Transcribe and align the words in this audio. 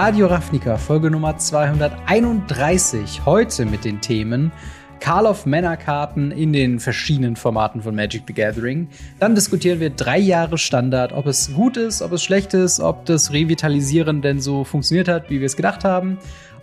Radio 0.00 0.28
Ravnica, 0.28 0.76
Folge 0.76 1.10
Nummer 1.10 1.36
231. 1.38 3.22
Heute 3.26 3.66
mit 3.66 3.84
den 3.84 4.00
Themen 4.00 4.52
Call 5.00 5.26
of 5.26 5.44
Männerkarten 5.44 6.30
in 6.30 6.52
den 6.52 6.78
verschiedenen 6.78 7.34
Formaten 7.34 7.82
von 7.82 7.96
Magic 7.96 8.22
the 8.28 8.32
Gathering. 8.32 8.88
Dann 9.18 9.34
diskutieren 9.34 9.80
wir 9.80 9.90
drei 9.90 10.18
Jahre 10.18 10.56
Standard, 10.56 11.12
ob 11.12 11.26
es 11.26 11.52
gut 11.52 11.76
ist, 11.76 12.00
ob 12.00 12.12
es 12.12 12.22
schlecht 12.22 12.54
ist, 12.54 12.78
ob 12.78 13.06
das 13.06 13.32
Revitalisieren 13.32 14.22
denn 14.22 14.40
so 14.40 14.62
funktioniert 14.62 15.08
hat, 15.08 15.30
wie 15.30 15.40
wir 15.40 15.46
es 15.46 15.56
gedacht 15.56 15.82
haben. 15.82 16.18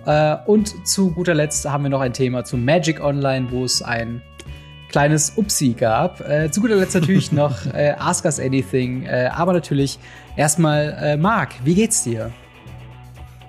Äh, 0.05 0.37
und 0.45 0.87
zu 0.87 1.11
guter 1.11 1.33
Letzt 1.33 1.69
haben 1.69 1.83
wir 1.83 1.89
noch 1.89 1.99
ein 1.99 2.13
Thema 2.13 2.45
zu 2.45 2.55
Magic 2.55 3.03
Online, 3.03 3.51
wo 3.51 3.65
es 3.65 3.81
ein 3.81 4.21
kleines 4.87 5.33
Upsi 5.35 5.73
gab. 5.73 6.21
Äh, 6.21 6.51
zu 6.51 6.61
guter 6.61 6.77
Letzt 6.77 6.95
natürlich 6.95 7.31
noch 7.33 7.65
äh, 7.73 7.95
Ask 7.99 8.23
Us 8.23 8.39
Anything. 8.39 9.03
Äh, 9.03 9.29
aber 9.33 9.51
natürlich 9.51 9.99
erstmal, 10.37 10.97
äh, 11.01 11.17
Marc, 11.17 11.49
wie 11.65 11.75
geht's 11.75 12.01
dir? 12.05 12.31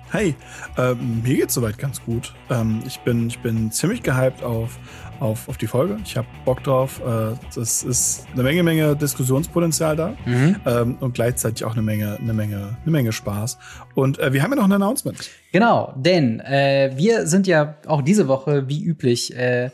Hey, 0.09 0.35
äh, 0.77 0.93
mir 0.93 1.35
geht's 1.35 1.53
soweit 1.53 1.77
ganz 1.77 2.01
gut. 2.01 2.33
Ähm, 2.49 2.81
ich, 2.87 2.97
bin, 3.01 3.27
ich 3.27 3.39
bin 3.39 3.71
ziemlich 3.71 4.03
gehypt 4.03 4.41
auf, 4.41 4.79
auf, 5.19 5.49
auf 5.49 5.57
die 5.57 5.67
Folge. 5.67 5.97
Ich 6.05 6.15
habe 6.15 6.27
Bock 6.45 6.63
drauf. 6.63 7.01
Äh, 7.05 7.35
das 7.53 7.83
ist 7.83 8.25
eine 8.31 8.43
Menge, 8.43 8.63
Menge 8.63 8.95
Diskussionspotenzial 8.95 9.97
da 9.97 10.15
mhm. 10.25 10.55
ähm, 10.65 10.97
und 11.01 11.13
gleichzeitig 11.13 11.65
auch 11.65 11.73
eine 11.73 11.81
Menge, 11.81 12.17
eine 12.21 12.33
Menge, 12.33 12.77
eine 12.81 12.91
Menge 12.91 13.11
Spaß. 13.11 13.57
Und 13.95 14.17
äh, 14.19 14.31
wir 14.31 14.43
haben 14.43 14.51
ja 14.51 14.55
noch 14.55 14.63
ein 14.63 14.71
Announcement. 14.71 15.17
Genau, 15.51 15.93
denn 15.97 16.39
äh, 16.39 16.93
wir 16.95 17.27
sind 17.27 17.45
ja 17.45 17.75
auch 17.85 18.01
diese 18.01 18.29
Woche 18.29 18.69
wie 18.69 18.81
üblich 18.81 19.35
äh, 19.35 19.71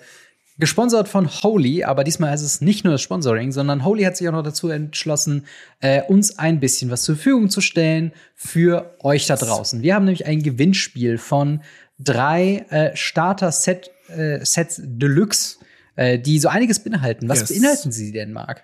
Gesponsert 0.60 1.08
von 1.08 1.28
Holy, 1.28 1.84
aber 1.84 2.04
diesmal 2.04 2.34
ist 2.34 2.44
es 2.44 2.62
nicht 2.62 2.84
nur 2.84 2.94
das 2.94 3.02
Sponsoring, 3.02 3.52
sondern 3.52 3.84
Holy 3.84 4.04
hat 4.04 4.18
sich 4.18 4.28
auch 4.28 4.34
noch 4.34 4.44
dazu 4.44 4.70
entschlossen, 4.70 5.48
äh, 5.80 6.04
uns 6.04 6.38
ein 6.38 6.60
bisschen 6.60 6.92
was 6.92 7.04
zur 7.04 7.16
Verfügung 7.16 7.50
zu 7.50 7.60
stellen 7.60 8.14
für 8.36 8.96
euch 9.00 9.26
da 9.26 9.36
draußen. 9.36 9.82
Wir 9.82 9.96
haben 9.96 10.06
nämlich 10.06 10.28
ein 10.28 10.44
Gewinnspiel 10.44 11.18
von 11.18 11.62
drei 11.98 12.66
äh, 12.70 12.96
Starter-Set 12.96 13.90
äh, 14.10 14.46
Sets 14.46 14.82
Deluxe, 14.84 15.58
äh, 15.96 16.20
die 16.20 16.38
so 16.38 16.50
einiges 16.50 16.84
beinhalten. 16.84 17.30
Was 17.30 17.40
yes. 17.40 17.50
beinhalten 17.50 17.92
sie 17.92 18.12
denn, 18.12 18.32
Marc? 18.32 18.64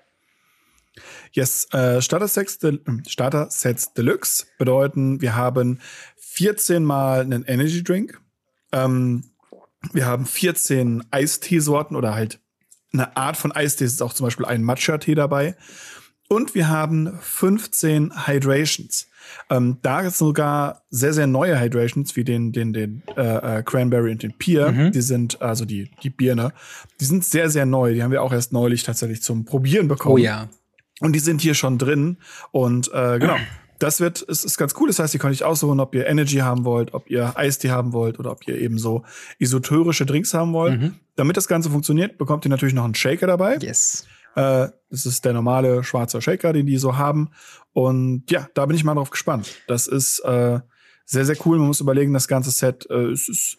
Yes, 1.31 1.67
äh, 1.71 2.01
Starter, 2.01 2.27
Sets 2.27 2.59
De 2.59 2.79
Starter 3.07 3.47
Sets 3.49 3.93
Deluxe 3.93 4.45
bedeuten, 4.57 5.21
wir 5.21 5.35
haben 5.35 5.79
14 6.17 6.83
mal 6.83 7.21
einen 7.21 7.45
Energy 7.45 7.83
Drink. 7.83 8.19
Ähm, 8.71 9.28
wir 9.93 10.05
haben 10.05 10.25
14 10.25 11.03
Eisteesorten 11.11 11.95
oder 11.95 12.13
halt 12.13 12.39
eine 12.91 13.15
Art 13.15 13.37
von 13.37 13.51
Eistee. 13.51 13.85
Es 13.85 13.93
ist 13.93 14.01
auch 14.01 14.13
zum 14.13 14.25
Beispiel 14.25 14.45
ein 14.45 14.63
Matcha-Tee 14.63 15.15
dabei. 15.15 15.55
Und 16.27 16.53
wir 16.53 16.69
haben 16.69 17.17
15 17.21 18.27
Hydrations. 18.27 19.07
Ähm, 19.49 19.77
da 19.81 20.01
ist 20.01 20.17
sogar 20.17 20.83
sehr, 20.89 21.13
sehr 21.13 21.27
neue 21.27 21.59
Hydrations, 21.59 22.15
wie 22.15 22.23
den, 22.23 22.51
den, 22.51 22.71
den 22.73 23.03
äh, 23.17 23.59
äh, 23.59 23.63
Cranberry 23.63 24.11
und 24.11 24.21
den 24.21 24.37
Pier. 24.37 24.71
Mhm. 24.71 24.91
Die 24.91 25.01
sind, 25.01 25.41
also 25.41 25.65
die, 25.65 25.89
die 26.03 26.09
Birne, 26.09 26.53
die 26.99 27.05
sind 27.05 27.25
sehr, 27.25 27.49
sehr 27.49 27.65
neu. 27.65 27.93
Die 27.93 28.03
haben 28.03 28.11
wir 28.11 28.21
auch 28.21 28.33
erst 28.33 28.53
neulich 28.53 28.83
tatsächlich 28.83 29.23
zum 29.23 29.45
Probieren 29.45 29.87
bekommen. 29.87 30.15
Oh 30.15 30.17
ja. 30.17 30.49
Und 30.99 31.13
die 31.13 31.19
sind 31.19 31.41
hier 31.41 31.55
schon 31.55 31.77
drin. 31.77 32.17
Und 32.51 32.91
äh, 32.93 33.17
genau, 33.19 33.37
das 33.79 34.01
wird, 34.01 34.25
es 34.27 34.43
ist 34.43 34.57
ganz 34.57 34.75
cool. 34.79 34.87
Das 34.87 34.99
heißt, 34.99 35.13
ihr 35.13 35.19
könnt 35.19 35.33
euch 35.33 35.43
aussuchen, 35.43 35.79
ob 35.79 35.95
ihr 35.95 36.05
Energy 36.05 36.37
haben 36.37 36.65
wollt, 36.65 36.93
ob 36.93 37.09
ihr 37.09 37.37
Eistee 37.37 37.71
haben 37.71 37.93
wollt 37.93 38.19
oder 38.19 38.31
ob 38.31 38.47
ihr 38.47 38.59
eben 38.59 38.77
so 38.77 39.03
esoterische 39.39 40.05
Drinks 40.05 40.33
haben 40.33 40.53
wollt. 40.53 40.79
Mhm. 40.79 40.95
Damit 41.15 41.37
das 41.37 41.47
Ganze 41.47 41.69
funktioniert, 41.69 42.17
bekommt 42.17 42.45
ihr 42.45 42.49
natürlich 42.49 42.75
noch 42.75 42.83
einen 42.83 42.95
Shaker 42.95 43.27
dabei. 43.27 43.57
Yes. 43.57 44.05
Äh, 44.35 44.67
das 44.89 45.05
ist 45.05 45.23
der 45.25 45.33
normale 45.33 45.83
schwarze 45.83 46.21
Shaker, 46.21 46.53
den 46.53 46.65
die 46.65 46.77
so 46.77 46.97
haben. 46.97 47.29
Und 47.73 48.29
ja, 48.29 48.47
da 48.53 48.65
bin 48.65 48.75
ich 48.75 48.83
mal 48.83 48.95
drauf 48.95 49.09
gespannt. 49.09 49.55
Das 49.67 49.87
ist 49.87 50.19
äh, 50.19 50.59
sehr, 51.05 51.25
sehr 51.25 51.37
cool. 51.45 51.57
Man 51.57 51.67
muss 51.67 51.79
überlegen, 51.79 52.13
das 52.13 52.27
ganze 52.27 52.51
Set, 52.51 52.85
äh, 52.89 53.11
es 53.11 53.29
ist, 53.29 53.57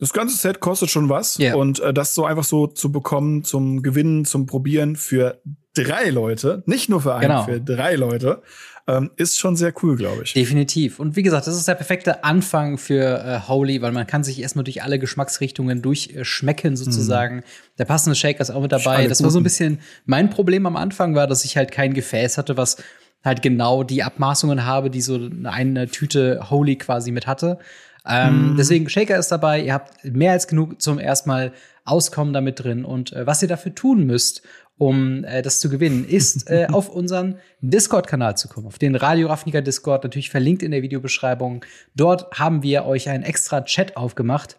das 0.00 0.12
ganze 0.12 0.36
Set 0.36 0.60
kostet 0.60 0.90
schon 0.90 1.08
was. 1.08 1.38
Yeah. 1.38 1.56
Und 1.56 1.78
äh, 1.80 1.92
das 1.92 2.14
so 2.14 2.24
einfach 2.24 2.44
so 2.44 2.66
zu 2.66 2.90
bekommen, 2.90 3.44
zum 3.44 3.82
Gewinnen, 3.82 4.24
zum 4.24 4.46
Probieren 4.46 4.96
für 4.96 5.40
drei 5.74 6.10
Leute, 6.10 6.62
nicht 6.66 6.88
nur 6.88 7.02
für 7.02 7.14
einen, 7.14 7.28
genau. 7.28 7.44
für 7.44 7.60
drei 7.60 7.94
Leute, 7.94 8.42
ähm, 8.88 9.10
ist 9.16 9.38
schon 9.38 9.56
sehr 9.56 9.72
cool, 9.82 9.96
glaube 9.96 10.22
ich. 10.24 10.32
Definitiv. 10.32 10.98
Und 10.98 11.16
wie 11.16 11.22
gesagt, 11.22 11.46
das 11.46 11.54
ist 11.54 11.68
der 11.68 11.74
perfekte 11.74 12.24
Anfang 12.24 12.78
für 12.78 13.22
äh, 13.22 13.48
Holy, 13.48 13.82
weil 13.82 13.92
man 13.92 14.06
kann 14.06 14.24
sich 14.24 14.40
erstmal 14.40 14.64
durch 14.64 14.82
alle 14.82 14.98
Geschmacksrichtungen 14.98 15.82
durchschmecken 15.82 16.76
sozusagen. 16.76 17.36
Mhm. 17.36 17.42
Der 17.78 17.84
passende 17.84 18.16
Shaker 18.16 18.40
ist 18.40 18.50
auch 18.50 18.62
mit 18.62 18.72
dabei. 18.72 19.06
Das 19.06 19.22
war 19.22 19.30
so 19.30 19.38
ein 19.38 19.44
bisschen 19.44 19.80
mein 20.06 20.30
Problem 20.30 20.66
am 20.66 20.76
Anfang 20.76 21.14
war, 21.14 21.26
dass 21.26 21.44
ich 21.44 21.56
halt 21.56 21.70
kein 21.70 21.94
Gefäß 21.94 22.38
hatte, 22.38 22.56
was 22.56 22.78
halt 23.22 23.42
genau 23.42 23.82
die 23.82 24.02
Abmaßungen 24.02 24.64
habe, 24.64 24.90
die 24.90 25.02
so 25.02 25.20
eine 25.44 25.88
Tüte 25.88 26.50
Holy 26.50 26.76
quasi 26.76 27.12
mit 27.12 27.26
hatte. 27.26 27.58
Ähm, 28.06 28.54
mm. 28.54 28.56
Deswegen 28.56 28.88
Shaker 28.88 29.18
ist 29.18 29.28
dabei. 29.28 29.60
Ihr 29.62 29.74
habt 29.74 30.04
mehr 30.04 30.32
als 30.32 30.48
genug 30.48 30.80
zum 30.80 30.98
erstmal 30.98 31.52
Auskommen 31.84 32.32
damit 32.32 32.62
drin. 32.62 32.84
Und 32.84 33.12
äh, 33.12 33.26
was 33.26 33.42
ihr 33.42 33.48
dafür 33.48 33.74
tun 33.74 34.06
müsst, 34.06 34.42
um 34.78 35.24
äh, 35.24 35.42
das 35.42 35.60
zu 35.60 35.68
gewinnen, 35.68 36.04
ist 36.06 36.48
äh, 36.50 36.68
auf 36.70 36.88
unseren 36.88 37.38
Discord-Kanal 37.60 38.36
zu 38.36 38.48
kommen, 38.48 38.66
auf 38.66 38.78
den 38.78 38.96
Radio 38.96 39.28
Ravnica 39.28 39.60
Discord, 39.60 40.04
natürlich 40.04 40.30
verlinkt 40.30 40.62
in 40.62 40.70
der 40.70 40.82
Videobeschreibung. 40.82 41.64
Dort 41.94 42.38
haben 42.38 42.62
wir 42.62 42.86
euch 42.86 43.08
einen 43.08 43.24
extra 43.24 43.62
Chat 43.62 43.96
aufgemacht, 43.96 44.58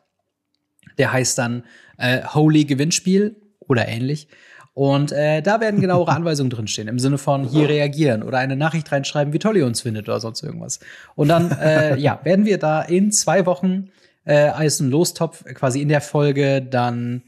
der 0.98 1.12
heißt 1.12 1.38
dann 1.38 1.64
äh, 1.98 2.22
Holy 2.24 2.66
Gewinnspiel 2.66 3.36
oder 3.60 3.88
ähnlich. 3.88 4.28
Und 4.74 5.12
äh, 5.12 5.42
da 5.42 5.60
werden 5.60 5.82
genauere 5.82 6.12
Anweisungen 6.12 6.50
drinstehen, 6.50 6.88
im 6.88 6.98
Sinne 6.98 7.18
von 7.18 7.44
hier 7.44 7.68
reagieren 7.68 8.24
oder 8.24 8.38
eine 8.38 8.56
Nachricht 8.56 8.92
reinschreiben, 8.92 9.34
wie 9.34 9.40
toll 9.40 9.58
ihr 9.58 9.66
uns 9.66 9.82
findet 9.82 10.08
oder 10.08 10.20
sonst 10.20 10.44
irgendwas. 10.44 10.80
Und 11.16 11.28
dann, 11.28 11.52
äh, 11.52 11.98
ja, 11.98 12.22
werden 12.24 12.46
wir 12.46 12.58
da 12.58 12.82
in 12.82 13.12
zwei 13.12 13.46
Wochen 13.46 13.90
äh, 14.24 14.48
als 14.48 14.80
ein 14.80 14.90
Lostopf 14.90 15.44
quasi 15.56 15.82
in 15.82 15.90
der 15.90 16.00
Folge 16.00 16.62
dann 16.62 17.24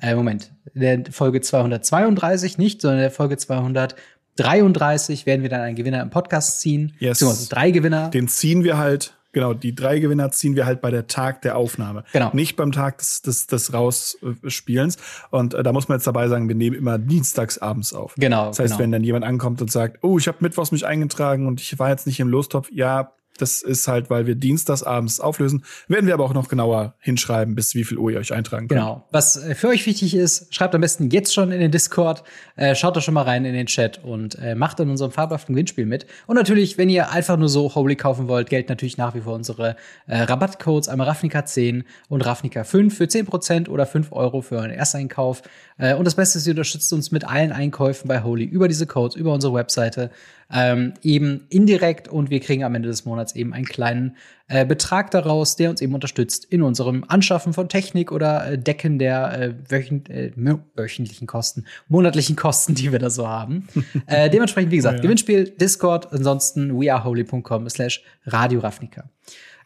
äh, 0.00 0.14
Moment, 0.14 0.52
in 0.74 0.80
der 0.80 1.04
Folge 1.10 1.40
232 1.40 2.58
nicht, 2.58 2.80
sondern 2.82 2.98
in 2.98 3.02
der 3.02 3.10
Folge 3.10 3.36
233 3.36 5.26
werden 5.26 5.42
wir 5.42 5.48
dann 5.48 5.60
einen 5.60 5.76
Gewinner 5.76 6.02
im 6.02 6.10
Podcast 6.10 6.60
ziehen. 6.60 6.92
Yes. 6.98 7.22
Also 7.22 7.46
drei 7.48 7.70
Gewinner. 7.70 8.10
Den 8.10 8.28
ziehen 8.28 8.64
wir 8.64 8.76
halt, 8.78 9.15
genau, 9.36 9.52
die 9.52 9.74
drei 9.74 9.98
Gewinner 9.98 10.30
ziehen 10.30 10.56
wir 10.56 10.64
halt 10.64 10.80
bei 10.80 10.90
der 10.90 11.08
Tag 11.08 11.42
der 11.42 11.58
Aufnahme. 11.58 12.04
Genau. 12.14 12.30
Nicht 12.32 12.56
beim 12.56 12.72
Tag 12.72 12.96
des, 12.96 13.20
des, 13.20 13.46
des 13.46 13.70
Rausspielens. 13.70 14.96
Und 15.30 15.52
äh, 15.52 15.62
da 15.62 15.74
muss 15.74 15.88
man 15.88 15.98
jetzt 15.98 16.06
dabei 16.06 16.26
sagen, 16.28 16.48
wir 16.48 16.54
nehmen 16.54 16.74
immer 16.74 16.96
dienstags 16.96 17.58
abends 17.58 17.92
auf. 17.92 18.14
Genau. 18.16 18.46
Das 18.46 18.58
heißt, 18.58 18.72
genau. 18.72 18.78
wenn 18.78 18.92
dann 18.92 19.04
jemand 19.04 19.26
ankommt 19.26 19.60
und 19.60 19.70
sagt, 19.70 20.02
oh, 20.02 20.16
ich 20.16 20.26
habe 20.26 20.38
Mittwochs 20.40 20.72
mich 20.72 20.86
eingetragen 20.86 21.46
und 21.46 21.60
ich 21.60 21.78
war 21.78 21.90
jetzt 21.90 22.06
nicht 22.06 22.18
im 22.18 22.28
Lostopf, 22.28 22.70
ja, 22.72 23.12
das 23.36 23.62
ist 23.62 23.88
halt, 23.88 24.10
weil 24.10 24.26
wir 24.26 24.34
dienstags 24.34 24.82
abends 24.82 25.20
auflösen. 25.20 25.64
Werden 25.88 26.06
wir 26.06 26.14
aber 26.14 26.24
auch 26.24 26.34
noch 26.34 26.48
genauer 26.48 26.94
hinschreiben, 26.98 27.54
bis 27.54 27.74
wie 27.74 27.84
viel 27.84 27.98
Uhr 27.98 28.10
ihr 28.10 28.18
euch 28.18 28.32
eintragen 28.32 28.68
könnt. 28.68 28.80
Genau. 28.80 29.06
Was 29.10 29.36
äh, 29.36 29.54
für 29.54 29.68
euch 29.68 29.86
wichtig 29.86 30.14
ist, 30.14 30.54
schreibt 30.54 30.74
am 30.74 30.80
besten 30.80 31.10
jetzt 31.10 31.34
schon 31.34 31.52
in 31.52 31.60
den 31.60 31.70
Discord, 31.70 32.22
äh, 32.56 32.74
schaut 32.74 32.96
da 32.96 33.00
schon 33.00 33.14
mal 33.14 33.22
rein 33.22 33.44
in 33.44 33.54
den 33.54 33.66
Chat 33.66 34.02
und 34.04 34.38
äh, 34.38 34.54
macht 34.54 34.80
in 34.80 34.90
unserem 34.90 35.12
fabelhaften 35.12 35.54
Gewinnspiel 35.54 35.86
mit. 35.86 36.06
Und 36.26 36.36
natürlich, 36.36 36.78
wenn 36.78 36.88
ihr 36.88 37.10
einfach 37.10 37.36
nur 37.36 37.48
so 37.48 37.74
Holy 37.74 37.96
kaufen 37.96 38.28
wollt, 38.28 38.50
gelten 38.50 38.70
natürlich 38.70 38.96
nach 38.96 39.14
wie 39.14 39.20
vor 39.20 39.34
unsere 39.34 39.76
äh, 40.06 40.18
Rabattcodes, 40.18 40.88
einmal 40.88 41.06
Ravnica 41.06 41.44
10 41.44 41.84
und 42.08 42.24
Ravnica 42.24 42.64
5 42.64 42.96
für 42.96 43.04
10% 43.04 43.68
oder 43.68 43.86
5 43.86 44.12
Euro 44.12 44.42
für 44.42 44.56
euren 44.56 44.70
Ersteinkauf. 44.70 45.42
Äh, 45.78 45.94
und 45.94 46.04
das 46.04 46.14
Beste 46.14 46.38
ist, 46.38 46.46
ihr 46.46 46.52
unterstützt 46.52 46.92
uns 46.92 47.10
mit 47.10 47.24
allen 47.24 47.52
Einkäufen 47.52 48.08
bei 48.08 48.22
Holy 48.22 48.44
über 48.44 48.68
diese 48.68 48.86
Codes, 48.86 49.16
über 49.16 49.32
unsere 49.32 49.54
Webseite 49.54 50.10
ähm, 50.52 50.94
eben 51.02 51.46
indirekt 51.48 52.08
und 52.08 52.30
wir 52.30 52.40
kriegen 52.40 52.64
am 52.64 52.74
Ende 52.74 52.88
des 52.88 53.04
Monats 53.04 53.34
eben 53.34 53.52
einen 53.52 53.64
kleinen 53.64 54.16
äh, 54.48 54.64
Betrag 54.64 55.10
daraus, 55.10 55.56
der 55.56 55.70
uns 55.70 55.80
eben 55.80 55.94
unterstützt 55.94 56.44
in 56.44 56.62
unserem 56.62 57.04
Anschaffen 57.08 57.52
von 57.52 57.68
Technik 57.68 58.12
oder 58.12 58.52
äh, 58.52 58.58
Decken 58.58 58.98
der 58.98 59.40
äh, 59.40 59.54
wöchent, 59.68 60.08
äh, 60.08 60.32
wöchentlichen 60.74 61.26
Kosten, 61.26 61.64
monatlichen 61.88 62.36
Kosten, 62.36 62.74
die 62.74 62.92
wir 62.92 62.98
da 62.98 63.10
so 63.10 63.26
haben. 63.26 63.66
äh, 64.06 64.30
dementsprechend, 64.30 64.70
wie 64.70 64.76
gesagt, 64.76 64.94
oh 64.94 64.98
ja. 64.98 65.02
Gewinnspiel, 65.02 65.50
Discord, 65.50 66.12
ansonsten 66.12 66.80
weareholy.com 66.80 67.68
slash 67.68 68.02
Radio 68.26 68.60
Ravnica. 68.60 69.10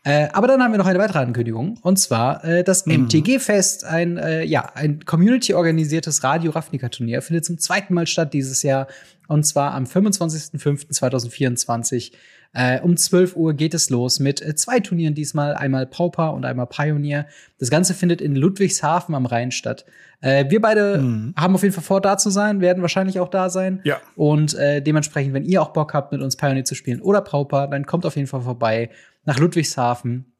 Äh, 0.02 0.28
aber 0.32 0.46
dann 0.46 0.62
haben 0.62 0.72
wir 0.72 0.78
noch 0.78 0.86
eine 0.86 0.98
weitere 0.98 1.18
Ankündigung. 1.18 1.76
Und 1.82 1.98
zwar 1.98 2.42
äh, 2.44 2.64
das 2.64 2.86
mhm. 2.86 3.04
MTG-Fest, 3.04 3.84
ein 3.84 4.16
äh, 4.16 4.42
ja 4.44 4.72
ein 4.74 5.04
Community-organisiertes 5.04 6.24
Radio 6.24 6.52
Ravnica-Turnier 6.52 7.20
findet 7.20 7.44
zum 7.44 7.58
zweiten 7.58 7.92
Mal 7.92 8.06
statt 8.06 8.32
dieses 8.32 8.62
Jahr. 8.62 8.86
Und 9.28 9.44
zwar 9.44 9.74
am 9.74 9.84
25.05.2024 9.84 12.12
äh, 12.52 12.80
um 12.80 12.96
12 12.96 13.36
Uhr 13.36 13.54
geht 13.54 13.74
es 13.74 13.90
los 13.90 14.18
mit 14.18 14.42
äh, 14.42 14.54
zwei 14.56 14.80
Turnieren 14.80 15.14
diesmal, 15.14 15.54
einmal 15.54 15.86
Pauper 15.86 16.32
und 16.34 16.44
einmal 16.44 16.66
Pioneer. 16.66 17.26
Das 17.58 17.70
Ganze 17.70 17.94
findet 17.94 18.20
in 18.20 18.34
Ludwigshafen 18.34 19.14
am 19.14 19.26
Rhein 19.26 19.52
statt. 19.52 19.84
Äh, 20.20 20.46
wir 20.50 20.60
beide 20.60 20.98
mhm. 20.98 21.34
haben 21.36 21.54
auf 21.54 21.62
jeden 21.62 21.74
Fall 21.74 21.84
vor, 21.84 22.00
da 22.00 22.18
zu 22.18 22.30
sein, 22.30 22.60
werden 22.60 22.82
wahrscheinlich 22.82 23.20
auch 23.20 23.28
da 23.28 23.50
sein. 23.50 23.80
Ja. 23.84 24.00
Und 24.16 24.54
äh, 24.54 24.82
dementsprechend, 24.82 25.32
wenn 25.32 25.44
ihr 25.44 25.62
auch 25.62 25.72
Bock 25.72 25.94
habt, 25.94 26.10
mit 26.10 26.20
uns 26.20 26.36
Pioneer 26.36 26.64
zu 26.64 26.74
spielen 26.74 27.00
oder 27.00 27.20
Pauper, 27.20 27.68
dann 27.68 27.86
kommt 27.86 28.04
auf 28.04 28.16
jeden 28.16 28.28
Fall 28.28 28.42
vorbei 28.42 28.90
nach 29.24 29.38
Ludwigshafen. 29.38 30.32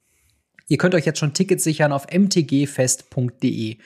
Ihr 0.67 0.79
könnt 0.79 0.95
euch 0.95 1.07
jetzt 1.07 1.19
schon 1.19 1.33
Tickets 1.33 1.65
sichern 1.65 1.93
auf 1.93 2.07
mtgfest.de. 2.13 3.79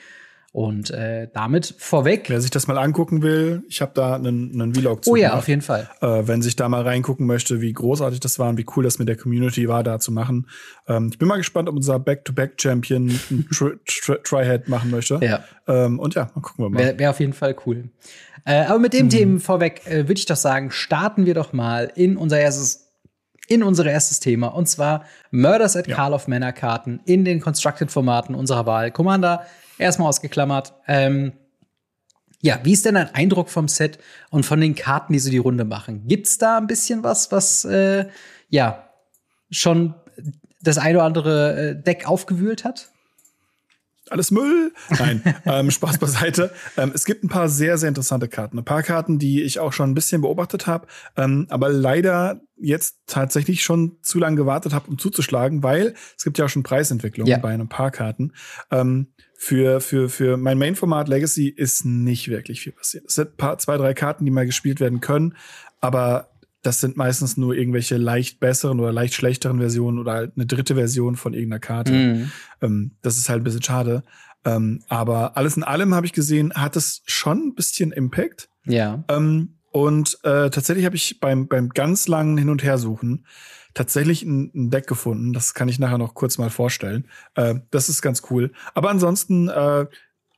Und 0.55 0.89
äh, 0.89 1.27
damit 1.33 1.75
vorweg. 1.79 2.29
Wer 2.29 2.39
sich 2.39 2.49
das 2.49 2.65
mal 2.65 2.77
angucken 2.77 3.21
will, 3.21 3.63
ich 3.67 3.81
habe 3.81 3.91
da 3.93 4.15
einen, 4.15 4.53
einen 4.53 4.73
Vlog 4.73 5.03
zu. 5.03 5.11
Oh 5.11 5.15
ja, 5.17 5.27
gemacht. 5.27 5.39
auf 5.39 5.47
jeden 5.49 5.61
Fall. 5.61 5.89
Äh, 5.99 6.29
wenn 6.29 6.41
sich 6.41 6.55
da 6.55 6.69
mal 6.69 6.81
reingucken 6.81 7.25
möchte, 7.25 7.59
wie 7.59 7.73
großartig 7.73 8.21
das 8.21 8.39
war 8.39 8.47
und 8.47 8.57
wie 8.57 8.65
cool 8.73 8.85
das 8.85 8.97
mit 8.97 9.09
der 9.09 9.17
Community 9.17 9.67
war, 9.67 9.83
da 9.83 9.99
zu 9.99 10.13
machen. 10.13 10.47
Ähm, 10.87 11.09
ich 11.11 11.19
bin 11.19 11.27
mal 11.27 11.35
gespannt, 11.35 11.67
ob 11.67 11.75
unser 11.75 11.99
Back-to-Back-Champion 11.99 13.19
ein 13.31 13.49
Try-Head 14.23 14.69
machen 14.69 14.91
möchte. 14.91 15.19
Ja. 15.21 15.43
Ähm, 15.67 15.99
und 15.99 16.15
ja, 16.15 16.31
mal 16.33 16.41
gucken 16.41 16.63
wir 16.63 16.69
mal. 16.69 16.79
Wäre 16.79 16.99
wär 16.99 17.09
auf 17.09 17.19
jeden 17.19 17.33
Fall 17.33 17.53
cool. 17.65 17.89
Äh, 18.45 18.63
aber 18.63 18.79
mit 18.79 18.93
dem 18.93 19.07
mhm. 19.07 19.09
Themen 19.09 19.39
vorweg 19.41 19.85
äh, 19.87 20.07
würde 20.07 20.19
ich 20.19 20.25
doch 20.25 20.37
sagen, 20.37 20.71
starten 20.71 21.25
wir 21.25 21.33
doch 21.33 21.51
mal 21.51 21.91
in 21.95 22.15
unser 22.15 22.39
erstes 22.39 22.93
in 23.47 23.61
unser 23.61 23.85
erstes 23.85 24.21
Thema 24.21 24.47
und 24.47 24.69
zwar 24.69 25.03
Murders 25.31 25.75
at 25.75 25.87
ja. 25.87 25.95
Carl 25.97 26.13
of 26.13 26.29
Manor 26.29 26.53
Karten 26.53 27.01
in 27.05 27.25
den 27.25 27.41
Constructed 27.41 27.91
Formaten 27.91 28.33
unserer 28.33 28.65
Wahl. 28.65 28.89
Commander, 28.89 29.45
erstmal 29.77 30.09
ausgeklammert. 30.09 30.73
Ähm, 30.87 31.33
ja, 32.41 32.59
wie 32.63 32.73
ist 32.73 32.85
denn 32.85 32.95
dein 32.95 33.13
Eindruck 33.13 33.49
vom 33.49 33.67
Set 33.67 33.97
und 34.29 34.45
von 34.45 34.61
den 34.61 34.75
Karten, 34.75 35.13
die 35.13 35.19
so 35.19 35.29
die 35.29 35.37
Runde 35.37 35.65
machen? 35.65 36.07
Gibt's 36.07 36.37
da 36.37 36.57
ein 36.57 36.67
bisschen 36.67 37.03
was, 37.03 37.31
was 37.31 37.65
äh, 37.65 38.07
ja 38.49 38.89
schon 39.49 39.95
das 40.61 40.77
eine 40.77 40.97
oder 40.97 41.05
andere 41.05 41.69
äh, 41.69 41.75
Deck 41.75 42.07
aufgewühlt 42.07 42.63
hat? 42.63 42.89
alles 44.09 44.31
Müll. 44.31 44.71
Nein, 44.89 45.23
ähm, 45.45 45.71
Spaß 45.71 45.97
beiseite. 45.97 46.51
Ähm, 46.77 46.91
es 46.93 47.05
gibt 47.05 47.23
ein 47.23 47.29
paar 47.29 47.49
sehr, 47.49 47.77
sehr 47.77 47.89
interessante 47.89 48.27
Karten. 48.27 48.59
Ein 48.59 48.65
paar 48.65 48.83
Karten, 48.83 49.19
die 49.19 49.41
ich 49.43 49.59
auch 49.59 49.73
schon 49.73 49.91
ein 49.91 49.95
bisschen 49.95 50.21
beobachtet 50.21 50.67
habe, 50.67 50.87
ähm, 51.17 51.47
aber 51.49 51.69
leider 51.69 52.41
jetzt 52.57 52.97
tatsächlich 53.07 53.63
schon 53.63 53.97
zu 54.01 54.19
lange 54.19 54.37
gewartet 54.37 54.73
habe, 54.73 54.89
um 54.89 54.97
zuzuschlagen, 54.97 55.63
weil 55.63 55.95
es 56.17 56.23
gibt 56.23 56.37
ja 56.37 56.45
auch 56.45 56.49
schon 56.49 56.63
Preisentwicklungen 56.63 57.29
ja. 57.29 57.37
bei 57.37 57.53
ein 57.53 57.67
paar 57.67 57.91
Karten. 57.91 58.33
Ähm, 58.71 59.07
für, 59.37 59.81
für, 59.81 60.09
für 60.09 60.37
mein 60.37 60.57
Main-Format 60.57 61.07
Legacy 61.07 61.49
ist 61.49 61.85
nicht 61.85 62.29
wirklich 62.29 62.61
viel 62.61 62.73
passiert. 62.73 63.05
Es 63.07 63.15
sind 63.15 63.37
paar, 63.37 63.57
zwei, 63.57 63.77
drei 63.77 63.93
Karten, 63.93 64.25
die 64.25 64.31
mal 64.31 64.45
gespielt 64.45 64.79
werden 64.79 65.01
können, 65.01 65.35
aber 65.81 66.29
das 66.61 66.81
sind 66.81 66.97
meistens 66.97 67.37
nur 67.37 67.53
irgendwelche 67.53 67.97
leicht 67.97 68.39
besseren 68.39 68.79
oder 68.79 68.91
leicht 68.91 69.13
schlechteren 69.13 69.59
Versionen 69.59 69.99
oder 69.99 70.13
halt 70.13 70.31
eine 70.35 70.47
dritte 70.47 70.75
Version 70.75 71.15
von 71.15 71.33
irgendeiner 71.33 71.59
Karte. 71.59 71.91
Mhm. 71.91 72.31
Ähm, 72.61 72.91
das 73.01 73.17
ist 73.17 73.29
halt 73.29 73.41
ein 73.41 73.43
bisschen 73.43 73.61
schade. 73.61 74.03
Ähm, 74.45 74.83
aber 74.87 75.37
alles 75.37 75.57
in 75.57 75.63
allem 75.63 75.93
habe 75.93 76.05
ich 76.05 76.13
gesehen, 76.13 76.53
hat 76.53 76.75
es 76.75 77.03
schon 77.05 77.49
ein 77.49 77.55
bisschen 77.55 77.91
Impact. 77.91 78.49
Ja. 78.65 79.03
Ähm, 79.09 79.55
und 79.71 80.17
äh, 80.23 80.49
tatsächlich 80.49 80.85
habe 80.85 80.95
ich 80.95 81.19
beim, 81.19 81.47
beim 81.47 81.69
ganz 81.69 82.07
langen 82.07 82.37
Hin- 82.37 82.49
und 82.49 82.63
Hersuchen 82.63 83.25
tatsächlich 83.75 84.23
ein, 84.23 84.51
ein, 84.55 84.71
Deck 84.71 84.87
gefunden. 84.87 85.33
Das 85.33 85.53
kann 85.53 85.69
ich 85.69 85.77
nachher 85.77 85.99
noch 85.99 86.15
kurz 86.15 86.39
mal 86.39 86.49
vorstellen. 86.49 87.07
Äh, 87.35 87.55
das 87.69 87.89
ist 87.89 88.01
ganz 88.01 88.23
cool. 88.31 88.51
Aber 88.73 88.89
ansonsten 88.89 89.49
äh, 89.49 89.85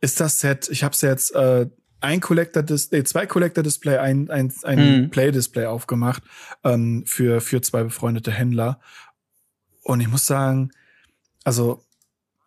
ist 0.02 0.20
das 0.20 0.40
Set, 0.40 0.68
ich 0.70 0.84
habe 0.84 0.94
es 0.94 1.02
jetzt 1.02 1.34
äh, 1.34 1.68
ein 2.02 2.20
Collector 2.20 2.64
Display, 2.64 3.04
zwei 3.04 3.26
Collector 3.26 3.64
Display, 3.64 3.98
ein, 3.98 4.30
ein, 4.30 4.54
ein 4.64 5.04
mhm. 5.04 5.10
Play 5.10 5.32
Display 5.32 5.66
aufgemacht 5.66 6.24
ähm, 6.64 7.06
für, 7.06 7.40
für 7.40 7.62
zwei 7.62 7.84
befreundete 7.84 8.32
Händler. 8.32 8.80
Und 9.84 10.02
ich 10.02 10.08
muss 10.08 10.26
sagen, 10.26 10.72
also 11.44 11.84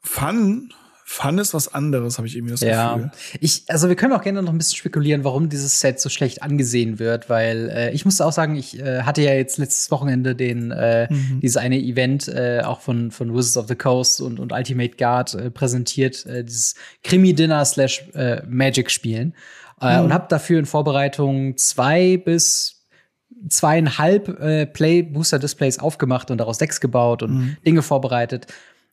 Fun 0.02 0.72
Fun 1.12 1.38
ist 1.38 1.54
was 1.54 1.74
anderes, 1.74 2.18
habe 2.18 2.28
ich 2.28 2.36
irgendwie 2.36 2.52
das 2.52 2.60
ja. 2.60 2.94
Gefühl. 2.94 3.10
Ich, 3.40 3.64
also 3.66 3.88
wir 3.88 3.96
können 3.96 4.12
auch 4.12 4.22
gerne 4.22 4.44
noch 4.44 4.52
ein 4.52 4.58
bisschen 4.58 4.76
spekulieren, 4.76 5.24
warum 5.24 5.48
dieses 5.48 5.80
Set 5.80 5.98
so 6.00 6.08
schlecht 6.08 6.40
angesehen 6.40 7.00
wird, 7.00 7.28
weil 7.28 7.68
äh, 7.68 7.90
ich 7.90 8.04
musste 8.04 8.24
auch 8.24 8.30
sagen, 8.30 8.54
ich 8.54 8.78
äh, 8.78 9.02
hatte 9.02 9.20
ja 9.20 9.34
jetzt 9.34 9.58
letztes 9.58 9.90
Wochenende 9.90 10.36
den 10.36 10.70
äh, 10.70 11.12
mhm. 11.12 11.40
dieses 11.40 11.56
eine 11.56 11.80
Event 11.80 12.28
äh, 12.28 12.62
auch 12.64 12.80
von 12.80 13.10
von 13.10 13.34
Wizards 13.34 13.56
of 13.56 13.66
the 13.66 13.74
Coast 13.74 14.20
und 14.20 14.38
und 14.38 14.52
Ultimate 14.52 14.96
Guard 14.96 15.34
äh, 15.34 15.50
präsentiert, 15.50 16.24
äh, 16.26 16.44
dieses 16.44 16.76
Krimi 17.02 17.34
Dinner 17.34 17.64
slash 17.64 18.08
äh, 18.14 18.42
Magic 18.46 18.88
Spielen 18.88 19.34
äh, 19.80 19.98
mhm. 19.98 20.04
und 20.04 20.14
habe 20.14 20.26
dafür 20.28 20.60
in 20.60 20.66
Vorbereitung 20.66 21.56
zwei 21.56 22.18
bis 22.18 22.86
zweieinhalb 23.48 24.28
äh, 24.40 24.66
Play 24.66 25.02
Booster 25.02 25.40
Displays 25.40 25.80
aufgemacht 25.80 26.30
und 26.30 26.38
daraus 26.38 26.58
Decks 26.58 26.80
gebaut 26.80 27.24
und 27.24 27.34
mhm. 27.34 27.56
Dinge 27.66 27.82
vorbereitet 27.82 28.46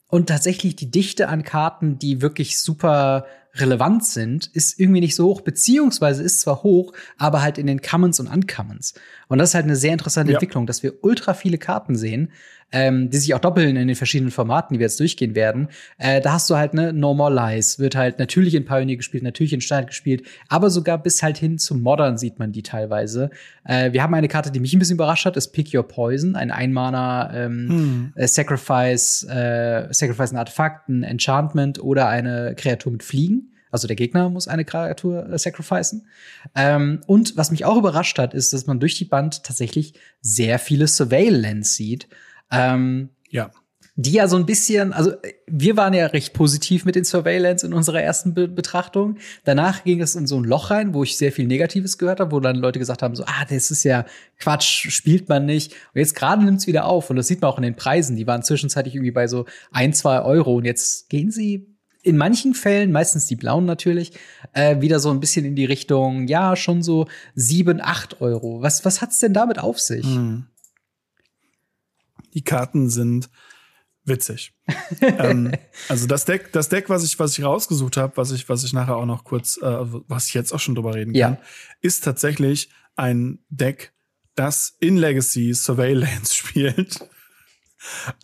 und 0.08 0.28
tatsächlich 0.28 0.74
die 0.76 0.90
Dichte 0.90 1.28
an 1.28 1.44
Karten, 1.44 1.98
die 1.98 2.22
wirklich 2.22 2.58
super 2.58 3.26
relevant 3.54 4.04
sind, 4.04 4.46
ist 4.46 4.78
irgendwie 4.78 5.00
nicht 5.00 5.14
so 5.14 5.26
hoch, 5.26 5.40
beziehungsweise 5.40 6.22
ist 6.22 6.40
zwar 6.40 6.62
hoch, 6.62 6.92
aber 7.16 7.42
halt 7.42 7.58
in 7.58 7.66
den 7.66 7.80
Commons 7.80 8.20
und 8.20 8.28
Uncommons. 8.28 8.94
Und 9.28 9.38
das 9.38 9.50
ist 9.50 9.54
halt 9.54 9.64
eine 9.64 9.76
sehr 9.76 9.92
interessante 9.92 10.32
ja. 10.32 10.36
Entwicklung, 10.36 10.66
dass 10.66 10.82
wir 10.82 11.02
ultra 11.02 11.34
viele 11.34 11.58
Karten 11.58 11.96
sehen, 11.96 12.32
ähm, 12.72 13.10
die 13.10 13.16
sich 13.16 13.34
auch 13.34 13.38
doppeln 13.38 13.76
in 13.76 13.88
den 13.88 13.96
verschiedenen 13.96 14.30
Formaten, 14.30 14.74
die 14.74 14.80
wir 14.80 14.86
jetzt 14.86 15.00
durchgehen 15.00 15.34
werden. 15.34 15.68
Äh, 15.96 16.20
da 16.20 16.32
hast 16.32 16.50
du 16.50 16.56
halt 16.56 16.74
ne 16.74 16.92
Normalize, 16.92 17.78
wird 17.78 17.96
halt 17.96 18.18
natürlich 18.18 18.54
in 18.54 18.64
Pioneer 18.64 18.96
gespielt, 18.96 19.22
natürlich 19.22 19.52
in 19.52 19.60
Standard 19.60 19.88
gespielt, 19.88 20.26
aber 20.48 20.70
sogar 20.70 20.98
bis 21.02 21.22
halt 21.22 21.38
hin 21.38 21.58
zu 21.58 21.74
Modern 21.74 22.18
sieht 22.18 22.38
man 22.38 22.52
die 22.52 22.62
teilweise. 22.62 23.30
Äh, 23.64 23.92
wir 23.92 24.02
haben 24.02 24.14
eine 24.14 24.28
Karte, 24.28 24.50
die 24.50 24.60
mich 24.60 24.74
ein 24.74 24.78
bisschen 24.78 24.96
überrascht 24.96 25.24
hat, 25.24 25.36
ist 25.36 25.52
Pick 25.52 25.74
Your 25.74 25.86
Poison, 25.86 26.36
ein 26.36 26.50
Einmaner 26.50 27.30
ähm, 27.34 27.68
hm. 27.68 28.12
äh, 28.14 28.26
Sacrifice, 28.26 29.24
äh, 29.24 29.88
Sacrifice 29.90 30.32
ein 30.32 30.38
Artefakt, 30.38 30.88
ein 30.88 31.02
Enchantment 31.02 31.82
oder 31.82 32.08
eine 32.08 32.54
Kreatur 32.56 32.92
mit 32.92 33.02
Fliegen. 33.02 33.52
Also 33.70 33.86
der 33.86 33.96
Gegner 33.96 34.30
muss 34.30 34.48
eine 34.48 34.64
Kreatur 34.64 35.28
äh, 35.28 35.38
sacrificen. 35.38 36.06
Ähm, 36.54 37.00
und 37.06 37.36
was 37.36 37.50
mich 37.50 37.64
auch 37.64 37.76
überrascht 37.76 38.18
hat, 38.18 38.34
ist, 38.34 38.52
dass 38.52 38.66
man 38.66 38.80
durch 38.80 38.94
die 38.94 39.04
Band 39.04 39.44
tatsächlich 39.44 39.94
sehr 40.20 40.58
viele 40.58 40.86
Surveillance 40.86 41.74
sieht. 41.74 42.08
Ähm, 42.50 43.10
ja. 43.30 43.50
Die 44.00 44.12
ja 44.12 44.28
so 44.28 44.36
ein 44.36 44.46
bisschen, 44.46 44.92
also 44.92 45.12
wir 45.48 45.76
waren 45.76 45.92
ja 45.92 46.06
recht 46.06 46.32
positiv 46.32 46.84
mit 46.84 46.94
den 46.94 47.04
Surveillance 47.04 47.66
in 47.66 47.72
unserer 47.72 48.00
ersten 48.00 48.32
Be 48.32 48.46
Betrachtung. 48.46 49.16
Danach 49.44 49.82
ging 49.82 50.00
es 50.00 50.14
in 50.14 50.28
so 50.28 50.38
ein 50.38 50.44
Loch 50.44 50.70
rein, 50.70 50.94
wo 50.94 51.02
ich 51.02 51.18
sehr 51.18 51.32
viel 51.32 51.48
Negatives 51.48 51.98
gehört 51.98 52.20
habe, 52.20 52.30
wo 52.30 52.38
dann 52.38 52.54
Leute 52.54 52.78
gesagt 52.78 53.02
haben, 53.02 53.16
so, 53.16 53.24
ah, 53.26 53.44
das 53.48 53.72
ist 53.72 53.82
ja 53.82 54.04
Quatsch, 54.38 54.88
spielt 54.90 55.28
man 55.28 55.46
nicht. 55.46 55.72
Und 55.72 55.98
jetzt 55.98 56.14
gerade 56.14 56.44
nimmt 56.44 56.60
es 56.60 56.68
wieder 56.68 56.84
auf 56.84 57.10
und 57.10 57.16
das 57.16 57.26
sieht 57.26 57.40
man 57.40 57.50
auch 57.50 57.56
in 57.56 57.64
den 57.64 57.74
Preisen. 57.74 58.14
Die 58.14 58.28
waren 58.28 58.44
zwischenzeitlich 58.44 58.94
irgendwie 58.94 59.10
bei 59.10 59.26
so 59.26 59.46
ein, 59.72 59.92
zwei 59.92 60.22
Euro 60.22 60.54
und 60.54 60.64
jetzt 60.64 61.08
gehen 61.10 61.32
sie 61.32 61.66
in 62.04 62.16
manchen 62.16 62.54
Fällen, 62.54 62.92
meistens 62.92 63.26
die 63.26 63.34
blauen 63.34 63.64
natürlich, 63.64 64.12
äh, 64.52 64.80
wieder 64.80 65.00
so 65.00 65.10
ein 65.10 65.18
bisschen 65.18 65.44
in 65.44 65.56
die 65.56 65.64
Richtung, 65.64 66.28
ja, 66.28 66.54
schon 66.54 66.84
so 66.84 67.06
sieben, 67.34 67.80
acht 67.82 68.20
Euro. 68.20 68.62
Was, 68.62 68.84
was 68.84 69.02
hat's 69.02 69.18
denn 69.18 69.32
damit 69.32 69.58
auf 69.58 69.80
sich? 69.80 70.06
Hm 70.06 70.46
die 72.34 72.42
Karten 72.42 72.88
sind 72.88 73.30
witzig. 74.08 74.54
ähm, 75.00 75.52
also 75.88 76.06
das 76.06 76.24
Deck, 76.24 76.52
das 76.52 76.68
Deck, 76.68 76.88
was 76.88 77.04
ich, 77.04 77.18
was 77.18 77.38
ich 77.38 77.44
rausgesucht 77.44 77.96
habe, 77.96 78.16
was 78.16 78.32
ich, 78.32 78.48
was 78.48 78.64
ich 78.64 78.72
nachher 78.72 78.96
auch 78.96 79.06
noch 79.06 79.24
kurz, 79.24 79.58
äh, 79.58 79.62
was 79.62 80.26
ich 80.26 80.34
jetzt 80.34 80.52
auch 80.52 80.60
schon 80.60 80.74
drüber 80.74 80.94
reden 80.94 81.12
kann, 81.12 81.34
ja. 81.34 81.38
ist 81.80 82.04
tatsächlich 82.04 82.70
ein 82.96 83.38
Deck, 83.48 83.92
das 84.34 84.76
in 84.80 84.96
Legacy 84.96 85.54
Surveillance 85.54 86.34
spielt. 86.34 86.98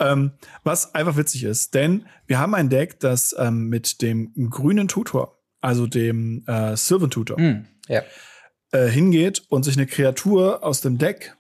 ähm, 0.01 0.33
was 0.65 0.97
einfach 0.97 1.17
witzig 1.17 1.45
ist, 1.45 1.75
denn 1.75 2.07
wir 2.27 2.41
haben 2.41 2.55
ein 2.55 2.71
Deck, 2.71 2.99
das 2.99 3.35
ähm, 3.39 3.69
mit 3.69 4.03
dem 4.03 4.33
grünen 4.51 4.89
Tutor, 4.89 5.41
also 5.61 5.87
dem 5.87 6.45
äh, 6.49 6.77
Sylvan 6.77 7.11
Tutor, 7.11 7.41
mm, 7.41 7.65
ja. 7.89 8.03
äh, 8.73 8.89
hingeht 8.89 9.45
und 9.49 9.63
sich 9.63 9.77
eine 9.77 9.87
Kreatur 9.87 10.65
aus 10.65 10.81
dem 10.81 10.99
Deck 10.99 11.37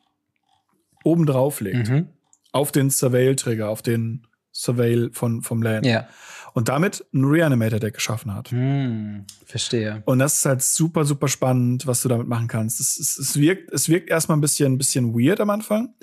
oben 1.03 1.27
drauf 1.27 1.61
legt. 1.61 1.89
Mhm 1.89 2.14
auf 2.55 2.71
den 2.71 2.89
Surveil-Trigger, 2.89 3.69
auf 3.69 3.83
den 3.83 4.27
Surveil 4.53 5.11
von, 5.13 5.43
vom 5.43 5.61
Land. 5.61 5.85
Ja. 5.85 6.09
Und 6.55 6.69
damit 6.69 7.05
ein 7.13 7.25
Reanimator-Deck 7.25 7.95
geschaffen 7.95 8.33
hat. 8.33 8.53
Hm, 8.53 9.25
verstehe. 9.45 10.05
Und 10.07 10.21
das 10.21 10.35
ist 10.35 10.45
halt 10.47 10.63
super, 10.63 11.05
super 11.05 11.27
spannend, 11.27 11.89
was 11.89 12.03
du 12.03 12.09
damit 12.09 12.29
machen 12.29 12.47
kannst. 12.47 12.79
Es, 12.79 12.97
es, 12.97 13.19
es, 13.19 13.37
wirkt, 13.37 13.73
es 13.73 13.89
wirkt 13.89 14.09
erstmal 14.09 14.39
ein 14.39 14.41
bisschen, 14.41 14.75
ein 14.75 14.79
bisschen 14.79 15.15
weird 15.15 15.41
am 15.41 15.51
Anfang, 15.51 15.95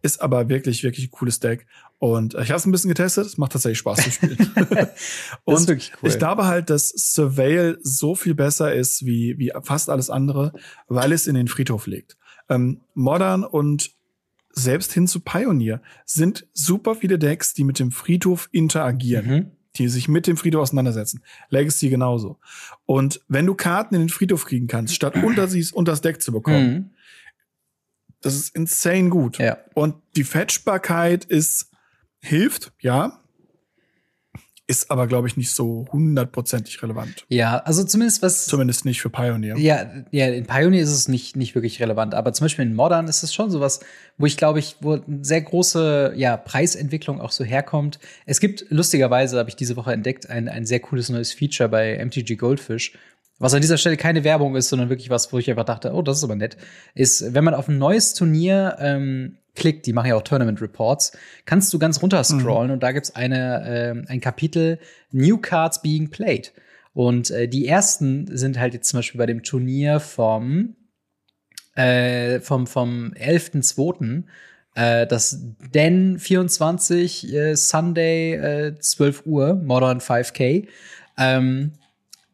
ist 0.00 0.22
aber 0.22 0.48
wirklich, 0.48 0.82
wirklich 0.82 1.08
ein 1.08 1.10
cooles 1.10 1.40
Deck. 1.40 1.66
Und 1.98 2.32
ich 2.34 2.48
habe 2.48 2.54
es 2.54 2.64
ein 2.64 2.72
bisschen 2.72 2.88
getestet, 2.88 3.26
es 3.26 3.36
macht 3.36 3.52
tatsächlich 3.52 3.78
Spaß 3.78 4.04
zu 4.04 4.10
spielen. 4.10 4.38
und 5.44 5.68
cool. 5.68 5.78
ich 6.04 6.18
glaube 6.18 6.46
halt, 6.46 6.70
dass 6.70 6.88
Surveil 6.88 7.78
so 7.82 8.14
viel 8.14 8.34
besser 8.34 8.72
ist 8.72 9.04
wie, 9.04 9.36
wie 9.36 9.52
fast 9.62 9.90
alles 9.90 10.08
andere, 10.08 10.54
weil 10.86 11.12
es 11.12 11.26
in 11.26 11.34
den 11.34 11.48
Friedhof 11.48 11.86
legt. 11.86 12.16
Ähm, 12.48 12.80
Modern 12.94 13.44
und 13.44 13.97
selbst 14.58 14.92
hin 14.92 15.06
zu 15.06 15.20
Pioneer 15.20 15.80
sind 16.04 16.46
super 16.52 16.94
viele 16.94 17.18
Decks, 17.18 17.54
die 17.54 17.64
mit 17.64 17.78
dem 17.78 17.90
Friedhof 17.90 18.48
interagieren. 18.52 19.26
Mhm. 19.26 19.50
Die 19.76 19.88
sich 19.88 20.08
mit 20.08 20.26
dem 20.26 20.36
Friedhof 20.36 20.62
auseinandersetzen. 20.62 21.22
Legacy 21.50 21.88
genauso. 21.88 22.38
Und 22.84 23.20
wenn 23.28 23.46
du 23.46 23.54
Karten 23.54 23.94
in 23.94 24.02
den 24.02 24.08
Friedhof 24.08 24.44
kriegen 24.44 24.66
kannst, 24.66 24.94
statt 24.94 25.22
unter 25.22 25.46
sie 25.46 25.64
unter 25.72 25.92
das 25.92 26.00
Deck 26.00 26.20
zu 26.20 26.32
bekommen, 26.32 26.72
mhm. 26.72 26.90
das 28.20 28.34
ist 28.34 28.56
insane 28.56 29.08
gut. 29.08 29.38
Ja. 29.38 29.58
Und 29.74 29.94
die 30.16 30.24
Fetchbarkeit 30.24 31.24
ist, 31.24 31.70
hilft, 32.18 32.72
ja. 32.80 33.20
Ist 34.68 34.90
aber, 34.90 35.06
glaube 35.06 35.26
ich, 35.26 35.38
nicht 35.38 35.50
so 35.50 35.86
hundertprozentig 35.90 36.82
relevant. 36.82 37.24
Ja, 37.28 37.56
also 37.58 37.84
zumindest 37.84 38.22
was. 38.22 38.44
Zumindest 38.44 38.84
nicht 38.84 39.00
für 39.00 39.08
Pioneer. 39.08 39.56
Ja, 39.56 39.90
ja, 40.10 40.26
in 40.26 40.44
Pioneer 40.44 40.82
ist 40.82 40.90
es 40.90 41.08
nicht, 41.08 41.36
nicht 41.36 41.54
wirklich 41.54 41.80
relevant, 41.80 42.14
aber 42.14 42.34
zum 42.34 42.44
Beispiel 42.44 42.66
in 42.66 42.74
Modern 42.74 43.08
ist 43.08 43.22
es 43.22 43.32
schon 43.32 43.50
sowas, 43.50 43.80
wo 44.18 44.26
ich 44.26 44.36
glaube 44.36 44.58
ich, 44.58 44.76
wo 44.80 44.92
eine 44.92 45.24
sehr 45.24 45.40
große 45.40 46.12
ja, 46.16 46.36
Preisentwicklung 46.36 47.18
auch 47.18 47.32
so 47.32 47.44
herkommt. 47.44 47.98
Es 48.26 48.40
gibt, 48.40 48.66
lustigerweise 48.68 49.38
habe 49.38 49.48
ich 49.48 49.56
diese 49.56 49.74
Woche 49.74 49.92
entdeckt, 49.92 50.28
ein, 50.28 50.48
ein 50.48 50.66
sehr 50.66 50.80
cooles 50.80 51.08
neues 51.08 51.32
Feature 51.32 51.70
bei 51.70 52.04
MTG 52.04 52.36
Goldfish, 52.36 52.92
was 53.38 53.54
an 53.54 53.62
dieser 53.62 53.78
Stelle 53.78 53.96
keine 53.96 54.22
Werbung 54.22 54.54
ist, 54.54 54.68
sondern 54.68 54.90
wirklich 54.90 55.08
was, 55.08 55.32
wo 55.32 55.38
ich 55.38 55.48
einfach 55.48 55.64
dachte, 55.64 55.94
oh, 55.94 56.02
das 56.02 56.18
ist 56.18 56.24
aber 56.24 56.36
nett, 56.36 56.58
ist, 56.94 57.32
wenn 57.32 57.44
man 57.44 57.54
auf 57.54 57.68
ein 57.68 57.78
neues 57.78 58.12
Turnier 58.12 58.76
ähm, 58.80 59.38
klickt, 59.58 59.86
die 59.86 59.92
machen 59.92 60.08
ja 60.08 60.16
auch 60.16 60.22
Tournament 60.22 60.62
Reports, 60.62 61.12
kannst 61.44 61.72
du 61.72 61.78
ganz 61.78 62.00
runter 62.00 62.22
scrollen 62.24 62.68
mhm. 62.68 62.74
und 62.74 62.82
da 62.82 62.92
gibt's 62.92 63.14
eine, 63.14 64.04
äh, 64.06 64.10
ein 64.10 64.20
Kapitel 64.20 64.78
New 65.10 65.38
Cards 65.38 65.82
Being 65.82 66.10
Played. 66.10 66.52
Und 66.94 67.30
äh, 67.30 67.48
die 67.48 67.66
ersten 67.66 68.36
sind 68.36 68.58
halt 68.58 68.74
jetzt 68.74 68.88
zum 68.88 68.98
Beispiel 68.98 69.18
bei 69.18 69.26
dem 69.26 69.42
Turnier 69.42 70.00
vom, 70.00 70.76
äh, 71.74 72.40
vom, 72.40 72.66
vom 72.66 73.12
11.2., 73.12 74.24
äh, 74.74 75.06
das 75.06 75.38
Den 75.74 76.18
24 76.18 77.32
äh, 77.32 77.54
Sunday 77.56 78.34
äh, 78.34 78.78
12 78.78 79.26
Uhr, 79.26 79.54
Modern 79.54 79.98
5K. 79.98 80.68
Ähm, 81.18 81.72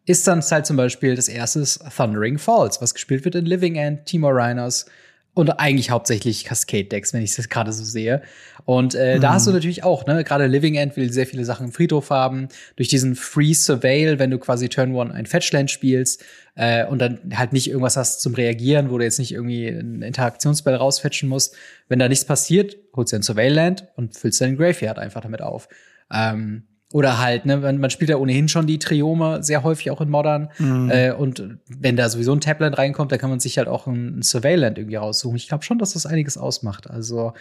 ist 0.07 0.27
dann 0.27 0.43
halt 0.43 0.67
zum 0.67 0.77
Beispiel 0.77 1.15
das 1.15 1.29
erste 1.29 1.65
Thundering 1.97 2.39
Falls, 2.39 2.83
was 2.83 2.93
gespielt 2.93 3.25
wird 3.25 3.35
in 3.35 3.47
Living 3.47 3.77
End, 3.77 4.05
Timor 4.05 4.35
Rhinos, 4.35 4.87
und 5.35 5.51
eigentlich 5.59 5.91
hauptsächlich 5.91 6.45
Cascade-Decks, 6.45 7.13
wenn 7.13 7.23
ich 7.23 7.35
das 7.35 7.49
gerade 7.49 7.73
so 7.73 7.85
sehe. 7.85 8.23
Und 8.65 8.95
äh, 8.95 9.17
mhm. 9.17 9.21
da 9.21 9.35
hast 9.35 9.47
du 9.47 9.51
natürlich 9.51 9.83
auch, 9.83 10.07
ne, 10.07 10.23
gerade 10.23 10.47
Living 10.47 10.77
End 10.77 10.97
will 10.97 11.13
sehr 11.13 11.27
viele 11.27 11.45
Sachen 11.45 11.67
im 11.67 11.73
Friedhof 11.73 12.11
haben. 12.11 12.49
Durch 12.77 12.89
diesen 12.89 13.17
Free 13.17 13.53
Surveil, 13.53 14.19
wenn 14.21 14.31
du 14.31 14.39
quasi 14.39 14.69
Turn 14.69 14.95
One 14.95 15.13
ein 15.13 15.27
Fetchland 15.27 15.71
spielst 15.71 16.25
äh, 16.55 16.87
und 16.87 17.01
dann 17.01 17.19
halt 17.35 17.53
nicht 17.53 17.69
irgendwas 17.69 17.97
hast 17.97 18.21
zum 18.21 18.35
Reagieren, 18.35 18.91
wo 18.91 18.99
du 18.99 19.05
jetzt 19.05 19.19
nicht 19.19 19.33
irgendwie 19.33 19.67
ein 19.67 20.03
Interaktionsspell 20.03 20.77
rausfetchen 20.77 21.29
musst. 21.29 21.57
Wenn 21.89 21.99
da 21.99 22.09
nichts 22.09 22.25
passiert, 22.25 22.77
holst 22.95 23.13
du 23.13 23.17
ein 23.17 23.23
Surveil-Land 23.23 23.89
und 23.97 24.17
füllst 24.17 24.41
deinen 24.41 24.57
Graveyard 24.57 24.99
einfach 24.99 25.21
damit 25.21 25.43
auf. 25.43 25.69
Ähm, 26.13 26.69
oder 26.95 27.19
halt, 27.19 27.45
ne, 27.45 27.57
man, 27.57 27.79
man 27.79 27.91
spielt 27.91 28.09
ja 28.09 28.19
ohnehin 28.19 28.47
schon 28.47 28.69
die 28.69 28.79
Triome 28.79 29.43
sehr 29.43 29.65
häufig 29.65 29.91
auch 29.91 30.01
in 30.01 30.09
Modern. 30.09 30.51
Mhm. 30.59 30.91
Äh, 30.93 31.11
und 31.11 31.59
wenn 31.67 31.97
da 31.97 32.09
sowieso 32.09 32.33
ein 32.33 32.41
Tabland 32.41 32.79
reinkommt, 32.79 33.11
dann 33.11 33.19
kann 33.19 33.31
man 33.31 33.41
sich 33.41 33.59
halt 33.59 33.67
auch 33.67 33.89
ein, 33.89 34.21
ein 34.21 34.23
Surveilland 34.23 34.79
irgendwie 34.79 34.95
raussuchen. 34.95 35.35
Ich 35.37 35.49
glaube 35.49 35.65
schon, 35.65 35.81
dass 35.81 35.95
das 35.95 36.07
einiges 36.07 36.39
ausmacht. 36.39 36.89
Also 36.89 37.33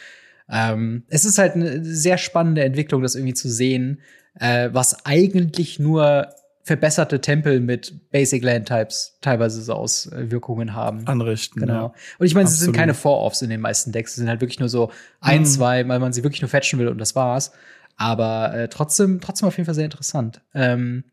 ähm, 0.49 1.03
es 1.07 1.23
ist 1.23 1.37
halt 1.37 1.53
eine 1.53 1.85
sehr 1.85 2.17
spannende 2.17 2.63
Entwicklung, 2.63 3.03
das 3.03 3.13
irgendwie 3.13 3.35
zu 3.35 3.47
sehen, 3.47 4.01
äh, 4.39 4.71
was 4.73 5.05
eigentlich 5.05 5.77
nur 5.77 6.29
verbesserte 6.63 7.21
Tempel 7.21 7.59
mit 7.59 8.09
Basic 8.09 8.43
Land 8.43 8.69
Types 8.69 9.19
teilweise 9.21 9.61
so 9.61 9.73
Auswirkungen 9.73 10.73
haben. 10.73 11.05
Anrichten. 11.05 11.59
Genau. 11.59 11.73
Ja. 11.73 11.93
Und 12.17 12.25
ich 12.25 12.33
meine, 12.33 12.47
es 12.47 12.59
sind 12.59 12.75
keine 12.75 12.95
Four-Offs 12.95 13.43
in 13.43 13.51
den 13.51 13.61
meisten 13.61 13.91
Decks. 13.91 14.13
Es 14.13 14.15
sind 14.15 14.29
halt 14.29 14.41
wirklich 14.41 14.59
nur 14.59 14.69
so 14.69 14.89
ein, 15.19 15.41
mhm. 15.41 15.45
zwei, 15.45 15.87
weil 15.87 15.99
man 15.99 16.11
sie 16.11 16.23
wirklich 16.23 16.41
nur 16.41 16.49
fetchen 16.49 16.79
will 16.79 16.87
und 16.87 16.97
das 16.97 17.15
war's. 17.15 17.51
Aber 17.95 18.53
äh, 18.53 18.69
trotzdem, 18.69 19.21
trotzdem 19.21 19.47
auf 19.47 19.57
jeden 19.57 19.65
Fall 19.65 19.75
sehr 19.75 19.85
interessant. 19.85 20.41
Ähm, 20.53 21.05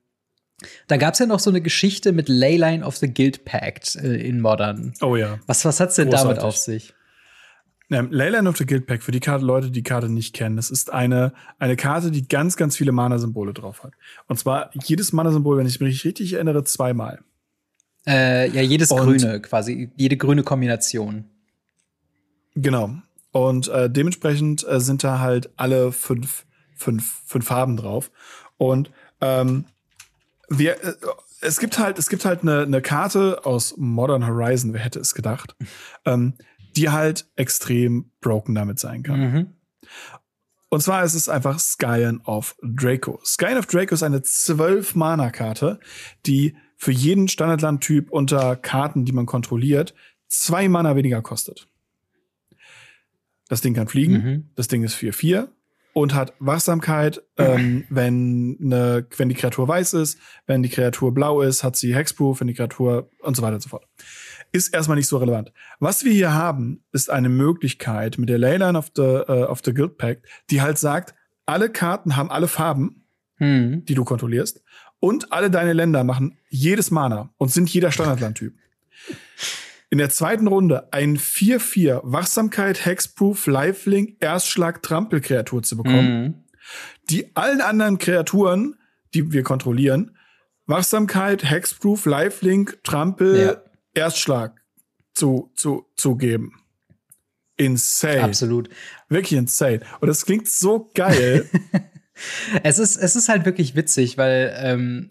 da 0.86 0.96
gab 0.96 1.14
es 1.14 1.20
ja 1.20 1.26
noch 1.26 1.40
so 1.40 1.50
eine 1.50 1.60
Geschichte 1.60 2.12
mit 2.12 2.28
Leyline 2.28 2.84
of 2.84 2.96
the 2.96 3.12
Guild 3.12 3.44
Pact 3.44 3.96
äh, 3.96 4.16
in 4.16 4.40
Modern. 4.40 4.94
Oh 5.00 5.16
ja. 5.16 5.38
Was, 5.46 5.64
was 5.64 5.80
hat's 5.80 5.96
denn 5.96 6.08
Großartig. 6.08 6.36
damit 6.36 6.44
auf 6.44 6.56
sich? 6.56 6.94
Ähm, 7.90 8.08
Leyline 8.12 8.48
of 8.48 8.56
the 8.56 8.66
Guild 8.66 8.86
Pact, 8.86 9.02
für 9.02 9.10
die 9.10 9.20
Karte, 9.20 9.44
Leute, 9.44 9.66
die 9.66 9.72
die 9.72 9.82
Karte 9.82 10.08
nicht 10.08 10.34
kennen, 10.34 10.56
das 10.56 10.70
ist 10.70 10.92
eine, 10.92 11.32
eine 11.58 11.74
Karte, 11.74 12.12
die 12.12 12.28
ganz, 12.28 12.56
ganz 12.56 12.76
viele 12.76 12.92
Mana-Symbole 12.92 13.52
drauf 13.52 13.82
hat. 13.82 13.94
Und 14.28 14.38
zwar 14.38 14.70
jedes 14.84 15.12
Mana-Symbol, 15.12 15.56
wenn 15.56 15.66
ich 15.66 15.80
mich 15.80 16.04
richtig 16.04 16.34
erinnere, 16.34 16.62
zweimal. 16.62 17.20
Äh, 18.06 18.48
ja, 18.50 18.62
jedes 18.62 18.92
Und 18.92 19.00
grüne 19.00 19.40
quasi, 19.40 19.90
jede 19.96 20.16
grüne 20.16 20.44
Kombination. 20.44 21.24
Genau. 22.54 22.94
Und 23.32 23.68
äh, 23.68 23.90
dementsprechend 23.90 24.66
äh, 24.68 24.80
sind 24.80 25.02
da 25.02 25.18
halt 25.18 25.50
alle 25.56 25.92
fünf 25.92 26.46
fünf, 26.80 27.22
fünf 27.26 27.46
Farben 27.46 27.76
drauf. 27.76 28.10
Und 28.56 28.90
ähm, 29.20 29.66
wir, 30.48 30.82
äh, 30.82 30.94
es 31.40 31.58
gibt 31.58 31.78
halt, 31.78 31.98
es 31.98 32.08
gibt 32.08 32.24
halt 32.24 32.42
eine, 32.42 32.62
eine 32.62 32.82
Karte 32.82 33.44
aus 33.44 33.74
Modern 33.76 34.26
Horizon, 34.26 34.72
wer 34.72 34.80
hätte 34.80 35.00
es 35.00 35.14
gedacht, 35.14 35.56
ähm, 36.04 36.34
die 36.76 36.90
halt 36.90 37.28
extrem 37.36 38.10
broken 38.20 38.54
damit 38.54 38.78
sein 38.78 39.02
kann. 39.02 39.20
Mhm. 39.20 39.46
Und 40.68 40.82
zwar 40.82 41.02
ist 41.04 41.14
es 41.14 41.28
einfach 41.28 41.58
Skyen 41.58 42.20
of 42.24 42.56
Draco. 42.62 43.20
Skyen 43.24 43.58
of 43.58 43.66
Draco 43.66 43.94
ist 43.94 44.04
eine 44.04 44.20
12-Mana-Karte, 44.20 45.80
die 46.26 46.56
für 46.76 46.92
jeden 46.92 47.28
Standardlandtyp 47.28 48.10
unter 48.10 48.56
Karten, 48.56 49.04
die 49.04 49.12
man 49.12 49.26
kontrolliert, 49.26 49.94
zwei 50.28 50.68
Mana 50.68 50.94
weniger 50.94 51.22
kostet. 51.22 51.68
Das 53.48 53.60
Ding 53.60 53.74
kann 53.74 53.88
fliegen, 53.88 54.12
mhm. 54.12 54.50
das 54.54 54.68
Ding 54.68 54.84
ist 54.84 54.94
4-4, 54.94 55.48
und 56.00 56.14
hat 56.14 56.32
Wachsamkeit, 56.38 57.22
ähm, 57.36 57.84
wenn, 57.90 58.56
ne, 58.58 59.06
wenn 59.16 59.28
die 59.28 59.34
Kreatur 59.34 59.68
weiß 59.68 59.94
ist, 59.94 60.18
wenn 60.46 60.62
die 60.62 60.68
Kreatur 60.68 61.12
blau 61.12 61.42
ist, 61.42 61.62
hat 61.62 61.76
sie 61.76 61.94
Hexproof, 61.94 62.40
wenn 62.40 62.48
die 62.48 62.54
Kreatur 62.54 63.10
und 63.20 63.36
so 63.36 63.42
weiter 63.42 63.54
und 63.54 63.62
so 63.62 63.68
fort. 63.68 63.86
Ist 64.52 64.74
erstmal 64.74 64.96
nicht 64.96 65.06
so 65.06 65.18
relevant. 65.18 65.52
Was 65.78 66.04
wir 66.04 66.12
hier 66.12 66.32
haben, 66.32 66.82
ist 66.92 67.10
eine 67.10 67.28
Möglichkeit 67.28 68.18
mit 68.18 68.28
der 68.28 68.38
Leyline 68.38 68.76
of 68.76 68.90
the, 68.96 69.02
uh, 69.02 69.46
of 69.46 69.60
the 69.64 69.72
Guild 69.72 69.96
Pact, 69.96 70.26
die 70.50 70.60
halt 70.60 70.78
sagt, 70.78 71.14
alle 71.46 71.70
Karten 71.70 72.16
haben 72.16 72.30
alle 72.30 72.48
Farben, 72.48 73.04
hm. 73.36 73.84
die 73.84 73.94
du 73.94 74.04
kontrollierst, 74.04 74.62
und 74.98 75.32
alle 75.32 75.50
deine 75.50 75.72
Länder 75.72 76.04
machen 76.04 76.38
jedes 76.48 76.90
Mana 76.90 77.30
und 77.38 77.50
sind 77.50 77.72
jeder 77.72 77.90
Standardlandtyp 77.90 78.54
in 79.90 79.98
der 79.98 80.08
zweiten 80.08 80.46
Runde 80.46 80.92
ein 80.92 81.18
4-4 81.18 82.00
Wachsamkeit, 82.04 82.84
Hexproof, 82.86 83.46
Lifelink, 83.46 84.16
Erstschlag, 84.20 84.82
Trampelkreatur 84.82 85.62
zu 85.64 85.76
bekommen, 85.76 86.22
mhm. 86.22 86.34
die 87.10 87.34
allen 87.34 87.60
anderen 87.60 87.98
Kreaturen, 87.98 88.76
die 89.14 89.32
wir 89.32 89.42
kontrollieren, 89.42 90.16
Wachsamkeit, 90.66 91.42
Hexproof, 91.42 92.06
Lifelink, 92.06 92.78
Trampel, 92.84 93.40
ja. 93.40 93.62
Erstschlag 93.92 94.62
zu, 95.14 95.50
zu, 95.56 95.86
zu 95.96 96.16
geben. 96.16 96.62
Insane. 97.56 98.22
Absolut. 98.22 98.70
Wirklich 99.08 99.38
insane. 99.38 99.80
Und 100.00 100.06
das 100.06 100.24
klingt 100.24 100.48
so 100.48 100.90
geil. 100.94 101.46
es 102.62 102.78
ist, 102.78 102.96
es 102.96 103.16
ist 103.16 103.28
halt 103.28 103.44
wirklich 103.44 103.74
witzig, 103.74 104.16
weil, 104.16 104.54
ähm, 104.56 105.10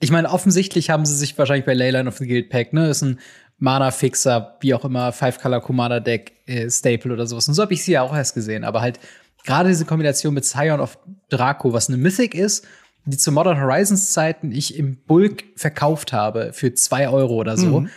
ich 0.00 0.10
meine, 0.10 0.30
offensichtlich 0.30 0.90
haben 0.90 1.06
sie 1.06 1.16
sich 1.16 1.38
wahrscheinlich 1.38 1.64
bei 1.64 1.74
Leyline 1.74 2.08
of 2.08 2.18
the 2.18 2.26
Guild 2.26 2.50
Pack, 2.50 2.72
ne, 2.72 2.90
ist 2.90 3.02
ein 3.02 3.20
Mana-Fixer, 3.58 4.56
wie 4.60 4.74
auch 4.74 4.84
immer, 4.84 5.12
Five-Color-Commander-Deck, 5.12 6.32
äh, 6.46 6.70
Staple 6.70 7.12
oder 7.12 7.26
sowas. 7.26 7.48
Und 7.48 7.54
so 7.54 7.62
habe 7.62 7.74
ich 7.74 7.84
sie 7.84 7.92
ja 7.92 8.02
auch 8.02 8.14
erst 8.14 8.34
gesehen. 8.34 8.64
Aber 8.64 8.80
halt 8.80 9.00
gerade 9.44 9.68
diese 9.68 9.84
Kombination 9.84 10.34
mit 10.34 10.44
Scion 10.44 10.80
of 10.80 10.98
Draco, 11.28 11.72
was 11.72 11.88
eine 11.88 11.98
Mythic 11.98 12.34
ist, 12.34 12.66
die 13.04 13.16
zu 13.16 13.32
Modern 13.32 13.60
Horizons 13.60 14.12
Zeiten 14.12 14.52
ich 14.52 14.76
im 14.76 14.96
Bulk 15.06 15.44
verkauft 15.56 16.12
habe 16.12 16.52
für 16.52 16.74
zwei 16.74 17.08
Euro 17.08 17.34
oder 17.34 17.56
so, 17.56 17.80
mhm. 17.80 17.90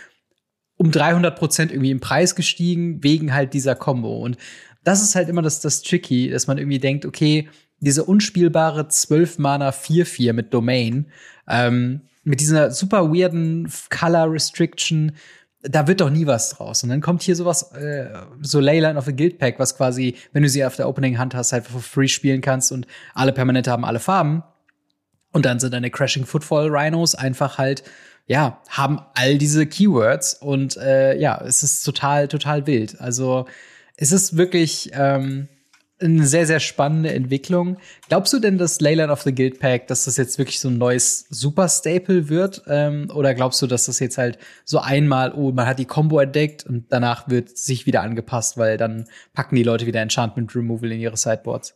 um 0.76 0.90
300 0.90 1.38
Prozent 1.38 1.70
irgendwie 1.70 1.90
im 1.90 2.00
Preis 2.00 2.34
gestiegen, 2.34 3.02
wegen 3.02 3.34
halt 3.34 3.52
dieser 3.52 3.74
Combo. 3.74 4.20
Und 4.20 4.38
das 4.84 5.02
ist 5.02 5.14
halt 5.14 5.28
immer 5.28 5.42
das, 5.42 5.60
das 5.60 5.82
Tricky, 5.82 6.30
dass 6.30 6.46
man 6.46 6.58
irgendwie 6.58 6.78
denkt, 6.78 7.04
okay, 7.04 7.48
diese 7.80 8.04
unspielbare 8.04 8.88
12 8.88 9.38
Mana 9.38 9.70
4-4 9.70 10.32
mit 10.32 10.54
Domain, 10.54 11.06
ähm, 11.48 12.02
mit 12.24 12.40
dieser 12.40 12.70
super 12.70 13.12
weirden 13.12 13.70
Color 13.90 14.32
Restriction, 14.32 15.12
da 15.62 15.86
wird 15.86 16.00
doch 16.00 16.10
nie 16.10 16.26
was 16.26 16.50
draus. 16.50 16.82
Und 16.82 16.88
dann 16.88 17.00
kommt 17.00 17.22
hier 17.22 17.36
sowas, 17.36 17.72
äh, 17.72 18.08
so 18.40 18.60
Leyline 18.60 18.98
of 18.98 19.04
the 19.04 19.14
Guild 19.14 19.38
Pack, 19.38 19.58
was 19.58 19.76
quasi, 19.76 20.16
wenn 20.32 20.42
du 20.42 20.48
sie 20.48 20.64
auf 20.64 20.76
der 20.76 20.88
Opening 20.88 21.18
Hand 21.18 21.34
hast, 21.34 21.52
halt 21.52 21.66
for 21.66 21.80
free 21.80 22.08
spielen 22.08 22.40
kannst 22.40 22.72
und 22.72 22.86
alle 23.14 23.32
Permanente 23.32 23.70
haben 23.70 23.84
alle 23.84 24.00
Farben. 24.00 24.42
Und 25.32 25.46
dann 25.46 25.60
sind 25.60 25.72
deine 25.72 25.90
Crashing 25.90 26.26
Footfall 26.26 26.68
Rhinos 26.68 27.14
einfach 27.14 27.58
halt, 27.58 27.84
ja, 28.26 28.60
haben 28.68 29.00
all 29.14 29.38
diese 29.38 29.66
Keywords 29.66 30.34
und 30.34 30.76
äh, 30.76 31.16
ja, 31.18 31.40
es 31.44 31.62
ist 31.62 31.82
total, 31.84 32.28
total 32.28 32.66
wild. 32.66 33.00
Also 33.00 33.46
es 33.96 34.12
ist 34.12 34.36
wirklich, 34.36 34.90
ähm, 34.94 35.48
eine 36.02 36.26
sehr, 36.26 36.46
sehr 36.46 36.60
spannende 36.60 37.12
Entwicklung. 37.12 37.78
Glaubst 38.08 38.32
du 38.32 38.38
denn, 38.38 38.58
dass 38.58 38.80
Leyland 38.80 39.10
of 39.10 39.22
the 39.22 39.34
Guild 39.34 39.60
Pack, 39.60 39.86
dass 39.86 40.04
das 40.04 40.16
jetzt 40.16 40.38
wirklich 40.38 40.60
so 40.60 40.68
ein 40.68 40.78
neues 40.78 41.26
Super-Staple 41.30 42.28
wird? 42.28 42.62
Ähm, 42.66 43.10
oder 43.14 43.34
glaubst 43.34 43.62
du, 43.62 43.66
dass 43.66 43.86
das 43.86 43.98
jetzt 44.00 44.18
halt 44.18 44.38
so 44.64 44.78
einmal, 44.78 45.32
oh, 45.32 45.52
man 45.52 45.66
hat 45.66 45.78
die 45.78 45.84
Combo 45.84 46.18
entdeckt 46.20 46.66
und 46.66 46.86
danach 46.90 47.28
wird 47.28 47.56
sich 47.56 47.86
wieder 47.86 48.02
angepasst, 48.02 48.58
weil 48.58 48.76
dann 48.76 49.06
packen 49.32 49.56
die 49.56 49.62
Leute 49.62 49.86
wieder 49.86 50.00
Enchantment 50.00 50.54
Removal 50.54 50.92
in 50.92 51.00
ihre 51.00 51.16
Sideboards? 51.16 51.74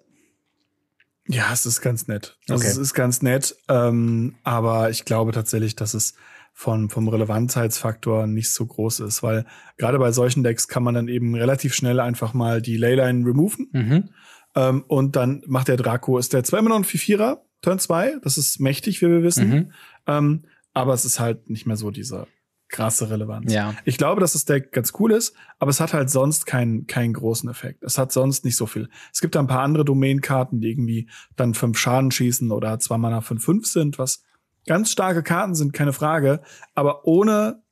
Ja, 1.29 1.53
es 1.53 1.67
ist 1.67 1.81
ganz 1.81 2.07
nett. 2.07 2.37
Also 2.49 2.63
okay. 2.63 2.71
Es 2.71 2.77
ist 2.77 2.95
ganz 2.95 3.23
nett, 3.23 3.57
ähm, 3.69 4.37
aber 4.45 4.91
ich 4.91 5.05
glaube 5.05 5.33
tatsächlich, 5.33 5.75
dass 5.75 5.95
es 5.95 6.15
von, 6.59 6.89
vom 6.89 7.07
Relevanzheitsfaktor 7.07 8.27
nicht 8.27 8.51
so 8.51 8.65
groß 8.65 9.01
ist, 9.01 9.23
weil 9.23 9.45
gerade 9.77 9.99
bei 9.99 10.11
solchen 10.11 10.43
Decks 10.43 10.69
kann 10.69 10.83
man 10.83 10.95
dann 10.95 11.07
eben 11.07 11.35
relativ 11.35 11.75
schnell 11.75 12.01
einfach 12.01 12.33
mal 12.33 12.63
die 12.63 12.79
Leyline 12.79 13.27
removen. 13.27 13.69
Mhm. 13.73 14.09
Ähm, 14.55 14.83
und 14.89 15.17
dann 15.17 15.43
macht 15.47 15.69
der 15.69 15.77
Draco, 15.77 16.17
ist 16.17 16.33
der 16.33 16.45
zweimal 16.45 16.71
noch 16.71 16.77
ein 16.77 16.85
4-4er, 16.85 17.41
Turn 17.61 17.79
2. 17.79 18.21
Das 18.23 18.39
ist 18.39 18.59
mächtig, 18.59 19.03
wie 19.03 19.09
wir 19.11 19.23
wissen. 19.23 19.51
Mhm. 19.51 19.73
Ähm, 20.07 20.45
aber 20.73 20.95
es 20.95 21.05
ist 21.05 21.21
halt 21.21 21.51
nicht 21.51 21.67
mehr 21.67 21.77
so 21.77 21.91
diese 21.91 22.27
krasse 22.69 23.11
Relevanz. 23.11 23.53
Ja. 23.53 23.75
Ich 23.85 23.99
glaube, 23.99 24.23
dass 24.23 24.33
das 24.33 24.47
Deck 24.47 24.73
ganz 24.73 24.95
cool 24.99 25.13
ist, 25.13 25.37
aber 25.59 25.71
es 25.71 25.79
hat 25.79 25.93
halt 25.93 26.09
sonst 26.09 26.47
keinen, 26.47 26.87
keinen 26.87 27.13
großen 27.13 27.51
Effekt. 27.51 27.85
Es 27.85 27.99
hat 27.99 28.13
sonst 28.13 28.47
nicht 28.47 28.57
so 28.57 28.65
viel. 28.65 28.89
Es 29.13 29.21
gibt 29.21 29.35
da 29.35 29.41
ein 29.41 29.47
paar 29.47 29.61
andere 29.61 29.85
Domain-Karten, 29.85 30.63
die 30.63 30.71
irgendwie 30.71 31.11
dann 31.37 31.53
fünf 31.53 31.77
Schaden 31.77 32.11
schießen 32.11 32.51
oder 32.51 32.79
zwei 32.79 32.97
Mana 32.97 33.21
von 33.21 33.39
fünf 33.39 33.67
sind, 33.67 33.99
was 33.99 34.23
ganz 34.67 34.91
starke 34.91 35.23
Karten 35.23 35.55
sind, 35.55 35.73
keine 35.73 35.93
Frage. 35.93 36.41
Aber 36.75 37.07
ohne 37.07 37.63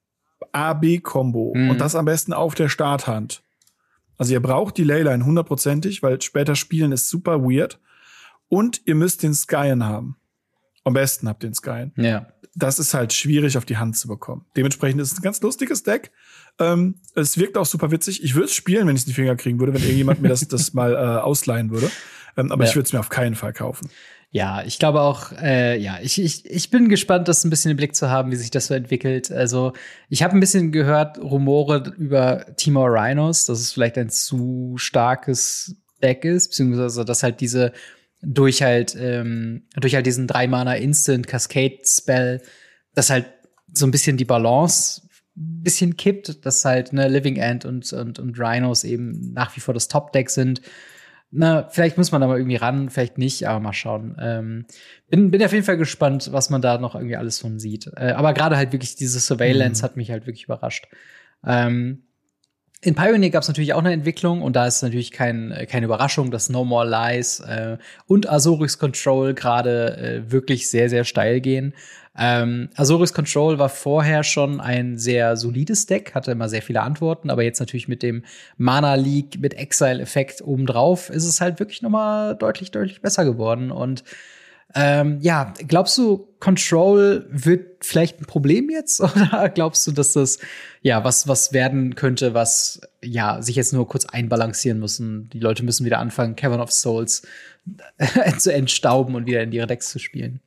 A-B-Kombo 0.52 1.52
mhm. 1.54 1.70
und 1.70 1.80
das 1.80 1.94
am 1.94 2.04
besten 2.04 2.32
auf 2.32 2.54
der 2.54 2.68
Starthand. 2.68 3.42
Also 4.16 4.32
ihr 4.32 4.40
braucht 4.40 4.76
die 4.76 4.84
Leyline 4.84 5.24
hundertprozentig, 5.24 6.02
weil 6.02 6.20
später 6.22 6.54
spielen 6.54 6.92
ist 6.92 7.08
super 7.08 7.42
weird. 7.42 7.80
Und 8.48 8.82
ihr 8.84 8.94
müsst 8.94 9.22
den 9.22 9.34
Skyen 9.34 9.84
haben. 9.84 10.16
Am 10.84 10.92
besten 10.92 11.28
habt 11.28 11.42
ihr 11.42 11.50
den 11.50 11.54
Skyen. 11.54 11.92
Ja. 11.96 12.28
Das 12.54 12.78
ist 12.78 12.94
halt 12.94 13.12
schwierig 13.12 13.58
auf 13.58 13.64
die 13.64 13.78
Hand 13.78 13.96
zu 13.96 14.06
bekommen. 14.06 14.44
Dementsprechend 14.56 15.00
ist 15.00 15.12
es 15.12 15.18
ein 15.18 15.22
ganz 15.22 15.40
lustiges 15.40 15.82
Deck. 15.82 16.12
Ähm, 16.60 17.00
es 17.16 17.36
wirkt 17.36 17.58
auch 17.58 17.66
super 17.66 17.90
witzig. 17.90 18.22
Ich 18.22 18.34
würde 18.34 18.44
es 18.44 18.54
spielen, 18.54 18.86
wenn 18.86 18.94
ich 18.94 19.02
es 19.02 19.06
in 19.06 19.10
die 19.10 19.14
Finger 19.14 19.34
kriegen 19.34 19.58
würde, 19.58 19.74
wenn 19.74 19.82
irgendjemand 19.82 20.22
mir 20.22 20.28
das, 20.28 20.46
das 20.46 20.72
mal 20.74 20.92
äh, 20.92 21.20
ausleihen 21.20 21.70
würde. 21.70 21.90
Ähm, 22.36 22.52
aber 22.52 22.64
ja. 22.64 22.70
ich 22.70 22.76
würde 22.76 22.86
es 22.86 22.92
mir 22.92 23.00
auf 23.00 23.08
keinen 23.08 23.34
Fall 23.34 23.52
kaufen. 23.52 23.88
Ja, 24.35 24.64
ich 24.64 24.81
glaube 24.81 25.00
auch, 25.03 25.31
äh, 25.41 25.79
ja, 25.79 26.00
ich, 26.03 26.21
ich, 26.21 26.45
ich 26.50 26.69
bin 26.69 26.88
gespannt, 26.88 27.29
das 27.29 27.45
ein 27.45 27.50
bisschen 27.50 27.71
im 27.71 27.76
Blick 27.76 27.95
zu 27.95 28.11
haben, 28.11 28.33
wie 28.33 28.37
sich 28.37 28.50
das 28.50 28.67
so 28.67 28.75
entwickelt. 28.75 29.31
Also, 29.31 29.75
ich 30.09 30.25
habe 30.25 30.35
ein 30.35 30.41
bisschen 30.41 30.73
gehört, 30.73 31.19
Rumore 31.19 31.95
über 31.97 32.45
Timor 32.57 32.88
Rhinos, 32.91 33.45
dass 33.45 33.61
es 33.61 33.73
vielleicht 33.73 33.97
ein 33.97 34.11
zu 34.11 34.75
starkes 34.76 35.76
Deck 36.03 36.25
ist, 36.25 36.49
beziehungsweise 36.49 37.05
dass 37.05 37.23
halt 37.23 37.41
diese 37.41 37.71
durch 38.23 38.61
halt, 38.61 38.97
ähm, 38.99 39.69
durch 39.76 39.95
halt 39.95 40.05
diesen 40.05 40.26
drei 40.26 40.49
Mana 40.49 40.75
Instant 40.75 41.29
Cascade 41.29 41.79
Spell, 41.85 42.43
dass 42.97 43.11
halt 43.11 43.26
so 43.73 43.87
ein 43.87 43.93
bisschen 43.93 44.17
die 44.17 44.25
Balance 44.25 45.03
ein 45.37 45.62
bisschen 45.62 45.97
kippt, 45.97 46.45
dass 46.45 46.64
halt 46.64 46.93
ne 46.93 47.07
Living 47.07 47.37
End 47.37 47.64
und, 47.64 47.93
und, 47.93 48.19
und 48.19 48.37
Rhinos 48.37 48.83
eben 48.83 49.33
nach 49.33 49.55
wie 49.57 49.61
vor 49.61 49.75
das 49.75 49.87
Top-Deck 49.87 50.29
sind 50.29 50.61
na, 51.37 51.69
vielleicht 51.69 51.99
muss 51.99 52.12
man 52.12 52.21
da 52.21 52.29
mal 52.29 52.38
irgendwie 52.38 52.57
ran, 52.57 52.91
vielleicht 52.91 53.19
nicht, 53.19 53.49
aber 53.49 53.59
mal 53.59 53.73
schauen. 53.73 54.17
Ähm, 54.21 54.67
bin, 55.11 55.31
bin 55.33 55.43
auf 55.43 55.53
jeden 55.53 55.64
Fall 55.64 55.76
gespannt, 55.76 56.31
was 56.33 56.49
man 56.49 56.62
da 56.62 56.79
noch 56.79 56.95
irgendwie 56.95 57.17
alles 57.17 57.41
von 57.41 57.59
sieht. 57.59 57.91
Äh, 57.97 58.12
aber 58.12 58.33
gerade 58.35 58.57
halt 58.57 58.73
wirklich 58.73 58.95
diese 58.95 59.19
Surveillance 59.19 59.83
mhm. 59.83 59.85
hat 59.85 59.97
mich 59.97 60.11
halt 60.11 60.26
wirklich 60.26 60.45
überrascht. 60.45 60.87
Ähm, 61.45 62.05
in 62.83 62.95
Pioneer 62.95 63.31
gab 63.31 63.43
es 63.43 63.49
natürlich 63.49 63.73
auch 63.73 63.81
eine 63.81 63.93
Entwicklung 63.93 64.43
und 64.43 64.55
da 64.55 64.67
ist 64.67 64.83
natürlich 64.83 65.11
kein, 65.11 65.67
keine 65.69 65.87
Überraschung, 65.87 66.31
dass 66.31 66.50
No 66.50 66.64
More 66.64 66.88
Lies 66.88 67.41
äh, 67.41 67.79
und 68.07 68.31
Azorix 68.31 68.79
Control 68.79 69.35
gerade 69.35 69.97
äh, 69.97 70.31
wirklich 70.31 70.69
sehr, 70.69 70.88
sehr 70.88 71.05
steil 71.05 71.41
gehen. 71.41 71.75
Ähm, 72.16 72.68
Azorius 72.76 73.12
Control 73.12 73.59
war 73.59 73.68
vorher 73.68 74.23
schon 74.23 74.61
ein 74.61 74.99
sehr 74.99 75.37
solides 75.37 75.87
Deck, 75.87 76.14
hatte 76.14 76.30
immer 76.30 76.49
sehr 76.49 76.62
viele 76.62 76.83
Antworten, 76.83 77.28
aber 77.28 77.42
jetzt 77.42 77.59
natürlich 77.59 77.88
mit 77.88 78.02
dem 78.02 78.25
Mana 78.56 78.94
Leak, 78.94 79.40
mit 79.40 79.54
Exile-Effekt 79.54 80.42
obendrauf, 80.42 81.11
ist 81.11 81.25
es 81.25 81.40
halt 81.40 81.59
wirklich 81.59 81.83
nochmal 81.83 82.37
deutlich, 82.37 82.71
deutlich 82.71 83.00
besser 83.00 83.25
geworden. 83.25 83.73
Und 83.73 84.04
ähm, 84.76 85.18
ja, 85.21 85.54
glaubst 85.68 85.99
du, 85.99 86.28
Control 86.38 87.26
wird 87.30 87.85
vielleicht 87.85 88.21
ein 88.21 88.26
Problem 88.26 88.71
jetzt? 88.71 89.00
Oder 89.00 89.49
glaubst 89.49 89.87
du, 89.87 89.92
dass 89.92 90.12
das 90.12 90.38
ja 90.83 91.02
was, 91.02 91.26
was 91.26 91.52
werden 91.52 91.97
könnte, 91.97 92.35
was 92.35 92.80
ja 93.02 93.42
sich 93.42 93.56
jetzt 93.56 93.73
nur 93.73 93.88
kurz 93.88 94.06
einbalancieren 94.06 94.78
müssen? 94.78 95.30
Die 95.33 95.40
Leute 95.40 95.64
müssen 95.64 95.85
wieder 95.85 95.99
anfangen, 95.99 96.37
Cavern 96.37 96.61
of 96.61 96.73
Souls 96.73 97.23
zu 98.38 98.52
entstauben 98.52 99.14
und 99.14 99.26
wieder 99.26 99.42
in 99.42 99.52
ihre 99.52 99.66
Decks 99.66 99.90
zu 99.90 99.99
spielen. 99.99 100.40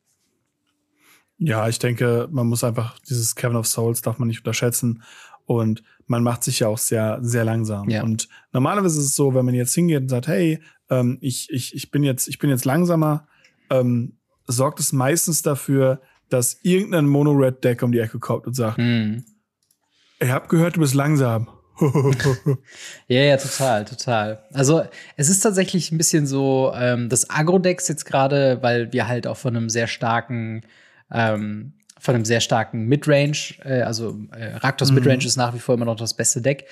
Ja, 1.39 1.67
ich 1.67 1.79
denke, 1.79 2.27
man 2.31 2.47
muss 2.47 2.63
einfach 2.63 2.97
dieses 2.99 3.35
Kevin 3.35 3.57
of 3.57 3.67
Souls 3.67 4.01
darf 4.01 4.17
man 4.17 4.27
nicht 4.27 4.39
unterschätzen. 4.39 5.03
Und 5.45 5.83
man 6.07 6.23
macht 6.23 6.43
sich 6.43 6.59
ja 6.59 6.67
auch 6.67 6.77
sehr, 6.77 7.19
sehr 7.21 7.45
langsam. 7.45 7.89
Ja. 7.89 8.03
Und 8.03 8.27
normalerweise 8.51 8.99
ist 8.99 9.05
es 9.05 9.15
so, 9.15 9.33
wenn 9.33 9.45
man 9.45 9.55
jetzt 9.55 9.73
hingeht 9.73 10.01
und 10.01 10.09
sagt, 10.09 10.27
hey, 10.27 10.59
ähm, 10.89 11.17
ich, 11.21 11.49
ich, 11.51 11.75
ich 11.75 11.91
bin 11.91 12.03
jetzt, 12.03 12.27
ich 12.27 12.39
bin 12.39 12.49
jetzt 12.49 12.65
langsamer, 12.65 13.27
ähm, 13.69 14.17
sorgt 14.45 14.79
es 14.79 14.93
meistens 14.93 15.41
dafür, 15.41 16.01
dass 16.29 16.59
irgendein 16.63 17.05
Mono-Red-Deck 17.05 17.83
um 17.83 17.91
die 17.91 17.99
Ecke 17.99 18.19
kommt 18.19 18.47
und 18.47 18.53
sagt, 18.53 18.77
mm. 18.77 19.23
ich 20.19 20.29
hab 20.29 20.49
gehört, 20.49 20.75
du 20.75 20.81
bist 20.81 20.93
langsam. 20.93 21.49
ja, 23.07 23.21
ja, 23.21 23.37
total, 23.37 23.85
total. 23.85 24.43
Also 24.51 24.83
es 25.15 25.29
ist 25.29 25.41
tatsächlich 25.41 25.91
ein 25.91 25.97
bisschen 25.97 26.25
so, 26.25 26.73
ähm, 26.75 27.07
das 27.07 27.29
Agro-Decks 27.29 27.87
jetzt 27.87 28.05
gerade, 28.05 28.59
weil 28.61 28.91
wir 28.91 29.07
halt 29.07 29.27
auch 29.27 29.37
von 29.37 29.55
einem 29.55 29.69
sehr 29.69 29.87
starken 29.87 30.63
ähm, 31.11 31.73
von 31.99 32.15
einem 32.15 32.25
sehr 32.25 32.41
starken 32.41 32.85
Midrange. 32.85 33.55
Äh, 33.63 33.81
also 33.81 34.17
äh, 34.31 34.55
Raktos 34.57 34.89
mhm. 34.89 34.95
Midrange 34.95 35.25
ist 35.25 35.37
nach 35.37 35.53
wie 35.53 35.59
vor 35.59 35.75
immer 35.75 35.85
noch 35.85 35.95
das 35.95 36.13
beste 36.13 36.41
Deck. 36.41 36.65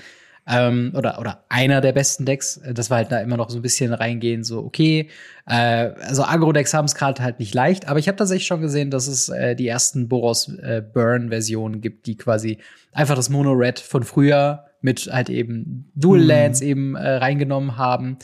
Ähm, 0.47 0.91
oder, 0.95 1.19
oder 1.19 1.43
einer 1.49 1.81
der 1.81 1.91
besten 1.91 2.25
Decks. 2.25 2.57
Äh, 2.57 2.73
das 2.73 2.91
war 2.91 2.97
halt 2.97 3.11
da 3.11 3.19
immer 3.19 3.37
noch 3.37 3.49
so 3.49 3.57
ein 3.57 3.63
bisschen 3.63 3.93
reingehen, 3.93 4.43
so 4.43 4.59
okay. 4.59 5.09
Äh, 5.47 5.89
also 6.01 6.23
Agro-Decks 6.23 6.73
haben 6.73 6.85
es 6.85 6.93
gerade 6.93 7.23
halt 7.23 7.39
nicht 7.39 7.55
leicht, 7.55 7.87
aber 7.87 7.97
ich 7.97 8.07
habe 8.07 8.15
tatsächlich 8.15 8.45
schon 8.45 8.61
gesehen, 8.61 8.91
dass 8.91 9.07
es 9.07 9.29
äh, 9.29 9.55
die 9.55 9.67
ersten 9.67 10.07
Boros 10.07 10.49
äh, 10.59 10.83
Burn-Versionen 10.93 11.81
gibt, 11.81 12.05
die 12.05 12.15
quasi 12.15 12.59
einfach 12.91 13.15
das 13.15 13.29
Mono-Red 13.29 13.79
von 13.79 14.03
früher 14.03 14.65
mit 14.81 15.09
halt 15.11 15.31
eben 15.31 15.91
Dual 15.95 16.19
mhm. 16.19 16.27
Lands 16.27 16.61
mhm. 16.61 16.67
eben 16.67 16.95
äh, 16.95 17.09
reingenommen 17.09 17.77
haben 17.77 18.19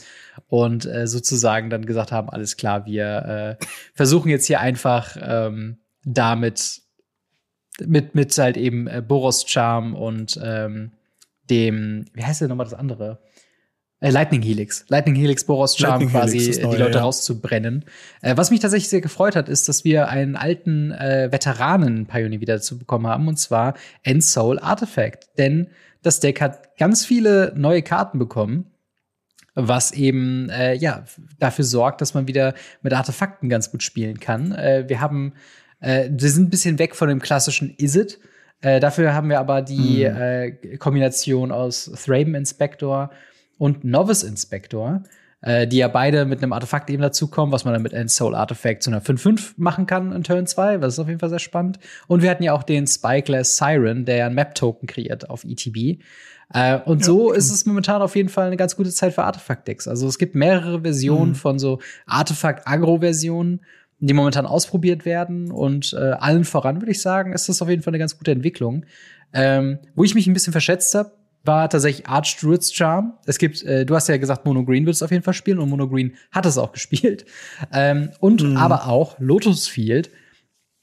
und 0.46 0.86
äh, 0.86 1.08
sozusagen 1.08 1.70
dann 1.70 1.84
gesagt 1.86 2.12
haben, 2.12 2.30
alles 2.30 2.56
klar, 2.56 2.86
wir 2.86 3.58
äh, 3.60 3.64
versuchen 3.94 4.28
jetzt 4.28 4.46
hier 4.46 4.60
einfach 4.60 5.16
ähm, 5.20 5.78
damit 6.04 6.82
mit, 7.80 8.14
mit 8.14 8.36
halt 8.38 8.56
eben 8.56 8.86
äh, 8.86 9.02
Boros 9.06 9.44
Charm 9.46 9.94
und 9.94 10.38
ähm, 10.42 10.92
dem, 11.48 12.06
wie 12.14 12.24
heißt 12.24 12.40
denn 12.40 12.48
nochmal 12.48 12.66
das 12.66 12.74
andere? 12.74 13.20
Äh, 14.00 14.10
Lightning 14.10 14.42
Helix. 14.42 14.84
Lightning 14.88 15.14
Helix, 15.14 15.44
Boros 15.44 15.76
Charm 15.76 16.00
Lightning 16.00 16.10
quasi 16.10 16.38
Helix 16.38 16.60
neue, 16.60 16.76
die 16.76 16.82
Leute 16.82 16.98
ja. 16.98 17.04
rauszubrennen. 17.04 17.84
Äh, 18.20 18.36
was 18.36 18.50
mich 18.50 18.60
tatsächlich 18.60 18.88
sehr 18.88 19.00
gefreut 19.00 19.36
hat, 19.36 19.48
ist, 19.48 19.68
dass 19.68 19.84
wir 19.84 20.08
einen 20.08 20.36
alten 20.36 20.90
äh, 20.90 21.28
Veteranen-Pioneer 21.30 22.40
wieder 22.40 22.54
dazu 22.54 22.78
bekommen 22.78 23.06
haben, 23.06 23.28
und 23.28 23.38
zwar 23.38 23.74
End 24.02 24.24
Soul 24.24 24.58
Artifact. 24.58 25.38
Denn 25.38 25.68
das 26.02 26.20
Deck 26.20 26.40
hat 26.40 26.76
ganz 26.76 27.06
viele 27.06 27.52
neue 27.56 27.82
Karten 27.82 28.18
bekommen 28.18 28.66
was 29.54 29.92
eben 29.92 30.48
äh, 30.48 30.74
ja 30.74 31.04
dafür 31.38 31.66
sorgt, 31.66 32.00
dass 32.00 32.14
man 32.14 32.26
wieder 32.26 32.54
mit 32.80 32.94
Artefakten 32.94 33.50
ganz 33.50 33.70
gut 33.70 33.82
spielen 33.82 34.18
kann. 34.18 34.52
Äh, 34.52 34.84
wir 34.88 35.00
haben 35.02 35.34
äh, 35.82 36.08
wir 36.10 36.30
sind 36.30 36.44
ein 36.44 36.50
bisschen 36.50 36.78
weg 36.78 36.96
von 36.96 37.08
dem 37.08 37.20
klassischen 37.20 37.74
Is 37.76 37.96
it. 37.96 38.18
Äh, 38.62 38.80
dafür 38.80 39.14
haben 39.14 39.28
wir 39.28 39.40
aber 39.40 39.60
die 39.60 40.08
mhm. 40.08 40.16
äh, 40.16 40.76
Kombination 40.78 41.52
aus 41.52 41.90
Thraben 42.04 42.34
Inspector 42.34 43.10
und 43.58 43.84
Novice 43.84 44.22
Inspector, 44.22 45.02
äh, 45.40 45.66
die 45.66 45.78
ja 45.78 45.88
beide 45.88 46.24
mit 46.24 46.42
einem 46.42 46.52
Artefakt 46.52 46.88
eben 46.88 47.02
dazukommen, 47.02 47.52
was 47.52 47.64
man 47.64 47.74
dann 47.74 47.82
mit 47.82 47.92
End 47.92 48.10
Soul 48.10 48.34
Artifact 48.36 48.84
zu 48.84 48.90
einer 48.90 49.02
5-5 49.02 49.54
machen 49.56 49.86
kann 49.86 50.12
in 50.12 50.22
Turn 50.22 50.46
2. 50.46 50.78
Das 50.78 50.94
ist 50.94 50.98
auf 51.00 51.08
jeden 51.08 51.18
Fall 51.18 51.30
sehr 51.30 51.40
spannend. 51.40 51.80
Und 52.06 52.22
wir 52.22 52.30
hatten 52.30 52.44
ja 52.44 52.52
auch 52.52 52.62
den 52.62 52.86
Spikeless 52.86 53.56
Siren, 53.56 54.04
der 54.04 54.16
ja 54.16 54.26
ein 54.26 54.34
Map-Token 54.34 54.86
kreiert 54.86 55.28
auf 55.28 55.44
ETB. 55.44 56.00
Äh, 56.54 56.78
und 56.84 57.04
so 57.04 57.30
okay. 57.30 57.38
ist 57.38 57.50
es 57.50 57.66
momentan 57.66 58.02
auf 58.02 58.14
jeden 58.14 58.28
Fall 58.28 58.46
eine 58.46 58.56
ganz 58.56 58.76
gute 58.76 58.90
Zeit 58.90 59.14
für 59.14 59.24
Artefakt-Decks. 59.24 59.88
Also 59.88 60.06
es 60.06 60.18
gibt 60.18 60.34
mehrere 60.34 60.82
Versionen 60.82 61.30
mhm. 61.30 61.36
von 61.36 61.58
so 61.58 61.80
Artefakt-Agro-Versionen 62.06 63.60
die 64.06 64.14
momentan 64.14 64.46
ausprobiert 64.46 65.04
werden. 65.04 65.50
Und 65.50 65.92
äh, 65.92 66.12
allen 66.12 66.44
voran 66.44 66.80
würde 66.80 66.90
ich 66.90 67.00
sagen, 67.00 67.32
ist 67.32 67.48
das 67.48 67.62
auf 67.62 67.68
jeden 67.68 67.82
Fall 67.82 67.92
eine 67.92 67.98
ganz 67.98 68.18
gute 68.18 68.32
Entwicklung. 68.32 68.84
Ähm, 69.32 69.78
wo 69.94 70.04
ich 70.04 70.14
mich 70.14 70.26
ein 70.26 70.32
bisschen 70.32 70.52
verschätzt 70.52 70.94
habe, 70.94 71.12
war 71.44 71.68
tatsächlich 71.68 72.06
Arch 72.06 72.36
Druid's 72.40 72.72
Charm. 72.72 73.14
Es 73.26 73.38
gibt, 73.38 73.62
äh, 73.62 73.86
du 73.86 73.94
hast 73.94 74.08
ja 74.08 74.16
gesagt, 74.16 74.44
Mono 74.44 74.64
Green 74.64 74.86
wird 74.86 74.94
es 74.94 75.02
auf 75.02 75.10
jeden 75.10 75.22
Fall 75.22 75.34
spielen 75.34 75.58
und 75.58 75.68
Mono 75.68 75.88
Green 75.88 76.14
hat 76.30 76.46
es 76.46 76.58
auch 76.58 76.72
gespielt. 76.72 77.24
Ähm, 77.72 78.10
und 78.20 78.42
mhm. 78.42 78.56
aber 78.56 78.88
auch 78.88 79.18
Lotus 79.18 79.68
Field, 79.68 80.10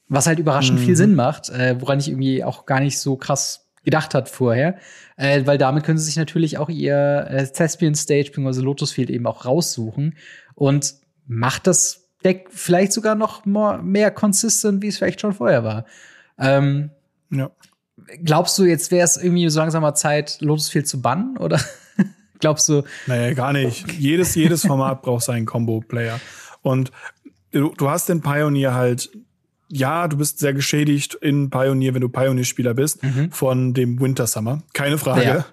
was 0.08 0.26
halt 0.26 0.40
überraschend 0.40 0.80
mhm. 0.80 0.84
viel 0.86 0.96
Sinn 0.96 1.16
macht, 1.16 1.50
äh, 1.50 1.76
woran 1.80 2.00
ich 2.00 2.08
irgendwie 2.08 2.44
auch 2.44 2.66
gar 2.66 2.80
nicht 2.80 3.00
so 3.00 3.16
krass 3.16 3.70
gedacht 3.84 4.14
hat 4.14 4.30
vorher, 4.30 4.78
äh, 5.18 5.46
weil 5.46 5.58
damit 5.58 5.84
können 5.84 5.98
sie 5.98 6.06
sich 6.06 6.18
natürlich 6.18 6.58
auch 6.58 6.70
ihr 6.70 7.28
äh, 7.30 7.48
Thespian 7.48 7.96
Stage 7.96 8.32
bzw. 8.34 8.62
Lotus 8.62 8.92
Field 8.92 9.10
eben 9.10 9.26
auch 9.26 9.46
raussuchen 9.46 10.16
und 10.56 10.96
macht 11.26 11.68
das 11.68 12.09
Deck 12.24 12.48
vielleicht 12.52 12.92
sogar 12.92 13.16
noch 13.16 13.46
more, 13.46 13.82
mehr 13.82 14.12
consistent, 14.12 14.82
wie 14.82 14.88
es 14.88 14.98
vielleicht 14.98 15.22
schon 15.22 15.34
vorher 15.34 15.64
war. 15.64 15.86
Ähm, 16.38 16.92
ja. 17.32 17.52
Glaubst 18.24 18.58
du, 18.58 18.66
jetzt 18.66 18.92
wäre 18.92 19.06
es 19.06 19.18
irgendwie 19.18 19.48
so 19.50 19.60
langsamer 19.60 19.94
Zeit, 19.94 20.38
Lotus 20.42 20.70
Field 20.70 20.88
zu 20.88 21.02
bannen? 21.02 21.38
Oder 21.38 21.60
glaubst 22.40 22.68
du? 22.70 22.84
Naja, 23.08 23.34
gar 23.34 23.54
nicht. 23.54 23.92
jedes, 23.94 24.36
jedes 24.36 24.66
Format 24.66 25.02
braucht 25.04 25.24
seinen 25.24 25.46
Combo-Player. 25.46 26.20
Und 26.62 26.92
du, 27.52 27.74
du 27.78 27.90
hast 27.90 28.10
den 28.10 28.22
Pioneer 28.22 28.74
halt 28.74 29.10
ja, 29.72 30.08
du 30.08 30.18
bist 30.18 30.40
sehr 30.40 30.56
geschädigt 30.56 31.14
in 31.14 31.52
Pioneer, 31.52 31.94
wenn 31.94 32.02
du 32.02 32.10
Pioneer-Spieler 32.10 32.74
bist, 32.74 33.04
mhm. 33.04 33.32
von 33.32 33.76
dem 33.76 34.02
Winter 34.02 34.26
Summer. 34.26 34.64
Keine 34.74 34.98
Frage. 34.98 35.24
Ja. 35.24 35.46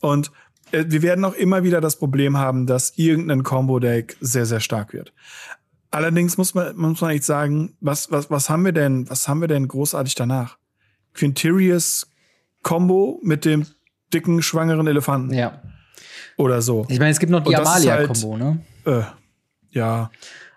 Und 0.00 0.32
äh, 0.72 0.86
wir 0.88 1.02
werden 1.02 1.24
auch 1.24 1.34
immer 1.34 1.62
wieder 1.62 1.80
das 1.80 1.96
Problem 1.96 2.36
haben, 2.36 2.66
dass 2.66 2.94
irgendein 2.96 3.44
Combo-Deck 3.44 4.16
sehr, 4.20 4.44
sehr 4.44 4.58
stark 4.58 4.92
wird 4.92 5.12
Allerdings 5.90 6.36
muss 6.36 6.54
man, 6.54 6.76
muss 6.76 7.00
man 7.00 7.10
echt 7.10 7.24
sagen, 7.24 7.76
was, 7.80 8.10
was, 8.10 8.30
was 8.30 8.48
haben 8.48 8.64
wir 8.64 8.72
denn, 8.72 9.08
was 9.10 9.26
haben 9.26 9.40
wir 9.40 9.48
denn 9.48 9.66
großartig 9.66 10.14
danach? 10.14 10.58
Quintirius 11.14 12.06
Combo 12.62 13.20
mit 13.22 13.44
dem 13.44 13.66
dicken, 14.12 14.42
schwangeren 14.42 14.86
Elefanten. 14.86 15.34
Ja. 15.34 15.62
Oder 16.36 16.62
so. 16.62 16.86
Ich 16.88 16.98
meine, 16.98 17.10
es 17.10 17.18
gibt 17.18 17.32
noch 17.32 17.42
die 17.42 17.56
Amalia-Kombo, 17.56 18.32
halt, 18.32 18.40
ne? 18.40 18.64
Äh, 18.84 19.02
ja. 19.70 20.10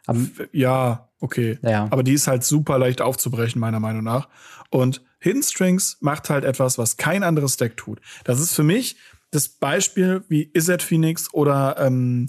Um, 0.06 0.32
ja, 0.52 1.10
okay. 1.20 1.58
Ja. 1.62 1.88
Aber 1.90 2.04
die 2.04 2.14
ist 2.14 2.28
halt 2.28 2.44
super 2.44 2.78
leicht 2.78 3.02
aufzubrechen, 3.02 3.60
meiner 3.60 3.80
Meinung 3.80 4.04
nach. 4.04 4.28
Und 4.70 5.02
Hidden 5.20 5.44
Strings 5.44 5.98
macht 6.02 6.30
halt 6.30 6.44
etwas, 6.44 6.78
was 6.78 6.98
kein 6.98 7.24
anderes 7.24 7.58
Deck 7.58 7.78
tut. 7.78 8.02
Das 8.24 8.40
ist 8.40 8.54
für 8.54 8.64
mich 8.64 8.98
das 9.32 9.48
Beispiel 9.48 10.24
wie 10.28 10.52
Izzet 10.54 10.84
Phoenix 10.84 11.34
oder 11.34 11.78
ähm, 11.80 12.28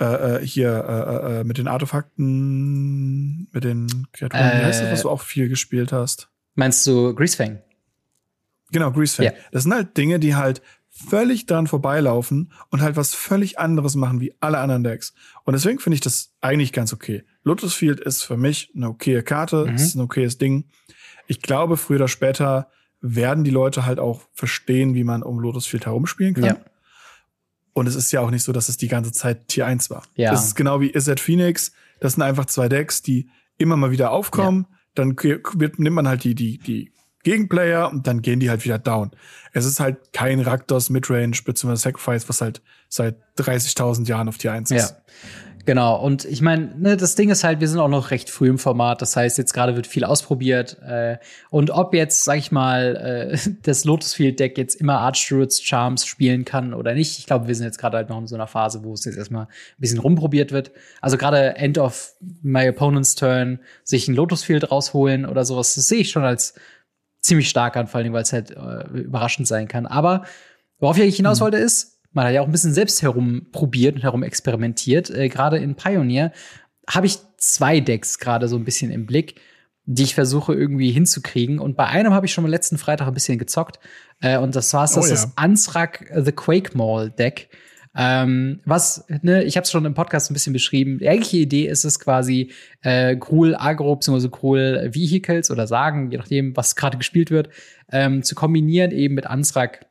äh, 0.00 0.04
äh 0.04 0.46
hier 0.46 0.70
äh, 0.70 1.40
äh, 1.40 1.44
mit 1.44 1.58
den 1.58 1.68
Artefakten, 1.68 3.48
mit 3.52 3.64
den 3.64 4.06
Kreaturen, 4.12 4.44
äh, 4.44 4.62
das, 4.62 4.82
was 4.82 5.02
du 5.02 5.10
auch 5.10 5.20
viel 5.20 5.48
gespielt 5.48 5.92
hast? 5.92 6.28
Meinst 6.54 6.86
du 6.86 7.14
Greasefang? 7.14 7.60
Genau, 8.72 8.90
Greasefang. 8.92 9.26
Ja. 9.26 9.32
Das 9.52 9.64
sind 9.64 9.74
halt 9.74 9.96
Dinge, 9.96 10.18
die 10.18 10.34
halt 10.34 10.62
völlig 10.90 11.46
dran 11.46 11.66
vorbeilaufen 11.66 12.52
und 12.70 12.80
halt 12.80 12.96
was 12.96 13.14
völlig 13.14 13.58
anderes 13.58 13.96
machen 13.96 14.20
wie 14.20 14.34
alle 14.40 14.58
anderen 14.58 14.84
Decks. 14.84 15.12
Und 15.44 15.54
deswegen 15.54 15.80
finde 15.80 15.94
ich 15.94 16.00
das 16.00 16.32
eigentlich 16.40 16.72
ganz 16.72 16.92
okay. 16.92 17.24
Lotus 17.42 17.74
Field 17.74 17.98
ist 17.98 18.22
für 18.22 18.36
mich 18.36 18.70
eine 18.76 18.90
okaye 18.90 19.22
Karte, 19.22 19.66
mhm. 19.66 19.74
ist 19.74 19.96
ein 19.96 20.00
okayes 20.00 20.38
Ding. 20.38 20.66
Ich 21.26 21.42
glaube, 21.42 21.76
früher 21.76 21.96
oder 21.96 22.08
später 22.08 22.68
werden 23.00 23.44
die 23.44 23.50
Leute 23.50 23.84
halt 23.84 23.98
auch 23.98 24.22
verstehen, 24.32 24.94
wie 24.94 25.04
man 25.04 25.22
um 25.22 25.40
Lotus 25.40 25.66
Field 25.66 25.84
herumspielen 25.86 26.34
kann. 26.34 26.44
Ja. 26.44 26.56
Und 27.74 27.86
es 27.86 27.96
ist 27.96 28.12
ja 28.12 28.20
auch 28.20 28.30
nicht 28.30 28.44
so, 28.44 28.52
dass 28.52 28.68
es 28.68 28.76
die 28.76 28.88
ganze 28.88 29.12
Zeit 29.12 29.48
Tier 29.48 29.66
1 29.66 29.90
war. 29.90 30.04
Ja. 30.14 30.30
Das 30.30 30.44
ist 30.44 30.54
genau 30.54 30.80
wie 30.80 30.94
Izzet 30.94 31.20
Phoenix. 31.20 31.72
Das 32.00 32.14
sind 32.14 32.22
einfach 32.22 32.46
zwei 32.46 32.68
Decks, 32.68 33.02
die 33.02 33.28
immer 33.58 33.76
mal 33.76 33.90
wieder 33.90 34.10
aufkommen. 34.10 34.66
Ja. 34.70 34.76
Dann 34.94 35.16
wird, 35.16 35.78
nimmt 35.78 35.96
man 35.96 36.08
halt 36.08 36.24
die, 36.24 36.34
die, 36.34 36.58
die 36.58 36.92
Gegenplayer 37.24 37.90
und 37.90 38.06
dann 38.06 38.22
gehen 38.22 38.38
die 38.38 38.48
halt 38.48 38.64
wieder 38.64 38.78
down. 38.78 39.10
Es 39.52 39.64
ist 39.64 39.80
halt 39.80 40.12
kein 40.12 40.40
Raktos 40.40 40.88
Midrange 40.88 41.36
bzw. 41.44 41.74
Sacrifice, 41.74 42.28
was 42.28 42.40
halt 42.40 42.62
seit 42.88 43.16
30.000 43.38 44.06
Jahren 44.06 44.28
auf 44.28 44.38
Tier 44.38 44.52
1 44.52 44.70
ist. 44.70 44.90
Ja. 44.90 44.96
Genau, 45.66 45.98
und 45.98 46.26
ich 46.26 46.42
meine, 46.42 46.74
ne, 46.76 46.96
das 46.96 47.14
Ding 47.14 47.30
ist 47.30 47.42
halt, 47.42 47.60
wir 47.60 47.68
sind 47.68 47.78
auch 47.78 47.88
noch 47.88 48.10
recht 48.10 48.28
früh 48.28 48.48
im 48.50 48.58
Format. 48.58 49.00
Das 49.00 49.16
heißt, 49.16 49.38
jetzt 49.38 49.54
gerade 49.54 49.76
wird 49.76 49.86
viel 49.86 50.04
ausprobiert. 50.04 50.76
Äh, 50.82 51.16
und 51.48 51.70
ob 51.70 51.94
jetzt, 51.94 52.24
sag 52.24 52.36
ich 52.36 52.52
mal, 52.52 53.32
äh, 53.32 53.50
das 53.62 53.84
Lotus 53.84 54.12
Field 54.12 54.40
Deck 54.40 54.58
jetzt 54.58 54.74
immer 54.74 54.98
Archdruids 55.00 55.62
Charms 55.62 56.04
spielen 56.06 56.44
kann 56.44 56.74
oder 56.74 56.92
nicht, 56.92 57.18
ich 57.18 57.26
glaube, 57.26 57.48
wir 57.48 57.54
sind 57.54 57.64
jetzt 57.64 57.78
gerade 57.78 57.96
halt 57.96 58.10
noch 58.10 58.18
in 58.18 58.26
so 58.26 58.34
einer 58.34 58.46
Phase, 58.46 58.84
wo 58.84 58.92
es 58.92 59.06
jetzt 59.06 59.16
erstmal 59.16 59.44
ein 59.44 59.48
bisschen 59.78 60.00
rumprobiert 60.00 60.52
wird. 60.52 60.70
Also 61.00 61.16
gerade 61.16 61.56
End 61.56 61.78
of 61.78 62.12
My 62.42 62.68
Opponent's 62.68 63.14
Turn, 63.14 63.60
sich 63.84 64.06
ein 64.06 64.14
Lotus 64.14 64.44
Field 64.44 64.70
rausholen 64.70 65.24
oder 65.24 65.46
sowas, 65.46 65.74
das 65.74 65.88
sehe 65.88 66.00
ich 66.00 66.10
schon 66.10 66.24
als 66.24 66.54
ziemlich 67.20 67.48
stark 67.48 67.76
an, 67.78 67.86
vor 67.86 68.00
allem, 68.00 68.12
weil 68.12 68.22
es 68.22 68.34
halt 68.34 68.50
äh, 68.50 68.86
überraschend 68.92 69.48
sein 69.48 69.66
kann. 69.66 69.86
Aber 69.86 70.24
worauf 70.78 70.98
ich 70.98 71.02
eigentlich 71.02 71.16
hinaus 71.16 71.40
mhm. 71.40 71.44
wollte, 71.44 71.56
ist, 71.56 71.93
man 72.14 72.26
hat 72.26 72.32
ja 72.32 72.40
auch 72.40 72.46
ein 72.46 72.52
bisschen 72.52 72.72
selbst 72.72 73.02
herumprobiert 73.02 73.96
und 73.96 74.02
herumexperimentiert. 74.02 75.10
Äh, 75.10 75.28
gerade 75.28 75.58
in 75.58 75.74
Pioneer 75.74 76.32
habe 76.88 77.06
ich 77.06 77.18
zwei 77.36 77.80
Decks 77.80 78.18
gerade 78.18 78.48
so 78.48 78.56
ein 78.56 78.64
bisschen 78.64 78.90
im 78.90 79.06
Blick, 79.06 79.40
die 79.84 80.04
ich 80.04 80.14
versuche 80.14 80.54
irgendwie 80.54 80.90
hinzukriegen. 80.90 81.58
Und 81.58 81.76
bei 81.76 81.86
einem 81.86 82.14
habe 82.14 82.26
ich 82.26 82.32
schon 82.32 82.42
mal 82.42 82.50
letzten 82.50 82.78
Freitag 82.78 83.06
ein 83.06 83.14
bisschen 83.14 83.38
gezockt. 83.38 83.80
Äh, 84.20 84.38
und 84.38 84.56
das 84.56 84.72
war 84.72 84.82
das, 84.82 84.96
oh, 84.96 85.02
ja. 85.02 85.08
das 85.08 85.36
Ansrak 85.36 86.10
The 86.14 86.32
Quake 86.32 86.76
Mall 86.76 87.10
Deck. 87.10 87.50
Ähm, 87.96 88.60
was, 88.64 89.04
ne, 89.22 89.44
ich 89.44 89.56
habe 89.56 89.64
es 89.64 89.70
schon 89.70 89.84
im 89.84 89.94
Podcast 89.94 90.30
ein 90.30 90.34
bisschen 90.34 90.52
beschrieben. 90.52 90.98
Die 90.98 91.08
eigentliche 91.08 91.36
Idee 91.36 91.68
ist 91.68 91.84
es 91.84 92.00
quasi, 92.00 92.50
äh, 92.82 93.16
Cruel 93.16 93.54
Agro 93.56 93.94
bzw. 93.94 94.28
Cruel 94.30 94.90
Vehicles 94.92 95.50
oder 95.50 95.66
Sagen, 95.68 96.10
je 96.10 96.18
nachdem, 96.18 96.56
was 96.56 96.74
gerade 96.74 96.98
gespielt 96.98 97.30
wird, 97.30 97.50
ähm, 97.92 98.22
zu 98.22 98.34
kombinieren 98.34 98.90
eben 98.90 99.14
mit 99.14 99.26
Ansrak 99.26 99.86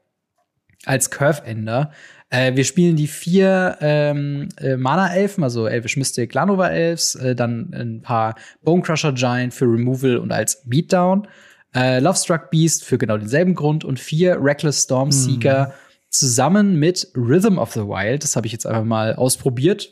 als 0.86 1.10
Curve-Ender. 1.10 1.91
Äh, 2.30 2.56
wir 2.56 2.63
spielen 2.63 2.96
die 2.96 3.08
vier 3.08 3.78
ähm, 3.82 4.50
äh, 4.58 4.76
Mana-Elfen, 4.76 5.43
also 5.43 5.67
Elvish 5.67 5.98
Mystic 5.98 6.32
Glanova-Elves, 6.32 7.15
äh, 7.15 7.36
dann 7.36 7.72
ein 7.74 8.02
paar 8.02 8.36
Bone 8.63 8.82
Crusher 8.82 9.13
Giant 9.13 9.54
für 9.54 9.65
Removal 9.65 10.17
und 10.17 10.32
als 10.32 10.63
Beatdown, 10.65 11.28
äh, 11.76 12.00
Lovestruck 12.00 12.50
Beast 12.52 12.84
für 12.84 12.98
genau 12.98 13.17
denselben 13.17 13.56
Grund 13.56 13.84
und 13.86 14.00
vier 14.00 14.38
Reckless 14.41 14.84
Storm 14.84 15.12
Seeker 15.12 15.67
mhm 15.67 15.74
zusammen 16.13 16.78
mit 16.78 17.12
Rhythm 17.15 17.58
of 17.58 17.74
the 17.74 17.82
Wild. 17.82 18.24
Das 18.24 18.36
habe 18.36 18.46
ich 18.46 18.54
jetzt 18.54 18.65
einfach 18.65 18.84
mal 18.84 19.15
ausprobiert. 19.15 19.89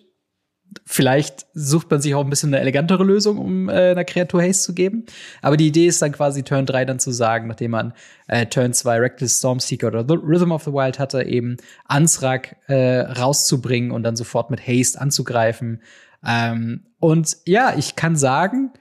Vielleicht 0.86 1.48
sucht 1.54 1.90
man 1.92 2.02
sich 2.02 2.16
auch 2.16 2.24
ein 2.24 2.30
bisschen 2.30 2.50
eine 2.54 2.62
elegantere 2.62 3.04
Lösung, 3.04 3.38
um 3.38 3.70
äh, 3.70 3.92
einer 3.92 4.06
Kreatur 4.06 4.42
Haste 4.42 4.64
zu 4.64 4.74
geben. 4.74 5.06
Aber 5.42 5.58
die 5.58 5.68
Idee 5.68 5.88
ist 5.88 6.02
dann 6.02 6.12
quasi 6.12 6.44
Turn 6.44 6.66
3 6.66 6.86
dann 6.86 7.00
zu 7.00 7.12
sagen, 7.12 7.48
nachdem 7.48 7.72
man 7.72 7.94
äh, 8.28 8.46
Turn 8.46 8.74
2 8.74 9.00
Reckless 9.00 9.40
Stormseeker 9.40 9.88
oder 9.88 10.06
The 10.08 10.16
Rhythm 10.16 10.52
of 10.52 10.64
the 10.64 10.72
Wild 10.72 11.00
hatte, 11.00 11.24
eben 11.24 11.58
Ansrak 11.86 12.56
äh, 12.68 13.00
rauszubringen 13.00 13.92
und 13.92 14.04
dann 14.04 14.16
sofort 14.16 14.50
mit 14.50 14.66
Haste 14.66 15.00
anzugreifen. 15.00 15.82
Ähm, 16.26 16.86
und 17.00 17.38
ja, 17.46 17.74
ich 17.78 17.96
kann 17.96 18.16
sagen, 18.16 18.72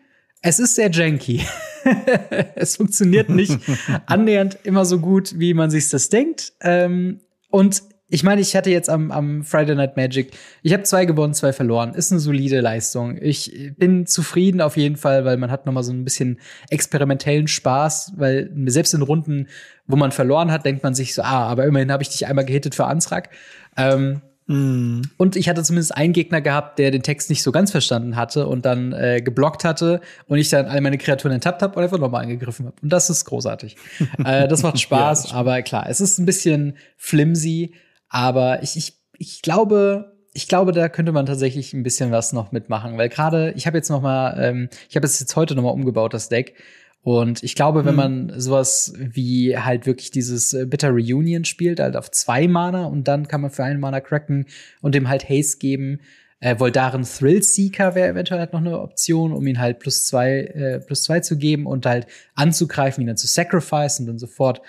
es 0.42 0.58
ist 0.58 0.74
sehr 0.74 0.90
janky. 0.90 1.44
es 2.54 2.76
funktioniert 2.76 3.28
nicht 3.28 3.58
annähernd 4.06 4.58
immer 4.64 4.84
so 4.84 4.98
gut, 4.98 5.38
wie 5.38 5.54
man 5.54 5.70
sich 5.70 5.88
das 5.88 6.08
denkt. 6.08 6.52
Ähm, 6.60 7.20
und 7.50 7.82
ich 8.10 8.22
meine, 8.22 8.40
ich 8.40 8.54
hatte 8.56 8.70
jetzt 8.70 8.90
am, 8.90 9.10
am 9.10 9.44
Friday 9.44 9.74
Night 9.74 9.96
Magic, 9.96 10.32
ich 10.62 10.72
habe 10.72 10.82
zwei 10.82 11.04
gewonnen, 11.04 11.32
zwei 11.32 11.52
verloren. 11.52 11.94
Ist 11.94 12.10
eine 12.10 12.20
solide 12.20 12.60
Leistung. 12.60 13.16
Ich 13.20 13.72
bin 13.78 14.06
zufrieden 14.06 14.60
auf 14.60 14.76
jeden 14.76 14.96
Fall, 14.96 15.24
weil 15.24 15.36
man 15.36 15.50
hat 15.50 15.66
noch 15.66 15.72
mal 15.72 15.82
so 15.82 15.92
ein 15.92 16.04
bisschen 16.04 16.40
experimentellen 16.68 17.48
Spaß, 17.48 18.14
weil 18.16 18.50
selbst 18.66 18.94
in 18.94 19.02
Runden, 19.02 19.48
wo 19.86 19.96
man 19.96 20.12
verloren 20.12 20.50
hat, 20.50 20.64
denkt 20.64 20.82
man 20.82 20.94
sich 20.94 21.14
so, 21.14 21.22
ah, 21.22 21.46
aber 21.46 21.64
immerhin 21.64 21.92
habe 21.92 22.02
ich 22.02 22.10
dich 22.10 22.26
einmal 22.26 22.44
gehittet 22.44 22.74
für 22.74 22.86
Ansrak. 22.86 23.30
Ähm, 23.76 24.20
Mm. 24.50 25.02
Und 25.16 25.36
ich 25.36 25.48
hatte 25.48 25.62
zumindest 25.62 25.96
einen 25.96 26.12
Gegner 26.12 26.40
gehabt, 26.40 26.80
der 26.80 26.90
den 26.90 27.04
Text 27.04 27.30
nicht 27.30 27.40
so 27.40 27.52
ganz 27.52 27.70
verstanden 27.70 28.16
hatte 28.16 28.48
und 28.48 28.66
dann 28.66 28.92
äh, 28.92 29.22
geblockt 29.22 29.62
hatte 29.62 30.00
und 30.26 30.38
ich 30.38 30.48
dann 30.48 30.66
alle 30.66 30.80
meine 30.80 30.98
Kreaturen 30.98 31.32
enttappt 31.32 31.62
habe 31.62 31.76
und 31.76 31.84
einfach 31.84 31.98
nochmal 31.98 32.24
angegriffen 32.24 32.66
habe. 32.66 32.74
Und 32.82 32.92
das 32.92 33.10
ist 33.10 33.24
großartig. 33.26 33.76
äh, 34.24 34.48
das 34.48 34.64
macht 34.64 34.80
Spaß, 34.80 35.30
ja, 35.30 35.36
aber 35.36 35.62
klar, 35.62 35.86
es 35.88 36.00
ist 36.00 36.18
ein 36.18 36.26
bisschen 36.26 36.76
flimsy, 36.96 37.74
aber 38.10 38.62
ich, 38.62 38.76
ich, 38.76 38.98
ich 39.16 39.40
glaube, 39.40 40.12
ich 40.34 40.46
glaube, 40.46 40.72
da 40.72 40.88
könnte 40.88 41.12
man 41.12 41.26
tatsächlich 41.26 41.72
ein 41.72 41.82
bisschen 41.82 42.10
was 42.10 42.32
noch 42.32 42.52
mitmachen, 42.52 42.98
weil 42.98 43.08
gerade 43.08 43.52
ich 43.56 43.66
habe 43.66 43.78
jetzt 43.78 43.88
noch 43.88 44.02
mal, 44.02 44.36
ähm, 44.38 44.68
ich 44.88 44.96
habe 44.96 45.06
es 45.06 45.18
jetzt 45.18 45.34
heute 45.36 45.54
noch 45.54 45.62
mal 45.62 45.70
umgebaut 45.70 46.12
das 46.12 46.28
Deck 46.28 46.54
und 47.02 47.42
ich 47.42 47.54
glaube, 47.54 47.84
wenn 47.84 47.94
mhm. 47.94 48.28
man 48.28 48.40
sowas 48.40 48.92
wie 48.98 49.56
halt 49.56 49.86
wirklich 49.86 50.10
dieses 50.10 50.52
äh, 50.52 50.66
Bitter 50.66 50.90
Reunion 50.90 51.44
spielt, 51.44 51.80
halt 51.80 51.96
auf 51.96 52.10
zwei 52.10 52.46
Mana 52.46 52.84
und 52.84 53.08
dann 53.08 53.26
kann 53.26 53.40
man 53.40 53.50
für 53.50 53.64
einen 53.64 53.80
Mana 53.80 54.00
cracken 54.00 54.46
und 54.82 54.94
dem 54.94 55.08
halt 55.08 55.28
Haste 55.28 55.58
geben. 55.58 56.00
Äh, 56.40 56.58
Voldaren 56.58 57.04
Thrill 57.04 57.42
Seeker 57.42 57.94
wäre 57.94 58.10
eventuell 58.10 58.40
halt 58.40 58.52
noch 58.52 58.60
eine 58.60 58.80
Option, 58.80 59.32
um 59.32 59.46
ihn 59.46 59.58
halt 59.58 59.78
plus 59.78 60.04
zwei, 60.04 60.40
äh, 60.40 60.80
plus 60.80 61.04
zwei 61.04 61.20
zu 61.20 61.38
geben 61.38 61.66
und 61.66 61.86
halt 61.86 62.06
anzugreifen, 62.34 63.02
ihn 63.02 63.06
dann 63.06 63.16
zu 63.16 63.26
sacrifice 63.26 64.00
und 64.00 64.06
dann 64.06 64.18
sofort 64.18 64.60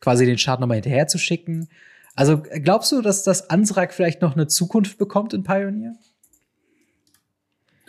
quasi 0.00 0.26
den 0.26 0.38
Schaden 0.38 0.60
nochmal 0.60 0.76
hinterher 0.76 1.08
zu 1.08 1.18
schicken. 1.18 1.68
Also 2.16 2.42
glaubst 2.42 2.92
du, 2.92 3.02
dass 3.02 3.22
das 3.22 3.50
Ansrak 3.50 3.94
vielleicht 3.94 4.22
noch 4.22 4.34
eine 4.34 4.46
Zukunft 4.46 4.98
bekommt 4.98 5.32
in 5.32 5.42
Pioneer? 5.42 5.94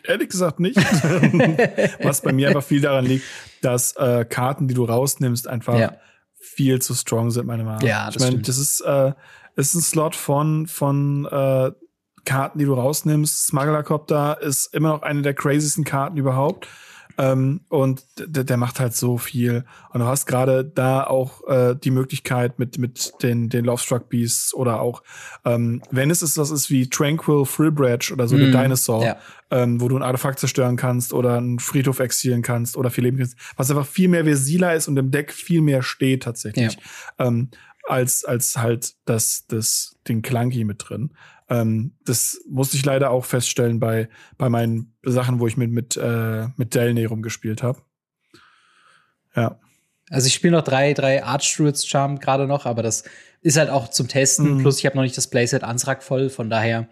Ehrlich 0.04 0.30
gesagt 0.30 0.60
nicht. 0.60 0.78
Was 2.04 2.22
bei 2.22 2.34
mir 2.34 2.48
einfach 2.48 2.64
viel 2.64 2.82
daran 2.82 3.06
liegt, 3.06 3.26
dass 3.62 3.96
äh, 3.96 4.26
Karten, 4.26 4.68
die 4.68 4.74
du 4.74 4.86
rausnimmst, 4.86 5.48
einfach 5.48 5.78
ja. 5.78 5.94
viel 6.40 6.82
zu 6.82 6.94
strong 6.94 7.30
sind, 7.32 7.46
meine 7.46 7.64
Meinung. 7.64 7.88
Ja, 7.88 8.08
das 8.08 8.16
ich 8.16 8.22
meine, 8.22 8.42
das 8.42 8.58
ist, 8.58 8.82
äh, 8.82 9.14
ist 9.56 9.76
ein 9.76 9.82
Slot 9.82 10.16
von, 10.16 10.68
von 10.68 11.26
äh, 11.26 11.72
Karten, 12.26 12.60
die 12.60 12.66
du 12.66 12.74
rausnimmst. 12.74 13.48
Smugglercopter 13.48 14.42
ist 14.42 14.74
immer 14.74 14.90
noch 14.90 15.02
eine 15.04 15.22
der 15.22 15.34
craziesten 15.34 15.84
Karten 15.84 16.18
überhaupt. 16.18 16.68
Ähm, 17.22 17.62
und 17.70 18.04
der 18.18 18.58
macht 18.58 18.80
halt 18.80 18.96
so 18.96 19.20
viel. 19.20 19.64
Und 19.94 20.00
du 20.00 20.08
hast 20.08 20.26
gerade 20.26 20.66
da 20.66 21.04
auch 21.04 21.48
äh, 21.48 21.76
die 21.76 21.92
Möglichkeit 21.92 22.58
mit, 22.58 22.80
mit 22.80 23.14
den, 23.22 23.48
den 23.48 23.64
Lovestruck 23.64 24.10
Beasts 24.10 24.56
oder 24.56 24.82
auch, 24.82 25.04
ähm, 25.46 25.84
wenn 25.92 26.10
es 26.10 26.24
ist, 26.24 26.40
das 26.40 26.50
ist 26.50 26.72
wie 26.72 26.90
Tranquil 26.90 27.46
Frillbridge 27.46 28.12
oder 28.12 28.28
so, 28.28 28.36
mm, 28.36 28.40
der 28.40 28.64
Dinosaur, 28.64 29.06
ja. 29.06 29.18
ähm, 29.52 29.80
wo 29.80 29.88
du 29.88 29.98
ein 29.98 30.02
Artefakt 30.02 30.40
zerstören 30.40 30.78
kannst 30.78 31.14
oder 31.14 31.38
einen 31.38 31.60
Friedhof 31.60 32.00
exilen 32.00 32.42
kannst 32.42 32.76
oder 32.76 32.90
viel 32.90 33.04
leben 33.04 33.20
kannst, 33.20 33.38
was 33.56 33.70
einfach 33.70 33.86
viel 33.86 34.08
mehr 34.08 34.24
Versila 34.24 34.74
ist 34.74 34.88
und 34.88 34.98
im 34.98 35.12
Deck 35.12 35.32
viel 35.32 35.62
mehr 35.62 35.84
steht 35.84 36.24
tatsächlich. 36.24 36.76
Ja. 37.20 37.28
Ähm, 37.28 37.50
als, 37.88 38.26
als 38.26 38.58
halt 38.58 38.96
das, 39.06 39.46
das, 39.48 39.96
den 40.08 40.24
Clunky 40.24 40.64
mit 40.64 40.90
drin. 40.90 41.12
Ähm, 41.52 41.92
das 42.06 42.40
musste 42.50 42.78
ich 42.78 42.86
leider 42.86 43.12
auch 43.12 43.26
feststellen 43.26 43.82
bei, 43.82 44.08
bei 44.38 44.48
meinen 44.48 44.94
Sachen, 45.04 45.42
wo 45.42 45.48
ich 45.48 45.58
mit, 45.58 45.70
mit, 45.70 45.98
äh, 45.98 46.48
mit 46.56 46.74
Delney 46.74 47.04
rumgespielt 47.04 47.62
habe. 47.62 47.82
Ja. 49.36 49.60
Also 50.10 50.28
ich 50.28 50.34
spiele 50.34 50.56
noch 50.56 50.64
drei, 50.64 50.94
drei 50.94 51.24
Archdruids 51.24 51.86
Charm 51.86 52.20
gerade 52.20 52.48
noch, 52.48 52.66
aber 52.66 52.84
das 52.84 53.04
ist 53.42 53.58
halt 53.58 53.70
auch 53.70 53.90
zum 53.90 54.08
Testen. 54.08 54.56
Mhm. 54.56 54.58
Plus 54.60 54.80
ich 54.80 54.86
habe 54.86 54.96
noch 54.96 55.04
nicht 55.04 55.18
das 55.18 55.28
Playset 55.28 55.64
Ansrak 55.64 56.04
voll, 56.04 56.30
von 56.30 56.50
daher 56.50 56.88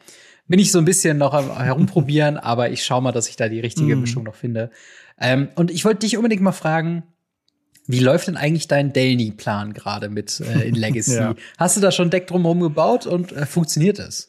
bin 0.47 0.59
ich 0.59 0.71
so 0.71 0.79
ein 0.79 0.85
bisschen 0.85 1.17
noch 1.17 1.33
herumprobieren, 1.33 2.37
aber 2.37 2.69
ich 2.69 2.83
schaue 2.83 3.01
mal, 3.01 3.11
dass 3.13 3.29
ich 3.29 3.37
da 3.37 3.47
die 3.49 3.59
richtige 3.59 3.95
mm. 3.95 4.01
Mischung 4.01 4.23
noch 4.23 4.33
finde. 4.33 4.71
Ähm, 5.21 5.49
und 5.55 5.69
ich 5.69 5.85
wollte 5.85 5.99
dich 5.99 6.17
unbedingt 6.17 6.41
mal 6.41 6.53
fragen, 6.53 7.03
wie 7.85 7.99
läuft 7.99 8.27
denn 8.27 8.37
eigentlich 8.37 8.67
dein 8.67 8.91
Delny-Plan 8.91 9.73
gerade 9.73 10.09
mit 10.09 10.39
äh, 10.39 10.67
in 10.67 10.75
Legacy? 10.75 11.15
ja. 11.15 11.35
Hast 11.59 11.77
du 11.77 11.81
da 11.81 11.91
schon 11.91 12.09
Deck 12.09 12.25
drumherum 12.25 12.61
gebaut 12.61 13.05
und 13.05 13.31
äh, 13.31 13.45
funktioniert 13.45 13.99
es? 13.99 14.28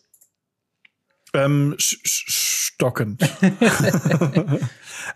Ähm, 1.35 1.75
stockend. 1.79 3.23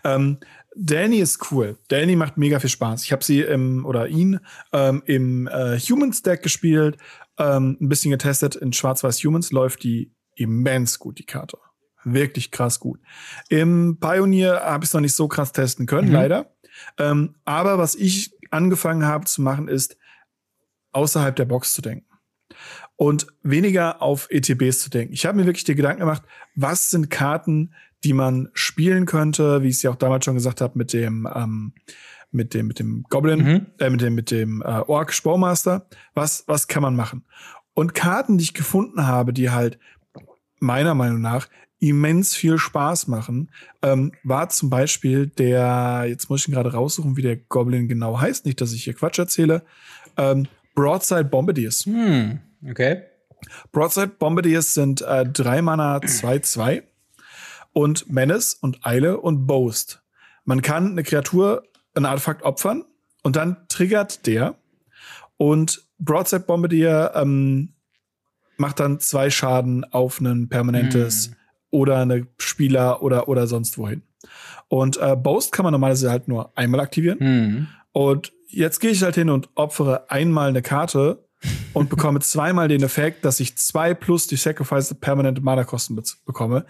ähm, 0.03 0.37
Danny 0.75 1.17
ist 1.17 1.51
cool. 1.51 1.77
Danny 1.87 2.15
macht 2.15 2.37
mega 2.37 2.59
viel 2.59 2.69
Spaß. 2.69 3.03
Ich 3.03 3.11
habe 3.11 3.23
sie 3.23 3.41
im, 3.41 3.85
oder 3.85 4.07
ihn 4.07 4.39
ähm, 4.73 5.03
im 5.05 5.47
äh, 5.47 5.79
Humans 5.79 6.21
Deck 6.21 6.43
gespielt, 6.43 6.97
ähm, 7.37 7.77
ein 7.79 7.89
bisschen 7.89 8.11
getestet. 8.11 8.55
In 8.55 8.73
Schwarz-Weiß 8.73 9.23
Humans 9.23 9.51
läuft 9.51 9.83
die 9.83 10.11
immens 10.35 10.99
gut, 10.99 11.17
die 11.17 11.25
Karte. 11.25 11.57
Wirklich 12.03 12.51
krass 12.51 12.79
gut. 12.79 12.99
Im 13.49 13.97
Pioneer 13.99 14.61
habe 14.63 14.83
ich 14.83 14.89
es 14.89 14.93
noch 14.93 15.01
nicht 15.01 15.15
so 15.15 15.27
krass 15.27 15.53
testen 15.53 15.85
können, 15.85 16.09
mhm. 16.09 16.13
leider. 16.13 16.55
Ähm, 16.97 17.35
aber 17.45 17.77
was 17.77 17.95
ich 17.95 18.31
angefangen 18.51 19.05
habe 19.05 19.25
zu 19.25 19.41
machen, 19.41 19.69
ist 19.69 19.97
außerhalb 20.91 21.35
der 21.35 21.45
Box 21.45 21.73
zu 21.73 21.81
denken 21.81 22.05
und 22.95 23.27
weniger 23.43 24.01
auf 24.01 24.27
ETBs 24.29 24.79
zu 24.79 24.89
denken. 24.89 25.13
Ich 25.13 25.25
habe 25.25 25.37
mir 25.37 25.45
wirklich 25.45 25.63
die 25.63 25.75
Gedanken 25.75 26.01
gemacht, 26.01 26.23
was 26.55 26.89
sind 26.89 27.09
Karten, 27.09 27.73
die 28.03 28.13
man 28.13 28.49
spielen 28.53 29.05
könnte, 29.05 29.63
wie 29.63 29.67
ich 29.67 29.75
es 29.75 29.81
ja 29.81 29.91
auch 29.91 29.95
damals 29.95 30.25
schon 30.25 30.35
gesagt 30.35 30.61
habe, 30.61 30.77
mit 30.77 30.93
dem 30.93 31.27
ähm, 31.33 31.73
mit 32.31 32.53
dem 32.53 32.67
mit 32.67 32.79
dem 32.79 33.03
Goblin, 33.09 33.43
mhm. 33.43 33.65
äh, 33.79 33.89
mit 33.89 34.01
dem 34.01 34.15
mit 34.15 34.31
dem 34.31 34.61
äh, 34.61 34.65
Orc 34.65 35.13
Spormaster. 35.13 35.87
Was 36.13 36.43
was 36.47 36.67
kann 36.67 36.83
man 36.83 36.95
machen? 36.95 37.25
Und 37.73 37.93
Karten, 37.93 38.37
die 38.37 38.43
ich 38.43 38.53
gefunden 38.53 39.05
habe, 39.05 39.33
die 39.33 39.49
halt 39.49 39.79
meiner 40.59 40.95
Meinung 40.95 41.21
nach 41.21 41.47
immens 41.79 42.33
viel 42.33 42.57
Spaß 42.57 43.07
machen, 43.07 43.51
ähm, 43.81 44.11
war 44.23 44.49
zum 44.49 44.69
Beispiel 44.69 45.27
der, 45.27 46.05
jetzt 46.07 46.29
muss 46.29 46.41
ich 46.41 46.47
ihn 46.47 46.53
gerade 46.53 46.71
raussuchen, 46.71 47.17
wie 47.17 47.21
der 47.21 47.35
Goblin 47.35 47.87
genau 47.87 48.19
heißt, 48.19 48.45
nicht, 48.45 48.61
dass 48.61 48.73
ich 48.73 48.85
hier 48.85 48.93
Quatsch 48.93 49.19
erzähle, 49.19 49.63
ähm, 50.17 50.47
Broadside 50.73 51.25
Bombardiers. 51.25 51.85
Hm, 51.85 52.39
okay. 52.69 53.03
Broadside 53.71 54.13
Bombardiers 54.19 54.73
sind 54.73 55.01
äh, 55.01 55.25
drei 55.25 55.61
Mana 55.61 55.97
2-2 55.97 56.83
und 57.73 58.09
Menace 58.11 58.55
und 58.55 58.85
Eile 58.85 59.19
und 59.19 59.45
Boast. 59.45 60.01
Man 60.45 60.61
kann 60.61 60.91
eine 60.91 61.03
Kreatur, 61.03 61.63
ein 61.93 62.05
Artefakt 62.05 62.43
opfern 62.43 62.85
und 63.23 63.35
dann 63.35 63.67
triggert 63.67 64.25
der 64.25 64.55
und 65.37 65.83
Broadside 65.99 66.43
Bombardier 66.43 67.11
ähm, 67.15 67.73
macht 68.57 68.79
dann 68.79 68.99
zwei 68.99 69.29
Schaden 69.29 69.83
auf 69.85 70.19
ein 70.19 70.49
permanentes 70.49 71.27
hm. 71.27 71.35
oder 71.71 71.99
eine 71.99 72.27
Spieler 72.37 73.01
oder 73.01 73.27
oder 73.27 73.47
sonst 73.47 73.77
wohin. 73.77 74.03
Und 74.67 74.97
äh, 74.97 75.15
Boast 75.15 75.51
kann 75.51 75.63
man 75.63 75.71
normalerweise 75.73 76.09
halt 76.09 76.27
nur 76.27 76.57
einmal 76.57 76.79
aktivieren. 76.79 77.19
Hm. 77.19 77.67
Und 77.91 78.33
jetzt 78.47 78.79
gehe 78.79 78.91
ich 78.91 79.03
halt 79.03 79.15
hin 79.15 79.29
und 79.29 79.49
opfere 79.55 80.09
einmal 80.09 80.49
eine 80.49 80.61
Karte 80.61 81.24
und 81.73 81.89
bekomme 81.89 82.19
zweimal 82.19 82.67
den 82.67 82.83
Effekt, 82.83 83.25
dass 83.25 83.39
ich 83.39 83.57
zwei 83.57 83.93
plus 83.93 84.27
die 84.27 84.37
Sacrifice 84.37 84.93
permanente 84.93 85.41
Mana-Kosten 85.41 85.95
be 85.95 86.03
bekomme. 86.25 86.65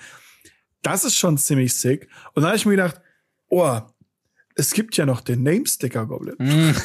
Das 0.82 1.04
ist 1.04 1.16
schon 1.16 1.38
ziemlich 1.38 1.74
sick. 1.74 2.08
Und 2.34 2.44
dann 2.44 2.48
habe 2.48 2.58
ich 2.58 2.66
mir 2.66 2.76
gedacht, 2.76 3.02
oh, 3.50 3.80
es 4.58 4.74
gibt 4.74 4.96
ja 4.96 5.06
noch 5.06 5.20
den 5.20 5.44
Namesticker 5.44 6.06
Goblin. 6.06 6.36
Mm. 6.38 6.72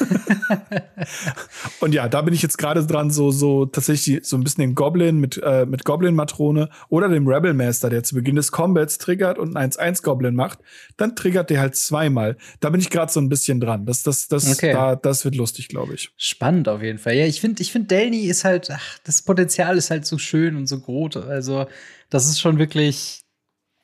und 1.79 1.93
ja, 1.93 2.09
da 2.09 2.21
bin 2.21 2.33
ich 2.33 2.41
jetzt 2.41 2.57
gerade 2.57 2.85
dran, 2.85 3.11
so, 3.11 3.31
so 3.31 3.65
tatsächlich 3.65 4.25
so 4.25 4.35
ein 4.35 4.43
bisschen 4.43 4.61
den 4.61 4.75
Goblin 4.75 5.19
mit, 5.19 5.41
äh, 5.41 5.65
mit 5.65 5.85
Goblin-Matrone 5.85 6.69
oder 6.89 7.07
dem 7.07 7.27
Rebel 7.27 7.53
Master, 7.53 7.89
der 7.89 8.03
zu 8.03 8.15
Beginn 8.15 8.35
des 8.35 8.51
Combats 8.51 8.97
triggert 8.97 9.39
und 9.39 9.55
einen 9.55 9.71
1-1 9.71 10.03
Goblin 10.03 10.35
macht. 10.35 10.59
Dann 10.97 11.15
triggert 11.15 11.49
der 11.49 11.61
halt 11.61 11.75
zweimal. 11.75 12.37
Da 12.59 12.69
bin 12.69 12.81
ich 12.81 12.89
gerade 12.89 13.11
so 13.11 13.21
ein 13.21 13.29
bisschen 13.29 13.61
dran. 13.61 13.85
Das, 13.85 14.03
das, 14.03 14.27
das, 14.27 14.51
okay. 14.51 14.73
da, 14.73 14.97
das 14.97 15.23
wird 15.23 15.35
lustig, 15.35 15.69
glaube 15.69 15.93
ich. 15.93 16.11
Spannend 16.17 16.67
auf 16.67 16.81
jeden 16.81 16.99
Fall. 16.99 17.15
Ja, 17.15 17.25
ich 17.25 17.39
finde, 17.39 17.61
ich 17.61 17.71
finde, 17.71 17.87
Delny 17.87 18.25
ist 18.25 18.43
halt, 18.43 18.69
ach, 18.69 18.99
das 19.05 19.21
Potenzial 19.21 19.77
ist 19.77 19.91
halt 19.91 20.05
so 20.05 20.17
schön 20.17 20.57
und 20.57 20.67
so 20.67 20.79
groß. 20.79 21.17
Also, 21.17 21.67
das 22.09 22.25
ist 22.25 22.41
schon 22.41 22.59
wirklich, 22.59 23.21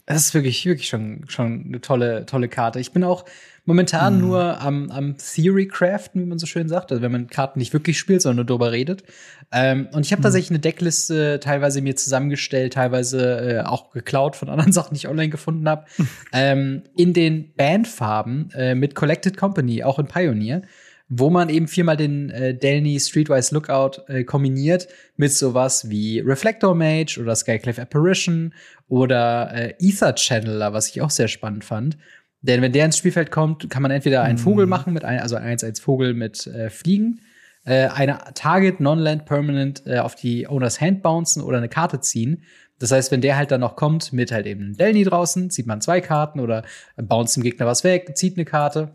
das 0.06 0.28
ist 0.28 0.34
wirklich, 0.34 0.66
wirklich 0.66 0.90
schon, 0.90 1.26
schon 1.28 1.66
eine 1.68 1.82
tolle, 1.82 2.26
tolle 2.26 2.50
Karte. 2.50 2.80
Ich 2.80 2.92
bin 2.92 3.04
auch 3.06 3.26
momentan 3.68 4.16
mhm. 4.16 4.22
nur 4.22 4.62
am, 4.62 4.90
am 4.90 5.18
Theory 5.18 5.68
craften, 5.68 6.22
wie 6.22 6.26
man 6.26 6.40
so 6.40 6.48
schön 6.48 6.70
sagt. 6.70 6.92
Also 6.92 7.04
wenn 7.04 7.12
man 7.12 7.28
Karten 7.28 7.60
nicht 7.60 7.74
wirklich 7.74 8.00
spielt, 8.00 8.22
sondern 8.22 8.38
nur 8.38 8.46
darüber 8.46 8.72
redet. 8.72 9.04
Ähm, 9.52 9.90
und 9.92 10.06
ich 10.06 10.12
habe 10.14 10.22
mhm. 10.22 10.24
tatsächlich 10.24 10.52
eine 10.52 10.60
Deckliste 10.60 11.40
teilweise 11.40 11.82
mir 11.82 11.96
zusammengestellt, 11.96 12.74
teilweise 12.74 13.60
äh, 13.60 13.62
auch 13.62 13.92
geklaut 13.92 14.36
von 14.38 14.50
anderen 14.50 14.72
Sachen, 14.72 14.94
die 14.94 15.00
ich 15.00 15.08
online 15.08 15.30
gefunden 15.30 15.68
habe. 15.70 15.86
ähm, 16.34 16.84
in 16.96 17.14
den 17.14 17.54
Bandfarben 17.56 18.50
äh, 18.56 18.74
mit 18.74 18.96
Collected 18.96 19.38
Company, 19.38 19.84
auch 19.84 20.00
in 20.00 20.08
Pioneer 20.08 20.64
wo 21.10 21.30
man 21.30 21.48
eben 21.48 21.70
viermal 21.70 21.96
den 21.96 22.30
äh, 22.32 22.54
Delny 22.54 23.00
Streetwise 23.00 23.56
Lookout 23.56 24.02
äh, 24.10 24.26
kombiniert 24.26 24.90
mit 25.16 25.32
sowas 25.32 25.90
wie 25.90 26.20
Reflector 26.20 26.76
Mage 26.76 27.18
oder 27.22 27.34
Skyclave 27.34 27.82
Apparition 27.82 28.54
oder 28.90 29.54
äh, 29.54 29.74
Ether 29.80 30.18
Channeler, 30.18 30.74
was 30.74 30.90
ich 30.90 31.02
auch 31.02 31.10
sehr 31.10 31.30
spannend 31.30 31.64
fand. 31.64 31.98
Denn 32.48 32.62
wenn 32.62 32.72
der 32.72 32.86
ins 32.86 32.98
Spielfeld 32.98 33.30
kommt, 33.30 33.70
kann 33.70 33.82
man 33.82 33.92
entweder 33.92 34.24
einen 34.24 34.38
Vogel 34.38 34.66
mhm. 34.66 34.70
machen, 34.70 34.94
mit 34.94 35.04
ein, 35.04 35.20
also 35.20 35.36
eins 35.36 35.64
als 35.64 35.80
Vogel 35.80 36.14
mit 36.14 36.48
äh, 36.48 36.70
Fliegen, 36.70 37.22
äh, 37.66 37.88
eine 37.88 38.20
Target 38.34 38.80
Non-Land 38.80 39.26
Permanent 39.26 39.84
äh, 39.86 40.00
auf 40.00 40.16
die 40.16 40.48
Owners 40.48 40.80
Hand 40.80 41.04
bouncen 41.04 41.44
oder 41.44 41.58
eine 41.58 41.70
Karte 41.70 42.00
ziehen. 42.00 42.44
Das 42.80 42.92
heißt, 42.92 43.12
wenn 43.12 43.22
der 43.22 43.36
halt 43.36 43.52
dann 43.52 43.62
noch 43.62 43.76
kommt 43.76 44.14
mit 44.14 44.32
halt 44.32 44.46
eben 44.46 44.78
Delny 44.78 45.04
draußen, 45.04 45.50
zieht 45.50 45.68
man 45.68 45.82
zwei 45.82 46.00
Karten 46.00 46.40
oder 46.40 46.64
bounce 46.96 47.34
dem 47.34 47.44
Gegner 47.44 47.66
was 47.66 47.84
weg, 47.84 48.16
zieht 48.16 48.38
eine 48.38 48.46
Karte. 48.46 48.92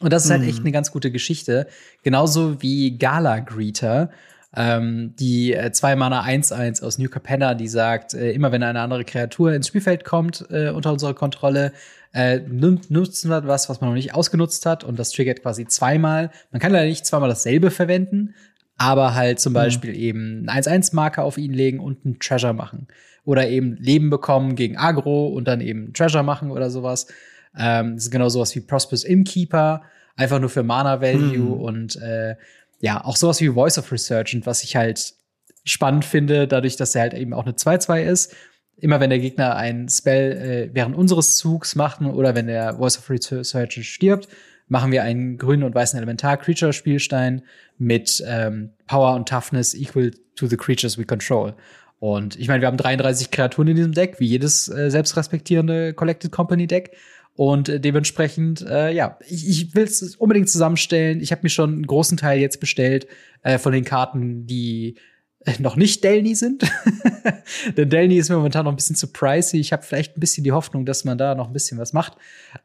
Und 0.00 0.12
das 0.12 0.24
ist 0.24 0.30
halt 0.30 0.42
echt 0.44 0.60
mhm. 0.60 0.66
eine 0.66 0.72
ganz 0.72 0.92
gute 0.92 1.10
Geschichte. 1.10 1.66
Genauso 2.04 2.62
wie 2.62 2.96
Gala 2.96 3.40
Greeter, 3.40 4.10
ähm, 4.56 5.14
die 5.18 5.52
äh, 5.52 5.72
zwei 5.72 5.96
Mana 5.96 6.22
1-1 6.22 6.82
aus 6.82 6.98
New 6.98 7.08
Capenna, 7.08 7.54
die 7.54 7.68
sagt, 7.68 8.14
äh, 8.14 8.30
immer 8.30 8.52
wenn 8.52 8.62
eine 8.62 8.80
andere 8.80 9.04
Kreatur 9.04 9.52
ins 9.52 9.66
Spielfeld 9.66 10.04
kommt 10.04 10.46
äh, 10.50 10.70
unter 10.70 10.92
unserer 10.92 11.14
Kontrolle, 11.14 11.72
äh, 12.18 12.40
nutzen 12.48 13.30
wir 13.30 13.46
was, 13.46 13.68
was 13.68 13.80
man 13.80 13.90
noch 13.90 13.94
nicht 13.94 14.12
ausgenutzt 14.12 14.66
hat 14.66 14.82
und 14.82 14.98
das 14.98 15.12
triggert 15.12 15.40
quasi 15.40 15.68
zweimal. 15.68 16.32
Man 16.50 16.60
kann 16.60 16.72
leider 16.72 16.86
nicht 16.86 17.06
zweimal 17.06 17.28
dasselbe 17.28 17.70
verwenden, 17.70 18.34
aber 18.76 19.14
halt 19.14 19.38
zum 19.38 19.52
mhm. 19.52 19.54
Beispiel 19.54 19.90
mhm. 19.90 20.00
eben 20.00 20.48
einen 20.48 20.64
1-1-Marker 20.64 21.22
auf 21.22 21.38
ihn 21.38 21.52
legen 21.52 21.78
und 21.78 22.04
einen 22.04 22.18
Treasure 22.18 22.54
machen. 22.54 22.88
Oder 23.24 23.48
eben 23.48 23.76
Leben 23.76 24.10
bekommen 24.10 24.56
gegen 24.56 24.76
Agro 24.76 25.28
und 25.28 25.46
dann 25.46 25.60
eben 25.60 25.92
Treasure 25.92 26.24
machen 26.24 26.50
oder 26.50 26.70
sowas. 26.70 27.06
Ähm, 27.56 27.94
das 27.94 28.06
ist 28.06 28.10
genau 28.10 28.28
sowas 28.28 28.52
wie 28.56 28.60
Prosperous 28.62 29.04
Innkeeper, 29.04 29.82
einfach 30.16 30.40
nur 30.40 30.50
für 30.50 30.64
Mana 30.64 31.00
Value 31.00 31.38
mhm. 31.38 31.52
und 31.52 31.96
äh, 32.02 32.34
ja, 32.80 33.04
auch 33.04 33.14
sowas 33.14 33.40
wie 33.40 33.50
Voice 33.50 33.78
of 33.78 33.92
Resurgent, 33.92 34.44
was 34.44 34.64
ich 34.64 34.74
halt 34.74 35.14
spannend 35.62 36.04
finde, 36.04 36.48
dadurch, 36.48 36.74
dass 36.74 36.96
er 36.96 37.02
halt 37.02 37.14
eben 37.14 37.32
auch 37.32 37.44
eine 37.44 37.54
2-2 37.54 38.02
ist. 38.02 38.34
Immer 38.80 39.00
wenn 39.00 39.10
der 39.10 39.18
Gegner 39.18 39.56
einen 39.56 39.88
Spell 39.88 40.32
äh, 40.32 40.74
während 40.74 40.96
unseres 40.96 41.36
Zugs 41.36 41.74
macht 41.74 42.00
oder 42.00 42.34
wenn 42.34 42.46
der 42.46 42.76
Voice 42.76 42.98
of 42.98 43.10
Resurgent 43.10 43.84
stirbt, 43.84 44.28
machen 44.68 44.92
wir 44.92 45.02
einen 45.02 45.38
grünen 45.38 45.62
und 45.62 45.74
weißen 45.74 45.96
Elementar-Creature-Spielstein 45.96 47.42
mit 47.78 48.22
ähm, 48.26 48.70
Power 48.86 49.14
und 49.14 49.28
Toughness 49.28 49.74
equal 49.74 50.10
to 50.36 50.46
the 50.46 50.56
creatures 50.56 50.98
we 50.98 51.04
control. 51.04 51.54
Und 52.00 52.38
ich 52.38 52.48
meine, 52.48 52.60
wir 52.60 52.68
haben 52.68 52.76
33 52.76 53.30
Kreaturen 53.30 53.68
in 53.68 53.76
diesem 53.76 53.92
Deck, 53.92 54.20
wie 54.20 54.26
jedes 54.26 54.68
äh, 54.68 54.90
selbstrespektierende 54.90 55.94
Collected 55.94 56.30
Company 56.30 56.66
Deck. 56.66 56.96
Und 57.34 57.68
äh, 57.68 57.80
dementsprechend, 57.80 58.62
äh, 58.62 58.92
ja, 58.92 59.18
ich, 59.26 59.48
ich 59.48 59.74
will 59.74 59.84
es 59.84 60.16
unbedingt 60.16 60.48
zusammenstellen. 60.48 61.20
Ich 61.20 61.32
habe 61.32 61.42
mir 61.42 61.50
schon 61.50 61.72
einen 61.72 61.86
großen 61.86 62.16
Teil 62.16 62.40
jetzt 62.40 62.60
bestellt 62.60 63.06
äh, 63.42 63.58
von 63.58 63.72
den 63.72 63.84
Karten, 63.84 64.46
die 64.46 64.96
noch 65.58 65.76
nicht 65.76 66.04
Delny 66.04 66.34
sind. 66.34 66.62
Denn 67.76 67.90
Delny 67.90 68.16
ist 68.16 68.30
momentan 68.30 68.64
noch 68.64 68.72
ein 68.72 68.76
bisschen 68.76 68.96
zu 68.96 69.12
pricey. 69.12 69.58
Ich 69.58 69.72
habe 69.72 69.82
vielleicht 69.82 70.16
ein 70.16 70.20
bisschen 70.20 70.44
die 70.44 70.52
Hoffnung, 70.52 70.84
dass 70.84 71.04
man 71.04 71.18
da 71.18 71.34
noch 71.34 71.48
ein 71.48 71.52
bisschen 71.52 71.78
was 71.78 71.92
macht. 71.92 72.16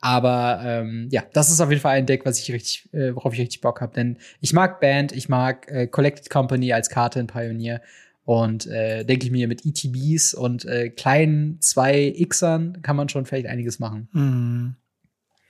Aber 0.01 0.61
ähm, 0.63 1.07
ja, 1.11 1.23
das 1.33 1.49
ist 1.49 1.61
auf 1.61 1.69
jeden 1.69 1.81
Fall 1.81 1.97
ein 1.97 2.05
Deck, 2.05 2.25
was 2.25 2.39
ich 2.39 2.51
richtig, 2.51 2.89
äh, 2.93 3.15
worauf 3.15 3.33
ich 3.33 3.39
richtig 3.39 3.61
Bock 3.61 3.81
habe. 3.81 3.93
Denn 3.93 4.17
ich 4.41 4.53
mag 4.53 4.79
Band, 4.79 5.11
ich 5.11 5.29
mag 5.29 5.69
äh, 5.71 5.87
Collected 5.87 6.29
Company 6.29 6.73
als 6.73 6.89
Karte 6.89 7.19
in 7.19 7.27
Pioneer. 7.27 7.81
Und 8.25 8.67
äh, 8.67 9.03
denke 9.03 9.25
ich 9.25 9.31
mir, 9.31 9.49
mit 9.49 9.65
ETBs 9.65 10.33
und 10.33 10.63
äh, 10.63 10.89
kleinen 10.89 11.59
zwei 11.59 12.13
Xern 12.29 12.81
kann 12.81 12.95
man 12.95 13.09
schon 13.09 13.25
vielleicht 13.25 13.47
einiges 13.47 13.79
machen. 13.79 14.07
Mhm. 14.13 14.75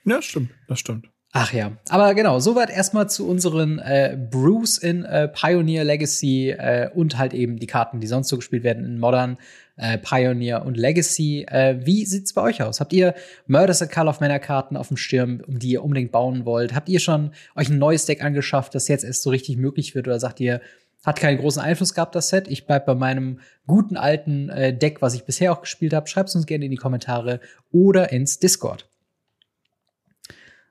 Ja, 0.04 0.20
stimmt, 0.20 0.50
das 0.66 0.80
stimmt. 0.80 1.13
Ach 1.36 1.52
ja, 1.52 1.72
aber 1.88 2.14
genau, 2.14 2.38
soweit 2.38 2.70
erstmal 2.70 3.10
zu 3.10 3.28
unseren 3.28 3.80
äh, 3.80 4.16
Brews 4.30 4.78
in 4.78 5.04
äh, 5.04 5.26
Pioneer 5.26 5.82
Legacy 5.82 6.50
äh, 6.50 6.88
und 6.94 7.18
halt 7.18 7.34
eben 7.34 7.58
die 7.58 7.66
Karten, 7.66 7.98
die 7.98 8.06
sonst 8.06 8.28
so 8.28 8.36
gespielt 8.36 8.62
werden 8.62 8.84
in 8.84 9.00
Modern, 9.00 9.36
äh, 9.76 9.98
Pioneer 9.98 10.64
und 10.64 10.76
Legacy. 10.76 11.44
Äh, 11.48 11.84
wie 11.84 12.06
sieht's 12.06 12.34
bei 12.34 12.42
euch 12.42 12.62
aus? 12.62 12.78
Habt 12.78 12.92
ihr 12.92 13.14
Murders 13.48 13.82
at 13.82 13.90
Call 13.90 14.06
of 14.06 14.20
Manor 14.20 14.38
Karten 14.38 14.76
auf 14.76 14.86
dem 14.86 14.96
Stirn, 14.96 15.40
um 15.40 15.58
die 15.58 15.70
ihr 15.70 15.82
unbedingt 15.82 16.12
bauen 16.12 16.46
wollt? 16.46 16.72
Habt 16.72 16.88
ihr 16.88 17.00
schon 17.00 17.32
euch 17.56 17.68
ein 17.68 17.78
neues 17.78 18.06
Deck 18.06 18.22
angeschafft, 18.22 18.72
das 18.76 18.86
jetzt 18.86 19.02
erst 19.02 19.24
so 19.24 19.30
richtig 19.30 19.56
möglich 19.56 19.96
wird? 19.96 20.06
Oder 20.06 20.20
sagt 20.20 20.38
ihr, 20.38 20.60
hat 21.04 21.18
keinen 21.18 21.38
großen 21.38 21.60
Einfluss 21.60 21.94
gehabt, 21.94 22.14
das 22.14 22.28
Set. 22.28 22.46
Ich 22.46 22.64
bleib 22.64 22.86
bei 22.86 22.94
meinem 22.94 23.40
guten 23.66 23.96
alten 23.96 24.50
äh, 24.50 24.72
Deck, 24.72 25.02
was 25.02 25.16
ich 25.16 25.24
bisher 25.24 25.50
auch 25.50 25.62
gespielt 25.62 25.94
habe. 25.94 26.06
Schreib's 26.06 26.36
uns 26.36 26.46
gerne 26.46 26.66
in 26.66 26.70
die 26.70 26.76
Kommentare 26.76 27.40
oder 27.72 28.12
ins 28.12 28.38
Discord. 28.38 28.88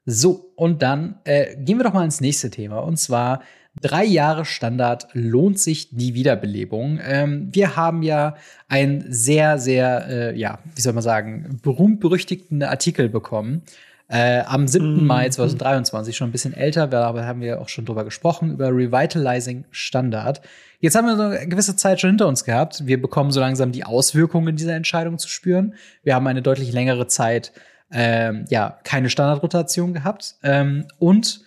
So, 0.06 0.52
und 0.56 0.82
dann 0.82 1.16
äh, 1.24 1.56
gehen 1.56 1.78
wir 1.78 1.84
doch 1.84 1.94
mal 1.94 2.04
ins 2.04 2.22
nächste 2.22 2.50
Thema. 2.50 2.80
Und 2.80 2.98
zwar 2.98 3.42
drei 3.82 4.04
Jahre 4.06 4.46
Standard 4.46 5.08
lohnt 5.13 5.60
sich 5.60 5.89
die 5.96 6.13
Wiederbelebung. 6.13 7.00
Ähm, 7.04 7.50
wir 7.52 7.76
haben 7.76 8.04
ja 8.04 8.36
einen 8.68 9.06
sehr, 9.12 9.58
sehr, 9.58 10.08
äh, 10.08 10.38
ja, 10.38 10.60
wie 10.76 10.82
soll 10.82 10.94
man 10.94 11.04
sagen, 11.04 11.60
berühmt-berüchtigten 11.63 12.63
Artikel 12.63 13.10
bekommen. 13.10 13.63
Äh, 14.10 14.42
am 14.42 14.68
7. 14.68 15.04
Mm. 15.04 15.08
Mai 15.08 15.30
2023, 15.30 16.16
schon 16.16 16.30
ein 16.30 16.34
bisschen 16.34 16.54
älter, 16.54 16.84
aber 16.92 17.26
haben 17.26 17.42
wir 17.42 17.62
auch 17.62 17.70
schon 17.70 17.86
drüber 17.86 18.04
gesprochen, 18.04 18.52
über 18.52 18.68
Revitalizing 18.68 19.63
Standard. 19.72 20.42
Jetzt 20.82 20.96
haben 20.96 21.08
wir 21.08 21.16
so 21.16 21.24
eine 21.24 21.48
gewisse 21.48 21.78
Zeit 21.78 22.02
schon 22.02 22.12
hinter 22.12 22.28
uns 22.28 22.44
gehabt. 22.44 22.86
Wir 22.86 23.02
bekommen 23.02 23.32
so 23.32 23.39
langsam 23.39 23.72
die 23.72 23.86
Auswirkungen 23.86 24.58
dieser 24.58 24.76
Entscheidung 24.76 25.18
zu 25.18 25.30
spüren. 25.30 25.76
Wir 26.04 26.13
haben 26.13 26.28
eine 26.28 26.42
deutlich 26.42 26.74
längere 26.74 27.08
Zeit 27.08 27.54
ähm, 27.93 28.45
ja, 28.49 28.79
keine 28.84 29.10
Standardrotation 29.10 29.93
gehabt. 29.93 30.36
Ähm, 30.43 30.86
und 30.99 31.41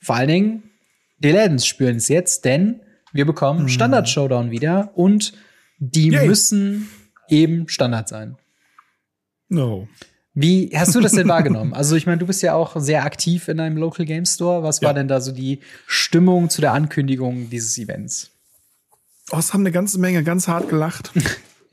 vor 0.00 0.16
allen 0.16 0.28
Dingen, 0.28 0.62
die 1.18 1.30
Läden 1.30 1.58
spüren 1.58 1.96
es 1.96 2.08
jetzt, 2.08 2.44
denn 2.44 2.80
wir 3.12 3.24
bekommen 3.24 3.64
mhm. 3.64 3.68
Standard-Showdown 3.68 4.50
wieder 4.50 4.90
und 4.94 5.32
die 5.78 6.10
Yay. 6.10 6.26
müssen 6.26 6.88
eben 7.28 7.68
Standard 7.68 8.08
sein. 8.08 8.36
No. 9.48 9.88
Wie 10.34 10.70
hast 10.74 10.94
du 10.94 11.00
das 11.00 11.12
denn 11.12 11.28
wahrgenommen? 11.28 11.74
Also, 11.74 11.94
ich 11.94 12.06
meine, 12.06 12.18
du 12.18 12.26
bist 12.26 12.42
ja 12.42 12.54
auch 12.54 12.74
sehr 12.80 13.04
aktiv 13.04 13.48
in 13.48 13.60
einem 13.60 13.76
Local 13.76 14.06
Game 14.06 14.24
Store. 14.24 14.62
Was 14.62 14.80
ja. 14.80 14.86
war 14.86 14.94
denn 14.94 15.08
da 15.08 15.20
so 15.20 15.32
die 15.32 15.60
Stimmung 15.86 16.50
zu 16.50 16.60
der 16.60 16.72
Ankündigung 16.72 17.50
dieses 17.50 17.78
Events? 17.78 18.30
Oh, 19.30 19.38
es 19.38 19.52
haben 19.52 19.60
eine 19.60 19.72
ganze 19.72 19.98
Menge 19.98 20.24
ganz 20.24 20.48
hart 20.48 20.68
gelacht. 20.68 21.12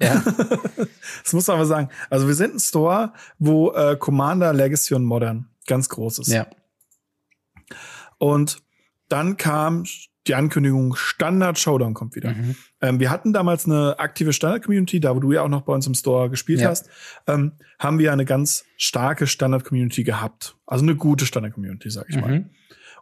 Ja. 0.01 0.23
das 1.23 1.33
muss 1.33 1.47
man 1.47 1.57
aber 1.57 1.65
sagen. 1.65 1.89
Also 2.09 2.27
wir 2.27 2.35
sind 2.35 2.55
ein 2.55 2.59
Store, 2.59 3.13
wo 3.37 3.71
äh, 3.71 3.97
Commander, 3.97 4.53
Legacy 4.53 4.93
und 4.93 5.03
Modern 5.03 5.49
ganz 5.67 5.89
groß 5.89 6.19
ist. 6.19 6.27
Ja. 6.27 6.47
Und 8.17 8.61
dann 9.07 9.37
kam 9.37 9.85
die 10.27 10.35
Ankündigung, 10.35 10.95
Standard 10.95 11.57
Showdown 11.57 11.93
kommt 11.93 12.15
wieder. 12.15 12.33
Mhm. 12.33 12.55
Ähm, 12.81 12.99
wir 12.99 13.09
hatten 13.09 13.33
damals 13.33 13.65
eine 13.65 13.97
aktive 13.97 14.31
Standard-Community, 14.31 14.99
da 14.99 15.15
wo 15.15 15.19
du 15.19 15.31
ja 15.31 15.41
auch 15.41 15.49
noch 15.49 15.61
bei 15.61 15.73
uns 15.73 15.87
im 15.87 15.95
Store 15.95 16.29
gespielt 16.29 16.61
ja. 16.61 16.69
hast, 16.69 16.89
ähm, 17.27 17.53
haben 17.79 17.99
wir 17.99 18.13
eine 18.13 18.25
ganz 18.25 18.65
starke 18.77 19.25
Standard-Community 19.25 20.03
gehabt. 20.03 20.55
Also 20.67 20.83
eine 20.83 20.95
gute 20.95 21.25
Standard-Community, 21.25 21.89
sag 21.89 22.09
ich 22.09 22.15
mhm. 22.15 22.21
mal. 22.21 22.49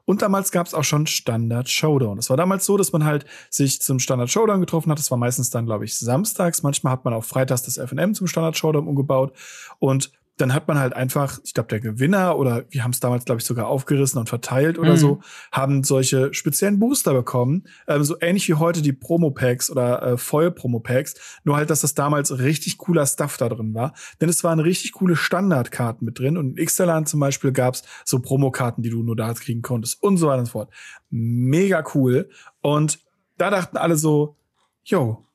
Und 0.08 0.22
damals 0.22 0.52
gab 0.52 0.66
es 0.66 0.74
auch 0.74 0.86
schon 0.86 1.06
Standard 1.06 1.68
Showdown. 1.68 2.18
Es 2.18 2.30
war 2.30 2.38
damals 2.38 2.66
so, 2.66 2.78
dass 2.78 2.94
man 2.94 3.04
halt 3.04 3.26
sich 3.50 3.82
zum 3.82 4.00
Standard 4.00 4.30
Showdown 4.30 4.62
getroffen 4.62 4.90
hat. 4.90 5.00
Das 5.00 5.12
war 5.12 5.18
meistens 5.18 5.50
dann, 5.50 5.66
glaube 5.66 5.84
ich, 5.84 6.00
samstags. 6.00 6.64
Manchmal 6.64 6.94
hat 6.94 7.04
man 7.04 7.14
auch 7.14 7.26
freitags 7.26 7.64
das 7.64 7.78
FNM 7.78 8.14
zum 8.14 8.26
Standard 8.26 8.58
Showdown 8.58 8.88
umgebaut. 8.88 9.34
Und 9.80 10.14
dann 10.38 10.54
hat 10.54 10.68
man 10.68 10.78
halt 10.78 10.94
einfach, 10.94 11.40
ich 11.44 11.56
glaube, 11.56 11.70
der 11.70 11.80
Gewinner 11.80 12.38
oder 12.38 12.66
wir 12.70 12.84
haben 12.84 12.92
es 12.92 13.00
damals, 13.00 13.26
glaube 13.26 13.42
ich, 13.42 13.46
sogar 13.46 13.68
aufgerissen 13.68 14.20
und 14.20 14.30
verteilt 14.30 14.78
oder 14.78 14.92
mhm. 14.92 14.98
so, 14.98 15.22
haben 15.52 15.84
solche 15.84 16.32
speziellen 16.34 16.78
Booster 16.80 17.14
bekommen. 17.14 17.64
Ähm, 17.88 18.04
so 18.04 18.16
ähnlich 18.22 18.48
wie 18.48 18.54
heute 18.54 18.84
die 18.84 18.94
Promo-Packs 18.94 19.72
oder 19.72 20.04
äh, 20.04 20.18
Foil-Promo-Packs. 20.18 21.40
Nur 21.44 21.58
halt, 21.58 21.72
dass 21.72 21.82
das 21.82 21.96
damals 21.96 22.38
richtig 22.38 22.78
cooler 22.78 23.08
Stuff 23.08 23.38
da 23.38 23.50
drin 23.50 23.74
war. 23.74 23.94
Denn 24.22 24.30
es 24.30 24.44
waren 24.44 24.60
richtig 24.60 24.92
coole 24.94 25.16
Standardkarten 25.16 26.06
mit 26.06 26.20
drin. 26.20 26.38
Und 26.38 26.60
in 26.60 26.66
Xterland 26.66 27.10
zum 27.10 27.20
Beispiel 27.20 27.52
gab's 27.52 27.84
so 28.06 28.20
Promokarten, 28.20 28.84
die 28.84 28.92
du 28.92 29.02
nur 29.02 29.16
da 29.16 29.34
kriegen 29.34 29.64
konntest 29.64 30.02
und 30.04 30.18
so 30.18 30.28
weiter 30.28 30.40
und 30.40 30.46
so 30.46 30.52
fort. 30.52 30.72
Mega 31.10 31.84
cool. 31.96 32.30
Und 32.62 33.00
da 33.38 33.50
dachten 33.50 33.78
alle 33.78 33.96
so, 33.96 34.38
yo, 34.84 35.26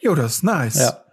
yo, 0.00 0.14
das 0.14 0.36
ist 0.36 0.44
nice. 0.44 0.78
Ja. 0.78 1.04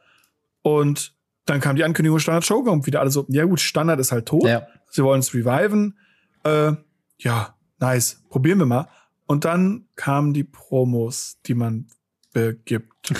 Und 0.61 1.16
dann 1.49 1.59
kam 1.59 1.75
die 1.75 1.83
Ankündigung 1.83 2.19
Standard 2.19 2.45
Showdown 2.45 2.85
wieder 2.85 2.99
alle 2.99 3.09
so, 3.09 3.25
ja 3.29 3.45
gut, 3.45 3.59
Standard 3.59 3.99
ist 3.99 4.11
halt 4.11 4.25
tot. 4.25 4.45
Ja. 4.45 4.67
Sie 4.89 5.03
wollen 5.03 5.19
es 5.19 5.33
reviven. 5.33 5.97
Äh, 6.43 6.73
ja, 7.17 7.55
nice. 7.79 8.23
Probieren 8.29 8.59
wir 8.59 8.65
mal. 8.65 8.87
Und 9.25 9.45
dann 9.45 9.85
kamen 9.95 10.33
die 10.33 10.43
Promos, 10.43 11.37
die 11.45 11.53
man 11.53 11.87
begibt. 12.33 12.93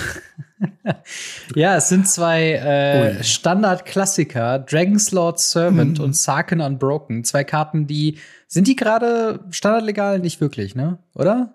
ja, 1.54 1.76
es 1.76 1.88
sind 1.88 2.08
zwei 2.08 2.52
äh, 2.52 3.22
Standard-Klassiker, 3.22 4.58
Dragon's 4.60 5.10
Lord 5.12 5.40
Servant 5.40 5.98
mhm. 5.98 6.04
und 6.04 6.16
Sarkin 6.16 6.60
Unbroken. 6.60 7.24
Zwei 7.24 7.44
Karten, 7.44 7.86
die 7.86 8.18
sind 8.46 8.68
die 8.68 8.76
gerade 8.76 9.40
standardlegal? 9.50 10.18
Nicht 10.20 10.40
wirklich, 10.40 10.74
ne? 10.74 10.98
Oder? 11.14 11.54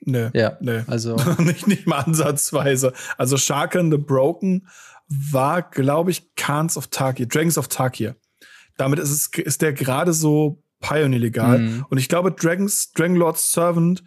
Nee. 0.00 0.30
Ja. 0.32 0.56
Nee. 0.60 0.82
Also. 0.86 1.16
nicht, 1.38 1.66
nicht 1.66 1.86
mal 1.86 2.00
ansatzweise. 2.00 2.92
Also 3.18 3.36
Sharkin 3.36 3.90
the 3.90 3.98
Broken 3.98 4.66
war, 5.30 5.62
glaube 5.62 6.10
ich, 6.10 6.34
Khans 6.34 6.76
of 6.76 6.88
Tarkir, 6.88 7.26
Dragons 7.26 7.58
of 7.58 7.68
Tarkir. 7.68 8.16
Damit 8.76 8.98
ist, 8.98 9.10
es, 9.10 9.28
ist 9.44 9.62
der 9.62 9.72
gerade 9.72 10.12
so 10.12 10.62
Pioneer 10.80 11.18
legal. 11.18 11.58
Mhm. 11.58 11.86
Und 11.88 11.98
ich 11.98 12.08
glaube, 12.08 12.32
Dragons, 12.32 12.92
Dragon 12.92 13.16
Lord's 13.16 13.52
Servant 13.52 14.02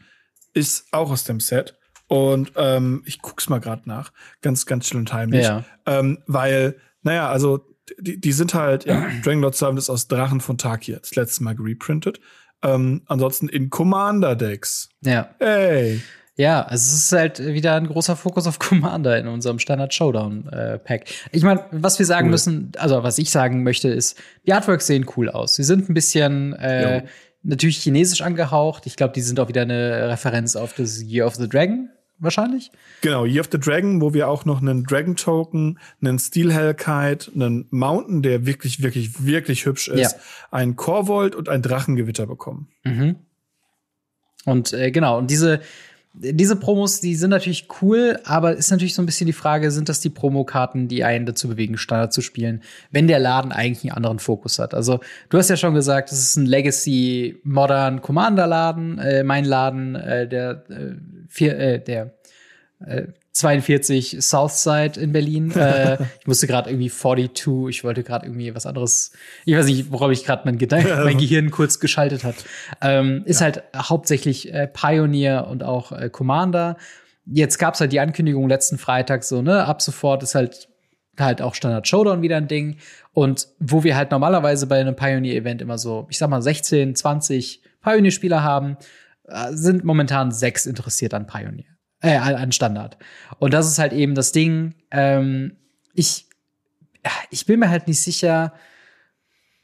ist 0.54 0.88
auch 0.92 1.12
aus 1.12 1.24
dem 1.24 1.40
Set. 1.40 1.78
Und 2.08 2.52
ähm, 2.56 3.02
ich 3.06 3.22
guck's 3.22 3.50
mal 3.50 3.60
gerade 3.60 3.84
nach. 3.86 4.12
Ganz, 4.42 4.66
ganz 4.66 4.88
still 4.88 5.00
und 5.00 5.12
heimlich. 5.12 5.44
Ja. 5.44 5.64
Ähm, 5.86 6.20
weil, 6.28 6.78
naja, 7.02 7.30
also 7.30 7.66
die, 8.00 8.20
die 8.20 8.32
sind 8.32 8.54
halt, 8.54 8.86
ja, 8.86 9.08
Dragon 9.24 9.42
Lord's 9.42 9.60
Servant 9.60 9.80
ist 9.80 9.90
aus 9.90 10.08
Drachen 10.08 10.42
von 10.42 10.58
Tarkir. 10.58 11.00
Das 11.00 11.16
letzte 11.16 11.44
Mal 11.44 11.56
gereprintet. 11.56 12.20
Ähm, 12.62 13.02
ansonsten 13.08 13.48
in 13.50 13.70
Commander-Decks. 13.70 14.90
Ja. 15.02 15.30
Ey. 15.40 16.02
Ja, 16.38 16.64
also 16.64 16.76
es 16.76 16.94
ist 16.94 17.12
halt 17.14 17.40
wieder 17.40 17.76
ein 17.76 17.88
großer 17.88 18.16
Fokus 18.16 18.46
auf 18.46 18.60
Commander 18.60 19.18
in 19.18 19.28
unserem 19.28 19.60
Standard 19.60 19.94
Showdown 19.94 20.50
äh, 20.50 20.78
Pack. 20.80 21.06
Ich 21.32 21.44
meine, 21.44 21.66
was 21.72 21.98
wir 21.98 22.06
sagen 22.06 22.28
cool. 22.28 22.32
müssen, 22.32 22.72
also 22.78 23.04
was 23.04 23.18
ich 23.18 23.30
sagen 23.32 23.64
möchte, 23.64 23.88
ist, 23.88 24.18
die 24.46 24.54
Artworks 24.54 24.88
sehen 24.88 25.06
cool 25.16 25.30
aus. 25.30 25.56
Sie 25.56 25.64
sind 25.64 25.90
ein 25.90 25.94
bisschen 25.94 26.54
äh, 26.54 27.06
natürlich 27.44 27.78
chinesisch 27.78 28.22
angehaucht. 28.22 28.86
Ich 28.86 28.98
glaube, 28.98 29.14
die 29.14 29.22
sind 29.22 29.40
auch 29.40 29.48
wieder 29.48 29.62
eine 29.62 30.10
Referenz 30.10 30.58
auf 30.58 30.74
das 30.74 31.02
Year 31.02 31.26
of 31.26 31.36
the 31.36 31.48
Dragon 31.48 31.90
wahrscheinlich. 32.18 32.72
Genau, 33.02 33.26
Year 33.26 33.42
of 33.42 33.50
the 33.52 33.60
Dragon, 33.60 34.02
wo 34.02 34.14
wir 34.14 34.28
auch 34.28 34.46
noch 34.46 34.62
einen 34.62 34.84
Dragon 34.84 35.16
Token, 35.16 35.80
einen 36.02 36.20
Steel 36.20 36.54
Hellkite, 36.54 37.32
einen 37.34 37.68
Mountain, 37.72 38.22
der 38.22 38.46
wirklich, 38.46 38.82
wirklich, 38.82 39.26
wirklich 39.26 39.66
hübsch 39.66 39.88
ist, 39.88 40.14
ja. 40.14 40.20
ein 40.52 40.76
Korvold 40.76 41.36
und 41.36 41.50
ein 41.50 41.62
Drachengewitter 41.62 42.26
bekommen. 42.26 42.70
Mhm. 42.84 43.16
Und 44.46 44.74
äh, 44.74 44.92
genau, 44.92 45.18
und 45.18 45.30
diese 45.32 45.62
diese 46.18 46.56
Promos, 46.56 47.02
die 47.02 47.16
sind 47.16 47.30
natürlich 47.30 47.68
cool, 47.82 48.20
aber 48.24 48.56
ist 48.56 48.72
natürlich 48.72 48.96
so 48.96 49.02
ein 49.02 49.06
bisschen 49.06 49.28
die 49.28 49.34
Frage, 49.34 49.72
sind 49.72 49.90
das 49.90 50.00
die 50.00 50.10
Promokarten, 50.10 50.88
die 50.88 51.04
einen 51.04 51.26
dazu 51.26 51.50
bewegen, 51.50 51.78
Standard 51.78 52.14
zu 52.14 52.22
spielen, 52.22 52.62
wenn 52.92 53.08
der 53.08 53.20
Laden 53.20 53.52
eigentlich 53.52 53.84
einen 53.84 53.98
anderen 53.98 54.20
Fokus 54.20 54.58
hat? 54.60 54.74
Also, 54.74 55.02
du 55.30 55.38
hast 55.38 55.50
ja 55.50 55.58
schon 55.58 55.74
gesagt, 55.74 56.12
es 56.12 56.20
ist 56.20 56.36
ein 56.38 56.46
Legacy 56.46 57.40
Modern 57.44 58.02
Commander 58.02 58.48
Laden, 58.48 58.98
äh, 59.00 59.24
mein 59.24 59.46
Laden, 59.46 59.96
äh, 59.96 60.28
der 60.28 60.64
äh, 60.70 60.96
vier, 61.28 61.58
äh, 61.60 61.80
der 61.80 62.14
42 63.32 64.18
Southside 64.22 65.00
in 65.00 65.12
Berlin. 65.12 65.52
äh, 65.52 65.98
ich 66.20 66.28
musste 66.28 66.48
gerade 66.48 66.70
irgendwie 66.70 66.90
42, 66.90 67.68
ich 67.70 67.84
wollte 67.84 68.04
gerade 68.04 68.26
irgendwie 68.26 68.54
was 68.56 68.66
anderes. 68.66 69.12
Ich 69.46 69.56
weiß 69.56 69.66
nicht, 69.66 69.92
worauf 69.92 70.12
ich 70.12 70.24
gerade 70.26 70.44
mein, 70.46 70.58
mein 71.04 71.18
Gehirn 71.18 71.52
kurz 71.52 71.80
geschaltet 71.80 72.24
hat. 72.24 72.36
Ähm, 72.82 73.24
ist 73.26 73.42
ja. 73.42 73.46
halt 73.46 73.64
hauptsächlich 73.76 74.54
äh, 74.54 74.68
Pioneer 74.68 75.48
und 75.48 75.64
auch 75.64 75.92
äh, 75.92 76.10
Commander. 76.10 76.78
Jetzt 77.26 77.58
gab's 77.58 77.80
halt 77.80 77.92
die 77.92 78.00
Ankündigung 78.00 78.48
letzten 78.48 78.78
Freitag 78.78 79.24
so, 79.24 79.42
ne, 79.42 79.66
ab 79.66 79.82
sofort 79.82 80.24
ist 80.24 80.36
halt 80.36 80.70
halt 81.18 81.42
auch 81.42 81.56
Standard 81.56 81.88
Showdown 81.88 82.22
wieder 82.22 82.36
ein 82.36 82.50
Ding. 82.50 82.78
Und 83.14 83.48
wo 83.60 83.86
wir 83.86 83.96
halt 83.96 84.12
normalerweise 84.12 84.68
bei 84.68 84.82
einem 84.82 84.98
Pioneer-Event 84.98 85.62
immer 85.62 85.78
so, 85.78 86.08
ich 86.10 86.18
sag 86.18 86.30
mal, 86.30 86.42
16, 86.42 86.94
20 86.94 87.62
Pioneer-Spieler 87.82 88.44
haben, 88.44 88.76
äh, 89.24 89.54
sind 89.54 89.86
momentan 89.86 90.32
sechs 90.32 90.66
interessiert 90.66 91.14
an 91.14 91.26
Pioneer 91.26 91.75
äh, 92.06 92.18
an 92.18 92.52
Standard. 92.52 92.98
Und 93.40 93.54
das 93.54 93.68
ist 93.68 93.80
halt 93.80 93.94
eben 93.94 94.16
das 94.16 94.32
Ding. 94.32 94.76
Ähm, 94.92 95.58
ich, 95.94 96.28
ich 97.30 97.46
bin 97.46 97.60
mir 97.60 97.70
halt 97.70 97.88
nicht 97.88 98.02
sicher, 98.02 98.54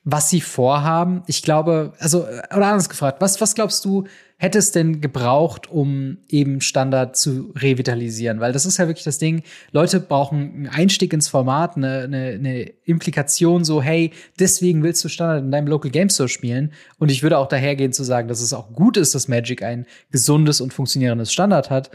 was 0.03 0.29
sie 0.29 0.41
vorhaben. 0.41 1.21
Ich 1.27 1.43
glaube, 1.43 1.93
also, 1.99 2.23
oder 2.23 2.67
anders 2.67 2.89
gefragt, 2.89 3.21
was, 3.21 3.39
was 3.39 3.53
glaubst 3.53 3.85
du, 3.85 4.05
hätte 4.37 4.57
es 4.57 4.71
denn 4.71 4.99
gebraucht, 4.99 5.69
um 5.69 6.17
eben 6.27 6.61
Standard 6.61 7.15
zu 7.15 7.53
revitalisieren? 7.55 8.39
Weil 8.39 8.51
das 8.51 8.65
ist 8.65 8.79
ja 8.79 8.87
wirklich 8.87 9.03
das 9.03 9.19
Ding. 9.19 9.43
Leute 9.71 9.99
brauchen 9.99 10.39
einen 10.39 10.67
Einstieg 10.67 11.13
ins 11.13 11.27
Format, 11.27 11.77
eine, 11.77 11.99
eine, 11.99 12.27
eine 12.31 12.61
Implikation 12.85 13.63
so, 13.63 13.83
hey, 13.83 14.11
deswegen 14.39 14.81
willst 14.81 15.03
du 15.03 15.09
Standard 15.09 15.43
in 15.43 15.51
deinem 15.51 15.67
Local 15.67 15.91
Game 15.91 16.09
Store 16.09 16.29
spielen. 16.29 16.73
Und 16.97 17.11
ich 17.11 17.21
würde 17.21 17.37
auch 17.37 17.47
dahergehen 17.47 17.93
zu 17.93 18.03
sagen, 18.03 18.27
dass 18.27 18.41
es 18.41 18.53
auch 18.53 18.73
gut 18.73 18.97
ist, 18.97 19.13
dass 19.13 19.27
Magic 19.27 19.61
ein 19.61 19.85
gesundes 20.09 20.61
und 20.61 20.73
funktionierendes 20.73 21.31
Standard 21.31 21.69
hat. 21.69 21.91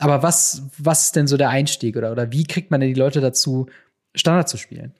Aber 0.00 0.22
was, 0.22 0.62
was 0.78 1.04
ist 1.04 1.16
denn 1.16 1.26
so 1.26 1.36
der 1.36 1.50
Einstieg 1.50 1.96
oder, 1.96 2.10
oder 2.10 2.32
wie 2.32 2.44
kriegt 2.44 2.70
man 2.70 2.80
denn 2.80 2.92
die 2.92 2.98
Leute 2.98 3.20
dazu, 3.20 3.66
Standard 4.14 4.48
zu 4.48 4.56
spielen? 4.56 4.94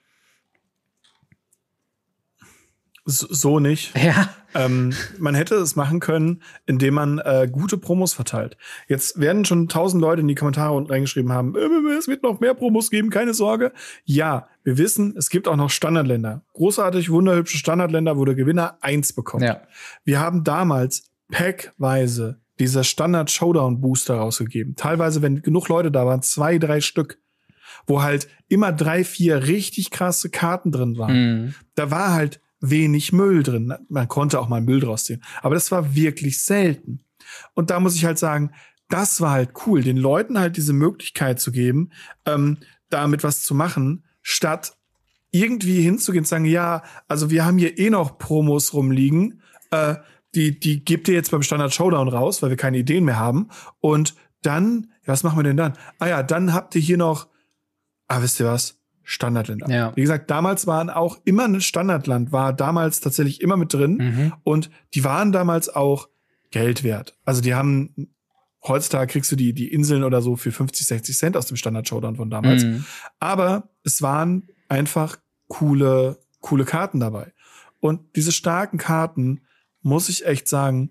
so 3.10 3.58
nicht. 3.60 3.92
Ja. 4.00 4.30
Ähm, 4.52 4.92
man 5.18 5.36
hätte 5.36 5.54
es 5.54 5.76
machen 5.76 6.00
können, 6.00 6.42
indem 6.66 6.94
man 6.94 7.18
äh, 7.20 7.48
gute 7.50 7.78
Promos 7.78 8.14
verteilt. 8.14 8.56
Jetzt 8.88 9.20
werden 9.20 9.44
schon 9.44 9.68
tausend 9.68 10.02
Leute 10.02 10.22
in 10.22 10.26
die 10.26 10.34
Kommentare 10.34 10.74
unten 10.74 10.90
reingeschrieben 10.90 11.32
haben, 11.32 11.54
äh, 11.54 11.96
es 11.96 12.08
wird 12.08 12.24
noch 12.24 12.40
mehr 12.40 12.54
Promos 12.54 12.90
geben, 12.90 13.10
keine 13.10 13.32
Sorge. 13.32 13.72
Ja, 14.04 14.48
wir 14.64 14.76
wissen, 14.76 15.14
es 15.16 15.30
gibt 15.30 15.46
auch 15.46 15.54
noch 15.54 15.70
Standardländer. 15.70 16.42
Großartig, 16.54 17.10
wunderhübsche 17.10 17.58
Standardländer, 17.58 18.16
wo 18.16 18.24
der 18.24 18.34
Gewinner 18.34 18.78
eins 18.80 19.12
bekommt. 19.12 19.44
Ja. 19.44 19.62
Wir 20.02 20.18
haben 20.18 20.42
damals 20.42 21.04
packweise 21.30 22.40
dieser 22.60 22.84
Standard 22.84 23.30
Showdown 23.30 23.80
Booster 23.80 24.16
rausgegeben. 24.16 24.76
Teilweise, 24.76 25.22
wenn 25.22 25.42
genug 25.42 25.68
Leute 25.68 25.90
da 25.90 26.06
waren, 26.06 26.22
zwei, 26.22 26.58
drei 26.58 26.80
Stück 26.80 27.18
wo 27.86 28.02
halt 28.02 28.28
immer 28.48 28.72
drei, 28.72 29.04
vier 29.04 29.46
richtig 29.46 29.90
krasse 29.90 30.30
Karten 30.30 30.72
drin 30.72 30.98
waren. 30.98 31.14
Mhm. 31.14 31.54
Da 31.74 31.90
war 31.90 32.12
halt 32.12 32.40
wenig 32.60 33.12
Müll 33.12 33.42
drin. 33.42 33.74
Man 33.88 34.08
konnte 34.08 34.40
auch 34.40 34.48
mal 34.48 34.60
Müll 34.60 34.80
draus 34.80 35.04
ziehen. 35.04 35.22
Aber 35.42 35.54
das 35.54 35.70
war 35.70 35.94
wirklich 35.94 36.42
selten. 36.42 37.00
Und 37.54 37.70
da 37.70 37.80
muss 37.80 37.94
ich 37.96 38.04
halt 38.04 38.18
sagen, 38.18 38.52
das 38.88 39.20
war 39.20 39.30
halt 39.32 39.50
cool, 39.66 39.82
den 39.82 39.96
Leuten 39.96 40.38
halt 40.38 40.56
diese 40.56 40.72
Möglichkeit 40.72 41.40
zu 41.40 41.52
geben, 41.52 41.90
ähm, 42.26 42.58
damit 42.88 43.22
was 43.22 43.42
zu 43.42 43.54
machen, 43.54 44.04
statt 44.20 44.76
irgendwie 45.30 45.80
hinzugehen 45.80 46.22
und 46.22 46.28
sagen, 46.28 46.44
ja, 46.44 46.82
also 47.06 47.30
wir 47.30 47.44
haben 47.44 47.56
hier 47.56 47.78
eh 47.78 47.88
noch 47.88 48.18
Promos 48.18 48.74
rumliegen, 48.74 49.42
äh, 49.70 49.94
die, 50.34 50.58
die 50.58 50.84
gebt 50.84 51.08
ihr 51.08 51.14
jetzt 51.14 51.30
beim 51.30 51.42
Standard 51.42 51.74
Showdown 51.74 52.08
raus, 52.08 52.42
weil 52.42 52.50
wir 52.50 52.56
keine 52.56 52.78
Ideen 52.78 53.04
mehr 53.04 53.18
haben. 53.18 53.48
Und 53.80 54.14
dann, 54.42 54.88
ja, 55.02 55.12
was 55.12 55.22
machen 55.22 55.38
wir 55.38 55.42
denn 55.42 55.56
dann? 55.56 55.74
Ah 55.98 56.06
ja, 56.06 56.22
dann 56.22 56.54
habt 56.54 56.74
ihr 56.74 56.80
hier 56.80 56.96
noch, 56.96 57.28
ah, 58.08 58.22
wisst 58.22 58.40
ihr 58.40 58.46
was? 58.46 58.78
Standardländer. 59.02 59.68
Ja. 59.68 59.92
Wie 59.96 60.02
gesagt, 60.02 60.30
damals 60.30 60.66
waren 60.66 60.88
auch 60.88 61.18
immer 61.24 61.44
ein 61.44 61.60
Standardland, 61.60 62.30
war 62.30 62.52
damals 62.52 63.00
tatsächlich 63.00 63.40
immer 63.40 63.56
mit 63.56 63.72
drin 63.72 63.96
mhm. 63.96 64.32
und 64.44 64.70
die 64.94 65.02
waren 65.02 65.32
damals 65.32 65.68
auch 65.68 66.08
Geld 66.52 66.84
wert. 66.84 67.18
Also 67.24 67.40
die 67.40 67.54
haben 67.54 68.12
heutzutage 68.66 69.10
kriegst 69.10 69.32
du 69.32 69.36
die, 69.36 69.52
die 69.52 69.72
Inseln 69.72 70.04
oder 70.04 70.22
so 70.22 70.36
für 70.36 70.52
50, 70.52 70.86
60 70.86 71.16
Cent 71.16 71.36
aus 71.36 71.46
dem 71.46 71.56
Standard-Showdown 71.56 72.16
von 72.16 72.30
damals. 72.30 72.64
Mhm. 72.64 72.84
Aber 73.18 73.70
es 73.84 74.02
waren 74.02 74.48
einfach 74.68 75.18
coole, 75.48 76.18
coole 76.40 76.64
Karten 76.64 77.00
dabei. 77.00 77.32
Und 77.80 78.00
diese 78.16 78.32
starken 78.32 78.78
Karten, 78.78 79.40
muss 79.82 80.08
ich 80.08 80.26
echt 80.26 80.48
sagen, 80.48 80.90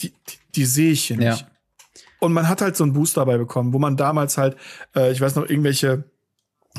die, 0.00 0.10
die, 0.10 0.38
die 0.54 0.64
sehe 0.64 0.92
ich 0.92 1.04
hier 1.04 1.16
nicht. 1.16 1.40
Ja. 1.40 1.46
Und 2.20 2.32
man 2.32 2.48
hat 2.48 2.60
halt 2.60 2.76
so 2.76 2.84
einen 2.84 2.92
Boost 2.92 3.16
dabei 3.16 3.38
bekommen, 3.38 3.72
wo 3.72 3.78
man 3.78 3.96
damals 3.96 4.38
halt, 4.38 4.56
äh, 4.94 5.12
ich 5.12 5.20
weiß 5.20 5.36
noch, 5.36 5.48
irgendwelche 5.48 6.04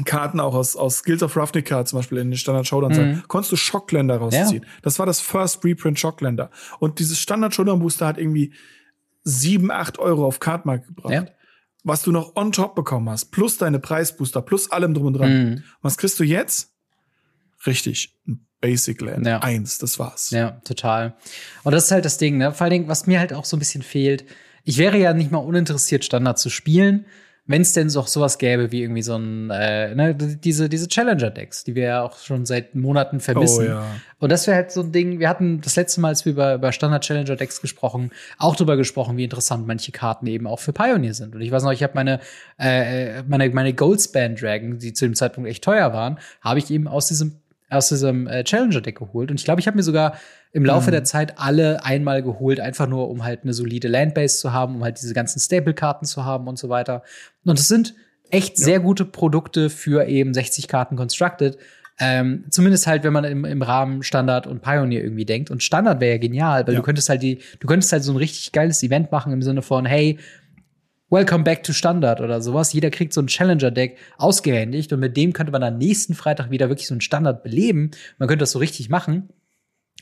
Karten 0.05 0.39
auch 0.39 0.53
aus, 0.53 0.75
aus 0.75 0.99
Skills 0.99 1.23
of 1.23 1.35
Ravnica 1.35 1.83
zum 1.85 1.99
Beispiel 1.99 2.19
in 2.19 2.31
den 2.31 2.37
Standard 2.37 2.67
Showdown 2.67 2.93
mhm. 2.93 3.23
konntest 3.27 3.51
du 3.51 3.55
Schockländer 3.55 4.17
rausziehen. 4.17 4.63
Ja. 4.63 4.69
Das 4.81 4.99
war 4.99 5.05
das 5.05 5.21
First 5.21 5.63
Reprint 5.63 5.99
Schockländer. 5.99 6.49
Und 6.79 6.99
dieses 6.99 7.19
Standard 7.19 7.53
Showdown 7.53 7.79
Booster 7.79 8.07
hat 8.07 8.17
irgendwie 8.17 8.53
sieben, 9.23 9.71
acht 9.71 9.99
Euro 9.99 10.25
auf 10.25 10.39
Cardmark 10.39 10.85
gebracht. 10.85 11.13
Ja. 11.13 11.25
Was 11.83 12.01
du 12.01 12.11
noch 12.11 12.35
on 12.35 12.51
top 12.51 12.75
bekommen 12.75 13.09
hast, 13.09 13.31
plus 13.31 13.57
deine 13.57 13.79
Preisbooster, 13.79 14.41
plus 14.41 14.71
allem 14.71 14.93
drum 14.93 15.07
und 15.07 15.13
dran. 15.13 15.31
Mhm. 15.31 15.63
Was 15.81 15.97
kriegst 15.97 16.19
du 16.19 16.23
jetzt? 16.23 16.73
Richtig, 17.65 18.15
Basic 18.25 18.46
Land. 18.61 19.25
Ja. 19.25 19.39
Eins, 19.39 19.77
das 19.77 19.99
war's. 19.99 20.31
Ja, 20.31 20.59
total. 20.63 21.15
Und 21.63 21.73
das 21.73 21.85
ist 21.85 21.91
halt 21.91 22.05
das 22.05 22.17
Ding, 22.17 22.37
ne? 22.37 22.51
Vor 22.51 22.65
allen 22.65 22.71
Dingen, 22.71 22.87
was 22.87 23.07
mir 23.07 23.19
halt 23.19 23.33
auch 23.33 23.45
so 23.45 23.55
ein 23.55 23.59
bisschen 23.59 23.83
fehlt, 23.83 24.25
ich 24.63 24.77
wäre 24.77 24.97
ja 24.97 25.13
nicht 25.13 25.31
mal 25.31 25.39
uninteressiert, 25.39 26.03
Standard 26.03 26.39
zu 26.39 26.49
spielen 26.49 27.05
wenn 27.47 27.61
es 27.61 27.73
denn 27.73 27.89
so 27.89 28.01
sowas 28.01 28.37
gäbe 28.37 28.71
wie 28.71 28.81
irgendwie 28.81 29.01
so 29.01 29.15
ein, 29.15 29.49
äh, 29.49 29.95
ne, 29.95 30.13
diese, 30.13 30.67
diese 30.67 30.89
Challenger-Decks, 30.89 31.63
die 31.63 31.75
wir 31.75 31.83
ja 31.83 32.03
auch 32.03 32.17
schon 32.19 32.45
seit 32.45 32.75
Monaten 32.75 33.21
vermissen. 33.21 33.65
Oh, 33.65 33.69
ja. 33.69 33.85
Und 34.19 34.31
das 34.31 34.45
wäre 34.47 34.57
halt 34.57 34.71
so 34.71 34.81
ein 34.81 34.91
Ding, 34.91 35.19
wir 35.19 35.29
hatten 35.29 35.61
das 35.61 35.77
letzte 35.77 36.01
Mal, 36.01 36.09
als 36.09 36.25
wir 36.25 36.33
über, 36.33 36.55
über 36.55 36.71
Standard-Challenger-Decks 36.73 37.61
gesprochen, 37.61 38.11
auch 38.37 38.55
darüber 38.55 38.75
gesprochen, 38.75 39.15
wie 39.15 39.23
interessant 39.23 39.65
manche 39.65 39.93
Karten 39.93 40.27
eben 40.27 40.45
auch 40.45 40.59
für 40.59 40.73
Pioneer 40.73 41.13
sind. 41.13 41.35
Und 41.35 41.41
ich 41.41 41.51
weiß 41.51 41.63
noch, 41.63 41.71
ich 41.71 41.83
habe 41.83 41.93
meine, 41.95 42.19
äh, 42.59 43.23
meine, 43.23 43.49
meine 43.49 43.73
Goldspan 43.73 44.35
Dragon, 44.35 44.77
die 44.77 44.91
zu 44.91 45.05
dem 45.05 45.15
Zeitpunkt 45.15 45.49
echt 45.49 45.63
teuer 45.63 45.93
waren, 45.93 46.19
habe 46.41 46.59
ich 46.59 46.69
eben 46.69 46.87
aus 46.87 47.07
diesem 47.07 47.39
aus 47.69 47.89
diesem 47.89 48.27
äh, 48.27 48.43
Challenger-Deck 48.43 48.97
geholt. 48.97 49.29
Und 49.29 49.39
ich 49.39 49.45
glaube, 49.45 49.59
ich 49.59 49.67
habe 49.67 49.77
mir 49.77 49.83
sogar 49.83 50.17
im 50.53 50.65
Laufe 50.65 50.87
mhm. 50.87 50.93
der 50.93 51.03
Zeit 51.03 51.33
alle 51.37 51.83
einmal 51.83 52.23
geholt, 52.23 52.59
einfach 52.59 52.87
nur, 52.87 53.09
um 53.09 53.23
halt 53.23 53.43
eine 53.43 53.53
solide 53.53 53.87
Landbase 53.87 54.37
zu 54.37 54.53
haben, 54.53 54.75
um 54.75 54.83
halt 54.83 55.01
diese 55.01 55.13
ganzen 55.13 55.39
Staple-Karten 55.39 56.05
zu 56.05 56.23
haben 56.23 56.47
und 56.47 56.57
so 56.57 56.69
weiter. 56.69 57.03
Und 57.43 57.59
es 57.59 57.67
sind 57.67 57.93
echt 58.29 58.57
ja. 58.57 58.65
sehr 58.65 58.79
gute 58.79 59.05
Produkte 59.05 59.69
für 59.69 60.05
eben 60.07 60.33
60 60.33 60.67
Karten 60.67 60.95
Constructed. 60.95 61.57
Ähm, 61.99 62.45
zumindest 62.51 62.85
halt, 62.85 63.03
wenn 63.03 63.13
man 63.13 63.23
im, 63.23 63.43
im 63.43 63.61
Rahmen 63.61 64.03
Standard 64.03 64.45
und 64.45 64.61
Pioneer 64.61 65.03
irgendwie 65.03 65.25
denkt. 65.25 65.49
Und 65.49 65.63
Standard 65.63 65.99
wäre 65.99 66.13
ja 66.13 66.17
genial, 66.19 66.67
weil 66.67 66.75
ja. 66.75 66.79
du 66.79 66.85
könntest 66.85 67.09
halt 67.09 67.23
die, 67.23 67.39
du 67.59 67.67
könntest 67.67 67.91
halt 67.91 68.03
so 68.03 68.13
ein 68.13 68.17
richtig 68.17 68.51
geiles 68.51 68.83
Event 68.83 69.11
machen 69.11 69.33
im 69.33 69.41
Sinne 69.41 69.63
von, 69.63 69.85
hey, 69.85 70.19
Welcome 71.09 71.45
back 71.45 71.63
to 71.63 71.71
Standard 71.73 72.19
oder 72.19 72.41
sowas. 72.41 72.73
Jeder 72.73 72.89
kriegt 72.89 73.13
so 73.13 73.21
ein 73.21 73.27
Challenger-Deck 73.27 73.97
ausgehändigt 74.17 74.91
und 74.91 74.99
mit 74.99 75.15
dem 75.15 75.31
könnte 75.31 75.53
man 75.53 75.61
dann 75.61 75.77
nächsten 75.77 76.13
Freitag 76.15 76.51
wieder 76.51 76.67
wirklich 76.67 76.87
so 76.87 76.95
ein 76.95 77.01
Standard 77.01 77.43
beleben. 77.43 77.91
Man 78.17 78.27
könnte 78.27 78.43
das 78.43 78.51
so 78.51 78.59
richtig 78.59 78.89
machen. 78.89 79.29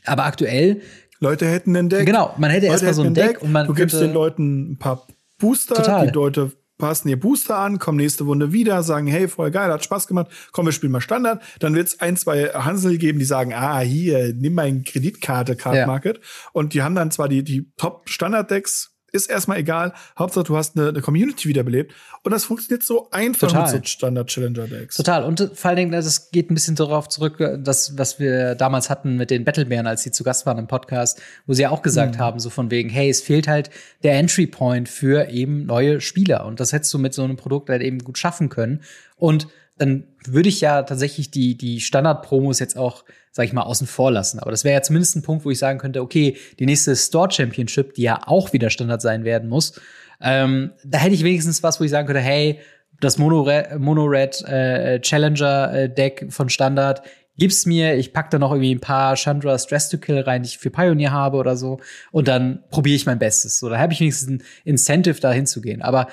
Aber 0.04 0.24
aktuell. 0.24 0.80
Leute 1.20 1.46
hätten 1.46 1.76
ein 1.76 1.88
Deck. 1.88 2.06
Genau, 2.06 2.34
man 2.38 2.50
hätte 2.50 2.66
erstmal 2.66 2.94
so 2.94 3.02
ein 3.02 3.14
Deck, 3.14 3.34
Deck, 3.34 3.42
und 3.42 3.52
man. 3.52 3.66
Du 3.66 3.74
gibst 3.74 4.00
den 4.00 4.12
Leuten 4.12 4.72
ein 4.72 4.78
paar 4.78 5.06
Booster, 5.38 5.76
total. 5.76 6.08
die 6.08 6.12
Leute 6.12 6.52
passen 6.78 7.08
ihr 7.08 7.18
Booster 7.18 7.56
an, 7.56 7.78
kommen 7.78 7.98
nächste 7.98 8.24
Runde 8.24 8.52
wieder, 8.52 8.82
sagen, 8.82 9.06
hey, 9.06 9.28
voll 9.28 9.50
geil, 9.50 9.70
hat 9.70 9.84
Spaß 9.84 10.06
gemacht, 10.06 10.30
komm, 10.52 10.66
wir 10.66 10.72
spielen 10.72 10.92
mal 10.92 11.00
Standard. 11.00 11.42
Dann 11.58 11.74
wird 11.74 11.88
es 11.88 12.00
ein, 12.00 12.16
zwei 12.16 12.48
Hansel 12.48 12.98
geben, 12.98 13.18
die 13.18 13.24
sagen, 13.24 13.54
ah, 13.54 13.80
hier, 13.80 14.34
nimm 14.34 14.54
meine 14.54 14.82
Kreditkarte, 14.82 15.56
Card 15.56 15.76
ja. 15.76 15.86
Market. 15.86 16.20
Und 16.52 16.74
die 16.74 16.82
haben 16.82 16.94
dann 16.94 17.10
zwar 17.10 17.28
die, 17.28 17.42
die 17.42 17.70
Top-Standard-Decks 17.76 18.95
ist 19.12 19.30
erstmal 19.30 19.58
egal. 19.58 19.92
Hauptsache, 20.18 20.44
du 20.44 20.56
hast 20.56 20.76
eine, 20.76 20.88
eine 20.88 21.00
Community 21.00 21.48
wiederbelebt. 21.48 21.94
Und 22.22 22.32
das 22.32 22.44
funktioniert 22.44 22.82
so 22.82 23.08
einfach 23.10 23.48
Total. 23.48 23.72
mit 23.72 23.84
so 23.84 23.90
Standard-Challenger-Decks. 23.90 24.96
Total. 24.96 25.24
Und 25.24 25.40
äh, 25.40 25.48
vor 25.54 25.68
allen 25.68 25.76
Dingen, 25.76 25.92
das 25.92 26.30
geht 26.30 26.50
ein 26.50 26.54
bisschen 26.54 26.76
darauf 26.76 27.08
zurück, 27.08 27.38
das, 27.58 27.96
was 27.96 28.18
wir 28.18 28.54
damals 28.54 28.90
hatten 28.90 29.16
mit 29.16 29.30
den 29.30 29.44
Battlebären, 29.44 29.86
als 29.86 30.02
sie 30.02 30.10
zu 30.10 30.24
Gast 30.24 30.46
waren 30.46 30.58
im 30.58 30.66
Podcast, 30.66 31.20
wo 31.46 31.52
sie 31.52 31.62
ja 31.62 31.70
auch 31.70 31.82
gesagt 31.82 32.16
mhm. 32.16 32.20
haben, 32.20 32.40
so 32.40 32.50
von 32.50 32.70
wegen, 32.70 32.88
hey, 32.88 33.08
es 33.08 33.20
fehlt 33.20 33.48
halt 33.48 33.70
der 34.02 34.18
Entry-Point 34.18 34.88
für 34.88 35.30
eben 35.30 35.66
neue 35.66 36.00
Spieler. 36.00 36.44
Und 36.44 36.60
das 36.60 36.72
hättest 36.72 36.92
du 36.92 36.98
mit 36.98 37.14
so 37.14 37.22
einem 37.22 37.36
Produkt 37.36 37.70
halt 37.70 37.82
eben 37.82 37.98
gut 37.98 38.18
schaffen 38.18 38.48
können. 38.48 38.82
Und 39.16 39.48
dann 39.78 40.04
würde 40.26 40.48
ich 40.48 40.60
ja 40.60 40.82
tatsächlich 40.82 41.30
die, 41.30 41.56
die 41.56 41.80
Standard-Promos 41.80 42.58
jetzt 42.58 42.76
auch, 42.76 43.04
sag 43.30 43.44
ich 43.44 43.52
mal, 43.52 43.62
außen 43.62 43.86
vor 43.86 44.10
lassen. 44.10 44.38
Aber 44.38 44.50
das 44.50 44.64
wäre 44.64 44.74
ja 44.74 44.82
zumindest 44.82 45.16
ein 45.16 45.22
Punkt, 45.22 45.44
wo 45.44 45.50
ich 45.50 45.58
sagen 45.58 45.78
könnte, 45.78 46.00
okay, 46.00 46.36
die 46.58 46.66
nächste 46.66 46.96
Store 46.96 47.30
Championship, 47.30 47.94
die 47.94 48.02
ja 48.02 48.20
auch 48.26 48.52
wieder 48.52 48.70
Standard 48.70 49.02
sein 49.02 49.24
werden 49.24 49.48
muss, 49.48 49.80
ähm, 50.20 50.72
da 50.84 50.98
hätte 50.98 51.14
ich 51.14 51.24
wenigstens 51.24 51.62
was, 51.62 51.78
wo 51.78 51.84
ich 51.84 51.90
sagen 51.90 52.06
könnte, 52.06 52.22
hey, 52.22 52.60
das 53.00 53.18
Mono-Red 53.18 53.78
Mono 53.78 54.10
äh, 54.12 55.00
Challenger 55.00 55.72
äh, 55.74 55.88
Deck 55.92 56.26
von 56.30 56.48
Standard, 56.48 57.02
gib's 57.36 57.66
mir, 57.66 57.96
ich 57.96 58.12
pack 58.14 58.30
da 58.30 58.38
noch 58.38 58.52
irgendwie 58.52 58.74
ein 58.74 58.80
paar 58.80 59.14
Chandra 59.16 59.58
Stress 59.58 59.90
to 59.90 59.98
Kill 59.98 60.20
rein, 60.20 60.42
die 60.42 60.48
ich 60.48 60.58
für 60.58 60.70
Pioneer 60.70 61.12
habe 61.12 61.36
oder 61.36 61.56
so, 61.56 61.78
und 62.12 62.28
dann 62.28 62.64
probiere 62.70 62.96
ich 62.96 63.04
mein 63.04 63.18
Bestes. 63.18 63.58
So, 63.58 63.68
da 63.68 63.78
habe 63.78 63.92
ich 63.92 64.00
wenigstens 64.00 64.30
ein 64.30 64.42
Incentive, 64.64 65.20
da 65.20 65.32
hinzugehen. 65.32 65.82
Aber 65.82 66.08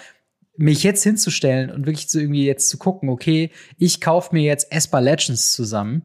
mich 0.56 0.84
jetzt 0.84 1.04
hinzustellen 1.04 1.72
und 1.72 1.86
wirklich 1.86 2.10
so 2.10 2.20
irgendwie 2.20 2.46
jetzt 2.46 2.70
zu 2.70 2.78
gucken, 2.78 3.10
okay, 3.10 3.50
ich 3.78 4.02
kaufe 4.02 4.34
mir 4.34 4.44
jetzt 4.44 4.72
Esper 4.72 5.02
Legends 5.02 5.54
zusammen, 5.54 6.04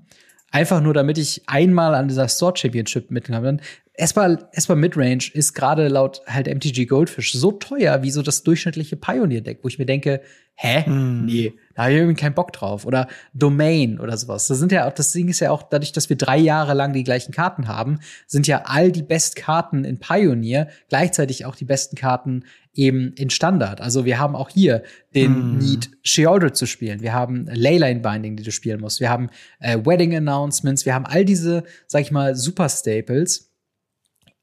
einfach 0.50 0.80
nur 0.80 0.94
damit 0.94 1.18
ich 1.18 1.42
einmal 1.46 1.94
an 1.94 2.08
dieser 2.08 2.28
Store 2.28 2.56
Championship 2.56 3.10
mitgenommen 3.10 3.58
bin. 3.58 3.66
Esper, 3.94 4.48
Esper 4.52 4.76
Midrange 4.76 5.30
ist 5.34 5.54
gerade 5.54 5.88
laut 5.88 6.22
halt 6.26 6.46
MTG 6.46 6.86
Goldfish 6.86 7.32
so 7.32 7.52
teuer 7.52 8.02
wie 8.02 8.12
so 8.12 8.22
das 8.22 8.44
durchschnittliche 8.44 8.96
Pioneer 8.96 9.40
Deck, 9.40 9.58
wo 9.62 9.68
ich 9.68 9.78
mir 9.78 9.86
denke, 9.86 10.22
hä? 10.54 10.88
Mm. 10.88 11.26
Nee, 11.26 11.52
da 11.78 11.84
habe 11.84 11.92
ich 11.92 11.98
irgendwie 12.00 12.20
keinen 12.20 12.34
Bock 12.34 12.52
drauf. 12.52 12.86
Oder 12.86 13.06
Domain 13.34 14.00
oder 14.00 14.16
sowas. 14.16 14.48
Das 14.48 14.58
sind 14.58 14.72
ja 14.72 14.88
auch, 14.88 14.92
das 14.92 15.12
Ding 15.12 15.28
ist 15.28 15.38
ja 15.38 15.52
auch, 15.52 15.62
dadurch, 15.62 15.92
dass 15.92 16.08
wir 16.08 16.16
drei 16.16 16.36
Jahre 16.36 16.74
lang 16.74 16.92
die 16.92 17.04
gleichen 17.04 17.30
Karten 17.30 17.68
haben, 17.68 18.00
sind 18.26 18.48
ja 18.48 18.62
all 18.64 18.90
die 18.90 19.04
Bestkarten 19.04 19.84
in 19.84 20.00
Pioneer 20.00 20.66
gleichzeitig 20.88 21.44
auch 21.44 21.54
die 21.54 21.66
besten 21.66 21.94
Karten 21.94 22.42
eben 22.74 23.12
in 23.12 23.30
Standard. 23.30 23.80
Also 23.80 24.04
wir 24.04 24.18
haben 24.18 24.34
auch 24.34 24.48
hier 24.48 24.82
den 25.14 25.54
mm. 25.54 25.58
Need, 25.58 25.90
Sheoldred 26.02 26.56
zu 26.56 26.66
spielen. 26.66 27.00
Wir 27.00 27.12
haben 27.12 27.46
Leyline 27.46 28.00
Binding, 28.00 28.34
die 28.34 28.42
du 28.42 28.50
spielen 28.50 28.80
musst. 28.80 28.98
Wir 28.98 29.08
haben 29.08 29.30
äh, 29.60 29.78
Wedding 29.78 30.16
Announcements. 30.16 30.84
Wir 30.84 30.96
haben 30.96 31.06
all 31.06 31.24
diese, 31.24 31.62
sag 31.86 32.02
ich 32.02 32.10
mal, 32.10 32.34
Super 32.34 32.68
Staples 32.68 33.52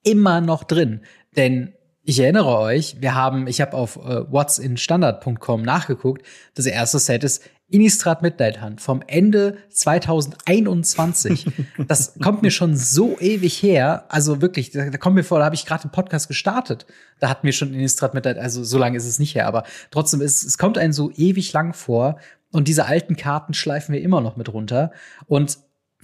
immer 0.03 0.39
noch 0.39 0.63
drin. 0.63 1.01
Denn 1.35 1.73
ich 2.05 2.19
erinnere 2.19 2.57
euch, 2.59 2.97
wir 2.99 3.15
haben, 3.15 3.47
ich 3.47 3.61
habe 3.61 3.73
auf 3.73 3.97
äh, 3.97 4.31
whatsinstandard.com 4.31 5.63
nachgeguckt. 5.63 6.23
Das 6.53 6.67
erste 6.67 6.99
Set 6.99 7.23
ist 7.23 7.43
Innistrad 7.67 8.21
Midnight 8.21 8.61
Hunt 8.61 8.79
vom 8.79 9.01
Ende 9.07 9.57
2021. 9.71 11.47
das 11.87 12.13
kommt 12.21 12.43
mir 12.43 12.51
schon 12.51 12.77
so 12.77 13.17
ewig 13.19 13.61
her. 13.63 14.05
Also 14.09 14.39
wirklich, 14.39 14.69
da, 14.69 14.87
da 14.87 14.97
kommt 14.99 15.15
mir 15.15 15.23
vor, 15.23 15.39
da 15.39 15.45
habe 15.45 15.55
ich 15.55 15.65
gerade 15.65 15.81
den 15.81 15.91
Podcast 15.91 16.27
gestartet. 16.27 16.85
Da 17.19 17.27
hatten 17.27 17.43
wir 17.43 17.53
schon 17.53 17.73
Innistrad 17.73 18.13
Midnight, 18.13 18.37
also 18.37 18.63
so 18.63 18.77
lange 18.77 18.97
ist 18.97 19.07
es 19.07 19.17
nicht 19.17 19.33
her, 19.33 19.47
aber 19.47 19.63
trotzdem, 19.89 20.21
ist, 20.21 20.43
es 20.43 20.59
kommt 20.59 20.77
einem 20.77 20.93
so 20.93 21.11
ewig 21.15 21.53
lang 21.53 21.73
vor. 21.73 22.19
Und 22.51 22.67
diese 22.67 22.85
alten 22.85 23.15
Karten 23.15 23.55
schleifen 23.55 23.93
wir 23.93 24.01
immer 24.01 24.21
noch 24.21 24.37
mit 24.37 24.53
runter. 24.53 24.91
Und 25.25 25.57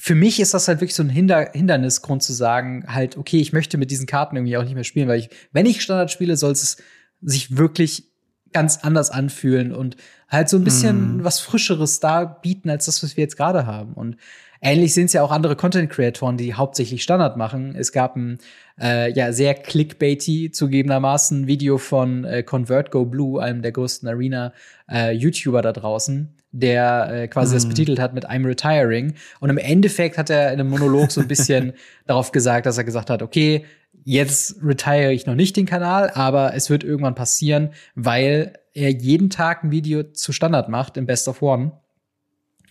für 0.04 0.16
mich 0.16 0.40
ist 0.40 0.56
das 0.56 0.68
halt 0.68 0.82
wirklich 0.82 0.96
so 0.96 1.04
ein 1.04 1.10
Hinder 1.10 1.52
Hindernisgrund 1.54 2.24
zu 2.24 2.34
sagen, 2.34 2.86
halt, 2.88 3.18
okay, 3.18 3.38
ich 3.38 3.54
möchte 3.54 3.78
mit 3.78 3.92
diesen 3.92 4.08
Karten 4.08 4.36
irgendwie 4.36 4.58
auch 4.58 4.64
nicht 4.64 4.74
mehr 4.74 4.84
spielen, 4.84 5.08
weil 5.08 5.20
ich, 5.20 5.30
wenn 5.52 5.68
ich 5.68 5.84
Standard 5.84 6.10
spiele, 6.10 6.38
soll 6.38 6.54
es 6.54 6.78
sich 7.22 7.56
wirklich 7.56 8.12
ganz 8.52 8.80
anders 8.82 9.12
anfühlen 9.12 9.72
und 9.72 9.98
halt 10.28 10.50
so 10.50 10.58
ein 10.58 10.64
bisschen 10.64 11.18
mm. 11.18 11.24
was 11.24 11.40
Frischeres 11.40 12.00
da 12.00 12.26
bieten, 12.26 12.72
als 12.72 12.86
das, 12.86 13.04
was 13.04 13.16
wir 13.16 13.22
jetzt 13.22 13.38
gerade 13.38 13.68
haben. 13.68 13.94
Und 13.94 14.18
ähnlich 14.60 14.96
sind 14.96 15.06
es 15.06 15.14
ja 15.14 15.22
auch 15.22 15.32
andere 15.32 15.56
Content-Creatoren, 15.56 16.36
die 16.36 16.56
hauptsächlich 16.56 17.04
Standard 17.04 17.38
machen. 17.38 17.76
Es 17.76 17.92
gab 17.92 18.16
ein 18.16 18.40
äh, 18.82 19.14
ja 19.14 19.32
sehr 19.34 19.54
clickbaity 19.54 20.50
zugegebenermaßen 20.50 21.46
Video 21.46 21.78
von 21.78 22.26
äh, 22.26 22.42
ConvertGo 22.42 23.06
Blue, 23.06 23.40
einem 23.40 23.62
der 23.62 23.72
größten 23.72 24.10
Arena-YouTuber 24.10 25.60
äh, 25.60 25.62
da 25.62 25.74
draußen, 25.74 26.36
der 26.52 27.10
äh, 27.12 27.28
quasi 27.28 27.54
mm. 27.54 27.56
das 27.56 27.66
mhm. 27.66 27.70
betitelt 27.70 28.00
hat 28.00 28.14
mit 28.14 28.30
I'm 28.30 28.46
retiring. 28.46 29.14
Und 29.40 29.50
im 29.50 29.58
Endeffekt 29.58 30.18
hat 30.18 30.30
er 30.30 30.52
in 30.52 30.60
einem 30.60 30.70
Monolog 30.70 31.12
so 31.12 31.22
ein 31.22 31.28
bisschen 31.28 31.74
darauf 32.08 32.32
gesagt, 32.32 32.66
dass 32.66 32.78
er 32.78 32.84
gesagt 32.84 33.10
hat, 33.10 33.22
okay, 33.22 33.66
jetzt 34.04 34.58
retire 34.64 35.12
ich 35.12 35.26
noch 35.26 35.36
nicht 35.36 35.56
den 35.58 35.66
Kanal, 35.66 36.10
aber 36.12 36.54
es 36.54 36.70
wird 36.70 36.84
irgendwann 36.84 37.16
passieren, 37.16 37.72
weil 37.96 38.54
er 38.74 38.90
jeden 38.90 39.30
Tag 39.30 39.64
ein 39.64 39.72
Video 39.72 40.04
zu 40.04 40.32
Standard 40.32 40.70
macht 40.70 40.98
im 40.98 41.06
Best 41.06 41.28
of 41.28 41.42
One 41.42 41.74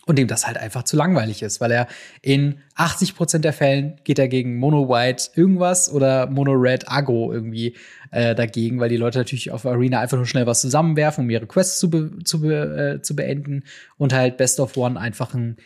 und 0.07 0.17
dem 0.17 0.27
das 0.27 0.47
halt 0.47 0.57
einfach 0.57 0.83
zu 0.83 0.97
langweilig 0.97 1.43
ist, 1.43 1.61
weil 1.61 1.71
er 1.71 1.87
in 2.21 2.59
80 2.75 3.15
Prozent 3.15 3.45
der 3.45 3.53
Fällen 3.53 3.99
geht 4.03 4.17
er 4.17 4.27
gegen 4.27 4.57
Mono 4.57 4.89
White 4.89 5.31
irgendwas 5.35 5.91
oder 5.91 6.27
Mono 6.27 6.53
Red 6.53 6.91
Agro 6.91 7.31
irgendwie 7.31 7.75
äh, 8.11 8.33
dagegen, 8.33 8.79
weil 8.79 8.89
die 8.89 8.97
Leute 8.97 9.19
natürlich 9.19 9.51
auf 9.51 9.65
Arena 9.65 9.99
einfach 9.99 10.17
nur 10.17 10.25
schnell 10.25 10.47
was 10.47 10.61
zusammenwerfen, 10.61 11.25
um 11.25 11.29
ihre 11.29 11.45
Quests 11.45 11.79
zu, 11.79 11.89
be 11.89 12.23
zu, 12.23 12.41
be 12.41 12.95
äh, 12.97 13.01
zu 13.01 13.15
beenden 13.15 13.63
und 13.97 14.11
halt 14.11 14.37
Best 14.37 14.59
of 14.59 14.75
One 14.75 14.99
einfach 14.99 15.33
ein 15.33 15.57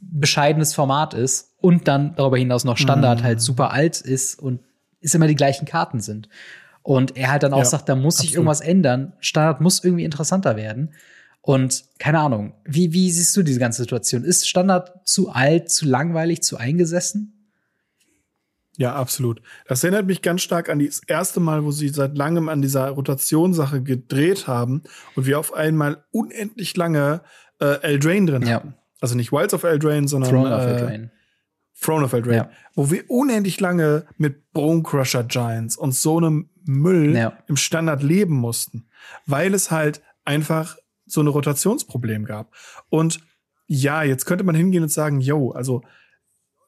bescheidenes 0.00 0.74
Format 0.74 1.14
ist 1.14 1.54
und 1.60 1.88
dann 1.88 2.14
darüber 2.16 2.38
hinaus 2.38 2.64
noch 2.64 2.76
Standard 2.76 3.20
mhm. 3.20 3.24
halt 3.24 3.40
super 3.40 3.72
alt 3.72 4.00
ist 4.00 4.38
und 4.38 4.60
es 5.00 5.14
immer 5.14 5.26
die 5.26 5.36
gleichen 5.36 5.66
Karten 5.66 6.00
sind. 6.00 6.28
Und 6.82 7.16
er 7.16 7.30
halt 7.30 7.42
dann 7.42 7.52
auch 7.52 7.58
ja, 7.58 7.64
sagt, 7.64 7.88
da 7.88 7.94
muss 7.94 8.16
sich 8.16 8.32
irgendwas 8.34 8.60
ändern. 8.60 9.12
Standard 9.20 9.60
muss 9.60 9.84
irgendwie 9.84 10.04
interessanter 10.04 10.56
werden. 10.56 10.94
Und 11.40 11.84
keine 11.98 12.20
Ahnung, 12.20 12.54
wie, 12.64 12.92
wie 12.92 13.10
siehst 13.10 13.36
du 13.36 13.42
diese 13.42 13.60
ganze 13.60 13.82
Situation? 13.82 14.24
Ist 14.24 14.48
Standard 14.48 15.06
zu 15.08 15.30
alt, 15.30 15.70
zu 15.70 15.86
langweilig, 15.86 16.42
zu 16.42 16.56
eingesessen? 16.56 17.38
Ja, 18.78 18.94
absolut. 18.94 19.42
Das 19.66 19.82
erinnert 19.82 20.06
mich 20.06 20.22
ganz 20.22 20.42
stark 20.42 20.68
an 20.68 20.78
das 20.78 21.00
erste 21.04 21.40
Mal, 21.40 21.64
wo 21.64 21.72
sie 21.72 21.88
seit 21.88 22.16
langem 22.16 22.48
an 22.48 22.62
dieser 22.62 22.90
Rotationssache 22.90 23.82
gedreht 23.82 24.46
haben 24.46 24.84
und 25.16 25.26
wir 25.26 25.38
auf 25.38 25.52
einmal 25.52 26.04
unendlich 26.12 26.76
lange 26.76 27.22
äh, 27.60 27.82
Eldraine 27.82 28.26
drin 28.26 28.42
ja. 28.42 28.54
hatten. 28.54 28.74
Also 29.00 29.16
nicht 29.16 29.32
Wilds 29.32 29.52
of 29.52 29.64
Eldraine, 29.64 30.06
sondern 30.06 30.30
Throne 30.30 30.54
of 30.54 30.62
äh, 30.62 30.70
Eldraine. 30.70 31.10
Throne 31.80 32.04
of 32.04 32.12
Eldraine. 32.12 32.36
Ja. 32.36 32.50
Wo 32.74 32.90
wir 32.90 33.04
unendlich 33.08 33.58
lange 33.58 34.06
mit 34.16 34.52
Bone 34.52 34.84
Crusher 34.84 35.24
Giants 35.24 35.76
und 35.76 35.92
so 35.92 36.18
einem 36.18 36.50
Müll 36.64 37.16
ja. 37.16 37.36
im 37.48 37.56
Standard 37.56 38.02
leben 38.02 38.34
mussten, 38.34 38.88
weil 39.26 39.54
es 39.54 39.72
halt 39.72 40.02
einfach 40.24 40.76
so 41.08 41.20
ein 41.20 41.26
Rotationsproblem 41.26 42.24
gab. 42.24 42.54
Und 42.88 43.20
ja, 43.66 44.02
jetzt 44.02 44.24
könnte 44.24 44.44
man 44.44 44.54
hingehen 44.54 44.82
und 44.82 44.90
sagen, 44.90 45.20
yo, 45.20 45.50
also 45.50 45.82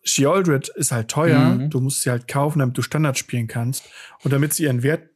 Sheoldred 0.02 0.68
ist 0.68 0.92
halt 0.92 1.08
teuer, 1.08 1.40
mhm. 1.40 1.70
du 1.70 1.80
musst 1.80 2.02
sie 2.02 2.10
halt 2.10 2.28
kaufen, 2.28 2.58
damit 2.58 2.76
du 2.76 2.82
Standard 2.82 3.18
spielen 3.18 3.46
kannst. 3.46 3.84
Und 4.22 4.32
damit 4.32 4.54
sie 4.54 4.64
ihren 4.64 4.82
Wert 4.82 5.08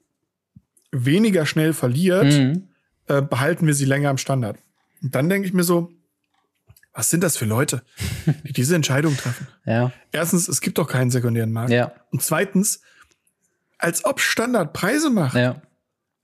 weniger 0.92 1.46
schnell 1.46 1.72
verliert, 1.72 2.32
mhm. 2.32 2.68
äh, 3.08 3.22
behalten 3.22 3.66
wir 3.66 3.74
sie 3.74 3.86
länger 3.86 4.10
im 4.10 4.18
Standard. 4.18 4.58
Und 5.02 5.14
dann 5.14 5.28
denke 5.28 5.46
ich 5.46 5.54
mir 5.54 5.64
so, 5.64 5.90
was 6.92 7.10
sind 7.10 7.22
das 7.22 7.36
für 7.36 7.44
Leute, 7.44 7.82
die 8.44 8.52
diese 8.52 8.76
Entscheidung 8.76 9.16
treffen? 9.16 9.48
Ja. 9.66 9.92
Erstens, 10.12 10.48
es 10.48 10.60
gibt 10.60 10.78
doch 10.78 10.86
keinen 10.86 11.10
sekundären 11.10 11.52
Markt. 11.52 11.70
Ja. 11.70 11.92
Und 12.10 12.22
zweitens, 12.22 12.82
als 13.78 14.04
ob 14.04 14.20
Standard 14.20 14.72
Preise 14.72 15.10
macht. 15.10 15.36
Ja 15.36 15.60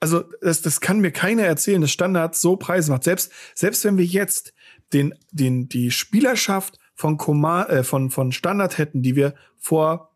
also 0.01 0.25
das, 0.41 0.63
das 0.63 0.81
kann 0.81 1.01
mir 1.01 1.13
keiner 1.13 1.43
erzählen, 1.43 1.81
dass 1.81 1.93
Standard 1.93 2.35
so 2.35 2.57
Preise 2.57 2.91
macht. 2.91 3.05
Selbst, 3.05 3.31
selbst 3.55 3.85
wenn 3.85 3.99
wir 3.99 4.05
jetzt 4.05 4.55
den, 4.93 5.15
den, 5.31 5.69
die 5.69 5.91
Spielerschaft 5.91 6.79
von, 6.95 7.19
Command, 7.19 7.69
äh, 7.69 7.85
von, 7.85 8.11
von 8.11 8.33
Standard 8.33 8.79
hätten, 8.79 9.03
die 9.03 9.15
wir 9.15 9.35
vor, 9.59 10.13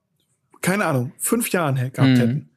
keine 0.63 0.87
Ahnung, 0.87 1.13
fünf 1.19 1.51
Jahren 1.51 1.77
gehabt 1.77 1.99
mhm. 1.99 2.17
hätten, 2.17 2.51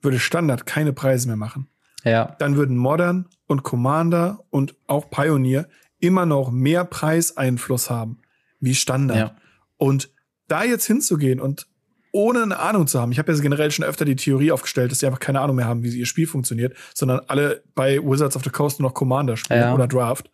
würde 0.00 0.18
Standard 0.18 0.66
keine 0.66 0.92
Preise 0.92 1.28
mehr 1.28 1.36
machen. 1.36 1.68
Ja. 2.02 2.34
Dann 2.38 2.56
würden 2.56 2.76
Modern 2.76 3.28
und 3.46 3.62
Commander 3.62 4.44
und 4.48 4.74
auch 4.86 5.10
Pioneer 5.10 5.68
immer 5.98 6.24
noch 6.24 6.50
mehr 6.50 6.84
Preiseinfluss 6.84 7.90
haben 7.90 8.22
wie 8.58 8.74
Standard. 8.74 9.18
Ja. 9.18 9.36
Und 9.76 10.10
da 10.48 10.64
jetzt 10.64 10.86
hinzugehen 10.86 11.40
und 11.40 11.66
ohne 12.12 12.42
eine 12.42 12.58
Ahnung 12.58 12.86
zu 12.86 13.00
haben. 13.00 13.12
Ich 13.12 13.18
habe 13.18 13.32
ja 13.32 13.38
generell 13.38 13.70
schon 13.70 13.84
öfter 13.84 14.04
die 14.04 14.16
Theorie 14.16 14.52
aufgestellt, 14.52 14.90
dass 14.90 15.00
sie 15.00 15.06
einfach 15.06 15.20
keine 15.20 15.40
Ahnung 15.40 15.56
mehr 15.56 15.66
haben, 15.66 15.82
wie 15.82 15.96
ihr 15.96 16.06
Spiel 16.06 16.26
funktioniert, 16.26 16.76
sondern 16.94 17.20
alle 17.28 17.62
bei 17.74 17.98
Wizards 17.98 18.36
of 18.36 18.44
the 18.44 18.50
Coast 18.50 18.80
nur 18.80 18.88
noch 18.88 18.94
Commander 18.94 19.36
spielen 19.36 19.60
ja. 19.60 19.74
oder 19.74 19.86
Draft. 19.86 20.30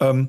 Ähm, 0.00 0.28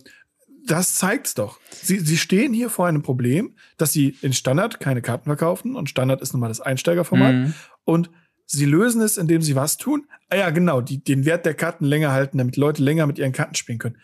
das 0.65 0.95
zeigt's 0.95 1.35
doch. 1.35 1.59
Sie, 1.69 1.99
sie 1.99 2.17
stehen 2.17 2.53
hier 2.53 2.69
vor 2.69 2.87
einem 2.87 3.03
Problem, 3.03 3.55
dass 3.77 3.93
sie 3.93 4.17
in 4.21 4.33
Standard 4.33 4.79
keine 4.79 5.01
Karten 5.01 5.25
verkaufen 5.25 5.75
und 5.75 5.89
Standard 5.89 6.21
ist 6.21 6.33
nun 6.33 6.39
mal 6.39 6.47
das 6.47 6.61
Einsteigerformat 6.61 7.35
mhm. 7.35 7.53
und 7.83 8.09
sie 8.45 8.65
lösen 8.65 9.01
es, 9.01 9.17
indem 9.17 9.41
sie 9.41 9.55
was 9.55 9.77
tun. 9.77 10.07
Ah 10.29 10.37
ja, 10.37 10.49
genau, 10.49 10.81
die, 10.81 11.03
den 11.03 11.25
Wert 11.25 11.45
der 11.45 11.53
Karten 11.53 11.85
länger 11.85 12.11
halten, 12.11 12.37
damit 12.37 12.57
Leute 12.57 12.83
länger 12.83 13.05
mit 13.05 13.19
ihren 13.19 13.31
Karten 13.31 13.55
spielen 13.55 13.77
können. 13.77 13.97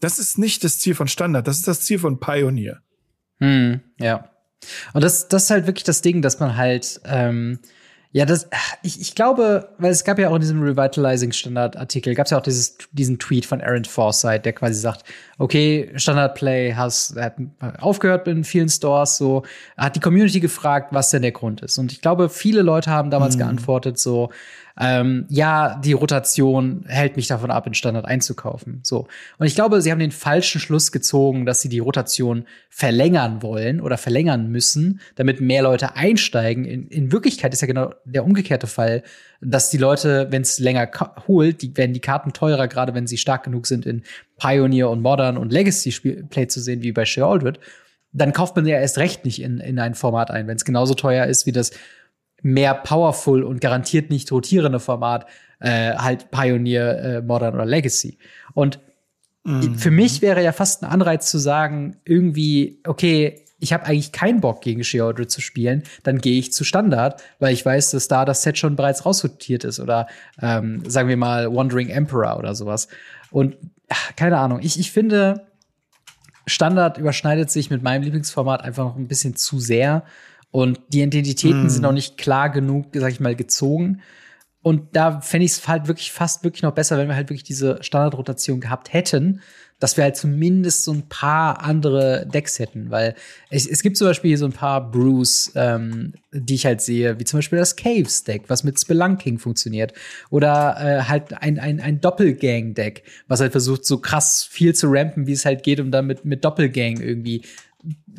Das 0.00 0.18
ist 0.18 0.38
nicht 0.38 0.64
das 0.64 0.78
Ziel 0.78 0.94
von 0.94 1.08
Standard, 1.08 1.46
das 1.46 1.58
ist 1.58 1.68
das 1.68 1.82
Ziel 1.82 1.98
von 1.98 2.18
Pioneer. 2.18 2.82
Mhm, 3.38 3.80
ja. 3.98 4.30
Und 4.92 5.04
das, 5.04 5.28
das 5.28 5.44
ist 5.44 5.50
halt 5.50 5.66
wirklich 5.66 5.84
das 5.84 6.02
Ding, 6.02 6.22
dass 6.22 6.40
man 6.40 6.56
halt, 6.56 7.00
ähm, 7.04 7.58
ja, 8.10 8.24
das, 8.24 8.48
ich, 8.82 9.00
ich 9.00 9.14
glaube, 9.14 9.68
weil 9.78 9.90
es 9.90 10.02
gab 10.02 10.18
ja 10.18 10.30
auch 10.30 10.34
in 10.34 10.40
diesem 10.40 10.62
Revitalizing 10.62 11.32
Standard 11.32 11.76
Artikel, 11.76 12.14
gab 12.14 12.24
es 12.24 12.30
ja 12.30 12.38
auch 12.38 12.42
dieses, 12.42 12.78
diesen 12.90 13.18
Tweet 13.18 13.44
von 13.44 13.60
Aaron 13.60 13.84
Forsyth, 13.84 14.46
der 14.46 14.54
quasi 14.54 14.80
sagt, 14.80 15.04
okay, 15.36 15.92
Standard 15.96 16.34
Play 16.34 16.72
has, 16.72 17.14
hat 17.18 17.34
aufgehört 17.80 18.26
in 18.26 18.44
vielen 18.44 18.70
Stores, 18.70 19.18
so, 19.18 19.44
hat 19.76 19.94
die 19.94 20.00
Community 20.00 20.40
gefragt, 20.40 20.88
was 20.92 21.10
denn 21.10 21.22
der 21.22 21.32
Grund 21.32 21.60
ist. 21.60 21.76
Und 21.76 21.92
ich 21.92 22.00
glaube, 22.00 22.30
viele 22.30 22.62
Leute 22.62 22.90
haben 22.90 23.10
damals 23.10 23.34
mhm. 23.36 23.40
geantwortet, 23.40 23.98
so, 23.98 24.30
ähm, 24.80 25.26
ja, 25.28 25.76
die 25.76 25.92
Rotation 25.92 26.84
hält 26.86 27.16
mich 27.16 27.26
davon 27.26 27.50
ab, 27.50 27.66
in 27.66 27.74
Standard 27.74 28.04
einzukaufen. 28.04 28.80
So. 28.84 29.08
Und 29.38 29.46
ich 29.46 29.56
glaube, 29.56 29.82
sie 29.82 29.90
haben 29.90 29.98
den 29.98 30.12
falschen 30.12 30.60
Schluss 30.60 30.92
gezogen, 30.92 31.46
dass 31.46 31.60
sie 31.60 31.68
die 31.68 31.80
Rotation 31.80 32.44
verlängern 32.70 33.42
wollen 33.42 33.80
oder 33.80 33.98
verlängern 33.98 34.50
müssen, 34.50 35.00
damit 35.16 35.40
mehr 35.40 35.62
Leute 35.62 35.96
einsteigen. 35.96 36.64
In, 36.64 36.86
in 36.88 37.10
Wirklichkeit 37.10 37.52
ist 37.52 37.60
ja 37.60 37.66
genau 37.66 37.92
der 38.04 38.24
umgekehrte 38.24 38.68
Fall, 38.68 39.02
dass 39.40 39.70
die 39.70 39.78
Leute, 39.78 40.28
wenn 40.30 40.42
es 40.42 40.60
länger 40.60 40.88
holt, 41.26 41.62
die 41.62 41.76
werden 41.76 41.92
die 41.92 42.00
Karten 42.00 42.32
teurer, 42.32 42.68
gerade 42.68 42.94
wenn 42.94 43.08
sie 43.08 43.18
stark 43.18 43.44
genug 43.44 43.66
sind, 43.66 43.84
in 43.84 44.02
Pioneer 44.36 44.90
und 44.90 45.02
Modern 45.02 45.36
und 45.36 45.52
Legacy 45.52 45.90
Play 46.30 46.46
zu 46.46 46.60
sehen, 46.60 46.82
wie 46.82 46.92
bei 46.92 47.04
Shea 47.04 47.28
Aldred 47.28 47.58
dann 48.12 48.32
kauft 48.32 48.56
man 48.56 48.66
ja 48.66 48.78
erst 48.78 48.98
recht 48.98 49.24
nicht 49.24 49.42
in, 49.42 49.60
in 49.60 49.78
ein 49.78 49.94
Format 49.94 50.30
ein, 50.30 50.46
wenn 50.46 50.56
es 50.56 50.64
genauso 50.64 50.94
teuer 50.94 51.26
ist 51.26 51.46
wie 51.46 51.52
das 51.52 51.72
mehr 52.42 52.74
powerful 52.74 53.42
und 53.42 53.60
garantiert 53.60 54.10
nicht 54.10 54.30
rotierende 54.30 54.80
Format 54.80 55.26
äh, 55.60 55.94
halt 55.94 56.30
Pioneer, 56.30 56.98
äh, 57.02 57.22
Modern 57.22 57.54
oder 57.54 57.66
Legacy. 57.66 58.18
Und 58.54 58.78
mhm. 59.44 59.76
für 59.76 59.90
mich 59.90 60.22
wäre 60.22 60.42
ja 60.42 60.52
fast 60.52 60.82
ein 60.82 60.90
Anreiz 60.90 61.30
zu 61.30 61.38
sagen, 61.38 61.96
irgendwie, 62.04 62.80
okay, 62.86 63.44
ich 63.60 63.72
habe 63.72 63.86
eigentlich 63.86 64.12
keinen 64.12 64.40
Bock 64.40 64.60
gegen 64.62 64.84
Sheodre 64.84 65.26
zu 65.26 65.40
spielen, 65.40 65.82
dann 66.04 66.18
gehe 66.18 66.38
ich 66.38 66.52
zu 66.52 66.64
Standard, 66.64 67.20
weil 67.40 67.52
ich 67.52 67.66
weiß, 67.66 67.90
dass 67.90 68.06
da 68.06 68.24
das 68.24 68.42
Set 68.42 68.56
schon 68.56 68.76
bereits 68.76 69.04
rausrotiert 69.04 69.64
ist 69.64 69.80
oder 69.80 70.06
ähm, 70.40 70.88
sagen 70.88 71.08
wir 71.08 71.16
mal 71.16 71.52
Wandering 71.52 71.88
Emperor 71.88 72.38
oder 72.38 72.54
sowas. 72.54 72.86
Und 73.30 73.56
ach, 73.88 74.14
keine 74.14 74.38
Ahnung, 74.38 74.60
ich, 74.62 74.78
ich 74.78 74.92
finde, 74.92 75.48
Standard 76.46 76.98
überschneidet 76.98 77.50
sich 77.50 77.68
mit 77.68 77.82
meinem 77.82 78.02
Lieblingsformat 78.02 78.62
einfach 78.62 78.84
noch 78.84 78.96
ein 78.96 79.08
bisschen 79.08 79.34
zu 79.34 79.58
sehr. 79.58 80.04
Und 80.50 80.80
die 80.88 81.02
Identitäten 81.02 81.66
mm. 81.66 81.68
sind 81.68 81.82
noch 81.82 81.92
nicht 81.92 82.16
klar 82.16 82.50
genug, 82.50 82.86
sag 82.94 83.12
ich 83.12 83.20
mal, 83.20 83.34
gezogen. 83.34 84.00
Und 84.62 84.96
da 84.96 85.20
fände 85.20 85.44
ich 85.46 85.52
es 85.52 85.68
halt 85.68 85.88
wirklich 85.88 86.12
fast 86.12 86.44
wirklich 86.44 86.62
noch 86.62 86.74
besser, 86.74 86.98
wenn 86.98 87.08
wir 87.08 87.14
halt 87.14 87.30
wirklich 87.30 87.44
diese 87.44 87.78
Standardrotation 87.82 88.60
gehabt 88.60 88.92
hätten, 88.92 89.40
dass 89.78 89.96
wir 89.96 90.02
halt 90.02 90.16
zumindest 90.16 90.82
so 90.82 90.92
ein 90.92 91.08
paar 91.08 91.62
andere 91.62 92.26
Decks 92.26 92.58
hätten. 92.58 92.90
Weil 92.90 93.14
es, 93.50 93.66
es 93.66 93.82
gibt 93.82 93.96
zum 93.96 94.08
Beispiel 94.08 94.36
so 94.36 94.46
ein 94.46 94.52
paar 94.52 94.90
Brews, 94.90 95.52
ähm, 95.54 96.14
die 96.32 96.56
ich 96.56 96.66
halt 96.66 96.80
sehe, 96.80 97.20
wie 97.20 97.24
zum 97.24 97.38
Beispiel 97.38 97.60
das 97.60 97.76
Caves-Deck, 97.76 98.44
was 98.48 98.64
mit 98.64 98.80
Spelunking 98.80 99.38
funktioniert. 99.38 99.92
Oder 100.30 100.76
äh, 100.80 101.02
halt 101.04 101.40
ein, 101.40 101.60
ein, 101.60 101.80
ein 101.80 102.00
Doppelgang-Deck, 102.00 103.04
was 103.28 103.40
halt 103.40 103.52
versucht, 103.52 103.84
so 103.86 103.98
krass 103.98 104.42
viel 104.42 104.74
zu 104.74 104.88
rampen, 104.90 105.28
wie 105.28 105.32
es 105.32 105.44
halt 105.44 105.62
geht, 105.62 105.78
um 105.78 105.92
dann 105.92 106.06
mit, 106.06 106.24
mit 106.24 106.44
Doppelgang 106.44 107.00
irgendwie 107.00 107.44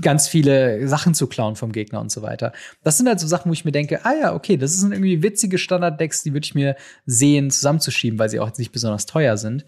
ganz 0.02 0.28
viele 0.28 0.88
Sachen 0.88 1.14
zu 1.14 1.28
klauen 1.28 1.56
vom 1.56 1.72
Gegner 1.72 2.00
und 2.00 2.12
so 2.12 2.22
weiter. 2.22 2.54
Das 2.84 2.98
sind 2.98 3.08
halt 3.08 3.20
so 3.20 3.28
Sachen, 3.28 3.50
wo 3.50 3.54
ich 3.54 3.66
mir 3.66 3.72
denke, 3.72 4.06
ah 4.06 4.14
ja, 4.14 4.34
okay, 4.34 4.58
das 4.58 4.74
sind 4.74 4.92
irgendwie 4.92 5.22
witzige 5.24 5.58
Standard-Decks, 5.58 6.24
die 6.24 6.34
würde 6.34 6.46
ich 6.46 6.56
mir 6.56 6.76
sehen, 7.06 7.52
zusammenzuschieben, 7.52 8.18
weil 8.20 8.30
sie 8.30 8.40
auch 8.40 8.48
jetzt 8.48 8.60
nicht 8.60 8.72
besonders 8.72 9.06
teuer 9.06 9.38
sind. 9.38 9.66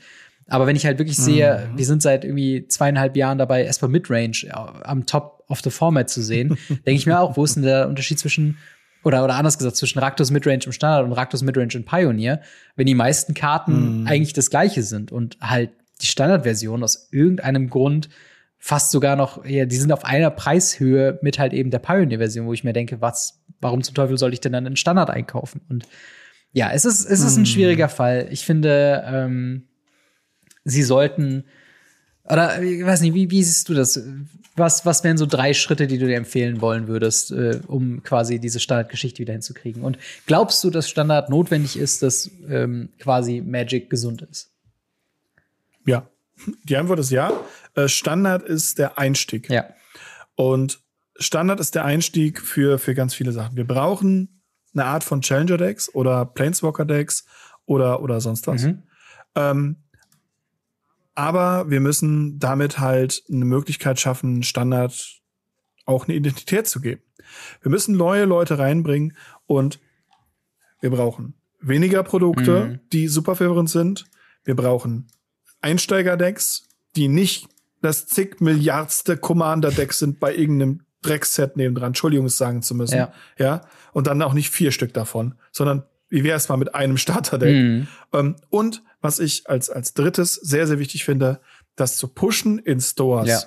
Aber 0.48 0.68
wenn 0.68 0.76
ich 0.76 0.86
halt 0.86 1.00
wirklich 1.00 1.18
sehe, 1.18 1.70
mhm. 1.72 1.78
wir 1.78 1.86
sind 1.86 2.02
seit 2.02 2.26
irgendwie 2.26 2.68
zweieinhalb 2.68 3.16
Jahren 3.16 3.38
dabei, 3.38 3.64
erstmal 3.64 3.92
Midrange 3.92 4.44
äh, 4.46 4.52
am 4.52 5.06
Top 5.06 5.44
of 5.48 5.62
the 5.62 5.70
Format 5.70 6.10
zu 6.10 6.22
sehen, 6.22 6.58
denke 6.70 6.92
ich 6.92 7.06
mir 7.06 7.20
auch, 7.20 7.38
wo 7.38 7.44
ist 7.44 7.56
denn 7.56 7.64
der 7.64 7.88
Unterschied 7.88 8.20
zwischen 8.20 8.58
oder, 9.04 9.24
oder 9.24 9.36
anders 9.36 9.58
gesagt, 9.58 9.78
zwischen 9.78 10.00
Raktos 10.00 10.30
Midrange 10.30 10.66
im 10.66 10.72
Standard 10.72 11.06
und 11.06 11.14
Raktos 11.14 11.42
Midrange 11.42 11.74
in 11.74 11.86
Pioneer, 11.86 12.42
wenn 12.76 12.86
die 12.86 12.94
meisten 12.94 13.34
Karten 13.34 14.04
mm. 14.04 14.08
eigentlich 14.08 14.34
das 14.34 14.52
gleiche 14.52 14.84
sind 14.84 15.12
und 15.12 15.38
halt 15.42 15.72
die 16.02 16.06
Standardversion 16.06 16.84
aus 16.84 17.08
irgendeinem 17.12 17.70
Grund 17.70 18.10
fast 18.64 18.92
sogar 18.92 19.16
noch, 19.16 19.44
ja, 19.44 19.66
die 19.66 19.76
sind 19.76 19.92
auf 19.92 20.06
einer 20.06 20.30
Preishöhe 20.30 21.18
mit 21.24 21.40
halt 21.40 21.52
eben 21.52 21.72
der 21.72 21.80
Pioneer-Version, 21.80 22.46
wo 22.46 22.54
ich 22.54 22.64
mir 22.64 22.74
denke, 22.74 23.02
was, 23.02 23.42
warum 23.60 23.82
zum 23.82 23.96
Teufel 23.96 24.20
soll 24.20 24.34
ich 24.34 24.40
denn 24.40 24.54
dann 24.54 24.68
einen 24.68 24.76
Standard 24.76 25.10
einkaufen? 25.10 25.62
Und 25.68 25.88
ja, 26.54 26.72
es 26.72 26.86
ist, 26.86 27.04
es 27.06 27.22
ist 27.22 27.38
ein 27.38 27.46
hm. 27.46 27.46
schwieriger 27.48 27.90
Fall. 27.90 28.28
Ich 28.30 28.46
finde, 28.46 29.04
ähm, 29.08 29.64
sie 30.64 30.84
sollten, 30.84 31.46
oder 32.24 32.62
ich 32.62 32.86
weiß 32.86 33.02
nicht, 33.02 33.16
wie, 33.16 33.32
wie 33.32 33.44
siehst 33.44 33.68
du 33.68 33.74
das? 33.74 34.00
Was, 34.56 34.86
was 34.86 35.04
wären 35.04 35.18
so 35.18 35.26
drei 35.26 35.56
Schritte, 35.56 35.88
die 35.88 35.98
du 35.98 36.06
dir 36.06 36.18
empfehlen 36.18 36.62
wollen 36.62 36.88
würdest, 36.88 37.32
äh, 37.32 37.62
um 37.66 38.04
quasi 38.04 38.38
diese 38.38 38.60
Standardgeschichte 38.60 39.20
wieder 39.20 39.34
hinzukriegen? 39.34 39.82
Und 39.82 39.98
glaubst 40.28 40.64
du, 40.64 40.70
dass 40.70 40.88
Standard 40.88 41.32
notwendig 41.32 41.80
ist, 41.80 42.04
dass 42.04 42.30
ähm, 42.48 42.90
quasi 43.00 43.42
Magic 43.42 43.90
gesund 43.90 44.22
ist? 44.22 44.52
Ja, 45.88 46.11
die 46.64 46.78
Antwort 46.78 47.00
ist 47.00 47.12
ja. 47.12 47.32
Äh, 47.76 47.88
Standard 47.88 48.44
ist 48.44 48.80
der 48.80 48.98
Einstieg. 48.98 49.50
Ja. 49.50 49.66
Und 50.36 50.80
Standard 51.18 51.60
ist 51.60 51.76
der 51.76 51.86
Einstieg 51.86 52.42
für, 52.42 52.80
für 52.80 52.96
ganz 52.96 53.14
viele 53.14 53.32
Sachen. 53.32 53.56
Wir 53.56 53.68
brauchen 53.68 54.42
eine 54.74 54.86
Art 54.86 55.04
von 55.04 55.22
Challenger-Decks 55.22 55.94
oder 55.94 56.26
Planeswalker-Decks 56.26 57.26
oder, 57.66 58.02
oder 58.02 58.22
sonst 58.22 58.48
was. 58.48 58.64
Mhm. 58.64 58.84
Ähm, 59.36 59.76
aber 61.14 61.70
wir 61.70 61.82
müssen 61.82 62.40
damit 62.40 62.80
halt 62.80 63.24
eine 63.30 63.46
Möglichkeit 63.46 64.00
schaffen, 64.00 64.44
Standard 64.44 65.22
auch 65.86 66.08
eine 66.08 66.16
Identität 66.16 66.68
zu 66.68 66.80
geben. 66.80 67.02
Wir 67.62 67.70
müssen 67.70 67.96
neue 67.96 68.26
Leute 68.26 68.58
reinbringen 68.58 69.16
und 69.46 69.80
wir 70.80 70.90
brauchen 70.90 71.36
weniger 71.60 72.04
Produkte, 72.04 72.66
mhm. 72.66 72.80
die 72.92 73.08
super 73.08 73.36
verwirrend 73.36 73.70
sind. 73.70 74.06
Wir 74.44 74.56
brauchen 74.56 75.08
Einsteigerdecks, 75.62 76.68
die 76.96 77.08
nicht 77.08 77.48
das 77.82 78.08
zig 78.08 78.40
Milliardste 78.40 79.18
Commander-Deck 79.18 79.94
sind 79.94 80.20
bei 80.20 80.36
irgendeinem 80.36 80.82
Dreckset 81.02 81.58
nebendran, 81.58 81.88
Entschuldigung, 81.88 82.28
es 82.28 82.38
sagen 82.38 82.62
zu 82.62 82.76
müssen. 82.76 82.98
Ja. 82.98 83.14
ja. 83.38 83.62
Und 83.92 84.08
dann 84.08 84.22
auch 84.22 84.34
nicht 84.34 84.52
vier 84.52 84.72
Stück 84.72 84.94
davon, 84.94 85.36
sondern 85.52 85.84
wie 86.10 86.24
wäre 86.24 86.38
es 86.38 86.50
mal 86.50 86.58
mit 86.58 86.76
einem 86.76 86.98
Starterdeck? 86.98 87.56
Mhm. 87.56 87.88
Ähm, 88.14 88.36
und 88.50 88.84
was 89.02 89.20
ich 89.20 89.50
als, 89.50 89.70
als 89.70 89.94
drittes 89.94 90.36
sehr, 90.36 90.68
sehr 90.68 90.78
wichtig 90.78 91.06
finde, 91.06 91.40
das 91.76 91.98
zu 91.98 92.08
pushen 92.08 92.60
in 92.60 92.80
Stores 92.80 93.28
ja. 93.28 93.42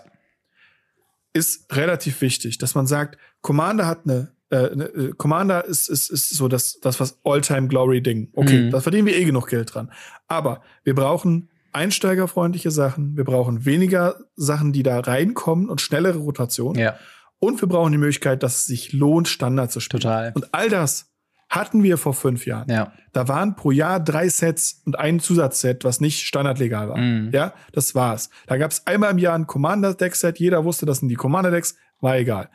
ist 1.33 1.73
relativ 1.77 2.21
wichtig, 2.21 2.59
dass 2.59 2.75
man 2.75 2.87
sagt, 2.87 3.19
Commander 3.41 3.87
hat 3.87 4.01
eine 4.05 4.33
äh, 4.51 4.75
ne, 4.75 4.85
äh, 4.85 5.13
Commander 5.17 5.65
ist, 5.65 5.89
ist, 5.89 6.11
ist 6.11 6.31
so 6.31 6.49
das, 6.49 6.79
das 6.81 7.01
was 7.01 7.19
All-Time 7.25 7.69
Glory 7.69 8.03
Ding. 8.03 8.31
Okay, 8.35 8.65
mhm. 8.65 8.71
da 8.71 8.81
verdienen 8.81 9.07
wir 9.07 9.17
eh 9.17 9.25
genug 9.25 9.49
Geld 9.49 9.75
dran. 9.75 9.93
Aber 10.27 10.63
wir 10.85 10.95
brauchen 10.95 11.51
einsteigerfreundliche 11.75 12.71
Sachen, 12.71 13.17
wir 13.17 13.25
brauchen 13.25 13.65
weniger 13.65 14.17
Sachen, 14.37 14.73
die 14.73 14.83
da 14.83 15.01
reinkommen 15.01 15.69
und 15.69 15.81
schnellere 15.81 16.19
Rotation. 16.19 16.77
Ja. 16.77 16.97
Und 17.39 17.61
wir 17.61 17.69
brauchen 17.69 17.93
die 17.93 17.99
Möglichkeit, 17.99 18.43
dass 18.43 18.61
es 18.61 18.65
sich 18.67 18.93
lohnt, 18.93 19.29
Standard 19.29 19.71
zu 19.71 19.81
spielen. 19.81 20.01
Total. 20.01 20.33
Und 20.35 20.55
all 20.55 20.69
das 20.69 21.11
hatten 21.51 21.83
wir 21.83 21.99
vor 21.99 22.15
fünf 22.15 22.47
Jahren. 22.47 22.69
Ja. 22.71 22.93
Da 23.13 23.29
waren 23.29 23.55
pro 23.55 23.71
Jahr 23.71 24.01
drei 24.01 24.29
Sets 24.29 24.83
und 24.87 24.99
ein 24.99 25.21
Zusatzset, 25.21 25.85
was 25.85 26.01
nicht 26.01 26.27
standardlegal 26.27 26.89
war. 26.89 26.97
Mhm. 26.97 27.31
Ja, 27.33 27.55
das 27.73 27.95
war's. 27.95 28.31
Da 28.47 28.57
gab 28.57 28.71
es 28.71 28.87
einmal 28.87 29.11
im 29.11 29.19
Jahr 29.19 29.35
ein 29.35 29.47
Commander-Deck-Set. 29.47 30.39
Jeder 30.39 30.65
wusste, 30.65 30.87
das 30.87 30.99
sind 30.99 31.09
die 31.11 31.15
Commander-Decks. 31.17 31.77
War 32.01 32.17
egal. 32.17 32.49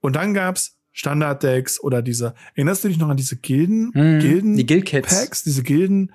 Und 0.00 0.16
dann 0.16 0.34
gab's 0.34 0.78
Standard-Decks 0.92 1.80
oder 1.80 2.02
diese, 2.02 2.34
erinnerst 2.54 2.82
du 2.82 2.88
dich 2.88 2.98
noch 2.98 3.08
an 3.08 3.16
diese 3.16 3.36
Gilden? 3.36 3.92
Mhm. 3.94 4.20
Gilden? 4.20 4.56
Die 4.56 4.66
Guild-Packs, 4.66 5.44
diese 5.44 5.62
Gilden 5.62 6.12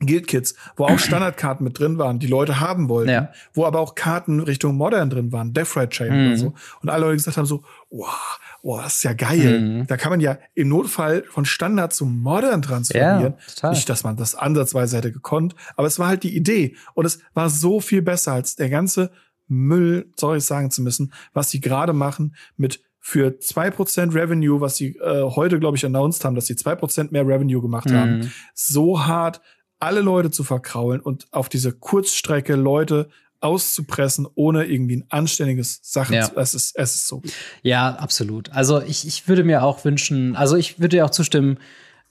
Guild 0.00 0.26
Kits, 0.26 0.54
wo 0.76 0.84
auch 0.84 0.98
Standardkarten 0.98 1.64
mit 1.64 1.78
drin 1.78 1.98
waren, 1.98 2.18
die 2.18 2.26
Leute 2.26 2.60
haben 2.60 2.88
wollten, 2.88 3.10
ja. 3.10 3.32
wo 3.52 3.64
aber 3.64 3.80
auch 3.80 3.94
Karten 3.94 4.40
Richtung 4.40 4.76
Modern 4.76 5.10
drin 5.10 5.32
waren, 5.32 5.52
Death 5.52 5.76
Ride 5.76 5.90
Chain 5.90 6.12
mhm. 6.12 6.26
oder 6.26 6.36
so. 6.36 6.54
Und 6.82 6.88
alle 6.88 7.06
Leute 7.06 7.16
gesagt 7.16 7.36
haben 7.36 7.46
so, 7.46 7.62
wow, 7.90 8.38
wow, 8.62 8.82
das 8.82 8.96
ist 8.96 9.02
ja 9.04 9.12
geil. 9.12 9.60
Mhm. 9.60 9.86
Da 9.86 9.96
kann 9.96 10.10
man 10.10 10.20
ja 10.20 10.38
im 10.54 10.68
Notfall 10.68 11.24
von 11.28 11.44
Standard 11.44 11.92
zu 11.92 12.06
Modern 12.06 12.62
transferieren. 12.62 13.34
Ja, 13.62 13.70
Nicht, 13.70 13.88
dass 13.88 14.04
man 14.04 14.16
das 14.16 14.34
ansatzweise 14.34 14.96
hätte 14.96 15.12
gekonnt, 15.12 15.54
aber 15.76 15.86
es 15.86 15.98
war 15.98 16.08
halt 16.08 16.22
die 16.22 16.36
Idee. 16.36 16.76
Und 16.94 17.04
es 17.04 17.20
war 17.34 17.50
so 17.50 17.80
viel 17.80 18.02
besser 18.02 18.32
als 18.32 18.56
der 18.56 18.70
ganze 18.70 19.10
Müll, 19.46 20.10
sorry 20.16 20.40
sagen 20.40 20.70
zu 20.70 20.82
müssen, 20.82 21.12
was 21.32 21.50
sie 21.50 21.60
gerade 21.60 21.92
machen 21.92 22.34
mit 22.56 22.80
für 23.06 23.38
zwei 23.38 23.70
Prozent 23.70 24.14
Revenue, 24.14 24.62
was 24.62 24.76
sie 24.76 24.96
äh, 24.96 25.22
heute, 25.24 25.60
glaube 25.60 25.76
ich, 25.76 25.84
announced 25.84 26.24
haben, 26.24 26.34
dass 26.34 26.46
sie 26.46 26.56
zwei 26.56 26.74
Prozent 26.74 27.12
mehr 27.12 27.26
Revenue 27.26 27.60
gemacht 27.60 27.90
mhm. 27.90 27.96
haben, 27.96 28.32
so 28.54 29.04
hart 29.04 29.42
alle 29.84 30.00
Leute 30.00 30.30
zu 30.30 30.44
verkraulen 30.44 31.00
und 31.00 31.26
auf 31.30 31.48
diese 31.48 31.72
Kurzstrecke 31.72 32.54
Leute 32.54 33.08
auszupressen, 33.40 34.26
ohne 34.34 34.64
irgendwie 34.64 34.96
ein 34.96 35.04
anständiges 35.10 35.80
Sachen 35.82 36.14
ja. 36.14 36.30
zu. 36.30 36.36
Es 36.36 36.54
ist, 36.54 36.76
es 36.76 36.94
ist 36.94 37.08
so. 37.08 37.20
Ja, 37.62 37.94
absolut. 37.94 38.50
Also 38.52 38.80
ich, 38.80 39.06
ich 39.06 39.28
würde 39.28 39.44
mir 39.44 39.62
auch 39.62 39.84
wünschen, 39.84 40.34
also 40.34 40.56
ich 40.56 40.80
würde 40.80 40.96
ja 40.96 41.04
auch 41.04 41.10
zustimmen, 41.10 41.58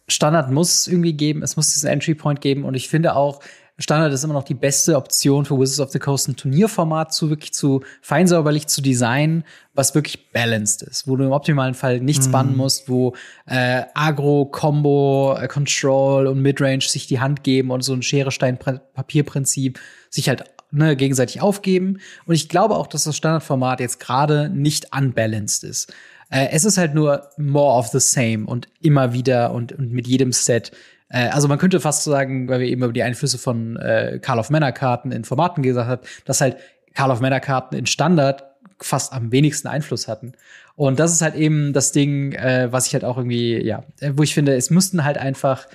Standard 0.07 0.51
muss 0.51 0.87
irgendwie 0.87 1.13
geben, 1.13 1.41
es 1.41 1.55
muss 1.55 1.73
diesen 1.73 1.89
Entry 1.89 2.13
Point 2.13 2.41
geben 2.41 2.65
und 2.65 2.75
ich 2.75 2.87
finde 2.89 3.15
auch, 3.15 3.41
Standard 3.79 4.13
ist 4.13 4.23
immer 4.23 4.35
noch 4.35 4.43
die 4.43 4.53
beste 4.53 4.95
Option 4.95 5.45
für 5.45 5.59
Wizards 5.59 5.79
of 5.79 5.91
the 5.91 5.99
Coast, 5.99 6.27
ein 6.27 6.35
Turnierformat 6.35 7.11
zu 7.11 7.29
wirklich 7.29 7.53
zu 7.53 7.81
feinsäuberlich 8.01 8.67
zu 8.67 8.81
designen, 8.81 9.43
was 9.73 9.95
wirklich 9.95 10.31
balanced 10.31 10.83
ist, 10.83 11.07
wo 11.07 11.15
du 11.15 11.23
im 11.23 11.31
optimalen 11.31 11.73
Fall 11.73 11.99
nichts 11.99 12.27
mhm. 12.27 12.31
bannen 12.31 12.57
musst, 12.57 12.87
wo 12.87 13.15
äh, 13.47 13.83
Agro, 13.95 14.45
Combo, 14.45 15.35
äh, 15.39 15.47
Control 15.47 16.27
und 16.27 16.41
Midrange 16.41 16.81
sich 16.81 17.07
die 17.07 17.19
Hand 17.19 17.43
geben 17.43 17.71
und 17.71 17.81
so 17.81 17.93
ein 17.93 18.03
Schere-Stein-Papier-Prinzip 18.03 19.79
sich 20.11 20.29
halt 20.29 20.43
ne, 20.69 20.95
gegenseitig 20.95 21.41
aufgeben. 21.41 21.99
Und 22.25 22.35
ich 22.35 22.49
glaube 22.49 22.75
auch, 22.75 22.85
dass 22.85 23.05
das 23.05 23.17
Standardformat 23.17 23.79
jetzt 23.79 23.99
gerade 23.99 24.49
nicht 24.49 24.95
unbalanced 24.95 25.63
ist. 25.63 25.91
Äh, 26.29 26.49
es 26.51 26.65
ist 26.65 26.77
halt 26.77 26.93
nur 26.93 27.29
more 27.37 27.77
of 27.77 27.87
the 27.87 27.99
same 27.99 28.45
und 28.45 28.67
immer 28.81 29.13
wieder 29.13 29.51
und, 29.51 29.71
und 29.71 29.91
mit 29.91 30.07
jedem 30.07 30.31
Set 30.31 30.71
äh, 31.13 31.29
also 31.29 31.47
man 31.47 31.59
könnte 31.59 31.79
fast 31.79 32.03
sagen, 32.03 32.49
weil 32.49 32.59
wir 32.59 32.67
eben 32.67 32.83
über 32.83 32.91
die 32.91 33.03
Einflüsse 33.03 33.37
von 33.37 33.77
äh, 33.77 34.19
Call 34.21 34.39
of 34.39 34.49
Manor 34.49 34.71
Karten 34.71 35.11
in 35.11 35.23
Formaten 35.23 35.63
gesagt 35.63 35.87
haben, 35.87 36.01
dass 36.25 36.41
halt 36.41 36.57
Call 36.93 37.11
of 37.11 37.21
Manor 37.21 37.39
Karten 37.39 37.75
in 37.75 37.85
Standard 37.85 38.43
fast 38.81 39.13
am 39.13 39.31
wenigsten 39.31 39.67
Einfluss 39.67 40.07
hatten. 40.07 40.33
Und 40.75 40.99
das 40.99 41.13
ist 41.13 41.21
halt 41.21 41.35
eben 41.35 41.71
das 41.71 41.91
Ding, 41.91 42.33
äh, 42.33 42.67
was 42.71 42.87
ich 42.87 42.93
halt 42.93 43.05
auch 43.05 43.17
irgendwie, 43.17 43.63
ja, 43.63 43.83
äh, 43.99 44.11
wo 44.15 44.23
ich 44.23 44.33
finde, 44.33 44.55
es 44.55 44.71
müssten 44.71 45.05
halt 45.05 45.17
einfach, 45.19 45.67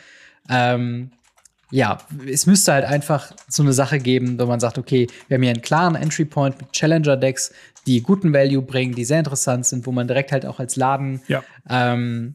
ähm, 0.50 1.12
ja, 1.70 1.98
es 2.28 2.46
müsste 2.46 2.72
halt 2.72 2.84
einfach 2.84 3.32
so 3.46 3.62
eine 3.62 3.72
Sache 3.72 4.00
geben, 4.00 4.40
wo 4.40 4.46
man 4.46 4.58
sagt, 4.58 4.76
okay, 4.76 5.06
wir 5.28 5.36
haben 5.36 5.42
hier 5.42 5.52
einen 5.52 5.62
klaren 5.62 5.94
Entry 5.94 6.24
Point 6.24 6.58
mit 6.60 6.72
Challenger-Decks, 6.72 7.52
die 7.86 8.02
guten 8.02 8.32
Value 8.32 8.62
bringen, 8.62 8.94
die 8.94 9.04
sehr 9.04 9.20
interessant 9.20 9.66
sind, 9.66 9.86
wo 9.86 9.92
man 9.92 10.08
direkt 10.08 10.32
halt 10.32 10.44
auch 10.46 10.58
als 10.58 10.74
Laden 10.74 11.20
ja. 11.28 11.44
ähm, 11.70 12.34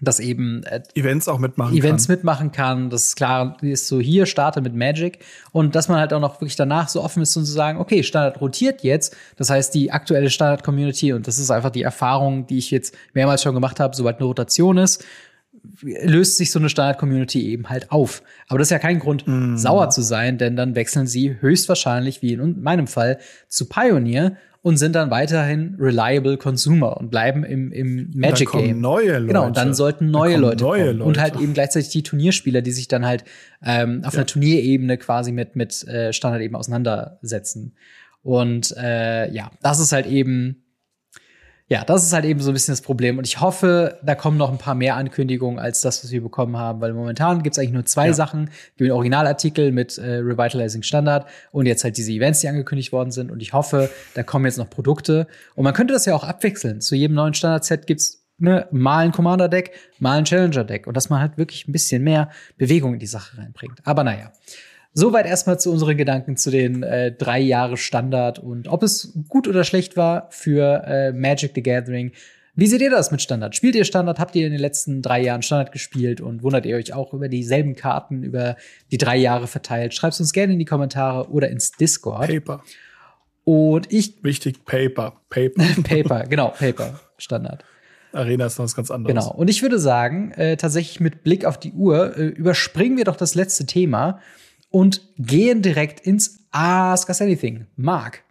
dass 0.00 0.20
eben 0.20 0.62
äh, 0.64 0.82
Events 0.94 1.28
auch 1.28 1.38
mitmachen 1.38 1.76
Events 1.76 2.06
kann. 2.06 2.16
mitmachen 2.16 2.52
kann. 2.52 2.90
Das 2.90 3.08
ist 3.08 3.16
klar, 3.16 3.56
ist 3.60 3.88
so 3.88 4.00
hier 4.00 4.26
starte 4.26 4.60
mit 4.60 4.74
Magic 4.74 5.18
und 5.52 5.74
dass 5.74 5.88
man 5.88 5.98
halt 5.98 6.12
auch 6.12 6.20
noch 6.20 6.40
wirklich 6.40 6.56
danach 6.56 6.88
so 6.88 7.02
offen 7.02 7.22
ist 7.22 7.36
und 7.36 7.44
zu 7.44 7.52
sagen, 7.52 7.78
okay, 7.78 8.02
Standard 8.02 8.40
rotiert 8.40 8.82
jetzt. 8.82 9.16
Das 9.36 9.50
heißt, 9.50 9.74
die 9.74 9.90
aktuelle 9.90 10.30
Standard 10.30 10.62
Community 10.62 11.12
und 11.12 11.26
das 11.26 11.38
ist 11.38 11.50
einfach 11.50 11.70
die 11.70 11.82
Erfahrung, 11.82 12.46
die 12.46 12.58
ich 12.58 12.70
jetzt 12.70 12.94
mehrmals 13.14 13.42
schon 13.42 13.54
gemacht 13.54 13.80
habe, 13.80 13.94
sobald 13.96 14.16
eine 14.16 14.26
Rotation 14.26 14.78
ist, 14.78 15.04
löst 15.82 16.36
sich 16.36 16.50
so 16.50 16.58
eine 16.58 16.68
Standard 16.68 16.98
Community 16.98 17.50
eben 17.50 17.68
halt 17.68 17.90
auf. 17.90 18.22
Aber 18.48 18.58
das 18.58 18.68
ist 18.68 18.72
ja 18.72 18.78
kein 18.78 18.98
Grund, 18.98 19.26
mm. 19.26 19.56
sauer 19.56 19.90
zu 19.90 20.02
sein, 20.02 20.38
denn 20.38 20.56
dann 20.56 20.74
wechseln 20.74 21.06
sie 21.06 21.36
höchstwahrscheinlich, 21.40 22.22
wie 22.22 22.34
in 22.34 22.62
meinem 22.62 22.86
Fall, 22.86 23.18
zu 23.48 23.68
Pioneer 23.68 24.36
und 24.62 24.76
sind 24.76 24.94
dann 24.94 25.10
weiterhin 25.10 25.76
reliable 25.78 26.36
Consumer 26.36 26.96
und 26.96 27.10
bleiben 27.10 27.44
im, 27.44 27.70
im 27.72 28.10
Magic 28.14 28.50
Game. 28.50 28.80
Neue 28.80 29.12
Leute. 29.12 29.26
Genau, 29.26 29.46
und 29.46 29.56
dann 29.56 29.72
sollten 29.74 30.10
neue 30.10 30.32
dann 30.32 30.40
Leute 30.40 30.64
neue. 30.64 30.92
Leute. 30.92 31.04
Und 31.04 31.20
halt 31.20 31.40
eben 31.40 31.54
gleichzeitig 31.54 31.90
die 31.90 32.02
Turnierspieler, 32.02 32.60
die 32.60 32.72
sich 32.72 32.88
dann 32.88 33.06
halt 33.06 33.24
ähm, 33.62 34.02
auf 34.04 34.14
ja. 34.14 34.18
einer 34.18 34.26
Turnierebene 34.26 34.98
quasi 34.98 35.32
mit, 35.32 35.54
mit 35.54 35.86
äh, 35.86 36.12
Standard 36.12 36.42
eben 36.42 36.56
auseinandersetzen. 36.56 37.74
Und 38.22 38.76
äh, 38.76 39.30
ja, 39.32 39.50
das 39.62 39.78
ist 39.78 39.92
halt 39.92 40.06
eben 40.06 40.64
ja, 41.70 41.84
das 41.84 42.02
ist 42.02 42.14
halt 42.14 42.24
eben 42.24 42.40
so 42.40 42.50
ein 42.50 42.54
bisschen 42.54 42.72
das 42.72 42.80
Problem. 42.80 43.18
Und 43.18 43.26
ich 43.26 43.40
hoffe, 43.40 43.98
da 44.02 44.14
kommen 44.14 44.38
noch 44.38 44.50
ein 44.50 44.56
paar 44.56 44.74
mehr 44.74 44.96
Ankündigungen 44.96 45.58
als 45.58 45.82
das, 45.82 46.02
was 46.02 46.10
wir 46.10 46.22
bekommen 46.22 46.56
haben, 46.56 46.80
weil 46.80 46.94
momentan 46.94 47.42
gibt's 47.42 47.58
eigentlich 47.58 47.72
nur 47.72 47.84
zwei 47.84 48.06
ja. 48.06 48.14
Sachen. 48.14 48.50
Den 48.80 48.90
Originalartikel 48.90 49.70
mit 49.70 49.98
äh, 49.98 50.16
Revitalizing 50.16 50.82
Standard 50.82 51.28
und 51.52 51.66
jetzt 51.66 51.84
halt 51.84 51.98
diese 51.98 52.10
Events, 52.10 52.40
die 52.40 52.48
angekündigt 52.48 52.90
worden 52.90 53.10
sind. 53.10 53.30
Und 53.30 53.40
ich 53.40 53.52
hoffe, 53.52 53.90
da 54.14 54.22
kommen 54.22 54.46
jetzt 54.46 54.56
noch 54.56 54.70
Produkte. 54.70 55.26
Und 55.56 55.64
man 55.64 55.74
könnte 55.74 55.92
das 55.92 56.06
ja 56.06 56.14
auch 56.14 56.24
abwechseln. 56.24 56.80
Zu 56.80 56.96
jedem 56.96 57.16
neuen 57.16 57.34
Standard-Set 57.34 57.86
gibt's 57.86 58.24
ne, 58.38 58.66
mal 58.70 59.04
ein 59.04 59.12
Commander-Deck, 59.12 59.72
mal 59.98 60.16
ein 60.16 60.24
Challenger-Deck. 60.24 60.86
Und 60.86 60.96
dass 60.96 61.10
man 61.10 61.20
halt 61.20 61.36
wirklich 61.36 61.68
ein 61.68 61.72
bisschen 61.72 62.02
mehr 62.02 62.30
Bewegung 62.56 62.94
in 62.94 62.98
die 62.98 63.06
Sache 63.06 63.36
reinbringt. 63.36 63.80
Aber 63.84 64.04
naja. 64.04 64.32
Soweit 64.94 65.26
erstmal 65.26 65.60
zu 65.60 65.70
unseren 65.70 65.96
Gedanken 65.96 66.36
zu 66.36 66.50
den 66.50 66.82
äh, 66.82 67.12
drei 67.12 67.38
Jahre 67.38 67.76
Standard 67.76 68.38
und 68.38 68.68
ob 68.68 68.82
es 68.82 69.12
gut 69.28 69.46
oder 69.46 69.64
schlecht 69.64 69.96
war 69.96 70.28
für 70.30 70.82
äh, 70.86 71.12
Magic 71.12 71.52
the 71.54 71.62
Gathering. 71.62 72.12
Wie 72.54 72.66
seht 72.66 72.80
ihr 72.80 72.90
das 72.90 73.12
mit 73.12 73.22
Standard? 73.22 73.54
Spielt 73.54 73.76
ihr 73.76 73.84
Standard? 73.84 74.18
Habt 74.18 74.34
ihr 74.34 74.44
in 74.44 74.50
den 74.50 74.60
letzten 74.60 75.00
drei 75.00 75.20
Jahren 75.22 75.42
Standard 75.42 75.70
gespielt 75.70 76.20
und 76.20 76.42
wundert 76.42 76.66
ihr 76.66 76.74
euch 76.74 76.92
auch 76.92 77.14
über 77.14 77.28
dieselben 77.28 77.76
Karten 77.76 78.24
über 78.24 78.56
die 78.90 78.98
drei 78.98 79.16
Jahre 79.16 79.46
verteilt? 79.46 79.94
Schreibt 79.94 80.18
uns 80.18 80.32
gerne 80.32 80.54
in 80.54 80.58
die 80.58 80.64
Kommentare 80.64 81.30
oder 81.30 81.48
ins 81.50 81.70
Discord. 81.70 82.26
Paper. 82.26 82.64
Und 83.44 83.92
ich. 83.92 84.24
Wichtig, 84.24 84.64
Paper. 84.64 85.20
Paper. 85.30 85.62
Paper, 85.84 86.24
genau, 86.24 86.48
Paper. 86.48 86.98
Standard. 87.16 87.64
Arena 88.12 88.46
ist 88.46 88.58
noch 88.58 88.64
was 88.64 88.74
ganz 88.74 88.90
anderes. 88.90 89.14
Genau. 89.14 89.32
Und 89.32 89.48
ich 89.48 89.62
würde 89.62 89.78
sagen, 89.78 90.32
äh, 90.32 90.56
tatsächlich 90.56 90.98
mit 90.98 91.22
Blick 91.22 91.44
auf 91.44 91.58
die 91.58 91.72
Uhr, 91.72 92.16
äh, 92.16 92.26
überspringen 92.26 92.96
wir 92.96 93.04
doch 93.04 93.16
das 93.16 93.34
letzte 93.34 93.66
Thema 93.66 94.20
und 94.70 95.02
gehen 95.18 95.62
direkt 95.62 96.00
ins 96.00 96.46
Ask 96.50 97.08
Us 97.08 97.22
Anything. 97.22 97.66
Marc, 97.76 98.22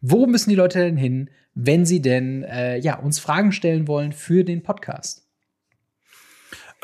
wo 0.00 0.26
müssen 0.26 0.50
die 0.50 0.56
Leute 0.56 0.80
denn 0.80 0.96
hin, 0.96 1.30
wenn 1.54 1.84
sie 1.84 2.00
denn 2.00 2.42
äh, 2.44 2.78
ja, 2.78 2.98
uns 2.98 3.18
Fragen 3.18 3.52
stellen 3.52 3.86
wollen 3.88 4.12
für 4.12 4.44
den 4.44 4.62
Podcast? 4.62 5.21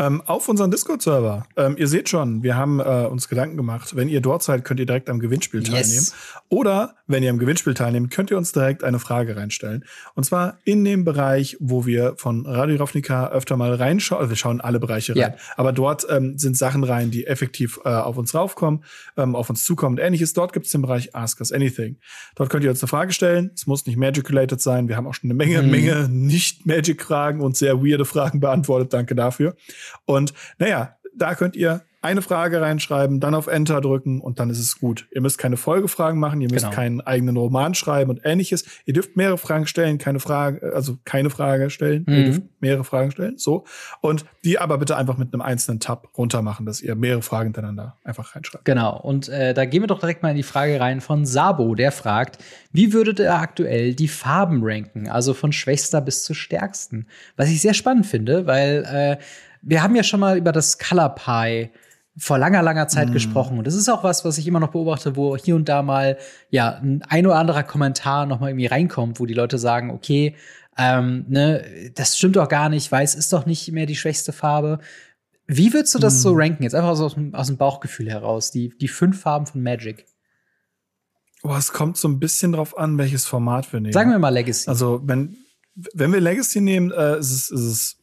Ähm, 0.01 0.23
auf 0.27 0.49
unseren 0.49 0.71
Discord-Server. 0.71 1.45
Ähm, 1.57 1.75
ihr 1.77 1.89
seht 1.89 2.09
schon, 2.09 2.45
wir 2.45 2.57
haben 2.57 2.79
äh, 2.79 3.07
uns 3.11 3.29
Gedanken 3.29 3.57
gemacht. 3.57 3.97
Wenn 3.97 4.09
ihr 4.09 4.21
dort 4.21 4.45
seid, 4.45 4.65
könnt 4.65 4.79
ihr 4.79 4.87
direkt 4.87 5.11
am 5.11 5.19
Gewinnspiel 5.19 5.63
teilnehmen. 5.65 5.91
Yes. 5.91 6.15
Oder 6.49 6.95
wenn 7.09 7.25
ihr 7.25 7.31
am 7.31 7.39
Gewinnspiel 7.39 7.75
teilnehmt, 7.75 8.13
könnt 8.13 8.31
ihr 8.31 8.39
uns 8.39 8.53
direkt 8.53 8.85
eine 8.85 9.01
Frage 9.01 9.37
reinstellen. 9.37 9.85
Und 10.15 10.25
zwar 10.25 10.59
in 10.65 10.85
dem 10.85 11.05
Bereich, 11.05 11.57
wo 11.59 11.85
wir 11.85 12.15
von 12.17 12.47
Radio 12.47 12.77
Ravnica 12.77 13.31
öfter 13.31 13.57
mal 13.57 13.75
reinschauen. 13.75 14.29
Wir 14.29 14.37
schauen 14.37 14.61
alle 14.61 14.79
Bereiche 14.79 15.15
rein. 15.15 15.19
Ja. 15.19 15.35
Aber 15.57 15.73
dort 15.73 16.07
ähm, 16.09 16.39
sind 16.39 16.57
Sachen 16.57 16.85
rein, 16.85 17.11
die 17.11 17.27
effektiv 17.27 17.81
äh, 17.85 17.89
auf 17.89 18.17
uns 18.19 18.35
raufkommen, 18.35 18.85
ähm, 19.17 19.35
auf 19.35 19.51
uns 19.51 19.65
zukommen 19.65 19.99
und 19.99 20.05
ähnliches. 20.05 20.33
Dort 20.33 20.53
gibt 20.53 20.67
es 20.67 20.73
den 20.73 20.83
Bereich 20.83 21.15
Ask 21.17 21.41
Us 21.41 21.51
Anything. 21.51 21.97
Dort 22.37 22.51
könnt 22.51 22.63
ihr 22.63 22.71
uns 22.71 22.83
eine 22.83 22.89
Frage 22.89 23.13
stellen. 23.13 23.51
Es 23.55 23.67
muss 23.67 23.85
nicht 23.87 23.97
Magic-related 23.97 24.61
sein. 24.61 24.89
Wir 24.89 24.97
haben 24.97 25.09
auch 25.09 25.15
schon 25.15 25.29
eine 25.29 25.35
Menge, 25.35 25.63
mhm. 25.63 25.71
Menge 25.71 26.09
nicht-Magic-Fragen 26.09 27.41
und 27.41 27.57
sehr 27.57 27.83
weirde 27.83 28.05
Fragen 28.05 28.39
beantwortet. 28.39 28.93
Danke 28.93 29.17
dafür. 29.17 29.57
Und 30.05 30.33
naja, 30.59 30.97
da 31.15 31.35
könnt 31.35 31.57
ihr 31.57 31.83
eine 32.01 32.23
Frage 32.23 32.61
reinschreiben, 32.61 33.19
dann 33.19 33.35
auf 33.35 33.49
Enter 33.49 33.81
drücken 33.81 34.21
und 34.21 34.39
dann 34.39 34.51
ist 34.51 34.61
es 34.61 34.79
gut. 34.79 35.09
Ihr 35.11 35.21
müsst 35.21 35.37
keine 35.37 35.57
Folgefragen 35.57 36.21
machen, 36.21 36.41
ihr 36.41 36.49
müsst 36.49 36.65
genau. 36.65 36.75
keinen 36.75 37.01
eigenen 37.01 37.37
Roman 37.37 37.75
schreiben 37.75 38.11
und 38.11 38.21
ähnliches. 38.23 38.65
Ihr 38.87 38.95
dürft 38.95 39.17
mehrere 39.17 39.37
Fragen 39.37 39.67
stellen, 39.67 39.99
keine 39.99 40.21
Frage, 40.21 40.73
also 40.75 40.99
keine 41.05 41.29
Frage 41.29 41.71
stellen. 41.71 42.05
Mhm. 42.07 42.15
Ihr 42.15 42.25
dürft 42.25 42.43
mehrere 42.61 42.85
Fragen 42.85 43.11
stellen, 43.11 43.37
so. 43.37 43.65
Und 44.01 44.25
die 44.45 44.61
aber 44.61 44.79
bitte 44.79 44.97
einfach 44.97 45.17
mit 45.17 45.35
einem 45.35 45.41
einzelnen 45.41 45.81
Tab 45.81 46.17
runter 46.17 46.41
machen, 46.41 46.67
dass 46.67 46.81
ihr 46.81 46.95
mehrere 46.95 47.23
Fragen 47.23 47.49
hintereinander 47.49 47.97
einfach 48.05 48.37
reinschreibt. 48.37 48.65
Genau. 48.65 48.97
Und 49.01 49.29
äh, 49.29 49.53
da 49.53 49.65
gehen 49.65 49.83
wir 49.83 49.89
doch 49.89 50.01
direkt 50.01 50.23
mal 50.23 50.31
in 50.31 50.37
die 50.37 50.45
Frage 50.45 50.79
rein 50.79 51.01
von 51.01 51.27
Sabo, 51.27 51.75
der 51.75 51.91
fragt, 51.91 52.39
wie 52.71 52.93
würdet 52.93 53.19
ihr 53.19 53.35
aktuell 53.35 53.95
die 53.95 54.09
Farben 54.09 54.61
ranken? 54.63 55.09
Also 55.09 55.35
von 55.35 55.51
schwächster 55.51 56.01
bis 56.01 56.23
zur 56.23 56.37
stärksten. 56.37 57.07
Was 57.37 57.49
ich 57.49 57.61
sehr 57.61 57.75
spannend 57.75 58.07
finde, 58.07 58.47
weil 58.47 58.85
äh, 58.85 59.23
wir 59.63 59.83
haben 59.83 59.95
ja 59.95 60.03
schon 60.03 60.21
mal 60.21 60.39
über 60.39 60.53
das 60.53 60.79
Color 60.79 61.15
Pie 61.15 61.71
vor 62.19 62.39
langer, 62.39 62.63
langer 62.63 62.89
Zeit 62.89 63.11
mm. 63.11 63.13
gesprochen. 63.13 63.59
Und 63.59 63.67
das 63.67 63.75
ist 63.75 63.89
auch 63.89 64.03
was, 64.03 64.25
was 64.25 64.39
ich 64.39 64.47
immer 64.47 64.61
noch 64.61 64.73
beobachte, 64.73 65.17
wo 65.17 65.37
hier 65.37 65.55
und 65.55 65.69
da 65.69 65.83
mal 65.83 66.19
ja 66.51 66.77
ein, 66.77 67.03
ein 67.09 67.27
oder 67.27 67.37
anderer 67.37 67.63
Kommentar 67.63 68.27
noch 68.27 68.41
mal 68.41 68.49
irgendwie 68.49 68.67
reinkommt, 68.67 69.21
wo 69.21 69.27
die 69.27 69.35
Leute 69.35 69.59
sagen, 69.59 69.91
okay, 69.91 70.35
ähm, 70.77 71.25
ne, 71.29 71.93
das 71.95 72.19
stimmt 72.19 72.37
doch 72.37 72.49
gar 72.49 72.69
nicht, 72.69 72.91
weiß 72.91 73.15
ist 73.15 73.33
doch 73.33 73.47
nicht 73.47 73.71
mehr 73.73 73.87
die 73.87 73.97
schwächste 73.97 74.33
Farbe. 74.33 74.81
Wie 75.47 75.73
würdest 75.73 75.95
du 75.95 75.99
das 75.99 76.15
mm. 76.15 76.19
so 76.19 76.33
ranken? 76.35 76.63
Jetzt 76.63 76.75
einfach 76.75 76.97
so 76.97 77.07
aus, 77.07 77.17
aus 77.33 77.47
dem 77.47 77.57
Bauchgefühl 77.57 78.11
heraus, 78.11 78.51
die, 78.51 78.77
die 78.79 78.89
fünf 78.89 79.21
Farben 79.21 79.47
von 79.47 79.63
Magic. 79.63 80.05
Oh, 81.43 81.55
es 81.57 81.73
kommt 81.73 81.97
so 81.97 82.09
ein 82.09 82.19
bisschen 82.19 82.53
drauf 82.53 82.77
an, 82.77 82.99
welches 82.99 83.25
Format 83.25 83.73
wir 83.73 83.81
nehmen. 83.81 83.93
Sagen 83.93 84.11
wir 84.11 84.19
mal 84.19 84.31
Legacy. 84.31 84.69
Also, 84.69 85.01
wenn, 85.05 85.37
wenn 85.95 86.13
wir 86.13 86.21
Legacy 86.21 86.61
nehmen, 86.61 86.91
äh, 86.91 87.19
ist, 87.19 87.31
es, 87.31 87.51
ist 87.51 87.61
es 87.61 87.98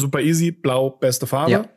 super 0.00 0.20
easy, 0.20 0.50
blau, 0.50 0.90
beste 0.90 1.26
Farbe. 1.26 1.50
Ja. 1.52 1.68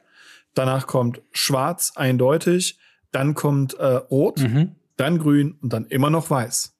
Danach 0.53 0.88
kommt 0.88 1.21
schwarz, 1.32 1.93
eindeutig. 1.95 2.78
Dann 3.11 3.34
kommt 3.34 3.76
äh, 3.76 3.86
rot, 3.86 4.39
mhm. 4.39 4.76
dann 4.97 5.19
grün 5.19 5.57
und 5.61 5.71
dann 5.71 5.86
immer 5.86 6.09
noch 6.09 6.30
weiß. 6.30 6.74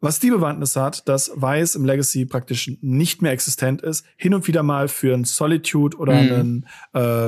Was 0.00 0.18
die 0.18 0.30
Bewandtnis 0.30 0.74
hat, 0.74 1.08
dass 1.08 1.30
Weiß 1.34 1.76
im 1.76 1.84
Legacy 1.84 2.26
praktisch 2.26 2.72
nicht 2.80 3.22
mehr 3.22 3.30
existent 3.30 3.82
ist, 3.82 4.04
hin 4.16 4.34
und 4.34 4.48
wieder 4.48 4.64
mal 4.64 4.88
für 4.88 5.14
ein 5.14 5.22
Solitude 5.22 5.96
oder 5.96 6.14
mhm. 6.14 6.32
einen 6.32 6.66
äh, 6.92 7.26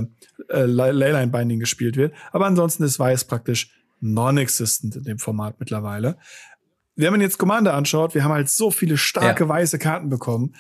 äh, 0.49 0.65
Leyline 0.65 1.29
Binding 1.29 1.61
gespielt 1.61 1.97
wird. 1.97 2.13
Aber 2.33 2.47
ansonsten 2.47 2.83
ist 2.83 2.99
Weiß 2.99 3.27
praktisch 3.27 3.71
non-existent 4.01 4.97
in 4.97 5.05
dem 5.05 5.19
Format 5.19 5.61
mittlerweile. 5.61 6.19
Wenn 6.97 7.13
man 7.13 7.21
jetzt 7.21 7.39
Commander 7.39 7.75
anschaut, 7.75 8.15
wir 8.15 8.25
haben 8.25 8.33
halt 8.33 8.49
so 8.49 8.73
viele 8.73 8.97
starke 8.97 9.45
ja. 9.45 9.49
weiße 9.49 9.79
Karten 9.79 10.09
bekommen. 10.09 10.57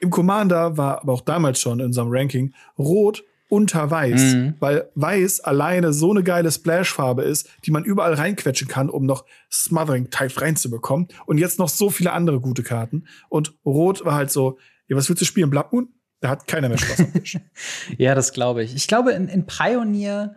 Im 0.00 0.10
Commander 0.10 0.76
war 0.76 1.02
aber 1.02 1.12
auch 1.12 1.20
damals 1.20 1.60
schon 1.60 1.80
in 1.80 1.86
unserem 1.86 2.08
Ranking 2.10 2.54
Rot 2.78 3.24
unter 3.48 3.90
Weiß, 3.90 4.34
mhm. 4.34 4.54
weil 4.60 4.90
Weiß 4.94 5.40
alleine 5.40 5.92
so 5.92 6.10
eine 6.10 6.22
geile 6.22 6.50
Splashfarbe 6.50 7.22
ist, 7.22 7.48
die 7.64 7.70
man 7.70 7.84
überall 7.84 8.14
reinquetschen 8.14 8.68
kann, 8.68 8.90
um 8.90 9.06
noch 9.06 9.24
Smothering 9.50 10.10
Type 10.10 10.40
reinzubekommen. 10.40 11.08
Und 11.26 11.38
jetzt 11.38 11.58
noch 11.58 11.68
so 11.68 11.90
viele 11.90 12.12
andere 12.12 12.40
gute 12.40 12.62
Karten. 12.62 13.06
Und 13.28 13.54
Rot 13.64 14.04
war 14.04 14.14
halt 14.14 14.30
so, 14.30 14.58
ja, 14.86 14.96
was 14.96 15.08
willst 15.08 15.22
du 15.22 15.26
spielen? 15.26 15.50
Blood 15.50 15.72
Moon? 15.72 15.88
Da 16.20 16.30
hat 16.30 16.46
keiner 16.46 16.68
mehr 16.68 16.78
Spaß 16.78 17.00
am 17.00 17.12
Tisch. 17.12 17.38
ja, 17.96 18.14
das 18.14 18.32
glaube 18.32 18.64
ich. 18.64 18.74
Ich 18.74 18.88
glaube, 18.88 19.12
in, 19.12 19.28
in 19.28 19.46
Pioneer 19.46 20.34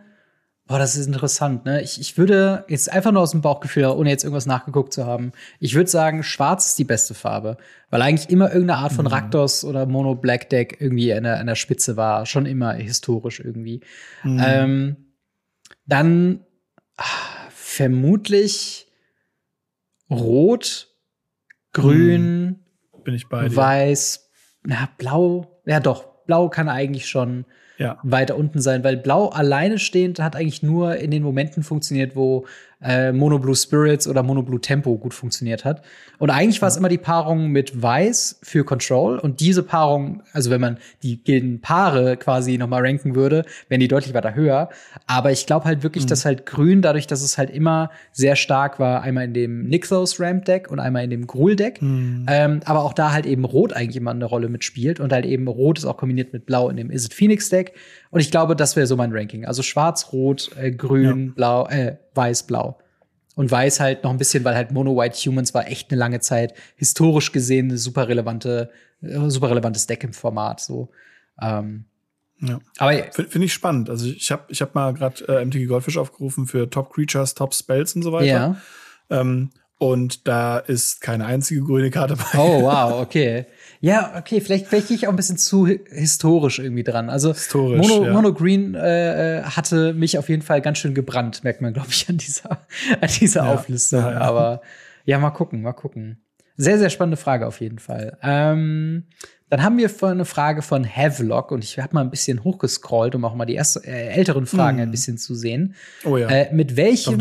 Boah, 0.72 0.78
das 0.78 0.96
ist 0.96 1.06
interessant, 1.06 1.66
ne? 1.66 1.82
Ich, 1.82 2.00
ich 2.00 2.16
würde 2.16 2.64
jetzt 2.66 2.90
einfach 2.90 3.12
nur 3.12 3.20
aus 3.20 3.32
dem 3.32 3.42
Bauchgefühl, 3.42 3.84
ohne 3.84 4.08
jetzt 4.08 4.24
irgendwas 4.24 4.46
nachgeguckt 4.46 4.94
zu 4.94 5.04
haben, 5.04 5.32
ich 5.60 5.74
würde 5.74 5.90
sagen, 5.90 6.22
schwarz 6.22 6.68
ist 6.68 6.78
die 6.78 6.84
beste 6.84 7.12
Farbe. 7.12 7.58
Weil 7.90 8.00
eigentlich 8.00 8.30
immer 8.30 8.50
irgendeine 8.50 8.78
Art 8.78 8.94
von 8.94 9.04
mhm. 9.04 9.10
Raktos 9.10 9.66
oder 9.66 9.84
Mono 9.84 10.14
Black 10.14 10.48
Deck 10.48 10.78
irgendwie 10.80 11.12
an 11.12 11.24
der, 11.24 11.40
an 11.40 11.46
der 11.46 11.56
Spitze 11.56 11.98
war. 11.98 12.24
Schon 12.24 12.46
immer 12.46 12.72
historisch 12.72 13.40
irgendwie. 13.40 13.82
Mhm. 14.22 14.42
Ähm, 14.42 14.96
dann 15.84 16.40
ach, 16.96 17.50
vermutlich 17.50 18.90
rot, 20.08 20.88
grün, 21.74 22.46
mhm. 22.46 23.02
bin 23.04 23.12
ich 23.12 23.28
bei 23.28 23.46
dir. 23.46 23.54
weiß, 23.54 24.30
na, 24.62 24.88
blau. 24.96 25.60
Ja, 25.66 25.80
doch, 25.80 26.24
blau 26.24 26.48
kann 26.48 26.70
eigentlich 26.70 27.10
schon 27.10 27.44
ja. 27.82 27.98
weiter 28.02 28.36
unten 28.36 28.60
sein, 28.60 28.84
weil 28.84 28.96
Blau 28.96 29.28
alleine 29.28 29.78
stehend 29.78 30.20
hat 30.20 30.36
eigentlich 30.36 30.62
nur 30.62 30.96
in 30.96 31.10
den 31.10 31.22
Momenten 31.22 31.62
funktioniert, 31.62 32.16
wo 32.16 32.46
äh, 32.82 33.12
Mono 33.12 33.38
Blue 33.38 33.54
Spirits 33.54 34.08
oder 34.08 34.22
Mono 34.22 34.42
Blue 34.42 34.60
Tempo 34.60 34.96
gut 34.98 35.14
funktioniert 35.14 35.64
hat. 35.64 35.82
Und 36.18 36.30
eigentlich 36.30 36.60
war 36.62 36.68
es 36.68 36.76
immer 36.76 36.88
die 36.88 36.98
Paarung 36.98 37.48
mit 37.48 37.82
Weiß 37.82 38.38
für 38.42 38.64
Control 38.64 39.18
und 39.18 39.40
diese 39.40 39.62
Paarung, 39.62 40.22
also 40.32 40.50
wenn 40.50 40.60
man 40.60 40.78
die 41.02 41.22
Gildenpaare 41.22 42.16
quasi 42.16 42.58
noch 42.58 42.68
mal 42.68 42.84
ranken 42.84 43.14
würde, 43.14 43.44
wären 43.68 43.80
die 43.80 43.88
deutlich 43.88 44.14
weiter 44.14 44.34
höher. 44.34 44.68
Aber 45.06 45.32
ich 45.32 45.46
glaube 45.46 45.64
halt 45.64 45.82
wirklich, 45.82 46.04
mhm. 46.04 46.08
dass 46.08 46.24
halt 46.24 46.46
Grün, 46.46 46.82
dadurch, 46.82 47.06
dass 47.06 47.22
es 47.22 47.38
halt 47.38 47.50
immer 47.50 47.90
sehr 48.12 48.36
stark 48.36 48.78
war, 48.78 49.02
einmal 49.02 49.24
in 49.24 49.34
dem 49.34 49.64
Nixos 49.64 50.20
Ramp 50.20 50.44
Deck 50.44 50.70
und 50.70 50.78
einmal 50.78 51.04
in 51.04 51.10
dem 51.10 51.26
Gruul 51.26 51.56
Deck, 51.56 51.82
mhm. 51.82 52.26
ähm, 52.28 52.60
aber 52.64 52.84
auch 52.84 52.92
da 52.92 53.12
halt 53.12 53.26
eben 53.26 53.44
Rot 53.44 53.72
eigentlich 53.72 53.96
immer 53.96 54.12
eine 54.12 54.24
Rolle 54.24 54.48
mitspielt 54.48 55.00
und 55.00 55.12
halt 55.12 55.26
eben 55.26 55.48
Rot 55.48 55.78
ist 55.78 55.84
auch 55.84 55.96
kombiniert 55.96 56.32
mit 56.32 56.46
Blau 56.46 56.68
in 56.68 56.76
dem 56.76 56.90
Is 56.90 57.06
It 57.06 57.14
Phoenix 57.14 57.48
Deck. 57.48 57.74
Und 58.12 58.20
ich 58.20 58.30
glaube, 58.30 58.54
das 58.54 58.76
wäre 58.76 58.86
so 58.86 58.94
mein 58.94 59.10
Ranking. 59.10 59.46
Also 59.46 59.62
Schwarz, 59.62 60.12
Rot, 60.12 60.50
äh, 60.56 60.70
Grün, 60.70 61.28
ja. 61.28 61.32
Blau, 61.34 61.66
äh, 61.68 61.96
Weiß, 62.14 62.42
Blau. 62.42 62.78
Und 63.34 63.50
Weiß 63.50 63.80
halt 63.80 64.04
noch 64.04 64.10
ein 64.10 64.18
bisschen, 64.18 64.44
weil 64.44 64.54
halt 64.54 64.70
Mono 64.70 64.94
White 64.94 65.16
Humans 65.16 65.54
war 65.54 65.66
echt 65.66 65.90
eine 65.90 65.98
lange 65.98 66.20
Zeit 66.20 66.52
historisch 66.76 67.32
gesehen 67.32 67.70
eine 67.70 67.78
super 67.78 68.08
relevante, 68.08 68.70
äh, 69.00 69.30
super 69.30 69.48
relevantes 69.48 69.86
Deck 69.86 70.04
im 70.04 70.12
Format. 70.12 70.60
So. 70.60 70.90
Ähm, 71.40 71.86
ja. 72.40 72.60
Aber 72.76 72.92
finde 72.92 73.30
find 73.30 73.44
ich 73.46 73.54
spannend. 73.54 73.88
Also 73.88 74.06
ich 74.06 74.30
habe 74.30 74.44
ich 74.48 74.60
hab 74.60 74.74
mal 74.74 74.92
gerade 74.92 75.24
äh, 75.28 75.42
MTG 75.46 75.64
Goldfish 75.64 75.96
aufgerufen 75.96 76.46
für 76.46 76.68
Top 76.68 76.92
Creatures, 76.92 77.32
Top 77.32 77.54
Spells 77.54 77.96
und 77.96 78.02
so 78.02 78.12
weiter. 78.12 78.26
Ja. 78.26 78.56
Ähm, 79.08 79.48
und 79.82 80.28
da 80.28 80.58
ist 80.58 81.00
keine 81.00 81.26
einzige 81.26 81.60
grüne 81.62 81.90
Karte 81.90 82.14
bei. 82.14 82.38
Oh, 82.38 82.62
wow, 82.62 83.00
okay. 83.00 83.46
Ja, 83.80 84.12
okay, 84.16 84.40
vielleicht, 84.40 84.68
vielleicht 84.68 84.86
gehe 84.86 84.96
ich 84.96 85.08
auch 85.08 85.12
ein 85.12 85.16
bisschen 85.16 85.38
zu 85.38 85.66
historisch 85.66 86.60
irgendwie 86.60 86.84
dran. 86.84 87.10
Also 87.10 87.32
historisch, 87.32 87.88
Mono, 87.88 88.06
ja. 88.06 88.12
Mono 88.12 88.32
Green 88.32 88.76
äh, 88.76 89.40
äh, 89.40 89.42
hatte 89.42 89.92
mich 89.92 90.18
auf 90.18 90.28
jeden 90.28 90.42
Fall 90.42 90.60
ganz 90.60 90.78
schön 90.78 90.94
gebrannt, 90.94 91.42
merkt 91.42 91.62
man, 91.62 91.72
glaube 91.72 91.88
ich, 91.90 92.08
an 92.08 92.16
dieser, 92.16 92.50
an 93.00 93.08
dieser 93.20 93.44
ja. 93.44 93.54
Auflistung. 93.54 94.02
Ja, 94.02 94.20
Aber 94.20 94.62
ja, 95.04 95.18
mal 95.18 95.30
gucken, 95.30 95.62
mal 95.62 95.72
gucken. 95.72 96.22
Sehr, 96.56 96.78
sehr 96.78 96.90
spannende 96.90 97.16
Frage 97.16 97.48
auf 97.48 97.60
jeden 97.60 97.80
Fall. 97.80 98.18
Ähm, 98.22 99.08
dann 99.52 99.62
haben 99.62 99.76
wir 99.76 99.90
eine 100.00 100.24
Frage 100.24 100.62
von 100.62 100.82
Havelock 100.82 101.50
und 101.50 101.62
ich 101.62 101.78
habe 101.78 101.92
mal 101.92 102.00
ein 102.00 102.08
bisschen 102.08 102.42
hochgescrollt, 102.42 103.14
um 103.14 103.26
auch 103.26 103.34
mal 103.34 103.44
die 103.44 103.52
erste, 103.52 103.86
äh, 103.86 104.08
älteren 104.08 104.46
Fragen 104.46 104.78
mm. 104.78 104.80
ein 104.80 104.90
bisschen 104.90 105.18
zu 105.18 105.34
sehen. 105.34 105.74
Oh 106.06 106.16
ja. 106.16 106.26
Äh, 106.26 106.54
mit 106.54 106.76
welchem, 106.78 107.18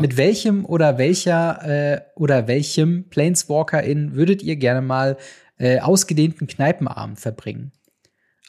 mit 0.00 0.16
welchem 0.16 0.64
oder 0.64 0.96
welcher 0.96 1.60
äh, 1.62 2.00
oder 2.14 2.48
welchem 2.48 3.10
Planeswalker-In 3.10 4.14
würdet 4.14 4.42
ihr 4.42 4.56
gerne 4.56 4.80
mal 4.80 5.18
äh, 5.58 5.78
ausgedehnten 5.80 6.46
Kneipenabend 6.46 7.20
verbringen? 7.20 7.72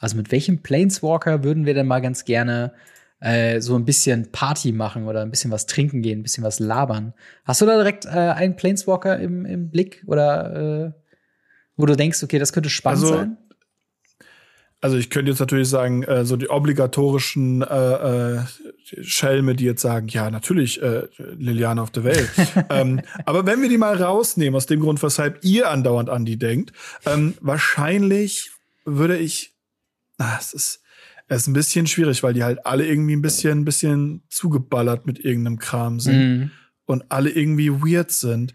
Also 0.00 0.16
mit 0.16 0.32
welchem 0.32 0.62
Planeswalker 0.62 1.44
würden 1.44 1.66
wir 1.66 1.74
denn 1.74 1.86
mal 1.86 2.00
ganz 2.00 2.24
gerne 2.24 2.72
äh, 3.20 3.60
so 3.60 3.76
ein 3.76 3.84
bisschen 3.84 4.32
Party 4.32 4.72
machen 4.72 5.08
oder 5.08 5.20
ein 5.20 5.30
bisschen 5.30 5.50
was 5.50 5.66
trinken 5.66 6.00
gehen, 6.00 6.20
ein 6.20 6.22
bisschen 6.22 6.42
was 6.42 6.58
labern. 6.58 7.12
Hast 7.44 7.60
du 7.60 7.66
da 7.66 7.76
direkt 7.76 8.06
äh, 8.06 8.08
einen 8.08 8.56
Planeswalker 8.56 9.18
im, 9.18 9.44
im 9.44 9.68
Blick 9.68 10.04
oder 10.06 10.94
wo 11.76 11.86
du 11.86 11.96
denkst, 11.96 12.22
okay, 12.22 12.38
das 12.38 12.52
könnte 12.52 12.70
spannend 12.70 13.04
also, 13.04 13.14
sein? 13.16 13.36
Also 14.80 14.98
ich 14.98 15.10
könnte 15.10 15.30
jetzt 15.30 15.40
natürlich 15.40 15.68
sagen, 15.68 16.02
äh, 16.02 16.24
so 16.24 16.36
die 16.36 16.50
obligatorischen 16.50 17.62
äh, 17.62 18.36
äh, 18.36 18.40
Schelme, 19.02 19.56
die 19.56 19.64
jetzt 19.64 19.82
sagen, 19.82 20.08
ja, 20.08 20.30
natürlich 20.30 20.80
äh, 20.82 21.08
Liliane 21.18 21.80
auf 21.80 21.90
der 21.90 22.04
Welt. 22.04 22.30
ähm, 22.70 23.00
aber 23.24 23.46
wenn 23.46 23.62
wir 23.62 23.68
die 23.68 23.78
mal 23.78 24.00
rausnehmen, 24.00 24.54
aus 24.54 24.66
dem 24.66 24.80
Grund, 24.80 25.02
weshalb 25.02 25.42
ihr 25.42 25.70
andauernd 25.70 26.10
an 26.10 26.24
die 26.24 26.38
denkt, 26.38 26.72
ähm, 27.06 27.34
wahrscheinlich 27.40 28.50
würde 28.84 29.16
ich, 29.16 29.54
ah, 30.18 30.36
es 30.38 30.52
ist, 30.52 30.82
es 31.28 31.42
ist 31.42 31.46
ein 31.48 31.54
bisschen 31.54 31.86
schwierig, 31.86 32.22
weil 32.22 32.34
die 32.34 32.44
halt 32.44 32.64
alle 32.66 32.86
irgendwie 32.86 33.16
ein 33.16 33.22
bisschen, 33.22 33.60
ein 33.60 33.64
bisschen 33.64 34.22
zugeballert 34.28 35.06
mit 35.06 35.18
irgendeinem 35.18 35.58
Kram 35.58 35.98
sind 35.98 36.18
mhm. 36.18 36.50
und 36.84 37.04
alle 37.08 37.30
irgendwie 37.30 37.72
weird 37.72 38.12
sind. 38.12 38.54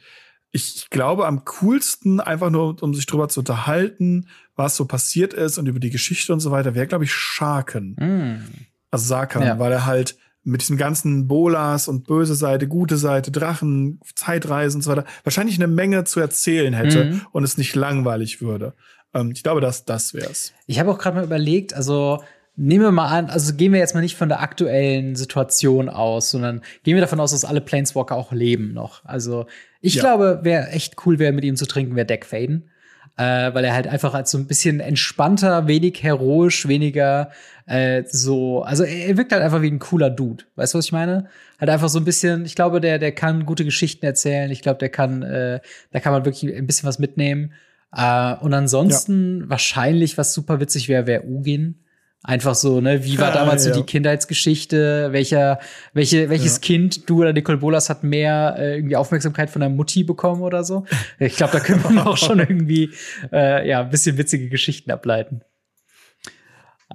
Ich, 0.51 0.89
glaube, 0.89 1.27
am 1.27 1.45
coolsten, 1.45 2.19
einfach 2.19 2.49
nur, 2.49 2.81
um 2.83 2.93
sich 2.93 3.05
drüber 3.05 3.29
zu 3.29 3.39
unterhalten, 3.39 4.27
was 4.55 4.75
so 4.75 4.85
passiert 4.85 5.33
ist 5.33 5.57
und 5.57 5.67
über 5.67 5.79
die 5.79 5.89
Geschichte 5.89 6.33
und 6.33 6.41
so 6.41 6.51
weiter, 6.51 6.75
wäre, 6.75 6.87
glaube 6.87 7.05
ich, 7.05 7.13
Sharken. 7.13 7.95
Mm. 7.95 8.47
Also 8.91 9.05
Sarkan, 9.05 9.43
ja. 9.43 9.59
weil 9.59 9.71
er 9.71 9.85
halt 9.85 10.17
mit 10.43 10.61
diesem 10.61 10.75
ganzen 10.75 11.27
Bolas 11.27 11.87
und 11.87 12.05
böse 12.05 12.35
Seite, 12.35 12.67
gute 12.67 12.97
Seite, 12.97 13.31
Drachen, 13.31 13.99
Zeitreisen 14.15 14.79
und 14.79 14.81
so 14.81 14.91
weiter, 14.91 15.05
wahrscheinlich 15.23 15.55
eine 15.55 15.67
Menge 15.67 16.03
zu 16.03 16.19
erzählen 16.19 16.73
hätte 16.73 17.05
mm. 17.05 17.21
und 17.31 17.43
es 17.43 17.57
nicht 17.57 17.75
langweilig 17.75 18.41
würde. 18.41 18.73
Ähm, 19.13 19.31
ich 19.31 19.43
glaube, 19.43 19.61
dass 19.61 19.85
das 19.85 20.13
wär's. 20.13 20.53
Ich 20.67 20.79
habe 20.79 20.91
auch 20.91 20.97
gerade 20.97 21.17
mal 21.17 21.23
überlegt, 21.23 21.73
also 21.73 22.23
nehmen 22.55 22.83
wir 22.83 22.91
mal 22.91 23.07
an, 23.07 23.29
also 23.29 23.53
gehen 23.53 23.71
wir 23.71 23.79
jetzt 23.79 23.93
mal 23.93 24.01
nicht 24.01 24.17
von 24.17 24.29
der 24.29 24.41
aktuellen 24.41 25.15
Situation 25.15 25.89
aus, 25.89 26.31
sondern 26.31 26.61
gehen 26.83 26.95
wir 26.95 27.01
davon 27.01 27.19
aus, 27.19 27.31
dass 27.31 27.45
alle 27.45 27.61
Planeswalker 27.61 28.15
auch 28.15 28.31
leben 28.31 28.73
noch. 28.73 29.05
Also 29.05 29.45
ich 29.81 29.95
ja. 29.95 30.01
glaube, 30.01 30.39
wer 30.43 30.73
echt 30.73 30.95
cool 31.05 31.19
wäre, 31.19 31.33
mit 31.33 31.43
ihm 31.43 31.55
zu 31.55 31.65
trinken, 31.65 31.95
wäre 31.95 32.05
Deck 32.05 32.25
Faden 32.25 32.69
äh, 33.17 33.53
weil 33.53 33.65
er 33.65 33.73
halt 33.73 33.87
einfach 33.87 34.13
als 34.13 34.31
so 34.31 34.37
ein 34.37 34.47
bisschen 34.47 34.79
entspannter, 34.79 35.67
wenig 35.67 36.01
heroisch, 36.01 36.67
weniger 36.67 37.31
äh, 37.65 38.03
so, 38.07 38.63
also 38.63 38.83
er, 38.83 39.09
er 39.09 39.17
wirkt 39.17 39.31
halt 39.31 39.43
einfach 39.43 39.61
wie 39.61 39.69
ein 39.69 39.79
cooler 39.79 40.09
Dude. 40.09 40.45
Weißt 40.55 40.73
du, 40.73 40.77
was 40.77 40.85
ich 40.85 40.91
meine? 40.91 41.27
Halt 41.59 41.69
einfach 41.69 41.89
so 41.89 41.99
ein 41.99 42.05
bisschen, 42.05 42.45
ich 42.45 42.55
glaube, 42.55 42.81
der, 42.81 42.99
der 42.99 43.11
kann 43.11 43.45
gute 43.45 43.65
Geschichten 43.65 44.05
erzählen. 44.05 44.49
Ich 44.49 44.61
glaube, 44.61 44.79
der 44.79 44.89
kann, 44.89 45.23
äh, 45.23 45.59
da 45.91 45.99
kann 45.99 46.13
man 46.13 46.25
wirklich 46.25 46.53
ein 46.53 46.65
bisschen 46.65 46.87
was 46.87 46.99
mitnehmen. 46.99 47.53
Äh, 47.95 48.35
und 48.35 48.53
ansonsten 48.53 49.41
ja. 49.41 49.49
wahrscheinlich, 49.49 50.17
was 50.17 50.33
super 50.33 50.59
witzig 50.59 50.87
wäre, 50.87 51.05
wäre 51.05 51.25
Ugin. 51.25 51.80
Einfach 52.23 52.53
so, 52.53 52.81
ne, 52.81 53.03
wie 53.03 53.17
war 53.17 53.29
ah, 53.29 53.33
damals 53.33 53.65
ja. 53.65 53.73
so 53.73 53.79
die 53.79 53.85
Kindheitsgeschichte? 53.85 55.09
Welcher, 55.11 55.59
welche, 55.93 56.29
welches 56.29 56.57
ja. 56.57 56.61
Kind, 56.61 57.09
du 57.09 57.21
oder 57.21 57.33
Nicole 57.33 57.57
Bolas, 57.57 57.89
hat 57.89 58.03
mehr 58.03 58.55
äh, 58.59 58.75
irgendwie 58.75 58.95
Aufmerksamkeit 58.95 59.49
von 59.49 59.61
der 59.61 59.69
Mutti 59.69 60.03
bekommen 60.03 60.43
oder 60.43 60.63
so? 60.63 60.85
Ich 61.17 61.35
glaube, 61.35 61.53
da 61.53 61.59
können 61.59 61.83
wir 61.83 62.05
auch 62.07 62.17
schon 62.17 62.37
irgendwie 62.37 62.91
äh, 63.31 63.67
ja, 63.67 63.81
ein 63.81 63.89
bisschen 63.89 64.19
witzige 64.19 64.49
Geschichten 64.49 64.91
ableiten. 64.91 65.41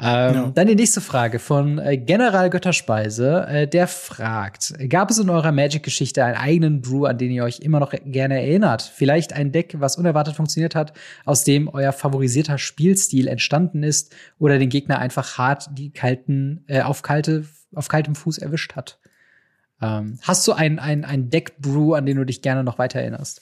Ähm, 0.03 0.35
ja. 0.35 0.53
Dann 0.55 0.67
die 0.67 0.75
nächste 0.75 1.01
Frage 1.01 1.39
von 1.39 1.79
äh, 1.79 1.97
General 1.97 2.51
Götterspeise. 2.51 3.47
Äh, 3.49 3.69
der 3.69 3.87
fragt: 3.87 4.75
Gab 4.89 5.11
es 5.11 5.19
in 5.19 5.31
eurer 5.31 5.53
Magic-Geschichte 5.53 6.25
einen 6.25 6.37
eigenen 6.37 6.81
Brew, 6.83 7.07
an 7.07 7.17
den 7.17 7.31
ihr 7.31 7.45
euch 7.45 7.61
immer 7.61 7.81
noch 7.81 7.95
gerne 8.05 8.41
erinnert? 8.41 8.83
Vielleicht 8.83 9.33
ein 9.33 9.53
Deck, 9.53 9.77
was 9.79 9.97
unerwartet 9.97 10.37
funktioniert 10.37 10.75
hat, 10.75 10.93
aus 11.25 11.45
dem 11.45 11.69
euer 11.69 11.93
favorisierter 11.93 12.59
Spielstil 12.59 13.27
entstanden 13.27 13.83
ist 13.83 14.15
oder 14.39 14.59
den 14.59 14.69
Gegner 14.69 14.99
einfach 14.99 15.39
hart 15.39 15.69
die 15.73 15.91
kalten, 15.91 16.65
äh, 16.67 16.83
auf, 16.83 17.03
kalte, 17.03 17.47
auf 17.75 17.89
kaltem 17.89 18.15
Fuß 18.15 18.39
erwischt 18.39 18.77
hat? 18.77 18.99
Ähm, 19.81 20.19
hast 20.23 20.47
du 20.47 20.53
ein, 20.53 20.79
ein, 20.79 21.05
ein 21.05 21.31
Deck-Brew, 21.31 21.95
an 21.95 22.07
den 22.07 22.17
du 22.17 22.25
dich 22.25 22.43
gerne 22.43 22.65
noch 22.65 22.79
weiter 22.79 23.01
erinnerst? 23.01 23.41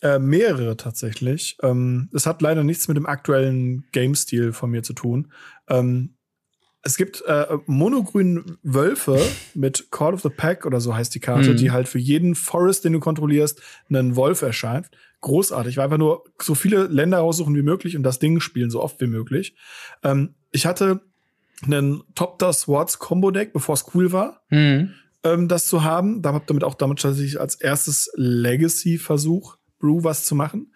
Äh, 0.00 0.20
mehrere 0.20 0.76
tatsächlich. 0.76 1.56
Ähm, 1.62 2.08
es 2.14 2.26
hat 2.26 2.40
leider 2.40 2.62
nichts 2.62 2.86
mit 2.86 2.96
dem 2.96 3.06
aktuellen 3.06 3.84
Game-Stil 3.90 4.52
von 4.52 4.70
mir 4.70 4.84
zu 4.84 4.92
tun. 4.92 5.32
Ähm, 5.68 6.14
es 6.82 6.96
gibt 6.96 7.22
äh, 7.26 7.58
monogrünen 7.66 8.58
Wölfe 8.62 9.20
mit 9.54 9.90
Call 9.90 10.14
of 10.14 10.22
the 10.22 10.28
Pack 10.28 10.66
oder 10.66 10.80
so 10.80 10.94
heißt 10.94 11.14
die 11.14 11.20
Karte, 11.20 11.50
mhm. 11.50 11.56
die 11.56 11.72
halt 11.72 11.88
für 11.88 11.98
jeden 11.98 12.36
Forest, 12.36 12.84
den 12.84 12.92
du 12.92 13.00
kontrollierst, 13.00 13.60
einen 13.88 14.14
Wolf 14.14 14.42
erscheint. 14.42 14.88
Großartig. 15.20 15.76
War 15.76 15.84
einfach 15.84 15.98
nur 15.98 16.24
so 16.40 16.54
viele 16.54 16.84
Länder 16.86 17.18
raussuchen 17.18 17.56
wie 17.56 17.62
möglich 17.62 17.96
und 17.96 18.04
das 18.04 18.20
Ding 18.20 18.38
spielen 18.38 18.70
so 18.70 18.80
oft 18.80 19.00
wie 19.00 19.08
möglich. 19.08 19.56
Ähm, 20.04 20.36
ich 20.52 20.64
hatte 20.64 21.00
einen 21.64 22.04
Top 22.14 22.38
Das 22.38 22.62
Swords 22.62 23.00
Combo 23.00 23.32
Deck, 23.32 23.52
bevor 23.52 23.74
es 23.74 23.84
cool 23.94 24.12
war. 24.12 24.42
Mhm. 24.50 24.94
Ähm, 25.24 25.48
das 25.48 25.66
zu 25.66 25.82
haben. 25.82 26.22
Da 26.22 26.32
habe 26.32 26.44
damit 26.46 26.62
auch 26.62 26.74
damit 26.74 27.00
tatsächlich 27.00 27.40
als 27.40 27.56
erstes 27.56 28.12
Legacy-Versuch 28.14 29.56
Brew 29.78 30.04
was 30.04 30.24
zu 30.24 30.34
machen. 30.34 30.72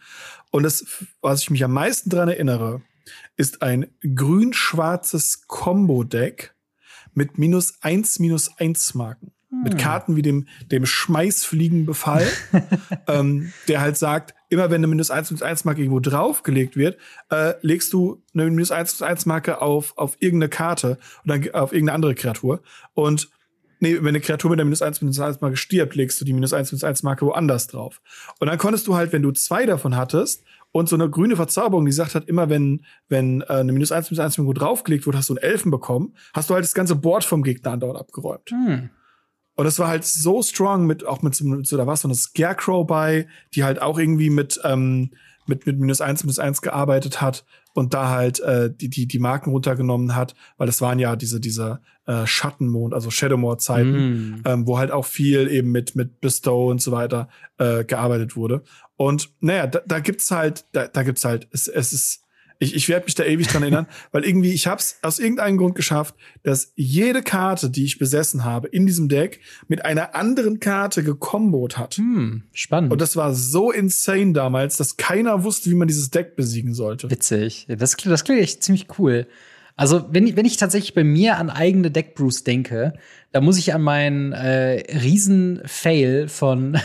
Und 0.51 0.63
das, 0.65 0.85
was 1.21 1.43
ich 1.43 1.51
mich 1.51 1.65
am 1.65 1.73
meisten 1.73 2.11
dran 2.11 2.29
erinnere, 2.29 2.83
ist 3.37 3.63
ein 3.63 3.87
grün-schwarzes 4.03 5.47
Combo-Deck 5.47 6.55
mit 7.15 7.39
minus 7.39 7.83
eins, 7.83 8.19
minus 8.19 8.57
eins 8.59 8.95
Marken. 8.95 9.33
Hm. 9.51 9.63
Mit 9.63 9.79
Karten 9.79 10.17
wie 10.17 10.23
dem, 10.23 10.47
dem 10.71 10.87
Schmeißfliegenbefall, 10.87 12.27
ähm, 13.09 13.53
der 13.69 13.81
halt 13.81 13.97
sagt, 13.97 14.35
immer 14.49 14.71
wenn 14.71 14.77
eine 14.77 14.87
minus 14.87 15.11
eins, 15.11 15.31
minus 15.31 15.43
eins 15.43 15.65
Marke 15.65 15.81
irgendwo 15.81 16.01
draufgelegt 16.01 16.77
wird, 16.77 16.99
äh, 17.31 17.55
legst 17.63 17.93
du 17.93 18.23
eine 18.35 18.45
minus 18.45 18.71
eins, 18.71 18.99
minus 18.99 19.03
eins 19.03 19.27
Marke 19.27 19.61
auf, 19.61 19.97
auf 19.97 20.17
irgendeine 20.21 20.51
Karte 20.51 20.99
oder 21.25 21.37
auf 21.55 21.73
irgendeine 21.73 21.95
andere 21.95 22.15
Kreatur. 22.15 22.63
Und 22.95 23.31
nee, 23.83 23.97
wenn 23.97 24.09
eine 24.09 24.21
Kreatur 24.21 24.51
mit 24.51 24.59
der 24.59 24.65
minus 24.65 24.81
1, 24.81 25.03
minus 25.03 25.19
1 25.19 25.41
Marke 25.41 25.57
stirbt, 25.57 25.95
legst 25.95 26.21
du 26.21 26.25
die 26.25 26.33
minus 26.33 26.53
1, 26.53 26.73
minus 26.73 26.85
1 26.85 27.03
Marke 27.03 27.27
woanders 27.27 27.67
drauf. 27.67 28.01
Und 28.39 28.47
dann 28.47 28.57
konntest 28.57 28.87
du 28.87 28.95
halt, 28.95 29.13
wenn 29.13 29.23
du 29.23 29.33
zwei 29.33 29.67
davon 29.67 29.97
hattest, 29.97 30.45
und 30.75 30.89
so 30.89 30.97
eine 30.97 31.11
grüne 31.11 31.37
Verzauberung, 31.37 31.85
die 31.85 31.93
sagt 31.93 32.15
hat, 32.15 32.29
immer 32.29 32.49
wenn, 32.49 32.87
wenn 33.09 33.43
äh, 33.43 33.47
eine 33.47 33.73
minus 33.73 33.93
1, 33.93 34.11
minus 34.11 34.25
1 34.25 34.39
irgendwo 34.39 34.55
draufgelegt 34.55 35.07
wurde, 35.07 35.19
hast 35.19 35.29
du 35.29 35.35
einen 35.35 35.43
Elfen 35.43 35.71
bekommen, 35.71 36.15
hast 36.33 36.49
du 36.49 36.55
halt 36.55 36.65
das 36.65 36.73
ganze 36.73 36.97
Board 36.97 37.25
vom 37.25 37.43
Gegner 37.43 37.73
andauernd 37.73 38.01
abgeräumt. 38.01 38.49
Hm. 38.49 38.89
Und 39.55 39.65
das 39.67 39.79
war 39.79 39.89
halt 39.89 40.05
so 40.07 40.43
strong 40.43 40.87
mit, 40.87 41.07
auch 41.07 41.21
mit 41.21 41.35
so, 41.35 41.45
mit 41.45 41.67
so 41.67 41.77
da 41.77 41.87
war 41.87 41.97
so 41.97 42.09
eine 42.09 42.15
Scarecrow 42.15 42.87
bei, 42.87 43.29
die 43.55 43.65
halt 43.65 43.83
auch 43.83 43.99
irgendwie 43.99 44.31
mit, 44.31 44.59
ähm, 44.65 45.11
mit, 45.47 45.67
mit 45.67 45.79
minus 45.79 46.01
eins, 46.01 46.23
minus 46.23 46.39
eins 46.39 46.63
gearbeitet 46.63 47.21
hat 47.21 47.45
und 47.75 47.95
da 47.95 48.11
halt 48.11 48.41
äh, 48.41 48.71
die, 48.73 48.89
die, 48.89 49.07
die 49.07 49.19
Marken 49.19 49.51
runtergenommen 49.51 50.15
hat, 50.15 50.35
weil 50.57 50.67
das 50.67 50.81
waren 50.81 50.99
ja 50.99 51.17
diese, 51.17 51.41
diese 51.41 51.81
äh, 52.07 52.27
Schattenmond, 52.27 52.95
also 52.95 53.11
Shadowmoor-Zeiten, 53.11 53.93
mm. 53.93 54.43
ähm, 54.45 54.67
wo 54.67 54.79
halt 54.79 54.91
auch 54.91 55.07
viel 55.07 55.49
eben 55.51 55.71
mit, 55.71 55.97
mit 55.97 56.21
Bestow 56.21 56.71
und 56.71 56.83
so 56.83 56.93
weiter 56.93 57.29
äh, 57.59 57.85
gearbeitet 57.85 58.37
wurde. 58.37 58.63
Und 58.97 59.31
naja, 59.41 59.67
da, 59.67 59.81
da 59.87 60.01
gibt's 60.01 60.31
halt, 60.31 60.67
da, 60.73 60.87
da 60.87 61.03
gibt's 61.03 61.25
halt, 61.25 61.49
es, 61.51 61.67
es 61.69 61.93
ist 61.93 62.22
ich, 62.63 62.77
ich 62.77 62.89
werde 62.89 63.05
mich 63.07 63.15
da 63.15 63.25
ewig 63.25 63.49
dran 63.49 63.63
erinnern, 63.63 63.87
weil 64.13 64.25
irgendwie 64.25 64.53
ich 64.53 64.67
habe 64.67 64.81
es 64.81 64.99
aus 65.03 65.19
irgendeinem 65.19 65.59
Grund 65.59 65.75
geschafft, 65.75 66.15
dass 66.43 66.73
jede 66.77 67.23
Karte, 67.23 67.71
die 67.71 67.85
ich 67.85 67.99
besessen 67.99 68.45
habe 68.45 68.69
in 68.69 68.87
diesem 68.87 69.09
Deck, 69.09 69.41
mit 69.69 69.85
einer 69.85 70.15
anderen 70.15 70.61
Karte 70.61 71.03
gekombot 71.03 71.77
hat. 71.77 71.97
Hm, 71.97 72.45
spannend. 72.53 72.93
Und 72.93 73.01
das 73.01 73.17
war 73.17 73.35
so 73.35 73.73
insane 73.73 74.33
damals, 74.33 74.77
dass 74.77 74.97
keiner 74.97 75.43
wusste, 75.43 75.71
wie 75.71 75.75
man 75.75 75.89
dieses 75.89 76.11
Deck 76.11 76.37
besiegen 76.37 76.73
sollte. 76.75 77.11
Witzig. 77.11 77.67
Das, 77.69 77.97
das 77.97 78.25
klingt 78.25 78.41
echt 78.41 78.63
ziemlich 78.63 78.87
cool. 78.99 79.27
Also, 79.75 80.07
wenn 80.11 80.27
ich, 80.27 80.37
wenn 80.37 80.45
ich 80.45 80.59
tatsächlich 80.59 80.95
bei 80.95 81.03
mir 81.03 81.39
an 81.39 81.51
eigene 81.51 81.91
Deckbrews 81.91 82.45
denke, 82.45 82.93
da 83.33 83.41
muss 83.41 83.59
ich 83.59 83.75
an 83.75 83.83
meinen 83.83 84.33
äh, 84.33 84.85
Riesen-Fail 84.99 86.29
von 86.29 86.79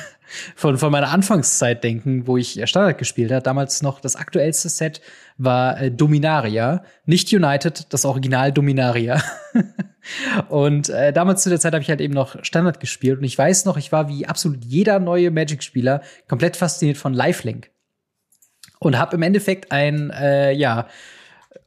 von, 0.56 0.78
von 0.78 0.92
meiner 0.92 1.10
Anfangszeit 1.10 1.84
denken, 1.84 2.28
wo 2.28 2.38
ich 2.38 2.62
Standard 2.66 2.98
gespielt 2.98 3.32
habe. 3.32 3.42
Damals 3.42 3.82
noch 3.82 4.00
das 4.00 4.16
aktuellste 4.16 4.70
Set 4.70 5.02
war 5.38 5.80
äh, 5.80 5.92
Dominaria, 5.92 6.84
nicht 7.06 7.32
United, 7.32 7.94
das 7.94 8.06
Original 8.06 8.52
Dominaria. 8.52 9.22
und 10.50 10.90
äh, 10.90 11.14
damals 11.14 11.44
zu 11.44 11.50
der 11.50 11.60
Zeit 11.60 11.74
habe 11.74 11.82
ich 11.82 11.90
halt 11.90 12.02
eben 12.02 12.14
noch 12.14 12.44
Standard 12.44 12.80
gespielt 12.80 13.20
und 13.20 13.24
ich 13.24 13.38
weiß 13.38 13.66
noch, 13.66 13.78
ich 13.78 13.92
war 13.92 14.10
wie 14.10 14.26
absolut 14.26 14.64
jeder 14.64 15.00
neue 15.00 15.32
Magic-Spieler 15.32 16.02
komplett 16.28 16.58
fasziniert 16.58 16.98
von 16.98 17.14
Lifelink 17.14 17.70
und 18.80 18.98
habe 18.98 19.16
im 19.16 19.22
Endeffekt 19.22 19.72
ein 19.72 20.10
äh, 20.12 20.52
ja 20.52 20.88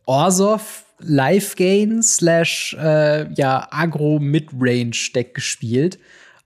Orsov 0.07 0.85
Life 0.99 1.57
Gain 1.57 2.03
slash 2.03 2.77
äh, 2.79 3.33
ja 3.35 3.69
Agro 3.71 4.19
Midrange 4.19 4.97
Deck 5.15 5.35
gespielt 5.35 5.99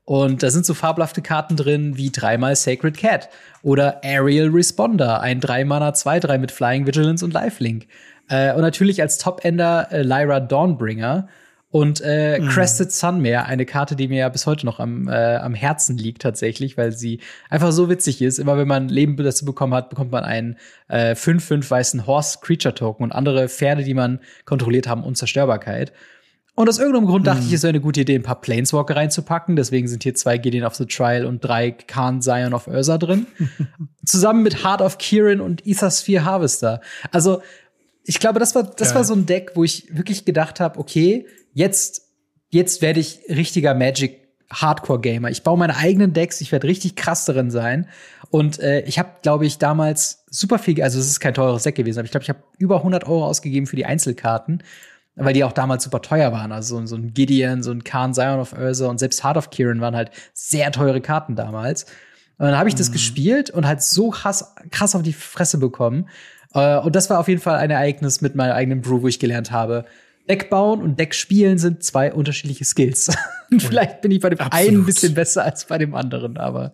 und 0.04 0.42
da 0.42 0.50
sind 0.50 0.66
so 0.66 0.74
fabelhafte 0.74 1.22
Karten 1.22 1.56
drin 1.56 1.96
wie 1.96 2.10
dreimal 2.10 2.56
Sacred 2.56 2.96
Cat 2.96 3.30
oder 3.62 4.02
Aerial 4.04 4.48
Responder, 4.48 5.20
ein 5.20 5.40
3-Mana 5.40 5.90
2-3 5.90 6.38
mit 6.38 6.52
Flying 6.52 6.86
Vigilance 6.86 7.24
und 7.24 7.32
Lifelink. 7.32 7.86
Äh, 8.28 8.52
und 8.54 8.60
natürlich 8.60 9.00
als 9.00 9.18
Top-Ender 9.18 9.88
äh, 9.90 10.02
Lyra 10.02 10.40
Dawnbringer 10.40 11.28
und 11.74 12.00
äh, 12.04 12.38
mhm. 12.38 12.50
Crested 12.50 12.92
Sunmare, 12.92 13.46
eine 13.46 13.66
Karte, 13.66 13.96
die 13.96 14.06
mir 14.06 14.18
ja 14.18 14.28
bis 14.28 14.46
heute 14.46 14.64
noch 14.64 14.78
am, 14.78 15.08
äh, 15.08 15.36
am 15.36 15.54
Herzen 15.54 15.98
liegt 15.98 16.22
tatsächlich, 16.22 16.76
weil 16.78 16.92
sie 16.92 17.18
einfach 17.50 17.72
so 17.72 17.88
witzig 17.88 18.22
ist. 18.22 18.38
Immer 18.38 18.56
wenn 18.56 18.68
man 18.68 18.88
Leben 18.88 19.16
dazu 19.16 19.44
bekommen 19.44 19.74
hat, 19.74 19.90
bekommt 19.90 20.12
man 20.12 20.22
einen 20.22 20.56
äh, 20.86 21.14
5-5 21.14 21.68
weißen 21.68 22.06
Horse 22.06 22.38
Creature 22.42 22.76
Token 22.76 23.02
und 23.02 23.12
andere 23.12 23.48
Pferde, 23.48 23.82
die 23.82 23.94
man 23.94 24.20
kontrolliert 24.44 24.86
haben, 24.86 25.02
Unzerstörbarkeit. 25.02 25.92
Und 26.56 26.68
aus 26.68 26.78
irgendeinem 26.78 27.06
Grund 27.06 27.26
dachte 27.26 27.40
ich, 27.42 27.48
mhm. 27.48 27.54
es 27.54 27.62
wäre 27.64 27.70
eine 27.70 27.80
gute 27.80 28.02
Idee, 28.02 28.14
ein 28.14 28.22
paar 28.22 28.40
Planeswalker 28.40 28.94
reinzupacken. 28.94 29.56
Deswegen 29.56 29.88
sind 29.88 30.04
hier 30.04 30.14
zwei 30.14 30.38
Gideon 30.38 30.64
of 30.64 30.74
the 30.76 30.86
Trial 30.86 31.26
und 31.26 31.44
drei 31.44 31.72
Khan 31.72 32.22
Zion 32.22 32.54
of 32.54 32.68
Ursa 32.68 32.96
drin. 32.96 33.26
Zusammen 34.04 34.42
mit 34.44 34.64
Heart 34.64 34.80
of 34.80 34.98
Kieran 34.98 35.40
und 35.40 35.66
Ethersphere 35.66 36.24
Harvester. 36.24 36.80
Also, 37.10 37.42
ich 38.04 38.20
glaube, 38.20 38.38
das 38.38 38.54
war, 38.54 38.62
das 38.62 38.90
ja. 38.90 38.96
war 38.96 39.04
so 39.04 39.14
ein 39.14 39.26
Deck, 39.26 39.52
wo 39.54 39.64
ich 39.64 39.88
wirklich 39.96 40.24
gedacht 40.24 40.60
habe, 40.60 40.78
okay, 40.78 41.26
jetzt, 41.54 42.02
jetzt 42.50 42.82
werde 42.82 43.00
ich 43.00 43.20
richtiger 43.28 43.74
Magic 43.74 44.20
Hardcore-Gamer. 44.52 45.30
Ich 45.30 45.42
baue 45.42 45.58
meine 45.58 45.76
eigenen 45.76 46.12
Decks, 46.12 46.40
ich 46.40 46.52
werde 46.52 46.68
richtig 46.68 46.94
krass 46.94 47.24
darin 47.24 47.50
sein. 47.50 47.88
Und 48.30 48.60
äh, 48.60 48.82
ich 48.82 48.98
habe, 48.98 49.10
glaube 49.22 49.46
ich, 49.46 49.58
damals 49.58 50.24
super 50.30 50.58
viel, 50.58 50.80
also 50.82 50.98
es 50.98 51.06
ist 51.06 51.18
kein 51.18 51.34
teures 51.34 51.62
Deck 51.64 51.74
gewesen, 51.74 51.98
aber 51.98 52.04
ich 52.04 52.10
glaube, 52.10 52.22
ich 52.22 52.28
habe 52.28 52.42
über 52.58 52.76
100 52.76 53.04
Euro 53.04 53.26
ausgegeben 53.26 53.66
für 53.66 53.76
die 53.76 53.86
Einzelkarten 53.86 54.62
weil 55.16 55.32
die 55.32 55.44
auch 55.44 55.52
damals 55.52 55.84
super 55.84 56.02
teuer 56.02 56.32
waren. 56.32 56.52
Also 56.52 56.84
so, 56.86 56.96
ein 56.96 57.14
Gideon, 57.14 57.62
so 57.62 57.70
ein 57.70 57.84
Khan 57.84 58.14
Zion 58.14 58.40
of 58.40 58.52
Ursa 58.52 58.88
und 58.88 58.98
selbst 58.98 59.22
Heart 59.22 59.36
of 59.36 59.50
Kieran 59.50 59.80
waren 59.80 59.94
halt 59.94 60.10
sehr 60.32 60.72
teure 60.72 61.00
Karten 61.00 61.36
damals. 61.36 61.84
Und 62.38 62.46
dann 62.46 62.58
habe 62.58 62.68
ich 62.68 62.74
das 62.74 62.88
mhm. 62.88 62.94
gespielt 62.94 63.50
und 63.50 63.66
halt 63.66 63.82
so 63.82 64.10
krass, 64.10 64.54
krass 64.70 64.94
auf 64.94 65.02
die 65.02 65.12
Fresse 65.12 65.58
bekommen. 65.58 66.08
Äh, 66.52 66.78
und 66.78 66.96
das 66.96 67.10
war 67.10 67.20
auf 67.20 67.28
jeden 67.28 67.40
Fall 67.40 67.56
ein 67.56 67.70
Ereignis 67.70 68.20
mit 68.20 68.34
meinem 68.34 68.52
eigenen 68.52 68.80
Brew, 68.80 69.02
wo 69.02 69.08
ich 69.08 69.20
gelernt 69.20 69.52
habe, 69.52 69.84
Deck 70.28 70.48
bauen 70.48 70.80
und 70.80 70.98
Deck 70.98 71.14
spielen 71.14 71.58
sind 71.58 71.82
zwei 71.82 72.12
unterschiedliche 72.12 72.64
Skills. 72.64 73.14
Vielleicht 73.58 74.00
bin 74.00 74.10
ich 74.10 74.20
bei 74.20 74.30
dem 74.30 74.38
Absolut. 74.38 74.68
einen 74.68 74.80
ein 74.80 74.86
bisschen 74.86 75.14
besser 75.14 75.44
als 75.44 75.66
bei 75.66 75.76
dem 75.76 75.94
anderen, 75.94 76.38
aber 76.38 76.72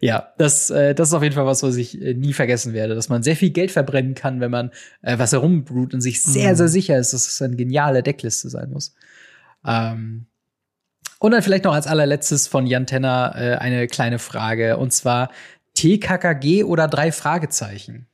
ja, 0.00 0.32
das, 0.36 0.68
äh, 0.70 0.94
das 0.94 1.08
ist 1.08 1.14
auf 1.14 1.22
jeden 1.22 1.34
Fall 1.34 1.46
was, 1.46 1.62
was 1.62 1.76
ich 1.76 2.00
äh, 2.00 2.14
nie 2.14 2.34
vergessen 2.34 2.74
werde, 2.74 2.94
dass 2.94 3.08
man 3.08 3.22
sehr 3.22 3.36
viel 3.36 3.50
Geld 3.50 3.70
verbrennen 3.70 4.14
kann, 4.14 4.40
wenn 4.40 4.50
man 4.50 4.70
äh, 5.02 5.18
was 5.18 5.32
herumbrut 5.32 5.94
und 5.94 6.02
sich 6.02 6.22
sehr, 6.22 6.52
mhm. 6.52 6.56
sehr 6.56 6.68
sicher 6.68 6.98
ist, 6.98 7.14
dass 7.14 7.26
es 7.26 7.40
eine 7.40 7.56
geniale 7.56 8.02
Deckliste 8.02 8.50
sein 8.50 8.70
muss. 8.70 8.94
Ähm, 9.64 10.26
und 11.18 11.32
dann 11.32 11.42
vielleicht 11.42 11.64
noch 11.64 11.74
als 11.74 11.86
allerletztes 11.86 12.48
von 12.48 12.66
Jan 12.66 12.86
Tenner 12.86 13.34
äh, 13.36 13.56
eine 13.56 13.86
kleine 13.86 14.18
Frage, 14.18 14.76
und 14.76 14.92
zwar 14.92 15.30
TKKG 15.74 16.64
oder 16.64 16.88
drei 16.88 17.12
Fragezeichen? 17.12 18.06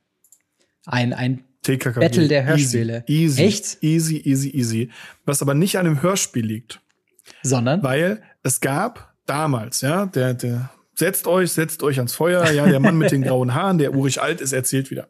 Ein, 0.85 1.13
ein 1.13 1.43
TKKG. 1.67 1.99
Battle 1.99 2.27
der 2.27 2.45
Hörspiele. 2.45 3.03
Easy, 3.07 3.43
Echt? 3.43 3.83
Easy, 3.83 4.21
easy, 4.23 4.49
easy. 4.49 4.89
Was 5.25 5.41
aber 5.41 5.53
nicht 5.53 5.77
an 5.77 5.85
dem 5.85 6.01
Hörspiel 6.01 6.45
liegt. 6.45 6.79
Sondern? 7.43 7.83
Weil 7.83 8.21
es 8.43 8.61
gab 8.61 9.13
damals, 9.25 9.81
ja, 9.81 10.05
der, 10.05 10.33
der, 10.33 10.69
setzt 10.95 11.27
euch, 11.27 11.51
setzt 11.51 11.83
euch 11.83 11.97
ans 11.97 12.15
Feuer, 12.15 12.49
ja, 12.51 12.65
der 12.65 12.79
Mann 12.79 12.97
mit 12.97 13.11
den 13.11 13.21
grauen 13.23 13.53
Haaren, 13.53 13.77
der 13.77 13.93
urig 13.93 14.21
alt 14.21 14.39
ist, 14.39 14.53
erzählt 14.53 14.89
wieder. 14.91 15.09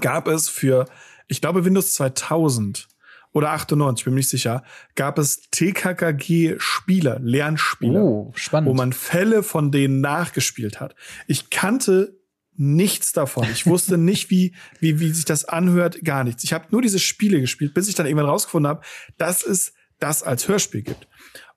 Gab 0.00 0.26
es 0.26 0.48
für, 0.48 0.86
ich 1.28 1.40
glaube, 1.40 1.64
Windows 1.64 1.94
2000 1.94 2.88
oder 3.32 3.52
98, 3.52 4.04
bin 4.04 4.14
mir 4.14 4.18
nicht 4.18 4.28
sicher, 4.28 4.64
gab 4.96 5.18
es 5.18 5.42
TKKG-Spieler, 5.50 7.20
Lernspieler, 7.20 8.02
oh, 8.02 8.32
spannend. 8.34 8.68
wo 8.68 8.74
man 8.74 8.92
Fälle 8.92 9.42
von 9.42 9.70
denen 9.70 10.00
nachgespielt 10.00 10.80
hat. 10.80 10.96
Ich 11.28 11.50
kannte 11.50 12.18
nichts 12.56 13.12
davon. 13.12 13.46
Ich 13.52 13.66
wusste 13.66 13.98
nicht, 13.98 14.30
wie, 14.30 14.54
wie, 14.80 15.00
wie 15.00 15.10
sich 15.10 15.24
das 15.24 15.44
anhört, 15.44 16.04
gar 16.04 16.24
nichts. 16.24 16.44
Ich 16.44 16.52
habe 16.52 16.66
nur 16.70 16.82
diese 16.82 16.98
Spiele 16.98 17.40
gespielt, 17.40 17.74
bis 17.74 17.88
ich 17.88 17.94
dann 17.94 18.06
irgendwann 18.06 18.28
rausgefunden 18.28 18.68
habe, 18.68 18.82
dass 19.18 19.42
es 19.42 19.72
das 19.98 20.22
als 20.22 20.48
Hörspiel 20.48 20.82
gibt. 20.82 21.08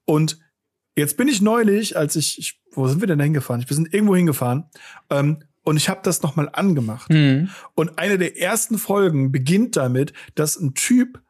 Und 0.05 0.39
jetzt 0.95 1.17
bin 1.17 1.27
ich 1.27 1.41
neulich, 1.41 1.97
als 1.97 2.15
ich, 2.15 2.39
ich 2.39 2.61
wo 2.71 2.87
sind 2.87 3.01
wir 3.01 3.07
denn 3.07 3.19
hingefahren? 3.19 3.63
Wir 3.67 3.75
sind 3.75 3.93
irgendwo 3.93 4.15
hingefahren 4.15 4.65
ähm, 5.09 5.43
und 5.63 5.77
ich 5.77 5.89
habe 5.89 6.01
das 6.03 6.21
nochmal 6.21 6.49
angemacht. 6.53 7.09
Mhm. 7.09 7.49
Und 7.75 7.97
eine 7.97 8.17
der 8.17 8.39
ersten 8.39 8.77
Folgen 8.77 9.31
beginnt 9.31 9.75
damit, 9.75 10.13
dass 10.35 10.57
ein 10.57 10.73
Typ 10.73 11.21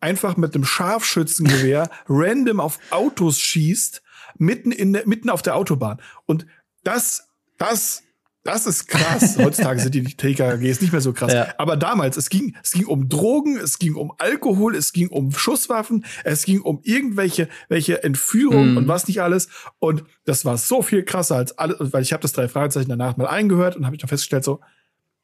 einfach 0.00 0.36
mit 0.36 0.54
einem 0.54 0.64
Scharfschützengewehr 0.64 1.90
random 2.08 2.60
auf 2.60 2.78
Autos 2.90 3.38
schießt, 3.40 4.02
mitten 4.38 4.72
in 4.72 4.92
der, 4.92 5.06
mitten 5.06 5.30
auf 5.30 5.42
der 5.42 5.56
Autobahn. 5.56 6.00
Und 6.26 6.46
das, 6.84 7.28
das 7.58 8.02
das 8.44 8.66
ist 8.66 8.86
krass. 8.86 9.38
Heutzutage 9.38 9.80
sind 9.80 9.94
die 9.94 10.04
TKGs 10.04 10.80
nicht 10.80 10.92
mehr 10.92 11.00
so 11.00 11.12
krass. 11.12 11.32
Ja. 11.32 11.54
Aber 11.58 11.76
damals, 11.76 12.16
es 12.16 12.28
ging, 12.28 12.56
es 12.62 12.72
ging 12.72 12.86
um 12.86 13.08
Drogen, 13.08 13.56
es 13.56 13.78
ging 13.78 13.94
um 13.94 14.12
Alkohol, 14.18 14.74
es 14.74 14.92
ging 14.92 15.08
um 15.08 15.30
Schusswaffen, 15.32 16.04
es 16.24 16.44
ging 16.44 16.60
um 16.60 16.80
irgendwelche 16.82 17.48
welche 17.68 18.02
Entführung 18.02 18.74
mm. 18.74 18.76
und 18.78 18.88
was 18.88 19.06
nicht 19.06 19.22
alles. 19.22 19.48
Und 19.78 20.04
das 20.24 20.44
war 20.44 20.58
so 20.58 20.82
viel 20.82 21.04
krasser 21.04 21.36
als 21.36 21.56
alles, 21.58 21.92
weil 21.92 22.02
ich 22.02 22.12
habe 22.12 22.22
das 22.22 22.32
drei 22.32 22.48
Fragezeichen 22.48 22.88
danach 22.88 23.16
mal 23.16 23.28
eingehört 23.28 23.76
und 23.76 23.86
habe 23.86 23.94
ich 23.94 24.00
dann 24.00 24.08
festgestellt 24.08 24.44
so, 24.44 24.60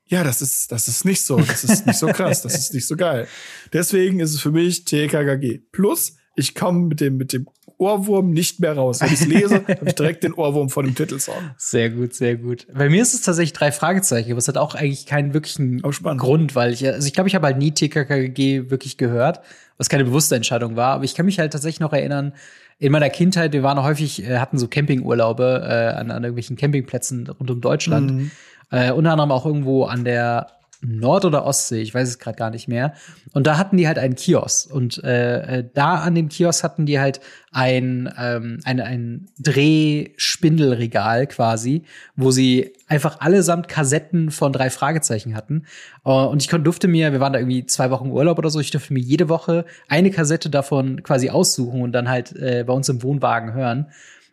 ja, 0.07 0.25
das 0.25 0.41
ist, 0.41 0.73
das 0.73 0.89
ist 0.89 1.05
nicht 1.05 1.23
so, 1.23 1.39
das 1.39 1.65
ist 1.65 1.87
nicht 1.87 1.99
so 1.99 2.07
krass, 2.07 2.43
das 2.43 2.57
ist 2.57 2.73
nicht 2.73 2.87
so 2.87 2.97
geil. 2.97 3.29
Deswegen 3.73 4.21
ist 4.21 4.33
es 4.33 4.41
für 4.41 4.53
mich 4.53 4.85
TKKG. 4.85 5.59
Plus, 5.71 6.17
ich 6.35 6.55
komme 6.55 6.87
mit 6.87 7.01
dem, 7.01 7.17
mit 7.17 7.33
dem 7.33 7.47
Ohrwurm 7.79 8.31
nicht 8.31 8.61
mehr 8.61 8.77
raus. 8.77 9.01
Wenn 9.01 9.13
ich 9.13 9.25
lese, 9.27 9.55
habe 9.69 9.87
ich 9.89 9.95
direkt 9.95 10.25
den 10.25 10.35
Ohrwurm 10.35 10.69
von 10.69 10.85
dem 10.85 10.95
Titelsong. 10.95 11.35
Sehr 11.57 11.91
gut, 11.91 12.15
sehr 12.15 12.37
gut. 12.37 12.67
Bei 12.73 12.89
mir 12.89 13.01
ist 13.01 13.15
es 13.15 13.23
tatsächlich 13.23 13.53
drei 13.53 13.73
Fragezeichen, 13.73 14.31
aber 14.31 14.39
es 14.39 14.49
hat 14.49 14.59
auch 14.59 14.75
eigentlich 14.75 15.07
keinen 15.07 15.33
wirklichen 15.33 15.81
Grund, 15.81 16.55
weil 16.55 16.73
ich, 16.73 16.87
also 16.87 17.07
ich 17.07 17.15
glaube, 17.15 17.29
ich 17.29 17.35
habe 17.35 17.47
halt 17.47 17.59
nie 17.59 17.71
TKKG 17.71 18.71
wirklich 18.71 18.97
gehört, 18.97 19.41
was 19.77 19.89
keine 19.89 20.05
bewusste 20.05 20.37
Entscheidung 20.37 20.77
war. 20.77 20.95
Aber 20.95 21.05
ich 21.05 21.15
kann 21.15 21.27
mich 21.27 21.39
halt 21.39 21.53
tatsächlich 21.53 21.81
noch 21.81 21.93
erinnern, 21.93 22.33
in 22.81 22.93
meiner 22.93 23.11
Kindheit, 23.11 23.53
wir 23.53 23.63
waren 23.63 23.83
häufig, 23.83 24.25
äh, 24.25 24.39
hatten 24.39 24.59
so 24.59 24.69
Campingurlaube 24.69 25.63
äh, 25.65 25.99
an, 25.99 26.11
an 26.11 26.23
irgendwelchen 26.23 26.57
Campingplätzen 26.57 27.29
rund 27.29 27.51
um 27.51 27.61
Deutschland. 27.61 28.13
Mhm. 28.13 28.31
Äh, 28.71 28.93
unter 28.93 29.13
anderem 29.13 29.33
auch 29.33 29.47
irgendwo 29.47 29.85
an 29.85 30.05
der 30.05 30.49
Nord- 30.81 31.25
oder 31.25 31.45
Ostsee, 31.45 31.81
ich 31.81 31.93
weiß 31.93 32.09
es 32.09 32.19
gerade 32.19 32.37
gar 32.37 32.51
nicht 32.51 32.69
mehr. 32.69 32.95
Und 33.33 33.47
da 33.47 33.59
hatten 33.59 33.77
die 33.77 33.89
halt 33.89 33.99
einen 33.99 34.15
Kiosk. 34.15 34.73
Und 34.73 35.03
äh, 35.03 35.59
äh, 35.59 35.65
da 35.75 35.97
an 35.97 36.15
dem 36.15 36.29
Kiosk 36.29 36.63
hatten 36.63 36.87
die 36.87 37.01
halt 37.01 37.21
ein, 37.51 38.13
ähm, 38.19 38.61
ein, 38.65 38.81
ein 38.81 39.27
Drehspindelregal 39.41 41.27
quasi, 41.27 41.83
wo 42.15 42.31
sie 42.31 42.73
einfach 42.87 43.21
allesamt 43.21 43.67
Kassetten 43.69 44.31
von 44.31 44.53
drei 44.53 44.71
Fragezeichen 44.71 45.35
hatten. 45.35 45.65
Uh, 46.05 46.27
und 46.27 46.43
ich 46.43 46.49
durfte 46.49 46.89
mir, 46.89 47.13
wir 47.13 47.21
waren 47.21 47.33
da 47.33 47.39
irgendwie 47.41 47.67
zwei 47.67 47.91
Wochen 47.91 48.11
Urlaub 48.11 48.39
oder 48.39 48.51
so, 48.51 48.61
ich 48.61 48.71
durfte 48.71 48.93
mir 48.93 49.01
jede 49.01 49.29
Woche 49.29 49.65
eine 49.89 50.11
Kassette 50.11 50.49
davon 50.49 51.03
quasi 51.03 51.29
aussuchen 51.31 51.83
und 51.83 51.93
dann 51.93 52.09
halt 52.09 52.37
äh, 52.37 52.65
bei 52.67 52.73
uns 52.73 52.89
im 52.89 53.03
Wohnwagen 53.03 53.53
hören. 53.53 53.89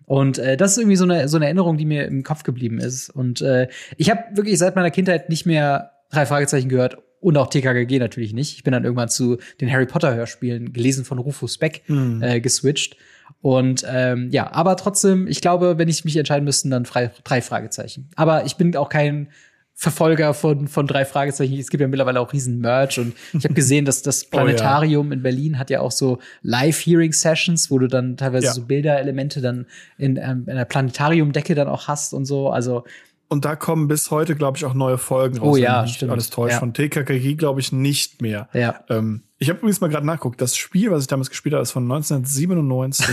Und 0.06 0.38
äh, 0.38 0.56
das 0.56 0.74
ist 0.74 0.78
irgendwie 0.78 0.98
so 0.98 1.06
eine, 1.06 1.28
so 1.28 1.38
eine 1.38 1.46
Erinnerung, 1.46 1.78
die 1.78 1.86
mir 1.86 2.06
im 2.06 2.24
Kopf 2.24 2.44
geblieben 2.44 2.80
ist. 2.80 3.10
Und 3.10 3.42
äh, 3.42 3.68
ich 3.98 4.12
habe 4.12 4.24
wirklich 4.36 4.58
seit 4.60 4.76
meiner 4.76 4.92
Kindheit 4.92 5.30
nicht 5.30 5.46
mehr 5.46 5.95
drei 6.12 6.26
Fragezeichen 6.26 6.70
gehört 6.70 6.98
und 7.20 7.38
auch 7.38 7.48
TKGG 7.48 8.00
natürlich 8.00 8.34
nicht. 8.34 8.58
Ich 8.58 8.64
bin 8.64 8.72
dann 8.72 8.84
irgendwann 8.84 9.10
zu 9.10 9.38
den 9.60 9.72
Harry 9.72 9.86
Potter 9.86 10.14
Hörspielen 10.14 10.74
gelesen 10.74 11.06
von 11.06 11.18
Rufus 11.18 11.58
Beck 11.58 11.84
mhm. 11.88 12.22
äh, 12.22 12.40
geswitcht. 12.40 12.98
Und 13.42 13.84
ähm, 13.88 14.30
ja, 14.32 14.52
aber 14.52 14.78
trotzdem, 14.78 15.28
ich 15.28 15.42
glaube, 15.42 15.78
wenn 15.78 15.90
ich 15.90 16.06
mich 16.06 16.18
entscheiden 16.18 16.46
müsste, 16.46 16.70
dann 16.70 16.86
frei, 16.86 17.12
drei 17.24 17.42
Fragezeichen. 17.42 18.10
Aber 18.16 18.46
ich 18.46 18.58
bin 18.58 18.76
auch 18.76 18.90
kein 18.90 19.30
Verfolger 19.78 20.34
von, 20.34 20.70
von 20.70 20.88
drei 20.88 21.04
Fragezeichen. 21.04 21.54
Es 21.60 21.70
gibt 21.70 21.82
ja 21.82 21.88
mittlerweile 21.88 22.22
auch 22.22 22.32
riesen 22.32 22.60
Merch 22.60 22.98
und 22.98 23.14
ich 23.34 23.44
habe 23.44 23.54
gesehen, 23.54 23.84
dass 23.84 24.02
das 24.02 24.24
Planetarium 24.24 25.08
oh, 25.08 25.10
ja. 25.10 25.16
in 25.16 25.22
Berlin 25.22 25.60
hat 25.60 25.70
ja 25.70 25.82
auch 25.82 25.92
so 25.92 26.20
Live-Hearing-Sessions, 26.44 27.70
wo 27.70 27.80
du 27.80 27.88
dann 27.88 28.16
teilweise 28.16 28.46
ja. 28.46 28.54
so 28.54 28.66
Bilderelemente 28.66 29.42
dann 29.42 29.66
in, 29.98 30.16
ähm, 30.16 30.44
in 30.46 30.52
einer 30.52 30.66
Planetariumdecke 30.66 31.56
dann 31.56 31.68
auch 31.68 31.90
hast 31.90 32.14
und 32.14 32.26
so. 32.26 32.50
Also 32.50 32.86
und 33.28 33.46
da 33.46 33.56
kommen 33.56 33.88
bis 33.88 34.12
heute, 34.12 34.36
glaube 34.36 34.58
ich, 34.58 34.66
auch 34.66 34.74
neue 34.74 34.98
Folgen 34.98 35.38
raus. 35.38 35.56
Oh 35.56 35.58
ja, 35.58 35.88
stimmt. 35.88 36.12
Alles 36.12 36.30
täuscht. 36.30 36.54
Ja. 36.54 36.60
Von 36.60 36.74
TKKG, 36.74 37.36
glaube 37.36 37.60
ich, 37.60 37.72
nicht 37.72 38.22
mehr. 38.22 38.50
Ja. 38.54 38.84
Ähm, 38.90 39.24
ich 39.38 39.50
habe 39.50 39.60
übrigens 39.60 39.82
mal 39.82 39.90
gerade 39.90 40.06
nachguckt. 40.06 40.40
Das 40.42 40.56
Spiel, 40.56 40.92
was 40.92 41.02
ich 41.02 41.08
damals 41.08 41.30
gespielt 41.30 41.54
habe, 41.54 41.64
ist 41.64 41.72
von 41.72 41.84
1997. 41.84 43.08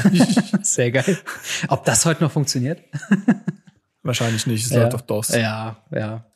Sehr 0.63 0.91
geil. 0.91 1.19
Ob 1.69 1.85
das 1.85 2.05
heute 2.07 2.23
noch 2.23 2.31
funktioniert? 2.31 2.83
Wahrscheinlich 4.03 4.47
nicht. 4.47 4.65
Es 4.65 4.71
ja. 4.71 4.83
läuft 4.83 4.95
auf 4.95 5.03
DOS. 5.03 5.29
Ja, 5.29 5.77
ja. 5.91 6.27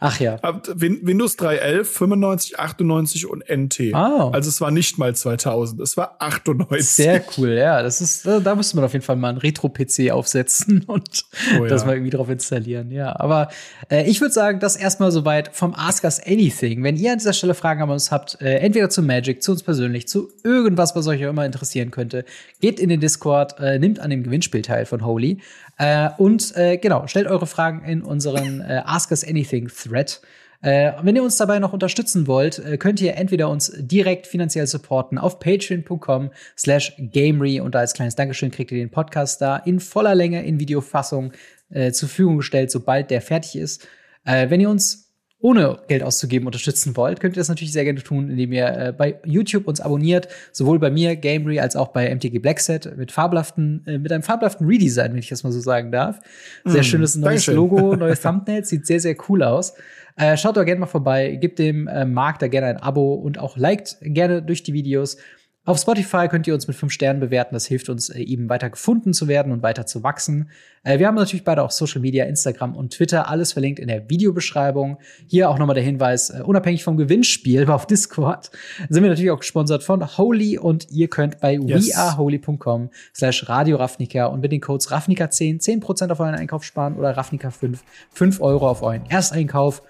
Ach 0.00 0.20
ja. 0.20 0.38
Windows 0.74 1.38
3.11, 1.38 1.84
95, 1.84 2.58
98 2.58 3.26
und 3.26 3.44
NT. 3.48 3.92
Oh. 3.94 4.30
Also 4.32 4.48
es 4.48 4.60
war 4.60 4.70
nicht 4.70 4.98
mal 4.98 5.14
2000, 5.14 5.80
es 5.80 5.96
war 5.96 6.16
98. 6.18 6.86
Sehr 6.86 7.24
cool, 7.36 7.50
ja. 7.50 7.82
Das 7.82 8.00
ist, 8.00 8.26
da 8.26 8.54
müsste 8.54 8.76
man 8.76 8.84
auf 8.84 8.92
jeden 8.92 9.04
Fall 9.04 9.16
mal 9.16 9.30
einen 9.30 9.38
Retro-PC 9.38 10.10
aufsetzen 10.10 10.84
und 10.86 11.24
oh, 11.58 11.64
ja. 11.64 11.68
das 11.68 11.84
mal 11.84 11.94
irgendwie 11.94 12.10
drauf 12.10 12.28
installieren. 12.28 12.90
Ja, 12.90 13.18
aber 13.18 13.48
äh, 13.90 14.08
ich 14.08 14.20
würde 14.20 14.32
sagen, 14.32 14.60
das 14.60 14.76
erstmal 14.76 15.10
soweit 15.10 15.54
vom 15.54 15.74
Ask 15.74 16.04
Us 16.04 16.20
Anything. 16.24 16.82
Wenn 16.82 16.96
ihr 16.96 17.12
an 17.12 17.18
dieser 17.18 17.32
Stelle 17.32 17.54
Fragen 17.54 17.82
an 17.82 17.90
uns 17.90 18.10
habt, 18.10 18.40
äh, 18.40 18.58
entweder 18.58 18.90
zu 18.90 19.02
Magic, 19.02 19.42
zu 19.42 19.52
uns 19.52 19.62
persönlich, 19.62 20.08
zu 20.08 20.28
irgendwas, 20.44 20.94
was 20.94 21.06
euch 21.06 21.24
auch 21.24 21.30
immer 21.30 21.46
interessieren 21.46 21.90
könnte, 21.90 22.24
geht 22.60 22.80
in 22.80 22.88
den 22.88 23.00
Discord, 23.00 23.58
äh, 23.60 23.78
nimmt 23.78 24.00
an 24.00 24.10
dem 24.10 24.22
Gewinnspiel 24.22 24.62
teil 24.62 24.86
von 24.86 25.04
Holy 25.04 25.40
äh, 25.78 26.10
und 26.18 26.56
äh, 26.56 26.78
genau, 26.78 27.06
stellt 27.06 27.26
eure 27.26 27.46
Fragen 27.46 27.84
in 27.84 28.02
unseren 28.02 28.60
äh, 28.60 28.82
Ask 28.84 29.10
Us 29.10 29.24
Anything 29.24 29.68
Thread. 29.68 30.20
Äh, 30.62 30.92
wenn 31.02 31.14
ihr 31.14 31.22
uns 31.22 31.36
dabei 31.36 31.58
noch 31.58 31.72
unterstützen 31.72 32.26
wollt, 32.26 32.58
äh, 32.58 32.78
könnt 32.78 33.00
ihr 33.00 33.14
entweder 33.16 33.50
uns 33.50 33.72
direkt 33.76 34.26
finanziell 34.26 34.66
supporten 34.66 35.18
auf 35.18 35.38
patreon.com 35.38 36.30
slash 36.56 36.94
gamery 36.98 37.60
und 37.60 37.76
als 37.76 37.92
kleines 37.92 38.16
Dankeschön 38.16 38.50
kriegt 38.50 38.72
ihr 38.72 38.78
den 38.78 38.90
Podcast 38.90 39.40
da 39.42 39.58
in 39.58 39.80
voller 39.80 40.14
Länge 40.14 40.44
in 40.44 40.58
Videofassung 40.58 41.32
äh, 41.70 41.92
zur 41.92 42.08
Verfügung 42.08 42.38
gestellt, 42.38 42.70
sobald 42.70 43.10
der 43.10 43.20
fertig 43.20 43.56
ist. 43.56 43.86
Äh, 44.24 44.48
wenn 44.50 44.60
ihr 44.60 44.70
uns 44.70 45.05
ohne 45.38 45.78
Geld 45.86 46.02
auszugeben 46.02 46.46
unterstützen 46.46 46.96
wollt, 46.96 47.20
könnt 47.20 47.36
ihr 47.36 47.40
das 47.40 47.48
natürlich 47.48 47.72
sehr 47.72 47.84
gerne 47.84 48.02
tun, 48.02 48.30
indem 48.30 48.52
ihr 48.52 48.66
äh, 48.66 48.92
bei 48.96 49.20
YouTube 49.24 49.68
uns 49.68 49.80
abonniert, 49.80 50.28
sowohl 50.50 50.78
bei 50.78 50.90
mir, 50.90 51.14
Gamery, 51.16 51.60
als 51.60 51.76
auch 51.76 51.88
bei 51.88 52.12
MTG 52.14 52.38
Blackset 52.38 52.96
mit 52.96 53.12
fabelhaften, 53.12 53.82
äh, 53.86 53.98
mit 53.98 54.10
einem 54.12 54.22
fabelhaften 54.22 54.66
Redesign, 54.66 55.12
wenn 55.12 55.18
ich 55.18 55.28
das 55.28 55.44
mal 55.44 55.52
so 55.52 55.60
sagen 55.60 55.92
darf. 55.92 56.20
Sehr 56.64 56.80
mm, 56.80 56.84
schönes 56.84 57.16
neues 57.16 57.44
Dankeschön. 57.44 57.54
Logo, 57.54 57.96
neue 57.96 58.16
Thumbnails, 58.16 58.70
sieht 58.70 58.86
sehr, 58.86 59.00
sehr 59.00 59.16
cool 59.28 59.42
aus. 59.42 59.74
Äh, 60.16 60.38
schaut 60.38 60.56
doch 60.56 60.64
gerne 60.64 60.80
mal 60.80 60.86
vorbei, 60.86 61.36
gebt 61.36 61.58
dem 61.58 61.86
äh, 61.86 62.06
Marc 62.06 62.38
da 62.38 62.48
gerne 62.48 62.68
ein 62.68 62.76
Abo 62.78 63.14
und 63.14 63.38
auch 63.38 63.58
liked 63.58 63.98
gerne 64.00 64.42
durch 64.42 64.62
die 64.62 64.72
Videos. 64.72 65.18
Auf 65.66 65.80
Spotify 65.80 66.28
könnt 66.28 66.46
ihr 66.46 66.54
uns 66.54 66.68
mit 66.68 66.76
fünf 66.76 66.92
Sternen 66.92 67.18
bewerten. 67.18 67.52
Das 67.52 67.66
hilft 67.66 67.88
uns, 67.88 68.08
äh, 68.08 68.20
eben 68.20 68.48
weiter 68.48 68.70
gefunden 68.70 69.12
zu 69.12 69.26
werden 69.26 69.50
und 69.50 69.64
weiter 69.64 69.84
zu 69.84 70.04
wachsen. 70.04 70.48
Äh, 70.84 71.00
wir 71.00 71.08
haben 71.08 71.16
natürlich 71.16 71.42
beide 71.42 71.64
auch 71.64 71.72
Social 71.72 72.00
Media, 72.00 72.24
Instagram 72.24 72.76
und 72.76 72.92
Twitter. 72.92 73.28
Alles 73.28 73.52
verlinkt 73.52 73.80
in 73.80 73.88
der 73.88 74.08
Videobeschreibung. 74.08 74.98
Hier 75.26 75.50
auch 75.50 75.58
nochmal 75.58 75.74
der 75.74 75.82
Hinweis, 75.82 76.30
äh, 76.30 76.40
unabhängig 76.44 76.84
vom 76.84 76.96
Gewinnspiel 76.96 77.68
auf 77.70 77.84
Discord 77.84 78.52
sind 78.88 79.02
wir 79.02 79.10
natürlich 79.10 79.32
auch 79.32 79.40
gesponsert 79.40 79.82
von 79.82 80.16
Holy 80.16 80.56
und 80.56 80.88
ihr 80.92 81.08
könnt 81.08 81.40
bei 81.40 81.54
yes. 81.54 81.88
weareholy.com 81.88 82.90
slash 83.12 83.48
Radio 83.48 83.78
Ravnica 83.78 84.26
und 84.26 84.40
mit 84.40 84.52
den 84.52 84.60
Codes 84.60 84.90
Ravnica10 84.90 85.60
10% 85.60 86.12
auf 86.12 86.20
euren 86.20 86.36
Einkauf 86.36 86.62
sparen 86.62 86.94
oder 86.94 87.18
Ravnica5 87.18 87.78
5 88.12 88.40
Euro 88.40 88.68
auf 88.68 88.82
euren 88.82 89.04
Ersteinkauf. 89.06 89.82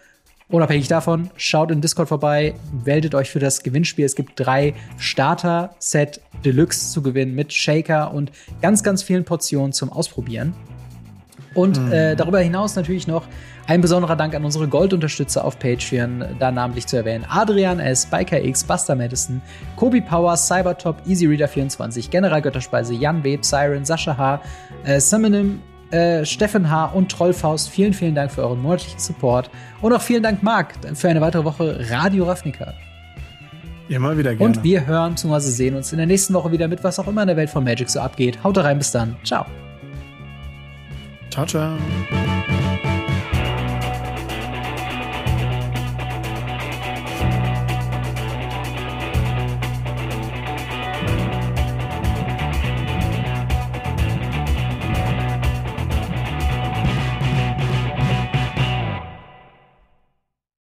Unabhängig 0.49 0.87
davon, 0.87 1.31
schaut 1.37 1.73
in 1.73 1.81
Discord 1.81 2.09
vorbei, 2.09 2.55
meldet 2.85 3.17
euch 3.17 3.31
für 3.31 3.41
das 3.41 3.65
Gewinnspiel. 3.65 4.05
Es 4.05 4.15
gibt 4.15 4.33
drei 4.37 4.75
Starter-Set 4.97 6.21
Deluxe 6.45 6.93
zu 6.93 7.03
gewinnen 7.03 7.35
mit 7.35 7.53
Shaker 7.53 8.15
und 8.15 8.31
ganz, 8.63 8.85
ganz 8.85 9.03
vielen 9.03 9.25
Portionen 9.25 9.73
zum 9.73 9.93
Ausprobieren. 9.93 10.55
Und 11.55 11.81
mhm. 11.81 11.91
äh, 11.91 12.15
darüber 12.15 12.39
hinaus 12.39 12.77
natürlich 12.77 13.09
noch 13.09 13.27
ein 13.67 13.81
besonderer 13.81 14.15
Dank 14.15 14.35
an 14.37 14.45
unsere 14.45 14.69
Gold-Unterstützer 14.69 15.45
auf 15.45 15.59
Patreon, 15.59 16.25
da 16.39 16.53
namentlich 16.53 16.87
zu 16.87 16.97
erwähnen 16.97 17.25
Adrian 17.29 17.81
S., 17.81 18.07
Biker 18.07 18.41
X, 18.41 18.63
Buster 18.63 18.95
Madison, 18.95 19.43
Kobi 19.75 20.01
Power, 20.01 20.37
Cybertop, 20.37 21.01
EasyReader24, 21.09 22.09
General 22.11 22.41
Götterspeise, 22.41 22.95
Jan 22.95 23.25
Web, 23.25 23.45
Siren, 23.45 23.85
Sascha 23.85 24.17
H., 24.17 24.43
äh, 24.85 25.01
Summonim, 25.01 25.61
äh, 25.91 26.25
Steffen 26.25 26.71
H. 26.71 26.87
und 26.87 27.11
Trollfaust, 27.11 27.69
vielen, 27.69 27.93
vielen 27.93 28.15
Dank 28.15 28.33
für 28.33 28.43
euren 28.43 28.61
monatlichen 28.61 28.99
Support. 28.99 29.51
Und 29.81 29.93
auch 29.93 30.03
vielen 30.03 30.23
Dank, 30.23 30.43
Marc, 30.43 30.75
für 30.95 31.09
eine 31.09 31.21
weitere 31.21 31.45
Woche 31.45 31.79
Radio 31.91 32.25
Ravnica. 32.25 32.75
Immer 33.89 34.19
wieder 34.19 34.35
gerne. 34.35 34.45
Und 34.45 34.65
wir 34.65 34.87
hören 34.87 35.15
bzw. 35.15 35.39
sehen 35.41 35.77
uns 35.77 35.93
in 35.93 35.99
der 35.99 36.07
nächsten 36.07 36.35
Woche 36.35 36.51
wieder 36.51 36.67
mit 36.67 36.83
was 36.83 36.99
auch 36.99 37.07
immer 37.07 37.23
in 37.23 37.29
der 37.29 37.37
Welt 37.37 37.51
von 37.51 37.63
Magic 37.63 37.89
so 37.89 38.01
abgeht. 38.01 38.43
Haut 38.43 38.59
rein, 38.59 38.79
bis 38.79 38.91
dann. 38.91 39.17
Ciao. 39.23 39.47
Ciao, 41.31 41.47
ciao. 41.47 41.77